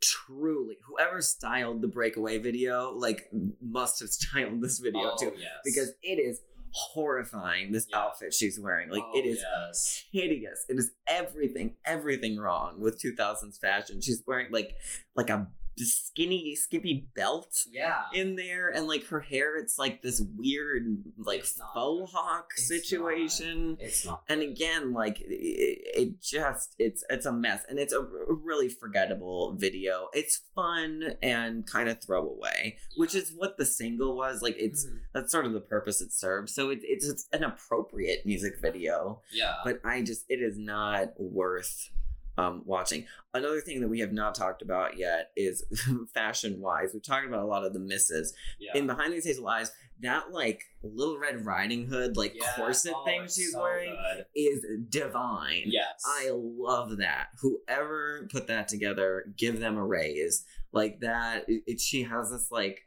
Truly, 0.00 0.76
whoever 0.86 1.20
styled 1.20 1.82
the 1.82 1.88
breakaway 1.88 2.38
video, 2.38 2.92
like, 2.92 3.28
must 3.60 4.00
have 4.00 4.08
styled 4.10 4.60
this 4.60 4.78
video 4.78 5.10
Oh, 5.12 5.16
too. 5.18 5.32
yes. 5.36 5.50
Because 5.64 5.92
it 6.02 6.18
is 6.18 6.40
horrifying, 6.70 7.72
this 7.72 7.86
Yeah. 7.90 7.98
outfit 8.00 8.32
she's 8.34 8.60
wearing. 8.60 8.90
Like, 8.90 9.02
Oh, 9.04 9.18
it 9.18 9.24
is 9.26 9.38
yes. 9.40 10.04
hideous. 10.12 10.64
It 10.68 10.78
is 10.78 10.92
everything, 11.06 11.76
everything 11.84 12.36
wrong 12.38 12.80
with 12.80 13.00
2000s 13.00 13.58
fashion. 13.58 14.00
She's 14.00 14.22
wearing 14.26 14.52
like 14.52 14.76
like 15.16 15.30
a 15.30 15.48
skinny, 15.84 16.54
skippy 16.54 17.08
belt 17.14 17.54
Yeah. 17.70 18.02
in 18.12 18.36
there, 18.36 18.68
and 18.68 18.86
like 18.86 19.06
her 19.06 19.20
hair, 19.20 19.56
it's 19.56 19.78
like 19.78 20.02
this 20.02 20.20
weird, 20.36 21.02
like 21.18 21.40
It's 21.40 21.60
faux 21.74 22.12
hawk 22.12 22.50
It's 22.56 22.68
situation. 22.68 23.76
It's 23.80 24.04
not. 24.04 24.22
And 24.28 24.42
again, 24.42 24.92
like 24.92 25.20
it, 25.20 25.28
it 25.30 26.20
just 26.20 26.74
it's 26.78 27.04
it's 27.10 27.26
a 27.26 27.32
mess, 27.32 27.62
and 27.68 27.78
it's 27.78 27.92
a 27.92 28.00
really 28.28 28.68
forgettable 28.68 29.54
video. 29.56 30.08
It's 30.12 30.42
fun 30.54 31.14
and 31.22 31.66
kind 31.66 31.88
of 31.88 32.00
throwaway, 32.02 32.76
which 32.96 33.14
is 33.14 33.32
what 33.36 33.56
the 33.56 33.66
single 33.66 34.16
was. 34.16 34.42
Like 34.42 34.56
it's 34.58 34.86
Mhm. 34.86 35.00
that's 35.14 35.32
sort 35.32 35.46
of 35.46 35.52
the 35.52 35.60
purpose 35.60 36.00
it 36.00 36.12
serves. 36.12 36.54
So 36.54 36.70
it, 36.70 36.80
it's 36.82 37.06
it's 37.08 37.26
an 37.32 37.44
appropriate 37.44 38.24
music 38.26 38.54
video 38.60 39.22
yeah. 39.32 39.54
but 39.64 39.80
I 39.84 40.02
just 40.02 40.24
it 40.28 40.40
is 40.40 40.56
not 40.58 41.08
worth 41.18 41.90
um, 42.38 42.62
watching. 42.64 43.04
Another 43.34 43.60
thing 43.60 43.80
that 43.80 43.88
we 43.88 44.00
have 44.00 44.12
not 44.12 44.34
talked 44.34 44.62
about 44.62 44.96
yet 44.96 45.30
is 45.36 45.64
fashion 46.14 46.60
wise. 46.60 46.90
We've 46.94 47.02
talked 47.02 47.26
about 47.26 47.42
a 47.42 47.46
lot 47.46 47.64
of 47.64 47.72
the 47.74 47.80
misses 47.80 48.32
yeah. 48.58 48.72
in 48.74 48.86
Behind 48.86 49.12
These 49.12 49.26
Hazel 49.26 49.48
Eyes. 49.48 49.70
That 50.00 50.30
like 50.30 50.62
Little 50.82 51.18
Red 51.18 51.44
Riding 51.44 51.86
Hood 51.88 52.16
like 52.16 52.34
Yeah. 52.40 52.52
corset 52.56 52.92
Oh, 52.94 53.04
thing 53.04 53.22
she's 53.24 53.52
so 53.52 53.60
wearing 53.60 53.96
good. 54.14 54.26
is 54.36 54.64
divine. 54.88 55.64
Yes. 55.66 56.02
I 56.06 56.30
love 56.32 56.98
that. 56.98 57.28
Whoever 57.42 58.28
put 58.30 58.46
that 58.46 58.68
together, 58.68 59.24
give 59.36 59.58
them 59.60 59.76
a 59.76 59.84
raise. 59.84 60.44
Like 60.72 61.00
that, 61.00 61.44
it, 61.48 61.62
it- 61.66 61.80
she 61.80 62.04
has 62.04 62.30
this 62.30 62.50
like, 62.52 62.82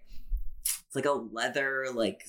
it's 0.64 0.96
like 0.96 1.06
a 1.06 1.12
leather 1.12 1.86
like, 1.94 2.26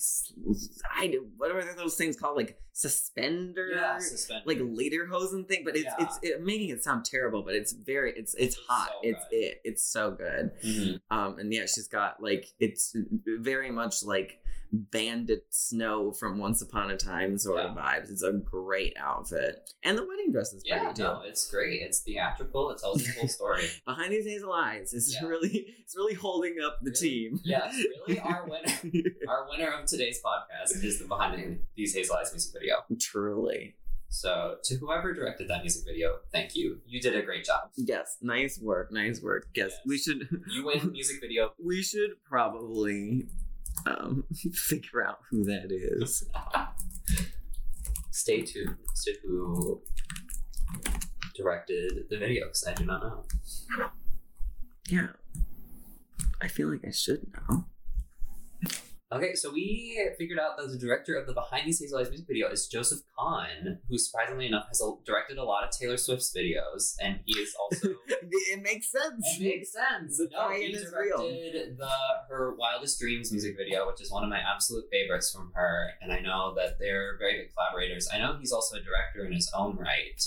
I 0.95 1.07
do 1.07 1.27
what 1.37 1.51
are 1.51 1.75
those 1.75 1.95
things 1.95 2.15
called? 2.15 2.37
Like 2.37 2.57
suspender, 2.71 3.67
yeah. 3.75 3.97
Suspended. 3.99 4.47
like 4.47 4.59
lederhosen 4.59 5.47
thing. 5.47 5.63
But 5.65 5.75
it's 5.75 5.85
Yeah. 5.85 5.95
it's 6.05 6.19
it, 6.21 6.41
making 6.43 6.69
it 6.69 6.83
sound 6.83 7.05
terrible, 7.05 7.43
but 7.43 7.55
it's 7.55 7.73
very 7.73 8.13
it's 8.15 8.33
it's 8.35 8.55
hot. 8.67 8.87
so 8.89 8.93
it's 9.09 9.19
good. 9.29 9.35
it. 9.37 9.61
It's 9.63 9.83
so 9.83 10.11
good. 10.11 10.51
Mhm. 10.63 11.01
Um, 11.11 11.39
and 11.39 11.53
yeah, 11.53 11.61
she's 11.65 11.87
got 11.87 12.21
like 12.21 12.47
it's 12.59 12.95
very 13.25 13.69
much 13.71 14.03
like 14.03 14.39
bandit 14.73 15.45
snow 15.51 16.11
from 16.11 16.39
Once 16.39 16.61
Upon 16.61 16.89
a 16.89 16.97
Time 16.97 17.37
sort 17.37 17.59
of 17.63 17.75
vibes. 17.77 18.09
It's 18.11 18.23
a 18.23 18.33
great 18.33 18.95
outfit, 18.97 19.69
and 19.83 19.97
the 19.97 20.05
wedding 20.05 20.31
dress 20.31 20.51
is 20.51 20.63
pretty 20.67 20.83
Yeah, 20.85 20.93
too. 20.93 21.03
no, 21.03 21.21
it's 21.25 21.49
great. 21.49 21.81
It's 21.83 21.99
theatrical. 21.99 22.71
It 22.71 22.79
tells 22.79 23.03
the 23.03 23.11
whole 23.13 23.27
story. 23.39 23.65
Behind 23.85 24.11
these 24.11 24.25
hazel 24.25 24.51
eyes 24.51 24.93
is 24.93 25.13
Yeah. 25.13 25.27
really 25.27 25.75
it's 25.79 25.95
really 25.95 26.15
holding 26.15 26.55
up 26.65 26.79
the 26.81 26.89
Really? 26.91 27.09
team. 27.29 27.39
yes, 27.43 27.75
really. 28.07 28.19
Our 28.19 28.45
winner, 28.49 29.03
our 29.27 29.47
winner 29.49 29.69
of 29.71 29.85
today's 29.85 30.19
podcast 30.23 30.83
is 30.83 30.99
the 30.99 31.05
behind 31.07 31.59
these 31.75 31.93
hazel 31.93 32.15
eyes 32.15 32.31
music 32.33 32.53
video. 32.59 32.77
Truly, 32.99 33.75
So, 34.09 34.57
to 34.63 34.75
whoever 34.75 35.13
directed 35.13 35.47
that 35.49 35.61
music 35.61 35.85
video, 35.85 36.19
thank 36.31 36.55
you. 36.55 36.79
You 36.87 36.99
did 36.99 37.15
a 37.15 37.21
great 37.21 37.45
job. 37.45 37.69
yes, 37.75 38.17
nice 38.21 38.59
work, 38.59 38.91
nice 38.91 39.21
work. 39.21 39.47
Yes, 39.55 39.71
Yes. 39.71 39.79
we 39.85 39.97
should 39.99 40.27
You 40.51 40.65
win 40.65 40.91
music 40.91 41.21
video. 41.21 41.53
we 41.63 41.83
should 41.83 42.11
probably 42.23 43.27
um 43.85 44.23
figure 44.53 45.05
out 45.05 45.19
who 45.29 45.43
that 45.45 45.71
is. 45.71 46.25
Stay 48.11 48.41
tuned 48.41 48.77
to 49.03 49.15
who 49.23 49.81
directed 51.35 52.05
the 52.09 52.17
video 52.17 52.45
because 52.45 52.65
I 52.67 52.73
do 52.73 52.85
not 52.85 53.01
know. 53.01 53.23
Yeah, 54.87 55.07
I 56.41 56.47
feel 56.47 56.69
like 56.69 56.85
I 56.85 56.91
should 56.91 57.25
know. 57.49 57.65
Okay, 59.13 59.35
so 59.35 59.51
we 59.51 60.09
figured 60.17 60.39
out 60.39 60.57
that 60.57 60.71
the 60.71 60.77
director 60.77 61.13
of 61.15 61.27
the 61.27 61.33
Behind 61.33 61.67
These 61.67 61.81
Hazel 61.81 61.99
Eyes 61.99 62.09
music 62.09 62.25
video 62.25 62.49
is 62.49 62.65
Joseph 62.65 63.01
Kahn, 63.15 63.77
who 63.87 63.95
surprisingly 63.99 64.47
enough 64.47 64.65
has 64.69 64.81
directed 65.05 65.37
a 65.37 65.43
lot 65.43 65.63
of 65.63 65.69
Taylor 65.69 65.97
Swift's 65.97 66.35
videos, 66.35 66.95
and 66.99 67.19
he 67.23 67.37
is 67.39 67.53
also. 67.59 67.89
it 68.07 68.63
makes 68.63 68.91
sense. 68.91 69.23
It 69.39 69.43
makes 69.43 69.71
sense. 69.71 70.17
The 70.17 70.29
no, 70.31 70.49
he 70.49 70.63
is 70.63 70.91
real. 70.91 71.17
directed 71.29 71.77
the 71.77 71.91
her 72.27 72.55
Wildest 72.57 72.99
Dreams 72.99 73.31
music 73.31 73.55
video, 73.55 73.85
which 73.85 74.01
is 74.01 74.11
one 74.11 74.23
of 74.23 74.29
my 74.31 74.39
absolute 74.39 74.85
favorites 74.91 75.31
from 75.31 75.51
her, 75.53 75.91
and 76.01 76.11
I 76.11 76.19
know 76.19 76.55
that 76.55 76.79
they're 76.79 77.15
very 77.19 77.37
good 77.37 77.53
collaborators. 77.53 78.09
I 78.11 78.17
know 78.17 78.37
he's 78.39 78.51
also 78.51 78.77
a 78.77 78.81
director 78.81 79.27
in 79.27 79.33
his 79.33 79.51
own 79.53 79.77
right. 79.77 80.19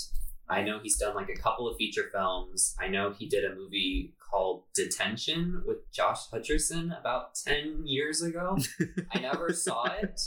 I 0.49 0.63
know 0.63 0.79
he's 0.81 0.97
done 0.97 1.13
like 1.13 1.27
a 1.29 1.35
couple 1.35 1.67
of 1.67 1.75
feature 1.75 2.05
films. 2.09 2.73
I 2.79 2.87
know 2.87 3.11
he 3.11 3.27
did 3.27 3.43
a 3.43 3.53
movie 3.53 4.13
called 4.29 4.63
Detention 4.75 5.63
with 5.65 5.91
Josh 5.91 6.27
Hutcherson 6.33 6.97
about 6.99 7.35
10 7.35 7.83
years 7.85 8.21
ago. 8.21 8.57
I 9.13 9.19
never 9.19 9.53
saw 9.53 9.85
it, 9.85 10.19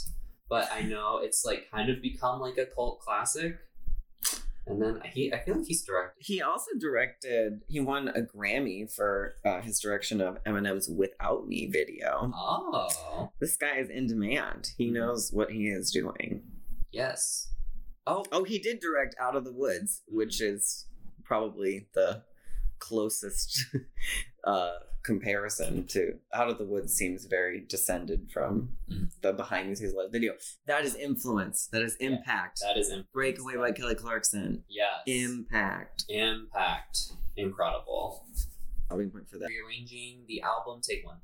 but 0.49 0.69
I 0.71 0.81
know 0.81 1.19
it's 1.21 1.45
like 1.45 1.69
kind 1.71 1.89
of 1.89 2.01
become 2.01 2.39
like 2.39 2.57
a 2.57 2.65
cult 2.65 2.99
classic. 2.99 3.57
And 4.67 4.79
then 4.81 5.01
he, 5.11 5.33
I 5.33 5.39
feel 5.39 5.55
like 5.57 5.65
he's 5.65 5.83
directed. 5.83 6.23
He 6.23 6.41
also 6.41 6.69
directed. 6.79 7.61
He 7.67 7.79
won 7.79 8.09
a 8.09 8.21
Grammy 8.21 8.93
for 8.93 9.33
uh, 9.43 9.59
his 9.61 9.79
direction 9.79 10.21
of 10.21 10.41
Eminem's 10.43 10.87
"Without 10.87 11.47
Me" 11.47 11.65
video. 11.65 12.31
Oh, 12.33 13.31
This 13.39 13.57
guy 13.57 13.77
is 13.77 13.89
in 13.89 14.05
demand. 14.05 14.69
He 14.77 14.91
knows 14.91 15.31
what 15.33 15.51
he 15.51 15.67
is 15.67 15.89
doing. 15.91 16.43
yes. 16.91 17.47
Oh, 18.07 18.23
Oh, 18.31 18.43
he 18.43 18.59
did 18.59 18.79
direct 18.79 19.15
Out 19.19 19.35
of 19.35 19.45
the 19.45 19.51
Woods, 19.53 20.01
which 20.07 20.41
is 20.41 20.85
probably 21.23 21.87
the 21.93 22.23
closest 22.81 23.65
uh, 24.43 24.71
comparison 25.03 25.87
to 25.87 26.15
Out 26.33 26.49
of 26.49 26.57
the 26.57 26.65
Woods. 26.65 26.93
Seems 26.93 27.25
very 27.25 27.61
descended 27.61 28.29
from 28.33 28.75
Mhm. 28.89 29.09
the 29.21 29.31
behind 29.33 29.71
the 29.71 29.75
scenes 29.77 29.93
video. 30.11 30.33
That 30.65 30.83
is 30.83 30.95
influence. 30.95 31.67
That 31.71 31.81
is 31.83 31.95
impact. 31.97 32.59
that 32.61 32.77
is 32.77 32.89
in 32.89 33.05
Breakaway 33.13 33.55
by 33.55 33.71
Kelly 33.71 33.95
Clarkson. 33.95 34.63
Yes. 34.67 35.01
Impact. 35.05 36.03
Impact. 36.09 36.97
Incredible. 37.37 38.25
I'll 38.89 38.97
be 38.97 39.05
point 39.05 39.29
for 39.29 39.37
that. 39.37 39.47
Rearranging 39.47 40.25
the 40.27 40.41
album, 40.41 40.81
take 40.81 41.05
one. 41.05 41.19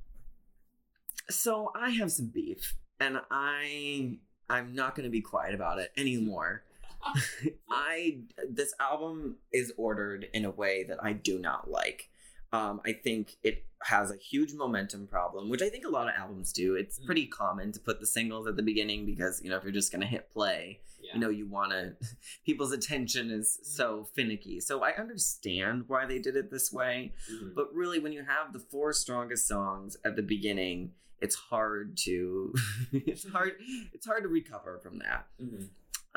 So 1.29 1.71
I 1.75 1.89
have 1.89 2.11
some 2.11 2.27
beef, 2.27 2.75
and 3.01 3.19
I 3.29 4.19
I'm 4.49 4.73
not 4.73 4.95
going 4.95 5.03
to 5.03 5.09
be 5.11 5.19
quiet 5.21 5.53
about 5.53 5.77
it 5.79 5.91
anymore. 5.97 6.63
I 7.69 8.19
this 8.49 8.73
album 8.79 9.37
is 9.51 9.73
ordered 9.77 10.27
in 10.33 10.45
a 10.45 10.51
way 10.51 10.83
that 10.85 11.03
I 11.03 11.13
do 11.13 11.39
not 11.39 11.69
like. 11.69 12.09
Um, 12.53 12.79
I 12.85 12.93
think 12.93 13.35
it 13.43 13.65
has 13.83 14.09
a 14.09 14.15
huge 14.15 14.53
momentum 14.53 15.05
problem, 15.05 15.49
which 15.49 15.61
I 15.61 15.69
think 15.69 15.85
a 15.85 15.89
lot 15.89 16.07
of 16.07 16.13
albums 16.15 16.51
do. 16.53 16.75
It's 16.75 16.97
Mm. 16.99 17.05
pretty 17.05 17.25
common 17.27 17.71
to 17.73 17.79
put 17.79 17.99
the 17.99 18.07
singles 18.07 18.47
at 18.47 18.55
the 18.55 18.63
beginning 18.63 19.05
because 19.05 19.41
you 19.43 19.49
know 19.49 19.57
if 19.57 19.63
you're 19.63 19.71
just 19.73 19.91
going 19.91 20.01
to 20.01 20.07
hit 20.07 20.29
play, 20.29 20.79
Yeah. 21.01 21.13
you 21.15 21.19
know 21.19 21.29
you 21.29 21.45
want 21.45 21.71
to 21.73 21.95
people's 22.45 22.71
attention 22.71 23.29
is 23.31 23.59
so 23.63 24.05
finicky. 24.15 24.59
So 24.61 24.81
I 24.81 24.93
understand 24.95 25.83
why 25.87 26.05
they 26.05 26.19
did 26.19 26.35
it 26.37 26.49
this 26.49 26.71
way. 26.71 27.13
Mhm. 27.31 27.53
But 27.53 27.73
really, 27.73 27.99
when 27.99 28.13
you 28.13 28.23
have 28.23 28.53
the 28.53 28.59
four 28.59 28.93
strongest 28.93 29.47
songs 29.47 29.97
at 30.05 30.15
the 30.15 30.23
beginning, 30.23 30.93
it's 31.19 31.35
hard 31.35 31.97
to 32.05 32.53
it's 32.93 33.27
hard 33.29 33.53
it's 33.93 34.05
hard 34.07 34.23
to 34.23 34.29
recover 34.29 34.79
from 34.79 34.99
that. 34.99 35.27
Mhm. 35.41 35.67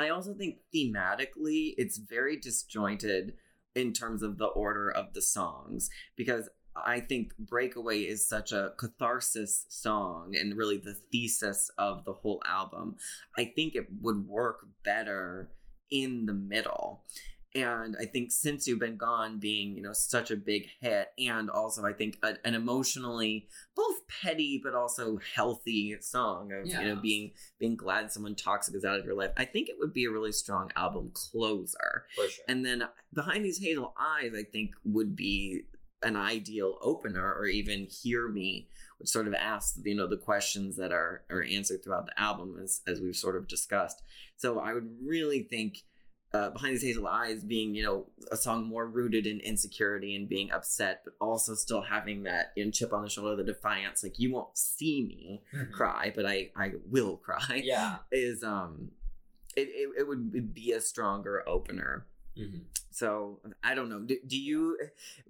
I 0.01 0.09
also 0.09 0.35
think 0.35 0.59
thematically, 0.74 1.74
it's 1.77 1.98
very 1.98 2.36
disjointed 2.36 3.35
in 3.74 3.93
terms 3.93 4.22
of 4.22 4.39
the 4.39 4.47
order 4.47 4.90
of 4.90 5.12
the 5.14 5.22
songs 5.22 5.90
because 6.16 6.48
I 6.74 7.01
think 7.01 7.36
Breakaway 7.39 8.01
is 8.01 8.27
such 8.27 8.52
a 8.52 8.72
catharsis 8.78 9.66
song 9.68 10.35
and 10.36 10.56
really 10.56 10.78
the 10.78 10.97
thesis 11.12 11.70
of 11.78 12.05
the 12.05 12.12
whole 12.12 12.43
album. 12.47 12.97
I 13.36 13.44
think 13.44 13.74
it 13.74 13.89
would 14.01 14.27
work 14.27 14.66
better 14.85 15.51
in 15.90 16.27
the 16.27 16.32
middle. 16.32 17.05
And 17.55 17.97
I 18.01 18.05
think 18.05 18.31
Since 18.31 18.68
You've 18.68 18.78
Been 18.78 18.97
Gone 18.97 19.40
being, 19.40 19.74
you 19.74 19.82
know, 19.82 19.93
such 19.93 20.31
a 20.31 20.36
big 20.36 20.68
hit, 20.81 21.09
and 21.18 21.51
also 21.51 21.85
I 21.85 21.93
think 21.93 22.18
a, 22.22 22.35
an 22.44 22.55
emotionally 22.55 23.48
both 23.74 23.97
petty 24.22 24.60
but 24.62 24.74
also 24.74 25.18
healthy 25.35 25.97
song 26.01 26.52
of, 26.52 26.66
you 26.66 26.81
know, 26.81 26.97
being 26.97 27.32
being 27.59 27.77
glad 27.77 28.12
someone 28.12 28.36
toxic 28.36 28.77
is 28.77 28.85
out 28.85 29.01
of 29.01 29.05
your 29.05 29.16
life. 29.16 29.32
I 29.36 29.44
think 29.44 29.68
it 29.68 29.77
would 29.81 29.93
be 29.93 30.05
a 30.05 30.10
really 30.10 30.32
strong 30.32 30.70
album 30.77 31.10
closer. 31.12 32.05
For 32.14 32.28
sure. 32.28 32.44
And 32.48 32.64
then 32.64 32.85
behind 33.12 33.44
these 33.44 33.59
hazel 33.59 33.94
eyes, 33.98 34.31
I 34.39 34.44
think 34.44 34.70
would 34.85 35.16
be 35.16 35.62
an 36.02 36.16
ideal 36.16 36.78
opener, 36.81 37.35
or 37.35 37.47
even 37.47 37.86
hear 37.90 38.28
me, 38.28 38.68
which 38.98 39.10
sort 39.10 39.27
of 39.27 39.35
asks 39.35 39.78
you 39.85 39.94
know 39.94 40.06
the 40.06 40.16
questions 40.16 40.77
that 40.77 40.93
are 40.93 41.24
are 41.31 41.43
answered 41.43 41.82
throughout 41.82 42.06
the 42.06 42.20
album 42.20 42.59
as 42.62 42.81
as 42.86 43.01
we've 43.01 43.16
sort 43.16 43.36
of 43.36 43.48
discussed. 43.48 44.02
So 44.36 44.60
I 44.60 44.72
would 44.72 44.89
really 45.05 45.43
think 45.43 45.78
uh, 46.32 46.51
behind 46.51 46.74
these 46.74 46.82
hazel 46.82 47.09
eyes 47.09 47.43
being 47.43 47.74
you 47.74 47.82
know 47.82 48.07
a 48.31 48.36
song 48.36 48.65
more 48.65 48.86
rooted 48.86 49.27
in 49.27 49.40
insecurity 49.40 50.15
and 50.15 50.28
being 50.28 50.51
upset 50.52 51.02
but 51.05 51.15
also 51.20 51.55
still 51.55 51.82
having 51.82 52.23
that 52.23 52.52
you 52.57 52.65
know, 52.65 52.70
chip 52.70 52.93
on 52.93 53.02
the 53.02 53.11
shoulder 53.11 53.36
the 53.36 53.44
defiance 53.44 54.02
like 54.02 54.19
you 54.19 54.32
won't 54.32 54.57
see 54.57 55.02
me 55.02 55.43
mm-hmm. 55.52 55.73
cry 55.73 56.12
but 56.15 56.24
i 56.24 56.48
i 56.57 56.73
will 56.89 57.16
cry 57.16 57.61
yeah 57.65 57.97
is 58.12 58.44
um 58.44 58.90
it, 59.57 59.69
it, 59.69 59.89
it 60.01 60.09
would 60.09 60.55
be 60.55 60.73
a 60.73 60.81
stronger 60.81 61.43
opener 61.48 62.07
mm-hmm. 62.39 62.59
So 62.93 63.39
I 63.62 63.74
don't 63.74 63.89
know. 63.89 64.01
Do, 64.01 64.19
do, 64.27 64.36
you 64.36 64.77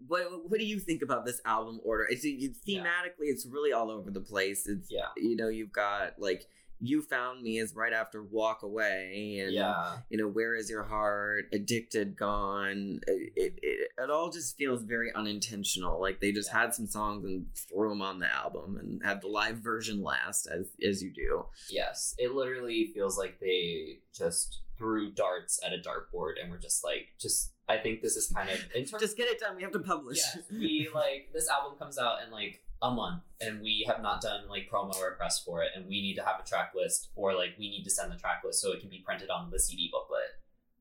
what 0.09 0.51
what 0.51 0.59
do 0.59 0.67
you 0.67 0.81
think 0.81 1.03
about 1.03 1.27
this 1.27 1.41
album 1.45 1.79
order? 1.85 2.07
It's 2.11 2.25
thematically, 2.25 3.27
yeah. 3.27 3.33
it's 3.33 3.47
really 3.47 3.73
all 3.73 3.91
over 3.91 4.11
the 4.11 4.21
place. 4.21 4.67
It's 4.67 4.91
yeah. 4.91 5.09
You 5.17 5.37
know, 5.37 5.49
you've 5.49 5.73
got 5.73 6.15
like 6.19 6.49
you 6.81 7.03
found 7.03 7.43
me 7.43 7.59
is 7.59 7.75
right 7.75 7.93
after 7.93 8.23
walk 8.23 8.63
away 8.63 9.41
and 9.43 9.53
yeah 9.53 9.97
you 10.09 10.17
know 10.17 10.29
where 10.29 10.55
is 10.55 10.71
your 10.71 10.83
heart 10.83 11.45
addicted 11.53 12.17
gone 12.17 13.01
it, 13.07 13.33
it, 13.37 13.59
it, 13.63 13.91
it 13.99 14.11
all 14.11 14.31
just 14.31 14.57
feels 14.57 14.83
very 14.83 15.13
unintentional 15.15 16.01
like 16.01 16.21
they 16.21 16.33
just 16.33 16.51
yeah. 16.53 16.61
had 16.61 16.75
some 16.75 16.87
songs 16.87 17.25
and 17.25 17.47
threw 17.55 17.89
them 17.89 18.03
on 18.03 18.19
the 18.19 18.33
album 18.33 18.77
and 18.81 19.03
had 19.05 19.21
the 19.21 19.29
live 19.29 19.59
version 19.59 20.03
last 20.03 20.47
as 20.47 20.67
as 20.87 21.03
you 21.03 21.13
do 21.13 21.45
yes 21.69 22.15
it 22.19 22.33
literally 22.33 22.91
feels 22.95 23.19
like 23.19 23.39
they 23.41 23.99
just 24.17 24.63
threw 24.79 25.11
darts 25.11 25.61
at 25.65 25.73
a 25.73 25.77
dartboard 25.77 26.33
and 26.41 26.51
we're 26.51 26.59
just 26.59 26.83
like 26.83 27.09
just 27.21 27.53
I 27.69 27.77
think 27.77 28.03
this 28.03 28.17
is 28.17 28.33
kind 28.35 28.51
of 28.51 28.59
in 28.75 28.85
terms, 28.85 29.01
just 29.01 29.17
get 29.17 29.29
it 29.29 29.39
done. 29.39 29.55
We 29.55 29.63
have 29.63 29.71
to 29.73 29.79
publish. 29.79 30.19
Yeah, 30.35 30.59
we 30.59 30.89
like 30.93 31.29
this 31.33 31.49
album 31.49 31.79
comes 31.79 31.99
out 31.99 32.17
and 32.21 32.33
like 32.33 32.61
a 32.83 32.91
month 32.91 33.23
and 33.41 33.61
we 33.61 33.85
have 33.87 34.03
not 34.03 34.21
done 34.21 34.49
like 34.49 34.71
promo 34.71 34.97
or 34.97 35.15
press 35.15 35.41
for 35.41 35.63
it 35.63 35.71
and 35.75 35.87
we 35.87 36.01
need 36.01 36.15
to 36.15 36.25
have 36.25 36.41
a 36.41 36.49
track 36.49 36.73
list 36.75 37.11
or 37.15 37.35
like 37.35 37.51
we 37.59 37.69
need 37.69 37.85
to 37.85 37.91
send 37.91 38.11
the 38.11 38.17
track 38.17 38.43
list 38.45 38.61
so 38.61 38.73
it 38.73 38.81
can 38.81 38.89
be 38.89 39.03
printed 39.05 39.31
on 39.31 39.51
the 39.51 39.59
CD 39.59 39.91
booklet. 39.93 40.23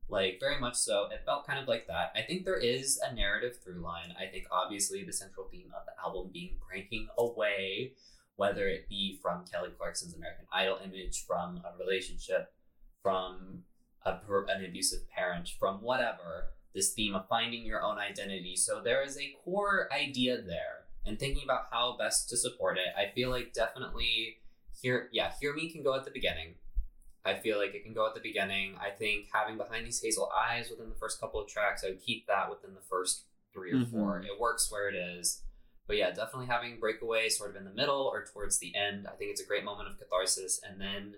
Like 0.08 0.38
very 0.40 0.58
much 0.58 0.74
so. 0.74 1.06
It 1.12 1.22
felt 1.24 1.46
kind 1.46 1.60
of 1.60 1.68
like 1.68 1.86
that. 1.86 2.12
I 2.16 2.22
think 2.22 2.44
there 2.44 2.56
is 2.56 2.98
a 3.06 3.14
narrative 3.14 3.58
through 3.62 3.82
line. 3.82 4.14
I 4.18 4.26
think 4.26 4.46
obviously 4.50 5.04
the 5.04 5.12
central 5.12 5.46
theme 5.50 5.70
of 5.76 5.86
the 5.86 5.92
album 6.02 6.30
being 6.32 6.56
breaking 6.68 7.08
away, 7.16 7.92
whether 8.36 8.66
it 8.66 8.88
be 8.88 9.18
from 9.22 9.44
Kelly 9.44 9.70
Clarkson's 9.76 10.14
American 10.14 10.46
Idol 10.52 10.78
image, 10.84 11.24
from 11.26 11.62
a 11.64 11.78
relationship, 11.78 12.52
from 13.02 13.62
a, 14.04 14.16
an 14.48 14.64
abusive 14.64 15.08
parent, 15.10 15.50
from 15.60 15.76
whatever, 15.82 16.54
this 16.74 16.92
theme 16.92 17.14
of 17.14 17.28
finding 17.28 17.64
your 17.64 17.82
own 17.82 17.98
identity. 17.98 18.56
So 18.56 18.80
there 18.82 19.02
is 19.02 19.16
a 19.16 19.34
core 19.44 19.88
idea 19.92 20.40
there 20.42 20.79
and 21.06 21.18
thinking 21.18 21.42
about 21.44 21.66
how 21.70 21.96
best 21.98 22.28
to 22.30 22.36
support 22.36 22.78
it. 22.78 22.94
I 22.96 23.12
feel 23.14 23.30
like 23.30 23.52
definitely 23.52 24.38
here, 24.80 25.08
yeah, 25.12 25.32
Hear 25.40 25.54
Me 25.54 25.70
can 25.70 25.82
go 25.82 25.94
at 25.94 26.04
the 26.04 26.10
beginning. 26.10 26.54
I 27.24 27.34
feel 27.34 27.58
like 27.58 27.74
it 27.74 27.84
can 27.84 27.92
go 27.92 28.06
at 28.06 28.14
the 28.14 28.20
beginning. 28.20 28.76
I 28.80 28.90
think 28.90 29.26
having 29.32 29.58
Behind 29.58 29.86
These 29.86 30.00
Hazel 30.02 30.30
Eyes 30.34 30.70
within 30.70 30.88
the 30.88 30.94
first 30.94 31.20
couple 31.20 31.40
of 31.40 31.48
tracks, 31.48 31.84
I 31.84 31.88
would 31.88 32.02
keep 32.02 32.26
that 32.28 32.48
within 32.48 32.74
the 32.74 32.80
first 32.88 33.24
three 33.52 33.72
or 33.72 33.76
mm-hmm. 33.76 33.98
four. 33.98 34.18
It 34.20 34.40
works 34.40 34.70
where 34.70 34.88
it 34.88 34.94
is. 34.94 35.42
But 35.86 35.96
yeah, 35.96 36.10
definitely 36.10 36.46
having 36.46 36.78
Breakaway 36.78 37.28
sort 37.28 37.50
of 37.50 37.56
in 37.56 37.64
the 37.64 37.74
middle 37.74 38.08
or 38.12 38.24
towards 38.24 38.58
the 38.58 38.72
end. 38.76 39.06
I 39.06 39.16
think 39.16 39.32
it's 39.32 39.40
a 39.40 39.46
great 39.46 39.64
moment 39.64 39.88
of 39.88 39.98
catharsis. 39.98 40.60
And 40.66 40.80
then 40.80 41.14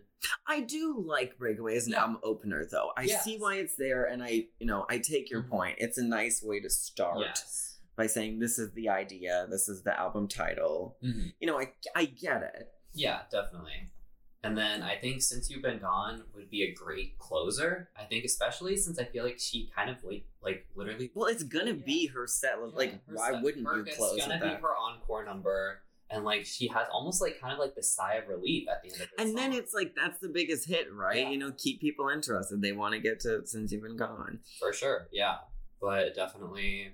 I 0.48 0.60
do 0.60 1.04
like 1.06 1.38
Breakaway 1.38 1.76
as 1.76 1.86
an 1.86 1.92
yeah. 1.92 2.00
album 2.00 2.18
opener, 2.24 2.66
though. 2.68 2.90
I 2.96 3.02
yes. 3.02 3.22
see 3.22 3.36
why 3.36 3.56
it's 3.56 3.76
there, 3.76 4.04
and 4.04 4.22
I, 4.22 4.46
you 4.58 4.66
know, 4.66 4.86
I 4.88 4.98
take 4.98 5.30
your 5.30 5.42
mm-hmm. 5.42 5.50
point. 5.50 5.76
It's 5.78 5.98
a 5.98 6.04
nice 6.04 6.42
way 6.42 6.60
to 6.60 6.70
start. 6.70 7.20
Yes 7.20 7.71
by 7.96 8.06
saying 8.06 8.38
this 8.38 8.58
is 8.58 8.72
the 8.72 8.88
idea, 8.88 9.46
this 9.50 9.68
is 9.68 9.82
the 9.82 9.98
album 9.98 10.28
title. 10.28 10.96
Mm-hmm. 11.04 11.28
You 11.40 11.46
know, 11.46 11.58
I 11.58 11.72
I 11.94 12.06
get 12.06 12.42
it. 12.42 12.72
Yeah, 12.94 13.20
definitely. 13.30 13.90
And 14.44 14.58
then 14.58 14.82
I 14.82 14.96
think 14.96 15.22
since 15.22 15.48
you've 15.48 15.62
been 15.62 15.78
gone 15.78 16.24
would 16.34 16.50
be 16.50 16.64
a 16.64 16.74
great 16.74 17.16
closer. 17.18 17.90
I 17.96 18.04
think 18.04 18.24
especially 18.24 18.76
since 18.76 18.98
I 18.98 19.04
feel 19.04 19.24
like 19.24 19.38
she 19.38 19.70
kind 19.74 19.88
of 19.88 19.96
like 20.02 20.24
like 20.42 20.66
literally. 20.74 21.10
Well, 21.14 21.28
it's 21.28 21.44
gonna 21.44 21.72
yeah. 21.72 21.86
be 21.86 22.06
her 22.08 22.26
set. 22.26 22.54
Yeah, 22.58 22.70
like, 22.74 22.92
her 22.92 23.14
why 23.14 23.32
set. 23.32 23.42
wouldn't 23.42 23.64
you 23.64 23.94
close? 23.94 24.16
It's 24.16 24.26
gonna 24.26 24.40
be 24.40 24.48
her 24.48 24.76
encore 24.76 25.24
number. 25.24 25.82
And 26.10 26.24
like 26.24 26.44
she 26.44 26.68
has 26.68 26.88
almost 26.92 27.22
like 27.22 27.40
kind 27.40 27.52
of 27.52 27.58
like 27.58 27.74
the 27.74 27.82
sigh 27.82 28.14
of 28.14 28.28
relief 28.28 28.68
at 28.68 28.82
the 28.82 28.88
end 28.92 28.96
of 28.96 29.02
it. 29.02 29.10
And 29.18 29.28
song. 29.28 29.36
then 29.36 29.52
it's 29.52 29.72
like 29.72 29.94
that's 29.94 30.18
the 30.18 30.28
biggest 30.28 30.68
hit, 30.68 30.92
right? 30.92 31.18
Yeah. 31.18 31.30
You 31.30 31.38
know, 31.38 31.52
keep 31.56 31.80
people 31.80 32.08
interested. 32.08 32.60
They 32.60 32.72
want 32.72 32.94
to 32.94 33.00
get 33.00 33.20
to 33.20 33.46
since 33.46 33.70
you've 33.70 33.82
been 33.82 33.96
gone. 33.96 34.40
For 34.58 34.72
sure, 34.72 35.06
yeah. 35.12 35.36
But 35.80 36.14
definitely 36.14 36.92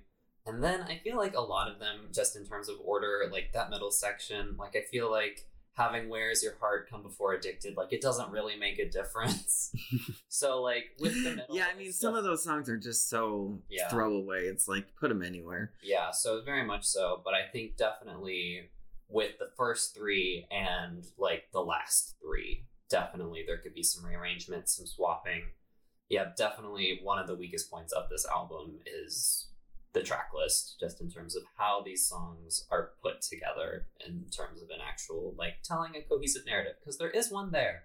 and 0.49 0.65
then 0.65 0.83
I 0.83 0.99
feel 1.05 1.17
like 1.17 1.37
a 1.37 1.41
lot 1.41 1.71
of 1.71 1.79
them, 1.79 2.09
just 2.13 2.37
in 2.37 2.45
terms 2.45 2.69
of 2.69 2.77
order, 2.85 3.29
like 3.31 3.53
that 3.53 3.71
middle 3.71 3.91
section, 3.91 4.57
like 4.59 4.75
I 4.75 4.83
feel 4.91 5.11
like 5.11 5.47
having 5.75 6.09
Where's 6.09 6.43
Your 6.43 6.57
Heart 6.59 6.91
come 6.91 7.03
before 7.03 7.35
Addicted, 7.35 7.77
like 7.77 7.93
it 7.93 8.01
doesn't 8.01 8.31
really 8.31 8.57
make 8.57 8.79
a 8.79 8.89
difference. 8.89 9.73
so, 10.29 10.61
like, 10.61 10.87
with 10.99 11.15
the 11.23 11.37
middle. 11.37 11.57
Yeah, 11.57 11.67
I 11.73 11.79
mean, 11.79 11.93
some 11.93 12.17
of 12.17 12.25
those 12.25 12.43
songs 12.43 12.69
are 12.69 12.77
just 12.77 13.09
so 13.09 13.61
yeah. 13.69 13.89
throwaway. 13.89 14.47
It's 14.47 14.67
like, 14.67 14.97
put 14.97 15.09
them 15.09 15.23
anywhere. 15.23 15.71
Yeah, 15.83 16.11
so 16.11 16.43
very 16.43 16.65
much 16.65 16.85
so. 16.85 17.21
But 17.25 17.35
I 17.35 17.47
think 17.53 17.77
definitely 17.77 18.71
with 19.09 19.39
the 19.39 19.51
first 19.57 19.95
three 19.95 20.47
and 20.51 21.05
like 21.17 21.45
the 21.53 21.61
last 21.61 22.17
three, 22.21 22.65
definitely 22.91 23.45
there 23.47 23.59
could 23.59 23.75
be 23.75 23.83
some 23.83 24.05
rearrangements, 24.05 24.77
some 24.77 24.87
swapping. 24.87 25.45
Yeah, 26.09 26.31
definitely 26.37 27.01
one 27.03 27.19
of 27.19 27.27
the 27.27 27.35
weakest 27.35 27.71
points 27.71 27.93
of 27.93 28.09
this 28.09 28.27
album 28.27 28.79
is 28.87 29.48
the 29.93 30.03
track 30.03 30.31
list 30.35 30.77
just 30.79 31.01
in 31.01 31.11
terms 31.11 31.35
of 31.35 31.43
how 31.57 31.83
these 31.85 32.07
songs 32.07 32.67
are 32.71 32.91
put 33.03 33.23
together 33.23 33.87
in 34.07 34.25
terms 34.31 34.63
of 34.63 34.69
an 34.71 34.81
actual 34.87 35.35
like 35.39 35.63
telling 35.65 35.97
a 35.97 36.03
cohesive 36.03 36.45
narrative 36.47 36.75
because 36.81 36.99
there 36.99 37.11
is 37.11 37.31
one 37.31 37.51
there. 37.51 37.83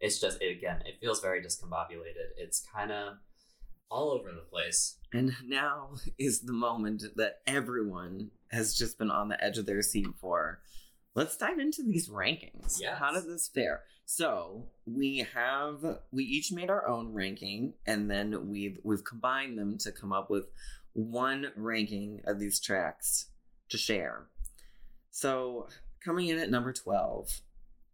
It's 0.00 0.20
just 0.20 0.40
it, 0.42 0.56
again 0.56 0.82
it 0.84 1.00
feels 1.00 1.20
very 1.20 1.42
discombobulated. 1.42 2.34
It's 2.36 2.66
kind 2.74 2.92
of 2.92 3.14
all 3.90 4.10
over 4.10 4.32
the 4.32 4.44
place. 4.50 4.96
And 5.12 5.34
now 5.44 5.94
is 6.18 6.40
the 6.40 6.52
moment 6.52 7.04
that 7.16 7.40
everyone 7.46 8.30
has 8.50 8.74
just 8.74 8.98
been 8.98 9.10
on 9.10 9.28
the 9.28 9.42
edge 9.42 9.58
of 9.58 9.66
their 9.66 9.82
seat 9.82 10.08
for. 10.20 10.60
Let's 11.14 11.38
dive 11.38 11.58
into 11.58 11.82
these 11.82 12.10
rankings. 12.10 12.78
Yeah 12.80 12.96
how 12.96 13.12
does 13.12 13.26
this 13.26 13.48
fare? 13.48 13.82
So 14.04 14.66
we 14.84 15.26
have 15.34 16.00
we 16.12 16.24
each 16.24 16.52
made 16.52 16.68
our 16.68 16.86
own 16.86 17.14
ranking 17.14 17.72
and 17.86 18.10
then 18.10 18.50
we've 18.50 18.78
we've 18.84 19.04
combined 19.04 19.58
them 19.58 19.78
to 19.78 19.90
come 19.90 20.12
up 20.12 20.28
with 20.30 20.46
one 20.96 21.52
ranking 21.56 22.22
of 22.26 22.38
these 22.38 22.58
tracks 22.58 23.26
to 23.68 23.76
share. 23.76 24.26
So 25.10 25.68
coming 26.02 26.28
in 26.28 26.38
at 26.38 26.50
number 26.50 26.72
12, 26.72 27.40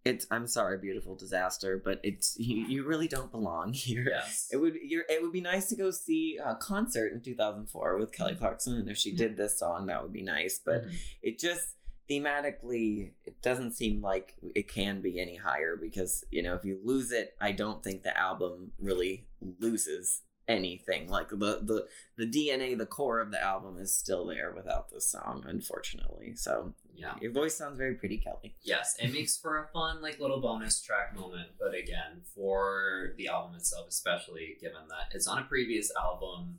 it's 0.05 0.27
I'm 0.31 0.47
sorry, 0.47 0.79
beautiful 0.79 1.17
disaster, 1.17 1.81
but 1.85 2.01
it's 2.05 2.37
you, 2.39 2.65
you 2.67 2.85
really 2.85 3.09
don't 3.09 3.31
belong 3.31 3.73
here. 3.73 4.07
Yes. 4.09 4.49
It 4.53 4.57
would 4.57 4.75
it 4.77 5.23
would 5.23 5.33
be 5.33 5.41
nice 5.41 5.69
to 5.69 5.77
go 5.77 5.91
see 5.91 6.39
a 6.45 6.55
concert 6.55 7.13
in 7.13 7.21
2004 7.21 7.99
with 7.99 8.13
Kelly 8.13 8.35
Clarkson, 8.35 8.77
and 8.77 8.89
if 8.89 8.97
she 8.97 9.15
did 9.15 9.37
this 9.37 9.59
song, 9.59 9.87
that 9.87 10.03
would 10.03 10.13
be 10.13 10.23
nice. 10.23 10.61
But 10.65 10.83
mm-hmm. 10.83 10.97
it 11.23 11.39
just 11.39 11.75
thematically, 12.11 13.13
it 13.25 13.41
doesn't 13.43 13.73
seem 13.73 14.01
like 14.01 14.35
it 14.55 14.69
can 14.69 15.01
be 15.01 15.21
any 15.21 15.37
higher 15.37 15.77
because 15.77 16.25
you 16.31 16.43
know 16.43 16.55
if 16.55 16.65
you 16.65 16.81
lose 16.85 17.11
it, 17.11 17.35
I 17.41 17.53
don't 17.53 17.83
think 17.83 18.03
the 18.03 18.17
album 18.17 18.73
really 18.79 19.27
loses 19.59 20.23
anything. 20.49 21.09
Like 21.09 21.29
the 21.29 21.37
the 21.37 21.87
the 22.17 22.27
DNA, 22.27 22.77
the 22.77 22.87
core 22.87 23.21
of 23.21 23.31
the 23.31 23.43
album 23.43 23.79
is 23.79 23.95
still 23.95 24.27
there 24.27 24.53
without 24.55 24.91
this 24.91 25.11
song, 25.11 25.45
unfortunately. 25.47 26.35
So 26.37 26.75
yeah, 26.95 27.15
your 27.21 27.33
voice 27.33 27.57
sounds 27.57 27.79
very 27.79 27.95
pretty, 27.95 28.19
Kelly. 28.19 28.55
Yes, 28.63 28.97
it 29.01 29.13
makes 29.13 29.37
for 29.37 29.59
a 29.59 29.69
fun 29.73 30.03
like 30.03 30.21
little 30.21 30.41
bonus 30.41 30.81
track 30.83 31.15
moment. 31.15 31.49
But 31.59 31.75
again, 31.75 32.23
for 32.35 33.15
the 33.17 33.29
album 33.29 33.55
itself, 33.57 33.87
especially 33.89 34.57
given 34.61 34.89
that 34.89 35.15
it's 35.15 35.27
on 35.27 35.39
a 35.39 35.45
previous 35.45 35.93
album, 36.01 36.59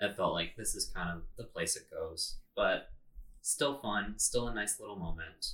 it 0.00 0.16
felt 0.16 0.32
like 0.32 0.56
this 0.56 0.74
is 0.74 0.90
kind 0.94 1.10
of 1.10 1.22
the 1.36 1.44
place 1.44 1.76
it 1.76 1.90
goes. 1.90 2.36
But 2.54 2.90
still 3.42 3.78
fun, 3.78 4.14
still 4.18 4.48
a 4.48 4.54
nice 4.54 4.80
little 4.80 4.96
moment. 4.96 5.52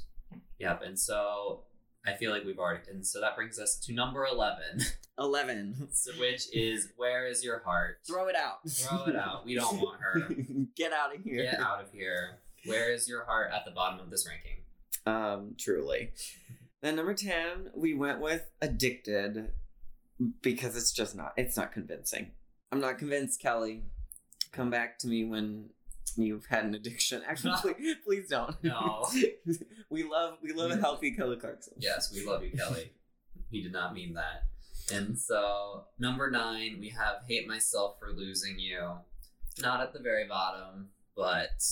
Yep, 0.59 0.83
and 0.83 0.99
so 0.99 1.65
I 2.07 2.15
feel 2.15 2.33
like 2.33 2.45
we've 2.45 2.59
already, 2.59 2.91
and 2.91 3.07
so 3.07 3.21
that 3.21 3.37
brings 3.37 3.59
us 3.59 3.79
to 3.87 3.93
number 3.93 4.25
11. 4.25 4.81
11. 5.19 5.89
so, 5.93 6.13
which 6.19 6.53
is 6.53 6.89
Where 6.97 7.27
is 7.29 7.45
Your 7.45 7.61
Heart? 7.61 7.99
Throw 8.07 8.27
it 8.29 8.35
out. 8.37 8.69
Throw 8.69 9.05
it 9.05 9.17
out. 9.17 9.45
We 9.47 9.55
don't 9.55 9.81
want 9.81 10.01
her. 10.01 10.29
Get 10.77 10.93
out 10.93 11.15
of 11.15 11.23
here. 11.23 11.45
Get 11.45 11.61
out 11.61 11.81
of 11.81 11.93
here. 11.93 12.39
Where 12.65 12.93
is 12.93 13.09
Your 13.09 13.25
Heart 13.25 13.53
at 13.55 13.65
the 13.65 13.71
bottom 13.71 14.01
of 14.01 14.11
this 14.11 14.27
ranking? 14.27 14.63
Um, 15.07 15.55
truly. 15.59 16.11
Then 16.81 16.97
number 16.97 17.15
10, 17.15 17.71
we 17.77 17.95
went 17.95 18.21
with 18.21 18.51
Addicted 18.61 19.51
because 20.43 20.77
it's 20.77 20.93
just 20.93 21.15
not, 21.15 21.33
it's 21.37 21.57
not 21.57 21.73
convincing. 21.73 22.33
I'm 22.73 22.81
not 22.81 22.99
convinced, 22.99 23.41
Kelly. 23.41 23.83
Come 24.51 24.71
back 24.71 24.99
to 25.01 25.07
me 25.07 25.25
when 25.25 25.71
you've 26.17 26.47
had 26.47 26.65
an 26.65 26.75
addiction. 26.75 27.23
Actually, 27.29 27.75
please, 27.75 27.97
please 28.05 28.29
don't. 28.29 28.63
No. 28.63 29.09
we 29.91 30.05
love 30.05 30.39
we 30.43 30.53
love 30.53 30.71
a 30.71 30.77
healthy 30.77 31.13
Kelly 31.13 31.37
Clarkson. 31.37 31.75
Yes, 31.79 32.13
we 32.13 32.25
love 32.25 32.43
you, 32.43 32.51
Kelly. 32.51 32.93
he 33.51 33.63
did 33.63 33.73
not 33.73 33.95
mean 33.95 34.15
that. 34.15 34.45
And 34.93 35.19
so 35.19 35.85
number 35.99 36.31
nine, 36.31 36.79
we 36.81 36.91
have 36.91 37.23
hate 37.27 37.47
myself 37.47 37.97
for 37.99 38.13
losing 38.13 38.59
you. 38.59 38.93
Not 39.61 39.81
at 39.81 39.93
the 39.93 40.01
very 40.01 40.27
bottom, 40.27 40.89
but 41.15 41.63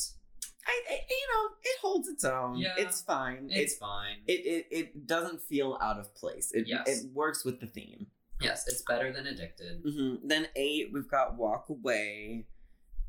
I, 0.66 0.80
I, 0.90 0.94
you 1.08 1.26
know, 1.32 1.54
it 1.62 1.78
holds 1.80 2.08
its 2.08 2.24
own. 2.24 2.58
Yeah, 2.58 2.74
it's 2.76 3.00
fine. 3.00 3.48
It's 3.50 3.74
it, 3.74 3.78
fine. 3.78 4.16
It, 4.26 4.46
it 4.46 4.66
it 4.70 5.06
doesn't 5.06 5.42
feel 5.42 5.78
out 5.80 5.98
of 5.98 6.14
place. 6.14 6.52
It 6.52 6.66
yes. 6.68 6.86
it 6.86 7.06
works 7.12 7.44
with 7.44 7.60
the 7.60 7.66
theme. 7.66 8.06
Yes, 8.40 8.66
it's 8.66 8.82
better 8.82 9.12
than 9.12 9.26
Addicted. 9.26 9.84
Mm-hmm. 9.84 10.26
Then 10.26 10.48
eight, 10.56 10.90
we've 10.92 11.08
got 11.08 11.36
Walk 11.36 11.68
Away. 11.68 12.46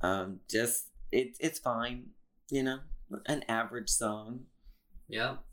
Um, 0.02 0.40
just 0.50 0.88
it, 1.12 1.38
it's 1.40 1.60
fine, 1.60 2.08
you 2.50 2.64
know, 2.64 2.80
an 3.26 3.44
average 3.48 3.90
song. 3.90 4.42
Yep. 5.08 5.44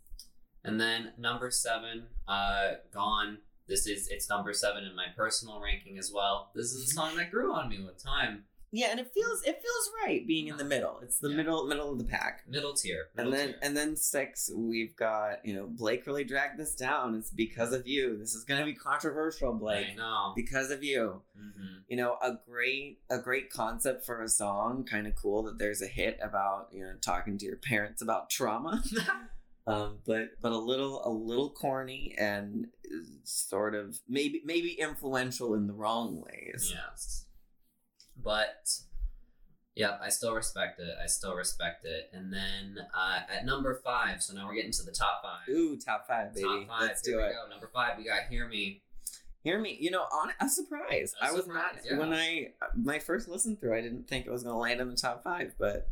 And 0.65 0.81
then 0.81 1.13
number 1.19 1.51
seven, 1.51 2.07
uh, 2.27 2.73
Gone. 2.93 3.39
This 3.67 3.87
is 3.87 4.09
it's 4.09 4.31
number 4.31 4.53
seven 4.53 4.85
in 4.85 4.97
my 4.97 5.07
personal 5.17 5.61
ranking 5.61 5.99
as 5.99 6.11
well. 6.13 6.51
This 6.55 6.73
is 6.73 6.91
a 6.91 6.95
song 6.95 7.17
that 7.17 7.31
grew 7.31 7.53
on 7.53 7.69
me 7.69 7.79
with 7.85 8.03
time. 8.03 8.45
Yeah, 8.71 8.89
and 8.91 9.01
it 9.01 9.11
feels 9.15 9.43
it 9.43 9.63
feels 9.63 9.91
right 10.05 10.27
being 10.27 10.49
in 10.49 10.57
the 10.57 10.65
middle. 10.65 11.01
It's 11.03 11.19
the 11.19 11.31
yeah. 11.31 11.37
middle 11.37 11.67
middle 11.67 11.91
of 11.91 11.99
the 11.99 12.05
pack. 12.05 12.43
Middle 12.47 12.75
tier. 12.75 13.09
Middle 13.17 13.33
and 13.33 13.41
then 13.41 13.49
tier. 13.49 13.59
and 13.63 13.77
then 13.77 13.97
six, 13.97 14.51
we've 14.55 14.95
got, 14.97 15.45
you 15.45 15.55
know, 15.55 15.67
Blake 15.67 16.07
really 16.07 16.25
dragged 16.25 16.59
this 16.59 16.75
down. 16.75 17.15
It's 17.15 17.31
because 17.31 17.73
of 17.73 17.87
you. 17.87 18.19
This 18.19 18.35
is 18.35 18.45
gonna 18.45 18.67
be 18.67 18.75
controversial, 18.75 19.55
Blake. 19.55 19.89
I 19.93 19.95
know. 19.95 20.33
Because 20.37 20.71
of 20.71 20.85
you. 20.85 21.23
Mm-hmm. 21.39 21.79
You 21.89 21.97
know, 21.97 22.17
a 22.23 22.39
great 22.47 22.99
a 23.11 23.19
great 23.19 23.51
concept 23.51 24.05
for 24.05 24.23
a 24.23 24.29
song. 24.29 24.85
Kind 24.85 25.07
of 25.07 25.15
cool 25.15 25.43
that 25.45 25.59
there's 25.59 25.81
a 25.81 25.87
hit 25.87 26.19
about, 26.23 26.69
you 26.73 26.85
know, 26.85 26.93
talking 27.01 27.39
to 27.39 27.47
your 27.47 27.57
parents 27.57 28.03
about 28.03 28.29
trauma. 28.29 28.83
um, 29.67 29.99
but 30.07 30.41
but 30.43 30.53
a 30.53 30.59
little 30.59 31.07
a 31.07 31.11
little 31.11 31.51
corny 31.51 32.15
and 32.19 32.67
sort 33.25 33.75
of 33.75 33.99
maybe 34.09 34.43
maybe 34.45 34.73
influential 34.73 35.55
in 35.55 35.67
the 35.67 35.73
wrong 35.73 36.23
ways. 36.23 36.75
Yes. 36.75 37.25
But 38.23 38.69
yeah, 39.75 39.97
I 40.03 40.09
still 40.09 40.35
respect 40.35 40.81
it. 40.81 40.95
I 41.03 41.07
still 41.07 41.35
respect 41.35 41.85
it. 41.85 42.11
And 42.13 42.33
then 42.33 42.79
uh, 42.93 43.21
at 43.33 43.47
number 43.47 43.81
five, 43.85 44.23
so 44.23 44.35
now 44.35 44.49
we're 44.49 44.55
getting 44.55 44.73
to 44.73 44.83
the 44.83 44.93
top 44.93 45.23
five. 45.23 45.55
Ooh, 45.55 45.77
top 45.77 46.07
five, 46.09 46.35
baby. 46.35 46.45
Top 46.45 46.69
five. 46.69 46.83
Let's 46.83 47.07
Here 47.07 47.17
do 47.17 47.25
it. 47.25 47.33
Go. 47.33 47.49
Number 47.49 47.71
five, 47.73 47.97
we 47.97 48.05
got 48.05 48.23
"Hear 48.29 48.49
Me." 48.49 48.83
Hear 49.45 49.61
me, 49.61 49.79
you 49.81 49.93
know, 49.93 50.03
on 50.03 50.31
a 50.41 50.49
surprise. 50.49 51.15
A 51.23 51.27
I 51.27 51.33
was 51.33 51.47
not 51.47 51.77
yeah. 51.85 51.97
when 51.97 52.13
I 52.13 52.49
my 52.75 52.99
first 52.99 53.29
listen 53.29 53.57
through. 53.57 53.77
I 53.77 53.81
didn't 53.81 54.09
think 54.09 54.27
it 54.27 54.33
was 54.33 54.43
going 54.43 54.55
to 54.55 54.59
land 54.59 54.81
in 54.81 54.91
the 54.91 54.97
top 54.97 55.23
five, 55.23 55.55
but 55.59 55.89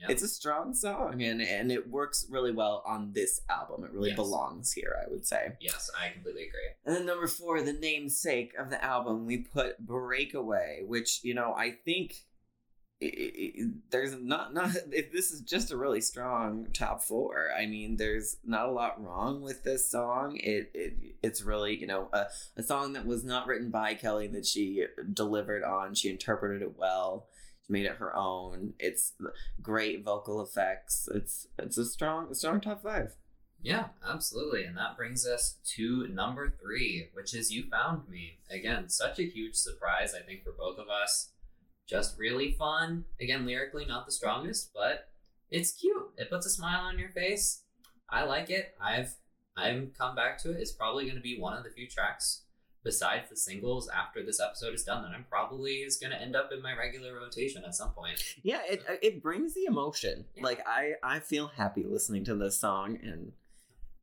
yep. 0.00 0.10
it's 0.10 0.22
a 0.22 0.28
strong 0.28 0.74
song, 0.74 1.22
and 1.22 1.40
and 1.40 1.70
it 1.70 1.88
works 1.88 2.26
really 2.30 2.52
well 2.52 2.82
on 2.86 3.12
this 3.12 3.40
album. 3.48 3.84
It 3.84 3.92
really 3.92 4.10
yes. 4.10 4.16
belongs 4.16 4.72
here, 4.72 4.96
I 5.04 5.10
would 5.10 5.26
say. 5.26 5.52
Yes, 5.60 5.90
I 5.98 6.12
completely 6.12 6.42
agree. 6.42 6.68
And 6.84 6.96
then 6.96 7.06
number 7.06 7.26
four, 7.26 7.60
the 7.62 7.72
namesake 7.72 8.52
of 8.58 8.70
the 8.70 8.82
album, 8.84 9.26
we 9.26 9.38
put 9.38 9.78
"Breakaway," 9.78 10.82
which 10.86 11.20
you 11.22 11.34
know 11.34 11.54
I 11.54 11.72
think 11.84 12.24
it, 13.00 13.06
it, 13.06 13.90
there's 13.90 14.14
not 14.14 14.52
not 14.52 14.70
if 14.92 15.12
this 15.12 15.30
is 15.30 15.40
just 15.40 15.70
a 15.70 15.76
really 15.76 16.00
strong 16.00 16.66
top 16.72 17.02
four 17.02 17.48
i 17.58 17.66
mean 17.66 17.96
there's 17.96 18.36
not 18.44 18.68
a 18.68 18.72
lot 18.72 19.02
wrong 19.02 19.40
with 19.40 19.64
this 19.64 19.90
song 19.90 20.36
it, 20.36 20.70
it 20.74 20.94
it's 21.22 21.42
really 21.42 21.74
you 21.76 21.86
know 21.86 22.08
a, 22.12 22.26
a 22.56 22.62
song 22.62 22.92
that 22.92 23.06
was 23.06 23.24
not 23.24 23.46
written 23.46 23.70
by 23.70 23.94
kelly 23.94 24.26
that 24.26 24.44
she 24.44 24.84
delivered 25.12 25.64
on 25.64 25.94
she 25.94 26.10
interpreted 26.10 26.62
it 26.62 26.78
well 26.78 27.26
made 27.70 27.86
it 27.86 27.96
her 27.96 28.14
own 28.16 28.74
it's 28.78 29.12
great 29.62 30.04
vocal 30.04 30.42
effects 30.42 31.08
it's 31.14 31.46
it's 31.58 31.78
a 31.78 31.84
strong 31.84 32.32
strong 32.34 32.60
top 32.60 32.82
five 32.82 33.14
yeah, 33.62 33.88
absolutely. 34.08 34.64
And 34.64 34.76
that 34.76 34.96
brings 34.96 35.26
us 35.26 35.58
to 35.76 36.08
number 36.08 36.54
three, 36.62 37.08
which 37.12 37.34
is 37.34 37.52
You 37.52 37.64
Found 37.70 38.08
Me. 38.08 38.38
Again, 38.50 38.88
such 38.88 39.18
a 39.18 39.28
huge 39.28 39.54
surprise, 39.54 40.14
I 40.14 40.24
think, 40.24 40.44
for 40.44 40.52
both 40.52 40.78
of 40.78 40.88
us 40.88 41.32
just 41.86 42.18
really 42.18 42.52
fun. 42.52 43.04
Again, 43.20 43.44
lyrically 43.44 43.84
not 43.84 44.06
the 44.06 44.12
strongest, 44.12 44.70
but 44.74 45.08
it's 45.50 45.72
cute. 45.72 46.10
It 46.16 46.30
puts 46.30 46.46
a 46.46 46.50
smile 46.50 46.84
on 46.84 46.98
your 46.98 47.10
face. 47.10 47.62
I 48.08 48.24
like 48.24 48.48
it. 48.50 48.74
I've 48.80 49.14
I've 49.56 49.90
come 49.98 50.14
back 50.14 50.38
to 50.42 50.52
it. 50.52 50.60
It's 50.60 50.72
probably 50.72 51.04
going 51.04 51.16
to 51.16 51.22
be 51.22 51.38
one 51.38 51.56
of 51.56 51.64
the 51.64 51.70
few 51.70 51.88
tracks 51.88 52.44
besides 52.82 53.28
the 53.28 53.36
singles 53.36 53.88
after 53.88 54.24
this 54.24 54.40
episode 54.40 54.74
is 54.74 54.84
done 54.84 55.02
that 55.02 55.12
I'm 55.14 55.26
probably 55.28 55.76
is 55.76 55.96
going 55.96 56.12
to 56.12 56.20
end 56.20 56.34
up 56.34 56.50
in 56.52 56.62
my 56.62 56.74
regular 56.76 57.14
rotation 57.14 57.62
at 57.64 57.74
some 57.74 57.90
point. 57.90 58.22
Yeah, 58.42 58.60
it 58.68 58.82
uh, 58.88 58.94
it 59.02 59.22
brings 59.22 59.54
the 59.54 59.64
emotion. 59.66 60.24
Yeah. 60.34 60.42
Like 60.42 60.66
I 60.66 60.92
I 61.02 61.20
feel 61.20 61.48
happy 61.48 61.84
listening 61.84 62.24
to 62.24 62.34
this 62.34 62.58
song 62.58 62.98
and 63.02 63.32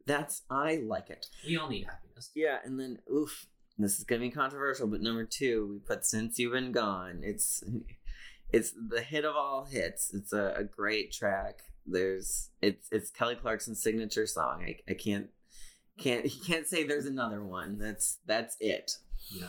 that's 0.05 0.43
I 0.49 0.77
like 0.77 1.09
it. 1.09 1.27
We 1.45 1.57
all 1.57 1.69
need 1.69 1.85
happiness. 1.85 2.31
Yeah, 2.33 2.57
and 2.63 2.79
then 2.79 2.99
oof, 3.11 3.47
this 3.77 3.97
is 3.97 4.03
gonna 4.03 4.21
be 4.21 4.31
controversial, 4.31 4.87
but 4.87 5.01
number 5.01 5.25
two, 5.25 5.67
we 5.69 5.79
put 5.79 6.05
"Since 6.05 6.39
You've 6.39 6.53
Been 6.53 6.71
Gone." 6.71 7.21
It's 7.23 7.63
it's 8.51 8.71
the 8.71 9.01
hit 9.01 9.25
of 9.25 9.35
all 9.35 9.65
hits. 9.65 10.13
It's 10.13 10.33
a, 10.33 10.53
a 10.57 10.63
great 10.63 11.11
track. 11.11 11.59
There's 11.85 12.49
it's 12.61 12.87
it's 12.91 13.11
Kelly 13.11 13.35
Clarkson's 13.35 13.81
signature 13.81 14.27
song. 14.27 14.63
I, 14.65 14.77
I 14.89 14.93
can't 14.93 15.29
can't 15.97 16.25
you 16.25 16.41
can't 16.45 16.67
say 16.67 16.83
there's 16.83 17.05
another 17.05 17.43
one. 17.43 17.77
That's 17.77 18.19
that's 18.25 18.55
it. 18.59 18.91
Yeah. 19.29 19.47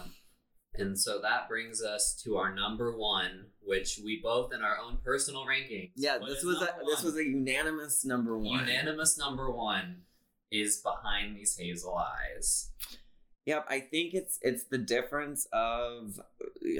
And 0.74 0.98
so 0.98 1.20
that 1.20 1.48
brings 1.48 1.82
us 1.82 2.20
to 2.24 2.36
our 2.36 2.54
number 2.54 2.96
one, 2.96 3.46
which 3.62 4.00
we 4.04 4.20
both 4.22 4.52
in 4.52 4.62
our 4.62 4.78
own 4.78 4.98
personal 5.04 5.44
rankings. 5.44 5.90
Yeah, 5.96 6.18
this 6.18 6.44
was 6.44 6.62
a 6.62 6.66
one? 6.66 6.86
this 6.86 7.02
was 7.02 7.16
a 7.16 7.24
unanimous 7.24 8.04
number 8.04 8.38
one. 8.38 8.60
Unanimous 8.60 9.18
number 9.18 9.50
one 9.50 10.02
is 10.52 10.78
behind 10.78 11.36
these 11.36 11.56
hazel 11.56 11.96
eyes. 11.96 12.70
Yep, 13.46 13.66
I 13.68 13.80
think 13.80 14.14
it's 14.14 14.38
it's 14.42 14.64
the 14.64 14.78
difference 14.78 15.46
of 15.52 16.20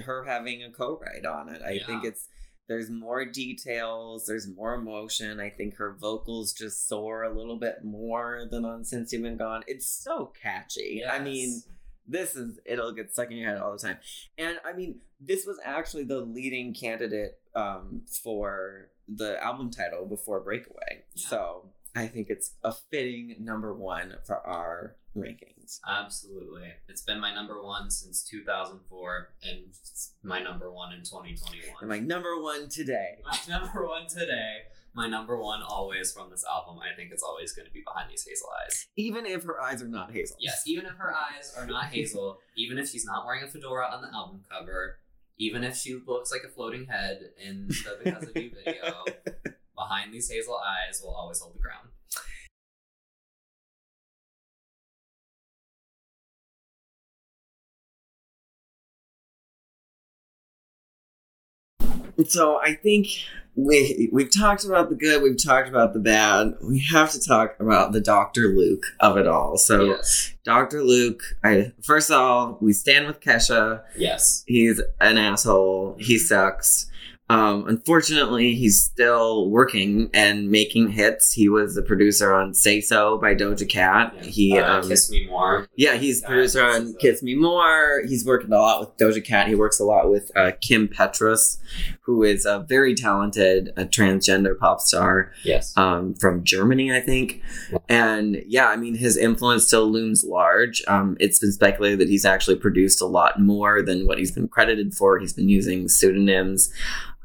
her 0.05 0.25
having 0.25 0.63
a 0.63 0.71
co-write 0.71 1.25
on 1.25 1.49
it. 1.49 1.63
I 1.67 1.73
yeah. 1.73 1.87
think 1.87 2.05
it's 2.05 2.29
there's 2.69 2.91
more 2.91 3.25
details, 3.25 4.27
there's 4.27 4.47
more 4.47 4.75
emotion. 4.75 5.41
I 5.41 5.51
think 5.51 5.77
her 5.77 5.97
vocals 5.99 6.53
just 6.53 6.87
soar 6.87 7.23
a 7.23 7.35
little 7.35 7.57
bit 7.57 7.83
more 7.83 8.47
than 8.51 8.65
on 8.65 8.85
Since 8.85 9.13
You've 9.13 9.23
Been 9.23 9.39
Gone. 9.39 9.65
It's 9.67 9.87
so 9.87 10.33
catchy. 10.41 11.01
Yes. 11.01 11.11
I 11.13 11.19
mean, 11.19 11.63
this 12.07 12.37
is 12.37 12.59
it'll 12.67 12.93
get 12.93 13.11
stuck 13.11 13.31
in 13.31 13.39
your 13.39 13.49
head 13.51 13.61
all 13.61 13.73
the 13.73 13.79
time. 13.79 13.97
And 14.37 14.59
I 14.65 14.75
mean, 14.75 15.01
this 15.21 15.47
was 15.47 15.59
actually 15.65 16.05
the 16.05 16.21
leading 16.21 16.75
candidate 16.75 17.39
um, 17.55 18.03
for 18.23 18.91
the 19.09 19.43
album 19.43 19.71
title 19.71 20.05
before 20.07 20.41
Breakaway. 20.41 21.05
Yeah. 21.15 21.29
So 21.29 21.71
I 21.97 22.07
think 22.07 22.29
it's 22.29 22.53
a 22.63 22.73
fitting 22.73 23.37
number 23.41 23.75
one 23.75 24.15
for 24.27 24.37
our 24.47 24.97
rankings. 25.69 25.81
Absolutely. 25.87 26.73
It's 26.89 27.03
been 27.03 27.21
my 27.21 27.35
number 27.35 27.63
one 27.63 27.91
since 27.91 28.23
2004 28.25 29.29
and 29.43 29.59
my 30.23 30.43
number 30.43 30.71
one 30.71 30.93
in 30.93 31.01
2021. 31.01 31.77
And 31.81 31.89
my 31.89 31.99
number 31.99 32.41
one 32.41 32.69
today. 32.69 33.19
My 33.25 33.39
number 33.49 33.87
one 33.87 34.07
today. 34.07 34.63
My 34.95 35.07
number 35.07 35.41
one 35.41 35.61
always 35.63 36.13
from 36.13 36.31
this 36.31 36.45
album. 36.51 36.81
I 36.81 36.97
think 36.97 37.11
it's 37.13 37.23
always 37.23 37.53
going 37.53 37.67
to 37.67 37.73
be 37.73 37.83
Behind 37.85 38.11
These 38.11 38.27
Hazel 38.27 38.49
Eyes. 38.65 38.87
Even 38.97 39.27
if 39.27 39.45
her 39.45 39.61
eyes 39.61 39.83
are 39.83 39.89
not 39.89 40.13
hazel. 40.13 40.37
Yes, 40.41 40.63
even 40.67 40.87
if 40.87 40.95
her 40.95 41.15
eyes 41.15 41.55
are 41.57 41.67
not 41.67 41.87
hazel, 41.87 42.39
even 42.57 42.79
if 42.79 42.89
she's 42.89 43.05
not 43.05 43.25
wearing 43.25 43.45
a 43.45 43.49
fedora 43.49 43.87
on 43.87 44.03
the 44.03 44.09
album 44.13 44.41
cover, 44.51 44.99
even 45.37 45.63
if 45.63 45.77
she 45.77 46.01
looks 46.07 46.33
like 46.33 46.41
a 46.45 46.49
floating 46.49 46.87
head 46.87 47.21
in 47.45 47.69
the 47.69 47.99
Because 48.03 48.25
of 48.25 48.37
You 48.37 48.51
video, 48.65 49.05
Behind 49.77 50.13
These 50.13 50.31
Hazel 50.31 50.57
Eyes 50.57 51.01
will 51.05 51.15
always 51.15 51.39
hold 51.39 51.55
the 51.55 51.61
ground. 51.61 51.91
So 62.27 62.61
I 62.61 62.75
think 62.75 63.09
we 63.55 64.09
we've 64.13 64.33
talked 64.33 64.65
about 64.65 64.89
the 64.89 64.95
good, 64.95 65.23
we've 65.23 65.43
talked 65.43 65.69
about 65.69 65.93
the 65.93 66.01
bad. 66.01 66.57
We 66.63 66.79
have 66.81 67.11
to 67.13 67.21
talk 67.21 67.57
about 67.59 67.93
the 67.93 68.01
Doctor 68.01 68.49
Luke 68.49 68.85
of 69.01 69.17
it 69.17 69.27
all. 69.27 69.57
So 69.57 69.85
yes. 69.85 70.35
Doctor 70.45 70.83
Luke, 70.83 71.23
I 71.43 71.73
first 71.83 72.11
of 72.11 72.21
all, 72.21 72.59
we 72.61 72.73
stand 72.73 73.07
with 73.07 73.21
Kesha. 73.21 73.83
Yes, 73.97 74.45
he's 74.47 74.81
an 75.01 75.19
asshole. 75.19 75.97
He 75.99 76.17
mm-hmm. 76.17 76.25
sucks. 76.25 76.87
Um, 77.31 77.67
unfortunately, 77.69 78.55
he's 78.55 78.83
still 78.83 79.51
working 79.51 80.09
and 80.15 80.51
making 80.51 80.91
hits. 80.91 81.33
He 81.33 81.49
was 81.49 81.75
the 81.75 81.83
producer 81.83 82.35
on 82.35 82.55
"Say 82.55 82.81
So" 82.81 83.19
by 83.19 83.35
Doja 83.35 83.69
Cat. 83.69 84.15
Yeah. 84.17 84.23
He 84.23 84.59
uh, 84.59 84.79
um, 84.79 84.89
"Kiss 84.89 85.11
Me 85.11 85.27
More." 85.27 85.69
Yeah, 85.77 85.97
he's 85.97 86.23
producer 86.23 86.63
on 86.65 86.95
"Kiss 86.95 87.23
Me 87.23 87.35
More." 87.35 88.03
He's 88.07 88.25
working 88.25 88.51
a 88.53 88.59
lot 88.59 88.81
with 88.81 88.97
Doja 88.97 89.23
Cat. 89.23 89.47
He 89.49 89.55
works 89.55 89.79
a 89.79 89.85
lot 89.85 90.11
with 90.11 90.31
uh, 90.37 90.53
Kim 90.63 90.89
Petras, 90.89 91.59
who 92.01 92.23
is 92.23 92.47
a 92.47 92.61
very 92.61 92.95
talented 92.95 93.73
a 93.77 93.85
transgender 93.85 94.59
pop 94.59 94.81
star. 94.81 95.33
Yes, 95.45 95.77
um, 95.77 96.15
from 96.15 96.45
Germany, 96.45 96.95
I 96.95 97.01
think. 97.01 97.43
And 97.91 98.43
yeah, 98.47 98.69
I 98.69 98.77
mean, 98.77 98.95
his 98.95 99.19
influence 99.19 99.67
still 99.67 99.91
looms 99.91 100.25
large. 100.25 100.83
Um, 100.89 101.17
it's 101.21 101.39
been 101.39 101.53
speculated 101.53 101.99
that 102.01 102.09
he's 102.09 102.25
actually 102.25 102.57
produced 102.57 103.03
a 103.03 103.07
lot 103.07 103.39
more 103.39 103.83
than 103.83 104.07
what 104.07 104.19
he's 104.19 104.33
been 104.33 104.49
credited 104.49 104.95
for. 104.95 105.19
He's 105.19 105.35
been 105.35 105.51
using 105.51 105.89
pseudonyms. 105.89 106.73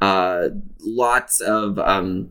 Uh, 0.04 0.50
lots 0.82 1.40
of 1.40 1.80
um, 1.80 2.30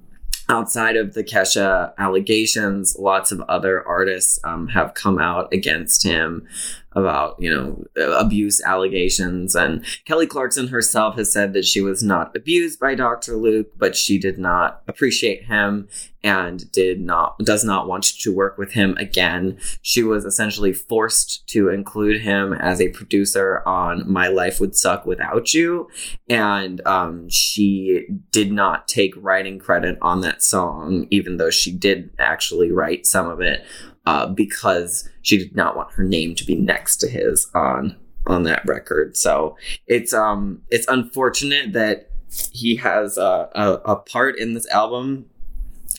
outside 0.51 0.95
of 0.95 1.15
the 1.15 1.25
Kesha 1.25 1.95
allegations, 1.97 2.95
lots 2.99 3.33
of 3.33 3.41
other 3.49 3.83
artists 3.89 4.39
um, 4.45 4.69
have 4.69 4.93
come 4.93 5.19
out 5.19 5.51
against 5.55 6.03
him. 6.03 6.47
About 6.95 7.37
you 7.39 7.53
know 7.53 7.85
abuse 8.19 8.61
allegations. 8.63 9.55
And 9.55 9.85
kelly 10.05 10.27
clarkson 10.27 10.69
herself 10.69 11.17
has 11.17 11.33
said 11.33 11.53
that 11.53 11.65
she 11.65 11.81
was 11.81 12.03
not 12.03 12.35
abused 12.37 12.81
by 12.81 12.95
dr 12.95 13.35
luke 13.37 13.73
but 13.77 13.97
she 13.97 14.19
did 14.19 14.39
not 14.39 14.83
appreciate 14.89 15.45
him 15.45 15.89
and 16.25 16.71
did 16.73 17.01
not 17.01 17.39
does 17.39 17.65
not 17.65 17.89
want 17.89 18.05
to 18.05 18.35
work 18.35 18.59
with 18.59 18.73
him 18.73 18.97
again. 18.99 19.59
She 19.83 20.03
was 20.03 20.25
essentially 20.25 20.73
forced 20.73 21.47
to 21.49 21.69
include 21.69 22.23
him 22.23 22.53
as 22.53 22.81
a 22.81 22.91
producer 22.91 23.63
on 23.67 24.11
my 24.11 24.29
life 24.29 24.61
would 24.61 24.77
suck 24.77 25.05
without 25.05 25.53
you. 25.53 25.89
And 26.29 26.81
um, 26.87 27.29
she 27.29 28.07
did 28.31 28.53
not 28.53 28.89
take 28.89 29.15
writing 29.17 29.59
credit 29.59 29.99
on 30.01 30.21
that 30.21 30.43
song 30.43 31.07
even 31.11 31.37
though 31.37 31.51
she 31.51 31.73
did 31.73 32.11
actually 32.19 32.71
write 32.71 33.07
some 33.07 33.29
of 33.29 33.41
it 33.41 33.65
uh, 34.07 34.27
because 34.27 35.09
she 35.23 35.39
did 35.39 35.55
not 35.55 35.77
want 35.77 35.93
her 35.93 36.05
name 36.05 36.35
to 36.35 36.45
be 36.45 36.55
next 36.55 36.97
to 36.99 37.09
his 37.09 37.49
on 37.55 37.97
on 38.27 38.45
that 38.45 38.65
record. 38.67 39.17
So 39.17 39.57
it's 39.87 40.13
um 40.13 40.63
it's 40.71 40.87
unfortunate 40.89 41.73
that 41.73 42.11
he 42.53 42.77
has 42.77 43.19
a, 43.19 43.49
a, 43.55 43.73
a 43.85 43.97
part 43.97 44.39
in 44.39 44.55
this 44.55 44.69
album 44.69 45.27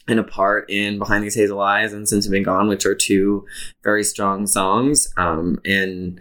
and 0.08 0.20
a 0.20 0.24
part 0.24 0.70
in 0.70 0.98
Behind 0.98 1.24
These 1.24 1.36
Hazel 1.36 1.62
Eyes 1.62 1.94
and 1.94 2.10
Since 2.10 2.26
You've 2.26 2.32
Been 2.32 2.44
Gone, 2.44 2.68
which 2.68 2.86
are 2.86 2.96
two 2.96 3.46
very 3.84 4.04
strong 4.04 4.48
songs. 4.48 5.14
Um, 5.16 5.62
and 5.64 6.20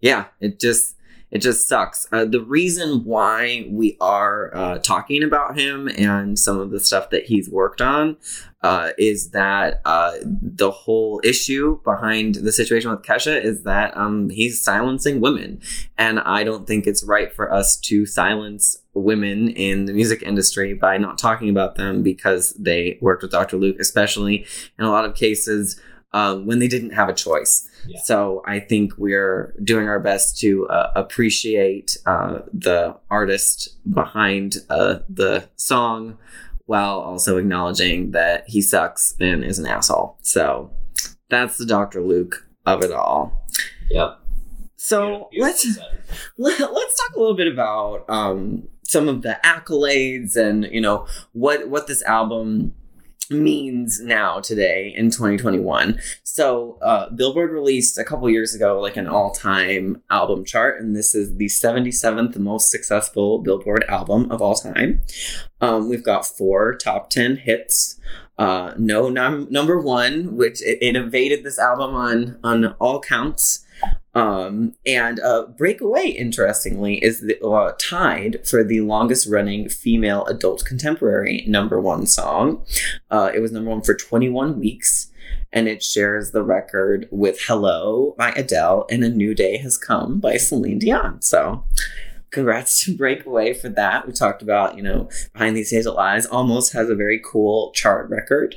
yeah, 0.00 0.26
it 0.40 0.60
just 0.60 0.96
it 1.30 1.42
just 1.42 1.66
sucks. 1.66 2.06
Uh, 2.12 2.24
the 2.24 2.42
reason 2.42 3.04
why 3.04 3.66
we 3.68 3.96
are 4.00 4.54
uh, 4.54 4.78
talking 4.78 5.24
about 5.24 5.58
him 5.58 5.88
and 5.88 6.38
some 6.38 6.60
of 6.60 6.70
the 6.70 6.78
stuff 6.78 7.10
that 7.10 7.24
he's 7.24 7.50
worked 7.50 7.80
on 7.80 8.16
uh, 8.64 8.92
is 8.96 9.28
that 9.32 9.82
uh, 9.84 10.12
the 10.24 10.70
whole 10.70 11.20
issue 11.22 11.78
behind 11.84 12.36
the 12.36 12.50
situation 12.50 12.90
with 12.90 13.02
Kesha 13.02 13.44
is 13.44 13.62
that 13.64 13.94
um, 13.94 14.30
he's 14.30 14.64
silencing 14.64 15.20
women. 15.20 15.60
And 15.98 16.18
I 16.20 16.44
don't 16.44 16.66
think 16.66 16.86
it's 16.86 17.04
right 17.04 17.30
for 17.30 17.52
us 17.52 17.76
to 17.80 18.06
silence 18.06 18.78
women 18.94 19.50
in 19.50 19.84
the 19.84 19.92
music 19.92 20.22
industry 20.22 20.72
by 20.72 20.96
not 20.96 21.18
talking 21.18 21.50
about 21.50 21.74
them 21.74 22.02
because 22.02 22.54
they 22.54 22.96
worked 23.02 23.20
with 23.20 23.32
Dr. 23.32 23.58
Luke, 23.58 23.76
especially 23.78 24.46
in 24.78 24.86
a 24.86 24.90
lot 24.90 25.04
of 25.04 25.14
cases 25.14 25.78
um, 26.14 26.46
when 26.46 26.58
they 26.58 26.68
didn't 26.68 26.94
have 26.94 27.10
a 27.10 27.14
choice. 27.14 27.68
Yeah. 27.86 28.00
So 28.04 28.42
I 28.46 28.60
think 28.60 28.96
we're 28.96 29.54
doing 29.62 29.88
our 29.88 30.00
best 30.00 30.38
to 30.40 30.66
uh, 30.68 30.90
appreciate 30.96 31.98
uh, 32.06 32.38
the 32.50 32.96
artist 33.10 33.76
behind 33.92 34.56
uh, 34.70 35.00
the 35.10 35.50
song 35.56 36.16
while 36.66 36.98
also 36.98 37.36
acknowledging 37.36 38.12
that 38.12 38.44
he 38.46 38.62
sucks 38.62 39.14
and 39.20 39.44
is 39.44 39.58
an 39.58 39.66
asshole. 39.66 40.18
So 40.22 40.70
that's 41.28 41.58
the 41.58 41.66
Dr. 41.66 42.00
Luke 42.02 42.46
of 42.66 42.82
it 42.82 42.92
all. 42.92 43.46
Yep. 43.90 44.18
So 44.76 45.28
let's 45.38 45.66
let, 46.38 46.60
us 46.60 46.70
let 46.70 46.86
us 46.86 46.96
talk 46.96 47.16
a 47.16 47.18
little 47.18 47.36
bit 47.36 47.52
about 47.52 48.08
um, 48.08 48.68
some 48.84 49.08
of 49.08 49.22
the 49.22 49.38
accolades 49.44 50.36
and 50.36 50.64
you 50.70 50.80
know 50.80 51.06
what 51.32 51.68
what 51.68 51.86
this 51.86 52.02
album 52.02 52.74
means 53.30 54.00
now 54.00 54.40
today 54.40 54.92
in 54.96 55.10
2021. 55.10 55.98
So, 56.22 56.78
uh, 56.82 57.10
Billboard 57.10 57.50
released 57.50 57.98
a 57.98 58.04
couple 58.04 58.28
years 58.30 58.54
ago 58.54 58.80
like 58.80 58.96
an 58.96 59.06
all 59.06 59.32
time 59.32 60.02
album 60.10 60.44
chart, 60.44 60.80
and 60.80 60.96
this 60.96 61.14
is 61.14 61.36
the 61.36 61.46
77th 61.46 62.36
most 62.36 62.70
successful 62.70 63.38
Billboard 63.38 63.84
album 63.88 64.30
of 64.30 64.42
all 64.42 64.54
time. 64.54 65.00
Um, 65.60 65.88
we've 65.88 66.04
got 66.04 66.26
four 66.26 66.74
top 66.74 67.10
10 67.10 67.36
hits. 67.38 68.00
Uh, 68.36 68.74
no 68.76 69.08
num- 69.08 69.46
number 69.50 69.78
one, 69.80 70.36
which 70.36 70.60
it, 70.62 70.78
it 70.80 70.96
invaded 70.96 71.44
this 71.44 71.58
album 71.58 71.94
on 71.94 72.38
on 72.42 72.66
all 72.80 73.00
counts. 73.00 73.63
Um, 74.14 74.74
and 74.86 75.18
uh, 75.20 75.46
Breakaway, 75.46 76.08
interestingly, 76.08 77.02
is 77.02 77.20
the, 77.20 77.40
uh, 77.44 77.72
tied 77.78 78.46
for 78.46 78.62
the 78.62 78.80
longest 78.80 79.28
running 79.28 79.68
female 79.68 80.24
adult 80.26 80.64
contemporary 80.64 81.44
number 81.48 81.80
one 81.80 82.06
song. 82.06 82.64
Uh, 83.10 83.30
it 83.34 83.40
was 83.40 83.50
number 83.50 83.70
one 83.70 83.82
for 83.82 83.94
21 83.94 84.58
weeks, 84.60 85.10
and 85.52 85.66
it 85.68 85.82
shares 85.82 86.30
the 86.30 86.44
record 86.44 87.08
with 87.10 87.40
Hello 87.46 88.14
by 88.16 88.30
Adele 88.30 88.86
and 88.88 89.02
A 89.02 89.08
New 89.08 89.34
Day 89.34 89.56
Has 89.58 89.76
Come 89.76 90.20
by 90.20 90.36
Celine 90.36 90.78
Dion. 90.78 91.20
So, 91.20 91.64
congrats 92.30 92.84
to 92.84 92.96
Breakaway 92.96 93.52
for 93.52 93.68
that. 93.70 94.06
We 94.06 94.12
talked 94.12 94.42
about, 94.42 94.76
you 94.76 94.82
know, 94.82 95.08
Behind 95.32 95.56
These 95.56 95.70
Hazel 95.70 95.98
Eyes 95.98 96.26
almost 96.26 96.72
has 96.72 96.88
a 96.88 96.94
very 96.94 97.20
cool 97.24 97.72
chart 97.72 98.08
record. 98.08 98.56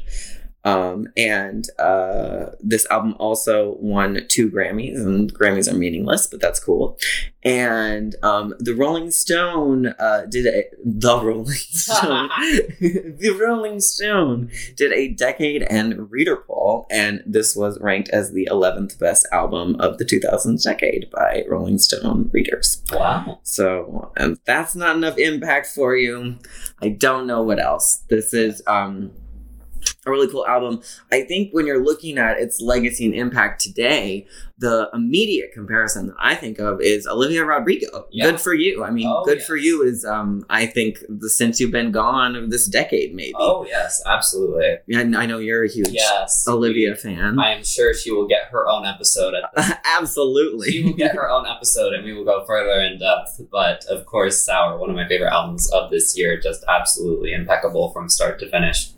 Um, 0.67 1.07
and 1.15 1.65
uh, 1.79 2.47
this 2.59 2.85
album 2.91 3.15
also 3.19 3.77
won 3.79 4.19
two 4.27 4.51
Grammys, 4.51 4.97
and 4.97 5.33
Grammys 5.33 5.71
are 5.71 5.77
meaningless, 5.77 6.27
but 6.27 6.41
that's 6.41 6.59
cool. 6.59 6.99
And 7.41 8.17
um, 8.21 8.53
the 8.59 8.75
Rolling 8.75 9.09
Stone 9.11 9.95
uh, 9.97 10.25
did 10.29 10.45
a 10.45 10.65
the 10.83 11.21
Rolling 11.21 11.45
Stone 11.55 12.29
the 12.81 13.37
Rolling 13.39 13.79
Stone 13.79 14.51
did 14.75 14.91
a 14.91 15.13
decade 15.13 15.61
and 15.63 16.11
reader 16.11 16.35
poll, 16.35 16.85
and 16.91 17.23
this 17.25 17.55
was 17.55 17.79
ranked 17.79 18.09
as 18.09 18.33
the 18.33 18.45
eleventh 18.51 18.99
best 18.99 19.25
album 19.31 19.77
of 19.79 19.99
the 19.99 20.05
2000s 20.05 20.63
decade 20.63 21.09
by 21.11 21.45
Rolling 21.47 21.77
Stone 21.77 22.29
readers. 22.33 22.83
Wow! 22.91 23.39
So 23.43 24.11
um, 24.17 24.37
that's 24.43 24.75
not 24.75 24.97
enough 24.97 25.17
impact 25.17 25.67
for 25.67 25.95
you. 25.95 26.35
I 26.81 26.89
don't 26.89 27.25
know 27.25 27.41
what 27.41 27.61
else. 27.61 28.03
This 28.09 28.33
is. 28.33 28.61
Um, 28.67 29.13
a 30.07 30.11
really 30.11 30.27
cool 30.27 30.45
album. 30.47 30.81
I 31.11 31.21
think 31.21 31.51
when 31.51 31.65
you're 31.65 31.83
looking 31.83 32.17
at 32.17 32.37
its 32.37 32.61
legacy 32.61 33.05
and 33.05 33.13
impact 33.13 33.61
today, 33.61 34.27
the 34.59 34.89
immediate 34.93 35.51
comparison 35.53 36.07
that 36.07 36.15
I 36.19 36.33
think 36.33 36.59
of 36.59 36.81
is 36.81 37.05
Olivia 37.05 37.45
Rodrigo. 37.45 38.07
Yeah. 38.11 38.31
Good 38.31 38.41
for 38.41 38.53
you. 38.53 38.83
I 38.83 38.89
mean, 38.89 39.07
oh, 39.07 39.23
good 39.23 39.39
yes. 39.39 39.47
for 39.47 39.55
you 39.55 39.83
is 39.83 40.03
um 40.03 40.45
I 40.49 40.65
think 40.65 40.99
the 41.07 41.29
since 41.29 41.59
you've 41.59 41.71
been 41.71 41.91
gone 41.91 42.35
of 42.35 42.49
this 42.49 42.67
decade 42.67 43.13
maybe. 43.13 43.35
Oh 43.35 43.65
yes, 43.65 44.01
absolutely. 44.05 44.77
Yeah, 44.87 45.01
I 45.01 45.25
know 45.25 45.37
you're 45.37 45.63
a 45.63 45.69
huge 45.69 45.89
yes, 45.89 46.45
Olivia 46.47 46.95
fan. 46.95 47.39
I 47.39 47.51
am 47.51 47.63
sure 47.63 47.93
she 47.93 48.11
will 48.11 48.27
get 48.27 48.45
her 48.51 48.67
own 48.67 48.85
episode. 48.85 49.35
Absolutely. 49.85 50.71
She 50.71 50.83
will 50.83 50.93
get 50.93 51.15
her 51.15 51.29
own 51.29 51.45
episode 51.45 51.93
and 51.93 52.03
we 52.03 52.13
will 52.13 52.25
go 52.25 52.43
further 52.45 52.81
in 52.81 52.99
depth. 52.99 53.41
But 53.51 53.85
of 53.85 54.05
course, 54.05 54.43
Sour, 54.43 54.79
one 54.79 54.89
of 54.89 54.95
my 54.95 55.07
favorite 55.07 55.31
albums 55.31 55.71
of 55.71 55.91
this 55.91 56.17
year, 56.17 56.39
just 56.39 56.63
absolutely 56.67 57.33
impeccable 57.33 57.91
from 57.91 58.09
start 58.09 58.39
to 58.39 58.49
finish 58.49 58.89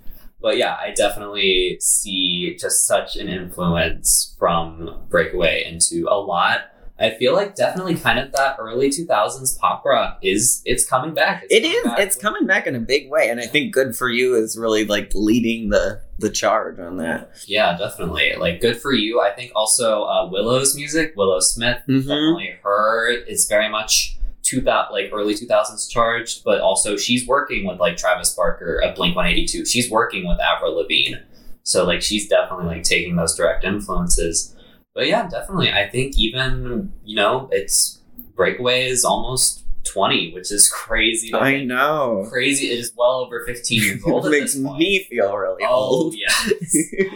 but 0.42 0.58
yeah, 0.58 0.76
I 0.76 0.94
definitely 0.96 1.78
see 1.82 2.56
just 2.60 2.86
such 2.86 3.16
an 3.16 3.28
influence 3.28 4.36
from 4.40 5.06
Breakaway 5.10 5.66
into 5.66 6.08
a 6.10 6.16
lot. 6.16 6.62
I 7.02 7.12
feel 7.12 7.34
like 7.34 7.56
definitely 7.56 7.96
kind 7.96 8.20
of 8.20 8.34
that 8.34 8.58
early 8.60 8.90
2000s 8.90 9.58
pop 9.58 9.86
rock 9.86 10.20
is 10.22 10.62
it's 10.66 10.86
coming 10.86 11.14
back. 11.14 11.44
It's 11.50 11.56
it 11.56 11.62
coming 11.62 11.78
is. 11.78 11.84
Back. 11.84 12.00
It's 12.00 12.16
coming 12.18 12.46
back 12.46 12.68
in 12.68 12.76
a 12.76 12.80
big 12.80 13.10
way, 13.10 13.30
and 13.30 13.40
I 13.40 13.48
think 13.48 13.74
"Good 13.74 13.96
for 13.96 14.10
You" 14.10 14.36
is 14.36 14.58
really 14.58 14.86
like 14.86 15.12
leading 15.16 15.70
the 15.70 16.02
the 16.18 16.30
charge 16.30 16.78
on 16.80 16.98
that. 16.98 17.32
Yeah, 17.48 17.78
definitely. 17.78 18.34
Like 18.38 18.60
"Good 18.60 18.82
for 18.82 18.92
You." 18.92 19.22
I 19.22 19.32
think 19.32 19.54
also 19.56 20.04
uh, 20.04 20.30
Willow's 20.30 20.76
music, 20.76 21.14
Willow 21.16 21.40
Smith, 21.40 21.78
mm-hmm. 21.88 22.00
definitely 22.00 22.56
her 22.64 23.10
is 23.10 23.48
very 23.48 23.70
much 23.70 24.18
two 24.50 24.62
that 24.62 24.92
like 24.92 25.10
early 25.14 25.36
2000s 25.36 25.90
charged, 25.90 26.44
but 26.44 26.62
also 26.62 26.98
she's 26.98 27.28
working 27.28 27.66
with 27.66 27.80
like 27.80 27.98
Travis 27.98 28.34
Barker 28.34 28.82
at 28.84 28.96
Blink 28.96 29.16
182. 29.16 29.66
She's 29.66 29.90
working 29.92 30.28
with 30.28 30.40
Avril 30.40 30.76
Lavigne. 30.76 31.18
So 31.64 31.86
like 31.86 32.02
she's 32.02 32.28
definitely 32.28 32.66
like 32.66 32.84
taking 32.84 33.16
those 33.16 33.36
direct 33.36 33.64
influences. 33.64 34.56
But 34.96 35.08
yeah, 35.08 35.28
definitely. 35.28 35.72
I 35.72 35.88
think 35.88 36.18
even, 36.18 36.92
you 37.04 37.16
know, 37.16 37.48
it's 37.52 38.02
Breakaway 38.36 38.88
is 38.88 39.06
almost 39.06 39.64
20, 39.90 40.34
which 40.34 40.52
is 40.52 40.70
crazy. 40.70 41.34
I 41.34 41.52
think. 41.52 41.68
know. 41.68 42.26
Crazy. 42.30 42.72
It 42.72 42.80
is 42.80 42.94
well 42.96 43.20
over 43.20 43.44
15 43.46 43.82
years 43.82 44.04
old. 44.06 44.26
it 44.28 44.30
makes 44.30 44.56
me 44.56 45.04
feel 45.10 45.36
really 45.36 45.64
oh, 45.64 45.74
old. 45.74 46.16
yes. 46.16 46.54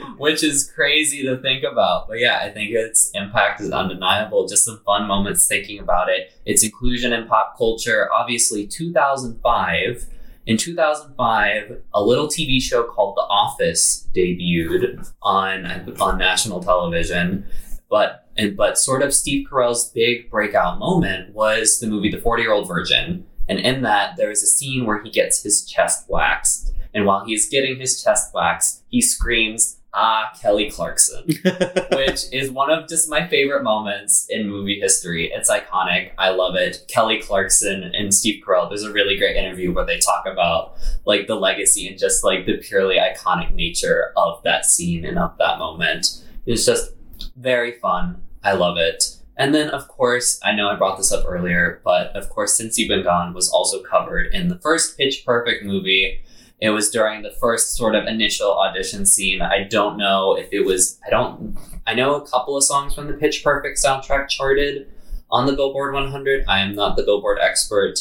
which 0.18 0.44
is 0.44 0.72
crazy 0.72 1.24
to 1.24 1.38
think 1.38 1.64
about. 1.64 2.08
But 2.08 2.20
yeah, 2.20 2.40
I 2.42 2.50
think 2.50 2.72
its 2.72 3.12
impact 3.14 3.62
is 3.62 3.72
undeniable. 3.72 4.48
Just 4.48 4.66
some 4.66 4.82
fun 4.86 5.08
moments 5.08 5.48
thinking 5.48 5.80
about 5.80 6.10
it. 6.10 6.32
Its 6.46 6.64
inclusion 6.64 7.14
in 7.14 7.28
pop 7.28 7.58
culture. 7.58 8.12
Obviously, 8.12 8.68
2005. 8.68 10.08
In 10.46 10.58
2005, 10.58 11.82
a 11.94 12.04
little 12.04 12.28
TV 12.28 12.62
show 12.62 12.84
called 12.84 13.16
The 13.16 13.22
Office 13.22 14.10
debuted 14.14 15.10
on 15.22 15.96
on 16.02 16.18
national 16.18 16.62
television, 16.62 17.46
but 17.90 18.23
and 18.38 18.56
but 18.58 18.78
sort 18.78 19.02
of 19.02 19.14
Steve 19.14 19.48
Carell's 19.50 19.90
big 19.92 20.30
breakout 20.30 20.80
moment 20.80 21.34
was 21.34 21.80
the 21.80 21.88
movie 21.88 22.10
The 22.10 22.22
40 22.22 22.44
Year 22.44 22.54
Old 22.54 22.68
Virgin. 22.68 23.26
And 23.50 23.60
in 23.60 23.82
that, 23.82 24.16
there 24.16 24.32
is 24.32 24.42
a 24.42 24.48
scene 24.48 24.86
where 24.86 25.04
he 25.04 25.10
gets 25.10 25.44
his 25.44 25.66
chest 25.66 26.06
waxed. 26.10 26.74
And 26.94 27.06
while 27.06 27.26
he's 27.26 27.50
getting 27.50 27.80
his 27.80 28.02
chest 28.02 28.34
waxed, 28.34 28.84
he 28.88 29.02
screams, 29.02 29.78
Ah, 29.96 30.32
Kelly 30.42 30.72
Clarkson, 30.72 31.28
which 31.92 32.24
is 32.32 32.50
one 32.50 32.72
of 32.72 32.90
just 32.90 33.08
my 33.08 33.28
favorite 33.28 33.62
moments 33.62 34.26
in 34.28 34.50
movie 34.50 34.80
history. 34.80 35.32
It's 35.32 35.52
iconic. 35.52 36.14
I 36.18 36.32
love 36.32 36.56
it. 36.56 36.84
Kelly 36.88 37.22
Clarkson 37.22 37.84
and 37.84 38.12
Steve 38.12 38.44
Carell, 38.44 38.70
there's 38.70 38.82
a 38.84 38.92
really 38.92 39.18
great 39.20 39.36
interview 39.36 39.72
where 39.72 39.86
they 39.86 40.00
talk 40.00 40.26
about 40.26 40.78
like 41.06 41.28
the 41.28 41.36
legacy 41.36 41.88
and 41.88 42.00
just 42.00 42.24
like 42.24 42.48
the 42.48 42.58
purely 42.58 42.96
iconic 42.96 43.54
nature 43.54 44.14
of 44.18 44.42
that 44.42 44.66
scene 44.66 45.06
and 45.06 45.20
of 45.20 45.38
that 45.38 45.60
moment. 45.60 46.24
It's 46.48 46.66
just 46.66 46.90
very 47.36 47.74
fun. 47.80 48.22
I 48.44 48.54
love 48.54 48.78
it. 48.78 49.18
And 49.36 49.54
then, 49.54 49.70
of 49.70 49.88
course, 49.88 50.40
I 50.44 50.52
know 50.52 50.70
I 50.70 50.76
brought 50.76 50.98
this 50.98 51.12
up 51.12 51.26
earlier, 51.28 51.82
but 51.84 52.16
of 52.16 52.30
course, 52.30 52.56
Since 52.56 52.78
You've 52.78 52.90
Been 52.90 53.04
Gone 53.04 53.34
was 53.34 53.50
also 53.50 53.82
covered 53.82 54.34
in 54.34 54.48
the 54.48 54.60
first 54.60 54.98
Pitch 54.98 55.24
Perfect 55.26 55.66
movie. 55.66 56.22
It 56.60 56.70
was 56.70 56.92
during 56.92 57.24
the 57.24 57.36
first 57.42 57.76
sort 57.76 57.96
of 57.96 58.06
initial 58.06 58.52
audition 58.52 59.06
scene. 59.06 59.42
I 59.42 59.64
don't 59.64 59.98
know 59.98 60.38
if 60.38 60.50
it 60.52 60.62
was, 60.62 61.00
I 61.06 61.10
don't, 61.10 61.58
I 61.88 61.94
know 61.94 62.16
a 62.16 62.28
couple 62.28 62.56
of 62.56 62.64
songs 62.64 62.94
from 62.94 63.08
the 63.08 63.14
Pitch 63.14 63.44
Perfect 63.44 63.80
soundtrack 63.84 64.30
charted 64.30 64.88
on 65.32 65.48
the 65.48 65.54
Billboard 65.54 65.94
100. 65.94 66.46
I 66.48 66.60
am 66.60 66.76
not 66.76 66.96
the 66.96 67.04
Billboard 67.04 67.40
expert, 67.42 68.00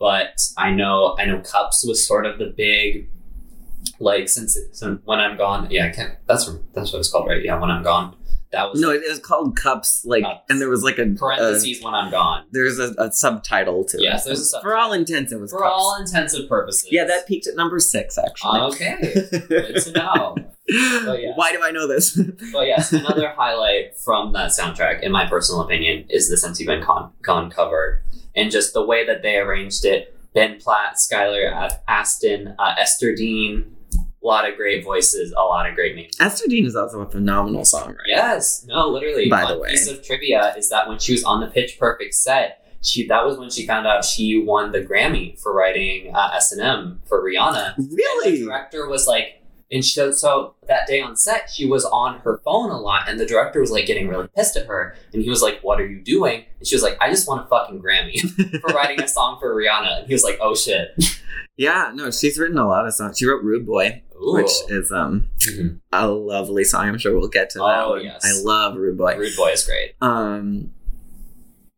but 0.00 0.40
I 0.58 0.72
know, 0.72 1.16
I 1.18 1.26
know 1.26 1.40
Cups 1.40 1.86
was 1.86 2.04
sort 2.04 2.26
of 2.26 2.38
the 2.38 2.52
big, 2.56 3.08
like, 4.00 4.28
since, 4.28 4.58
since 4.72 5.00
when 5.04 5.20
I'm 5.20 5.38
gone. 5.38 5.68
Yeah, 5.70 5.86
I 5.86 5.90
can't, 5.90 6.16
that's, 6.26 6.50
that's 6.74 6.92
what 6.92 6.98
it's 6.98 7.10
called, 7.10 7.28
right? 7.28 7.42
Yeah, 7.42 7.58
when 7.60 7.70
I'm 7.70 7.84
gone 7.84 8.16
that 8.52 8.70
was 8.70 8.80
no, 8.80 8.90
it 8.90 9.02
was 9.08 9.18
called 9.18 9.56
Cups. 9.56 10.04
Like, 10.04 10.24
Cups. 10.24 10.44
and 10.48 10.60
there 10.60 10.68
was 10.68 10.82
like 10.82 10.98
a 10.98 11.06
parentheses 11.06 11.82
when 11.82 11.94
I'm 11.94 12.10
gone. 12.10 12.44
There's 12.52 12.78
a, 12.78 12.94
a 12.98 13.10
subtitle 13.12 13.84
to 13.84 14.00
yes, 14.00 14.02
it. 14.02 14.04
Yes, 14.04 14.24
there's 14.24 14.40
a 14.40 14.44
subtitle. 14.44 14.70
For 14.70 14.76
all 14.76 14.92
intents, 14.92 15.32
it 15.32 15.40
was 15.40 15.50
for 15.50 15.60
Cups. 15.60 15.72
all 15.74 15.96
intensive 16.00 16.48
purposes. 16.48 16.88
Yeah, 16.90 17.04
that 17.04 17.26
peaked 17.26 17.46
at 17.46 17.56
number 17.56 17.78
six 17.80 18.18
actually. 18.18 18.60
Okay, 18.60 18.96
good 19.48 19.76
to 19.76 19.92
know. 19.92 20.36
Yes. 20.68 21.32
Why 21.36 21.52
do 21.52 21.60
I 21.62 21.70
know 21.70 21.88
this? 21.88 22.14
but 22.52 22.66
yes, 22.66 22.92
another 22.92 23.30
highlight 23.30 23.98
from 23.98 24.32
that 24.32 24.50
soundtrack, 24.50 25.02
in 25.02 25.12
my 25.12 25.26
personal 25.26 25.62
opinion, 25.62 26.04
is 26.08 26.28
the 26.28 26.54
You've 26.58 26.66
Been 26.66 26.82
Con, 26.82 27.12
Gone 27.22 27.50
cover, 27.50 28.02
and 28.36 28.50
just 28.50 28.72
the 28.72 28.84
way 28.84 29.06
that 29.06 29.22
they 29.22 29.36
arranged 29.36 29.84
it. 29.84 30.16
Ben 30.34 30.58
Platt, 30.58 30.94
Skylar 30.94 31.78
Astin, 31.86 32.54
uh, 32.58 32.74
Ester 32.78 33.14
Dean, 33.14 33.76
a 34.22 34.26
lot 34.26 34.48
of 34.48 34.56
great 34.56 34.84
voices, 34.84 35.32
a 35.32 35.40
lot 35.40 35.68
of 35.68 35.74
great 35.74 35.96
names. 35.96 36.14
Ester 36.20 36.48
Dean 36.48 36.64
is 36.66 36.76
also 36.76 37.00
a 37.00 37.10
phenomenal 37.10 37.62
songwriter. 37.62 37.96
Yes, 38.06 38.64
no, 38.68 38.88
literally. 38.88 39.28
By 39.28 39.44
One 39.44 39.54
the 39.54 39.60
way, 39.60 39.70
piece 39.70 39.88
of 39.88 40.04
trivia 40.04 40.54
is 40.56 40.68
that 40.70 40.88
when 40.88 40.98
she 40.98 41.12
was 41.12 41.24
on 41.24 41.40
the 41.40 41.48
Pitch 41.48 41.78
Perfect 41.78 42.14
set, 42.14 42.58
she 42.82 43.06
that 43.08 43.24
was 43.24 43.38
when 43.38 43.50
she 43.50 43.66
found 43.66 43.86
out 43.86 44.04
she 44.04 44.38
won 44.38 44.72
the 44.72 44.80
Grammy 44.80 45.38
for 45.40 45.52
writing 45.54 46.14
uh, 46.14 46.30
S 46.34 46.52
and 46.52 46.60
M 46.60 47.02
for 47.06 47.22
Rihanna. 47.22 47.76
Really, 47.76 48.28
and 48.28 48.42
the 48.42 48.44
director 48.46 48.88
was 48.88 49.06
like. 49.06 49.41
And 49.72 49.84
so, 49.84 50.12
so 50.12 50.54
that 50.68 50.86
day 50.86 51.00
on 51.00 51.16
set, 51.16 51.48
she 51.50 51.64
was 51.64 51.84
on 51.86 52.20
her 52.20 52.40
phone 52.44 52.70
a 52.70 52.78
lot, 52.78 53.08
and 53.08 53.18
the 53.18 53.26
director 53.26 53.60
was 53.60 53.70
like 53.70 53.86
getting 53.86 54.06
really 54.06 54.28
pissed 54.36 54.56
at 54.56 54.66
her. 54.66 54.94
And 55.12 55.22
he 55.22 55.30
was 55.30 55.40
like, 55.40 55.60
"What 55.62 55.80
are 55.80 55.86
you 55.86 56.00
doing?" 56.00 56.44
And 56.58 56.68
she 56.68 56.74
was 56.74 56.82
like, 56.82 56.98
"I 57.00 57.10
just 57.10 57.26
want 57.26 57.46
a 57.46 57.48
fucking 57.48 57.80
Grammy 57.80 58.20
for 58.60 58.66
writing 58.74 59.00
a 59.00 59.08
song 59.08 59.38
for 59.40 59.54
Rihanna." 59.54 60.00
And 60.00 60.06
he 60.06 60.12
was 60.12 60.24
like, 60.24 60.38
"Oh 60.40 60.54
shit." 60.54 60.90
Yeah, 61.56 61.92
no, 61.94 62.10
she's 62.10 62.38
written 62.38 62.58
a 62.58 62.66
lot 62.66 62.86
of 62.86 62.94
songs. 62.94 63.18
She 63.18 63.26
wrote 63.26 63.42
"Rude 63.42 63.66
Boy," 63.66 64.02
Ooh. 64.16 64.34
which 64.34 64.50
is 64.68 64.90
um 64.90 65.28
mm-hmm. 65.38 65.76
a 65.92 66.08
lovely 66.08 66.64
song. 66.64 66.88
I'm 66.88 66.98
sure 66.98 67.16
we'll 67.18 67.28
get 67.28 67.50
to 67.50 67.58
that. 67.58 67.84
Oh 67.84 67.94
yes, 67.96 68.22
I 68.24 68.42
love 68.42 68.76
"Rude 68.76 68.96
Boy." 68.96 69.16
"Rude 69.16 69.36
Boy" 69.36 69.50
is 69.50 69.64
great. 69.64 69.94
Um, 70.00 70.72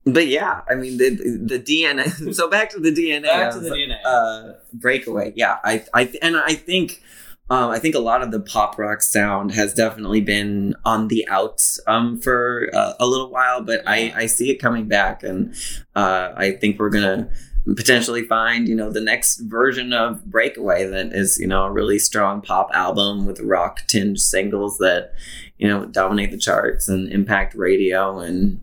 but 0.04 0.26
yeah, 0.26 0.60
I 0.68 0.74
mean 0.74 0.98
the 0.98 1.10
the 1.10 1.58
DNA. 1.58 2.34
so 2.34 2.48
back 2.48 2.70
to 2.70 2.80
the 2.80 2.92
DNA. 2.92 3.24
Back 3.24 3.52
to 3.52 3.60
the 3.60 3.70
DNA. 3.70 3.98
Uh, 4.04 4.52
breakaway. 4.72 5.32
Yeah, 5.34 5.58
I 5.64 5.84
I 5.92 6.12
and 6.22 6.36
I 6.36 6.54
think. 6.54 7.02
Um, 7.50 7.70
I 7.70 7.78
think 7.78 7.94
a 7.94 8.00
lot 8.00 8.22
of 8.22 8.30
the 8.30 8.40
pop 8.40 8.78
rock 8.78 9.02
sound 9.02 9.52
has 9.52 9.74
definitely 9.74 10.22
been 10.22 10.74
on 10.84 11.08
the 11.08 11.28
outs 11.28 11.78
um, 11.86 12.18
for 12.18 12.70
uh, 12.72 12.94
a 12.98 13.06
little 13.06 13.30
while, 13.30 13.62
but. 13.62 13.82
I, 13.86 14.12
I 14.16 14.26
see 14.26 14.50
it 14.50 14.56
coming 14.56 14.88
back, 14.88 15.22
and 15.22 15.54
uh, 15.94 16.32
I 16.36 16.52
think 16.52 16.78
we're 16.78 16.90
gonna 16.90 17.30
potentially 17.76 18.22
find 18.22 18.68
you 18.68 18.74
know 18.74 18.90
the 18.90 19.00
next 19.00 19.38
version 19.38 19.92
of 19.92 20.24
breakaway 20.26 20.84
that 20.84 21.12
is 21.12 21.38
you 21.38 21.46
know 21.46 21.64
a 21.64 21.70
really 21.70 21.98
strong 21.98 22.42
pop 22.42 22.68
album 22.74 23.26
with 23.26 23.40
rock 23.40 23.80
tinged 23.86 24.20
singles 24.20 24.76
that 24.78 25.14
you 25.56 25.66
know 25.66 25.86
dominate 25.86 26.30
the 26.30 26.38
charts 26.38 26.88
and 26.88 27.10
impact 27.10 27.54
radio 27.54 28.18
and 28.18 28.60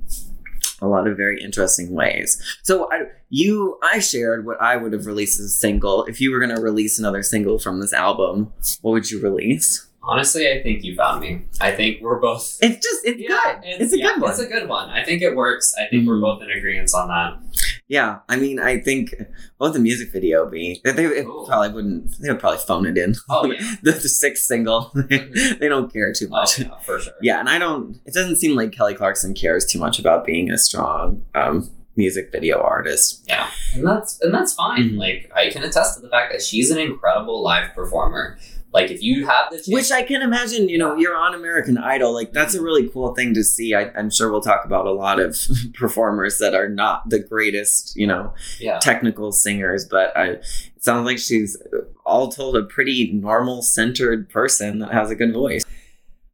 a 0.82 0.88
lot 0.88 1.08
of 1.08 1.16
very 1.16 1.41
interesting 1.41 1.91
ways 1.91 2.41
so 2.64 2.91
I, 2.91 3.03
you 3.30 3.80
i 3.84 3.99
shared 3.99 4.45
what 4.45 4.62
i 4.62 4.76
would 4.76 4.94
have 4.94 5.06
released 5.06 5.40
as 5.40 5.48
a 5.48 5.49
single 5.49 6.06
if 6.06 6.20
you 6.20 6.32
were 6.32 6.40
going 6.40 6.56
to 6.56 6.62
release 6.62 6.99
another 6.99 7.24
single 7.24 7.60
from 7.60 7.80
this 7.80 7.94
album 7.94 8.52
what 8.82 8.91
would 8.91 9.12
you 9.12 9.22
release 9.22 9.88
Honestly, 10.03 10.52
I 10.52 10.64
think 10.64 10.84
you 10.84 10.95
found 10.95 11.22
me. 11.22 11.44
I 11.60 11.72
think 11.74 12.02
we're 12.02 12.20
both. 12.20 12.58
It's 12.60 12.84
just 12.84 13.06
it's 13.06 13.22
yeah, 13.22 13.28
good. 13.28 13.60
It's, 13.64 13.84
it's 13.84 13.94
a 13.94 13.99
yeah, 13.99 14.08
good 14.08 14.22
one. 14.22 14.32
It's 14.32 14.40
a 14.40 14.48
good 14.48 14.68
one. 14.68 14.90
I 14.90 15.03
think 15.03 15.22
it 15.22 15.36
works. 15.36 15.76
I 15.78 15.82
think 15.82 16.03
mm-hmm. 16.03 16.08
we're 16.08 16.22
both 16.22 16.41
in 16.41 16.49
agreement 16.49 16.90
on 16.95 17.08
that. 17.10 17.51
Yeah, 17.91 18.19
I 18.30 18.38
mean, 18.38 18.57
I 18.57 18.80
think 18.80 19.13
what 19.57 19.68
would 19.68 19.73
the 19.73 19.80
music 19.80 20.13
video 20.13 20.49
be? 20.49 20.80
They, 20.85 20.93
they 20.93 21.23
probably 21.23 21.73
wouldn't. 21.73 22.22
They 22.22 22.30
would 22.30 22.39
probably 22.39 22.59
phone 22.59 22.85
it 22.85 22.97
in. 22.97 23.15
Oh 23.30 23.51
yeah, 23.51 23.59
the, 23.84 23.91
the 23.91 24.07
sixth 24.07 24.45
single. 24.45 24.93
Mm-hmm. 25.11 25.59
they 25.59 25.68
don't 25.68 25.91
care 25.91 26.13
too 26.13 26.30
much. 26.30 26.61
Oh, 26.61 26.63
yeah, 26.63 26.80
for 26.80 26.99
sure. 26.99 27.13
Yeah, 27.22 27.39
and 27.39 27.49
I 27.49 27.57
don't. 27.57 27.99
It 28.05 28.13
doesn't 28.13 28.38
seem 28.38 28.55
like 28.55 28.72
Kelly 28.72 28.93
Clarkson 28.93 29.34
cares 29.34 29.65
too 29.65 29.77
much 29.77 29.99
about 29.99 30.26
being 30.26 30.49
a 30.49 30.57
strong 30.57 31.26
um, 31.35 31.69
music 31.97 32.31
video 32.31 32.61
artist. 32.61 33.26
Yeah, 33.27 33.49
and 33.73 33.85
that's 33.85 34.22
and 34.22 34.34
that's 34.34 34.53
fine. 34.53 34.91
Mm-hmm. 34.91 34.97
Like 34.97 35.31
I 35.35 35.49
can 35.49 35.63
attest 35.63 35.95
to 35.95 36.01
the 36.01 36.09
fact 36.09 36.31
that 36.31 36.41
she's 36.41 36.72
an 36.72 36.77
incredible 36.77 37.43
live 37.43 37.73
performer. 37.76 38.38
Like 38.73 38.89
if 38.89 39.02
you 39.03 39.26
have 39.26 39.49
the 39.49 39.57
chance, 39.57 39.68
which 39.68 39.91
I 39.91 40.03
can 40.03 40.22
imagine, 40.22 40.69
you 40.69 40.77
know, 40.77 40.95
you're 40.95 41.15
on 41.15 41.34
American 41.34 41.77
Idol. 41.77 42.14
Like 42.14 42.31
that's 42.31 42.53
a 42.53 42.57
mm-hmm. 42.57 42.65
really 42.65 42.89
cool 42.89 43.14
thing 43.14 43.34
to 43.34 43.43
see. 43.43 43.73
I, 43.73 43.91
am 43.99 44.10
sure 44.10 44.31
we'll 44.31 44.41
talk 44.41 44.64
about 44.64 44.85
a 44.85 44.91
lot 44.91 45.19
of 45.19 45.38
performers 45.73 46.38
that 46.38 46.56
are 46.56 46.69
not 46.69 47.10
the 47.10 47.19
greatest, 47.19 47.95
you 47.98 48.07
know, 48.07 48.34
yeah. 48.60 48.80
technical 48.80 49.31
singers, 49.34 49.85
but 49.85 50.15
I, 50.15 50.26
it 50.27 50.45
sounds 50.80 51.06
like 51.06 51.19
she's 51.19 51.61
uh, 51.73 51.81
all 52.06 52.30
told 52.30 52.56
a 52.56 52.64
pretty 52.64 53.11
normal, 53.11 53.61
centered 53.61 54.30
person 54.30 54.80
that 54.80 54.93
has 54.93 55.11
a 55.11 55.15
good 55.15 55.34
voice. 55.34 55.64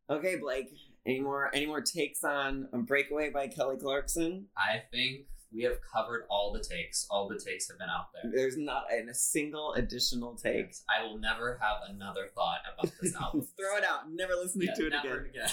Okay, 0.09 0.35
Blake. 0.35 0.71
Any 1.05 1.21
more 1.21 1.49
any 1.53 1.65
more 1.65 1.81
takes 1.81 2.23
on 2.23 2.67
a 2.73 2.77
Breakaway 2.79 3.29
by 3.29 3.47
Kelly 3.47 3.77
Clarkson? 3.77 4.47
I 4.57 4.83
think 4.91 5.21
we 5.53 5.63
have 5.63 5.79
covered 5.81 6.25
all 6.29 6.51
the 6.51 6.59
takes. 6.59 7.07
All 7.09 7.27
the 7.27 7.39
takes 7.39 7.67
have 7.69 7.77
been 7.77 7.89
out 7.89 8.07
there. 8.13 8.31
There's 8.33 8.57
not 8.57 8.83
a 8.91 9.13
single 9.13 9.73
additional 9.73 10.35
take. 10.35 10.67
Yes, 10.67 10.83
I 10.89 11.03
will 11.03 11.17
never 11.17 11.59
have 11.61 11.89
another 11.89 12.29
thought 12.35 12.59
about 12.73 12.91
this 13.01 13.15
album. 13.21 13.47
Throw 13.57 13.77
it 13.77 13.83
out. 13.83 14.11
Never 14.11 14.33
listening 14.33 14.69
yeah, 14.69 14.75
to 14.75 14.87
it 14.87 14.93
again. 14.99 15.25
again. 15.29 15.49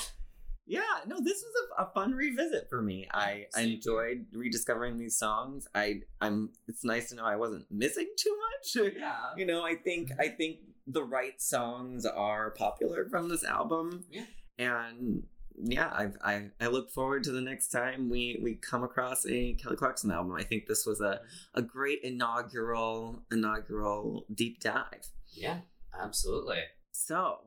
Yeah, 0.67 0.83
no, 1.07 1.17
this 1.21 1.43
was 1.43 1.53
a, 1.79 1.83
a 1.83 1.91
fun 1.93 2.13
revisit 2.13 2.69
for 2.71 2.81
me. 2.81 3.07
I, 3.13 3.47
I 3.55 3.63
enjoyed 3.63 4.27
rediscovering 4.33 4.99
these 4.99 5.17
songs. 5.17 5.69
I 5.75 6.01
I'm 6.21 6.51
it's 6.69 6.85
nice 6.85 7.11
to 7.11 7.17
know 7.17 7.25
I 7.25 7.37
wasn't 7.37 7.67
missing 7.71 8.09
too 8.17 8.37
much. 8.37 8.95
Yeah. 8.97 9.15
You 9.37 9.47
know, 9.47 9.63
I 9.65 9.75
think 9.75 10.11
I 10.19 10.29
think 10.29 10.59
the 10.87 11.03
right 11.03 11.41
songs 11.41 12.07
are 12.07 12.51
popular 12.53 13.07
from 13.09 13.29
this 13.29 13.45
album. 13.45 14.05
Yeah. 14.11 14.25
And 14.59 15.25
yeah, 15.57 15.87
I, 15.87 16.09
I 16.23 16.51
I 16.61 16.67
look 16.67 16.91
forward 16.91 17.25
to 17.25 17.33
the 17.33 17.41
next 17.41 17.69
time 17.69 18.11
we 18.11 18.39
we 18.43 18.55
come 18.55 18.83
across 18.83 19.27
a 19.27 19.55
Kelly 19.55 19.77
Clarkson 19.77 20.11
album. 20.11 20.35
I 20.35 20.43
think 20.43 20.67
this 20.67 20.85
was 20.87 21.01
a 21.01 21.21
a 21.55 21.63
great 21.63 22.01
inaugural 22.03 23.23
inaugural 23.31 24.27
deep 24.35 24.61
dive. 24.61 25.09
Yeah, 25.33 25.59
absolutely. 25.99 26.61
So, 26.91 27.39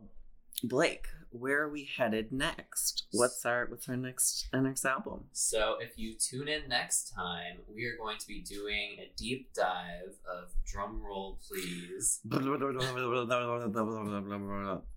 Blake, 0.64 1.08
where 1.32 1.64
are 1.64 1.70
we 1.70 1.90
headed 1.98 2.32
next? 2.32 3.06
What's 3.12 3.46
our 3.46 3.66
what's 3.68 3.88
our 3.90 3.98
next 3.98 4.48
our 4.54 4.62
next 4.62 4.86
album? 4.86 5.26
So 5.34 5.78
if 5.80 5.98
you 5.98 6.16
tune 6.16 6.48
in 6.48 6.68
next 6.68 7.14
time, 7.16 7.60
we 7.74 7.86
are 7.86 7.98
going 7.98 8.18
to 8.18 8.28
be 8.28 8.42
doing 8.42 8.98
a 9.00 9.12
deep 9.18 9.54
dive 9.54 10.16
of 10.30 10.52
drum 10.66 11.02
roll 11.02 11.40
please. 11.48 12.20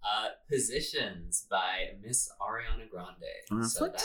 uh, 0.02 0.28
Positions 0.48 1.46
by 1.50 1.90
Miss 2.02 2.30
Ariana 2.40 2.88
Grande. 2.90 3.64
So 3.68 3.86
that, 3.86 4.02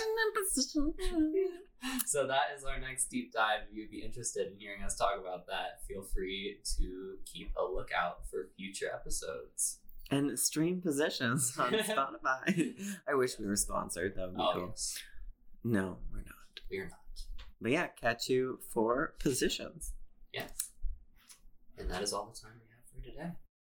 so 2.06 2.28
that 2.28 2.56
is 2.58 2.64
our 2.64 2.80
next 2.80 3.06
deep 3.06 3.34
dive. 3.34 3.62
If 3.70 3.76
you'd 3.76 3.92
be 3.92 4.02
interested 4.02 4.48
in 4.48 4.58
hearing 4.58 4.84
us 4.84 4.96
talk 4.96 5.20
about 5.20 5.48
that, 5.48 5.82
feel 5.88 6.04
free 6.04 6.60
to 6.78 7.18
keep 7.26 7.52
a 7.58 7.64
lookout 7.64 8.28
for 8.30 8.50
future 8.58 8.88
episodes 8.94 9.80
and 10.12 10.38
stream 10.40 10.82
positions 10.82 11.58
on 11.58 11.72
Spotify. 11.74 12.76
I 13.08 13.16
wish 13.16 13.40
we 13.40 13.46
were 13.46 13.56
sponsored. 13.56 14.16
That 14.16 14.28
would 14.28 14.38
be 14.38 14.42
oh, 14.42 14.52
cool. 14.54 14.68
Yes. 14.70 15.00
No, 15.64 15.98
we're 16.12 16.20
not. 16.20 16.60
We're 16.70 16.86
not. 16.86 17.00
But 17.62 17.72
yeah, 17.72 17.88
catch 17.88 18.30
you 18.30 18.60
for 18.70 19.16
positions. 19.20 19.94
Yes. 20.34 20.72
And 21.78 21.90
that 21.90 22.02
is 22.02 22.14
all 22.14 22.32
the 22.34 22.40
time 22.40 22.52
we 22.60 22.68
have 22.70 22.86
for 23.04 23.10
today. 23.10 23.36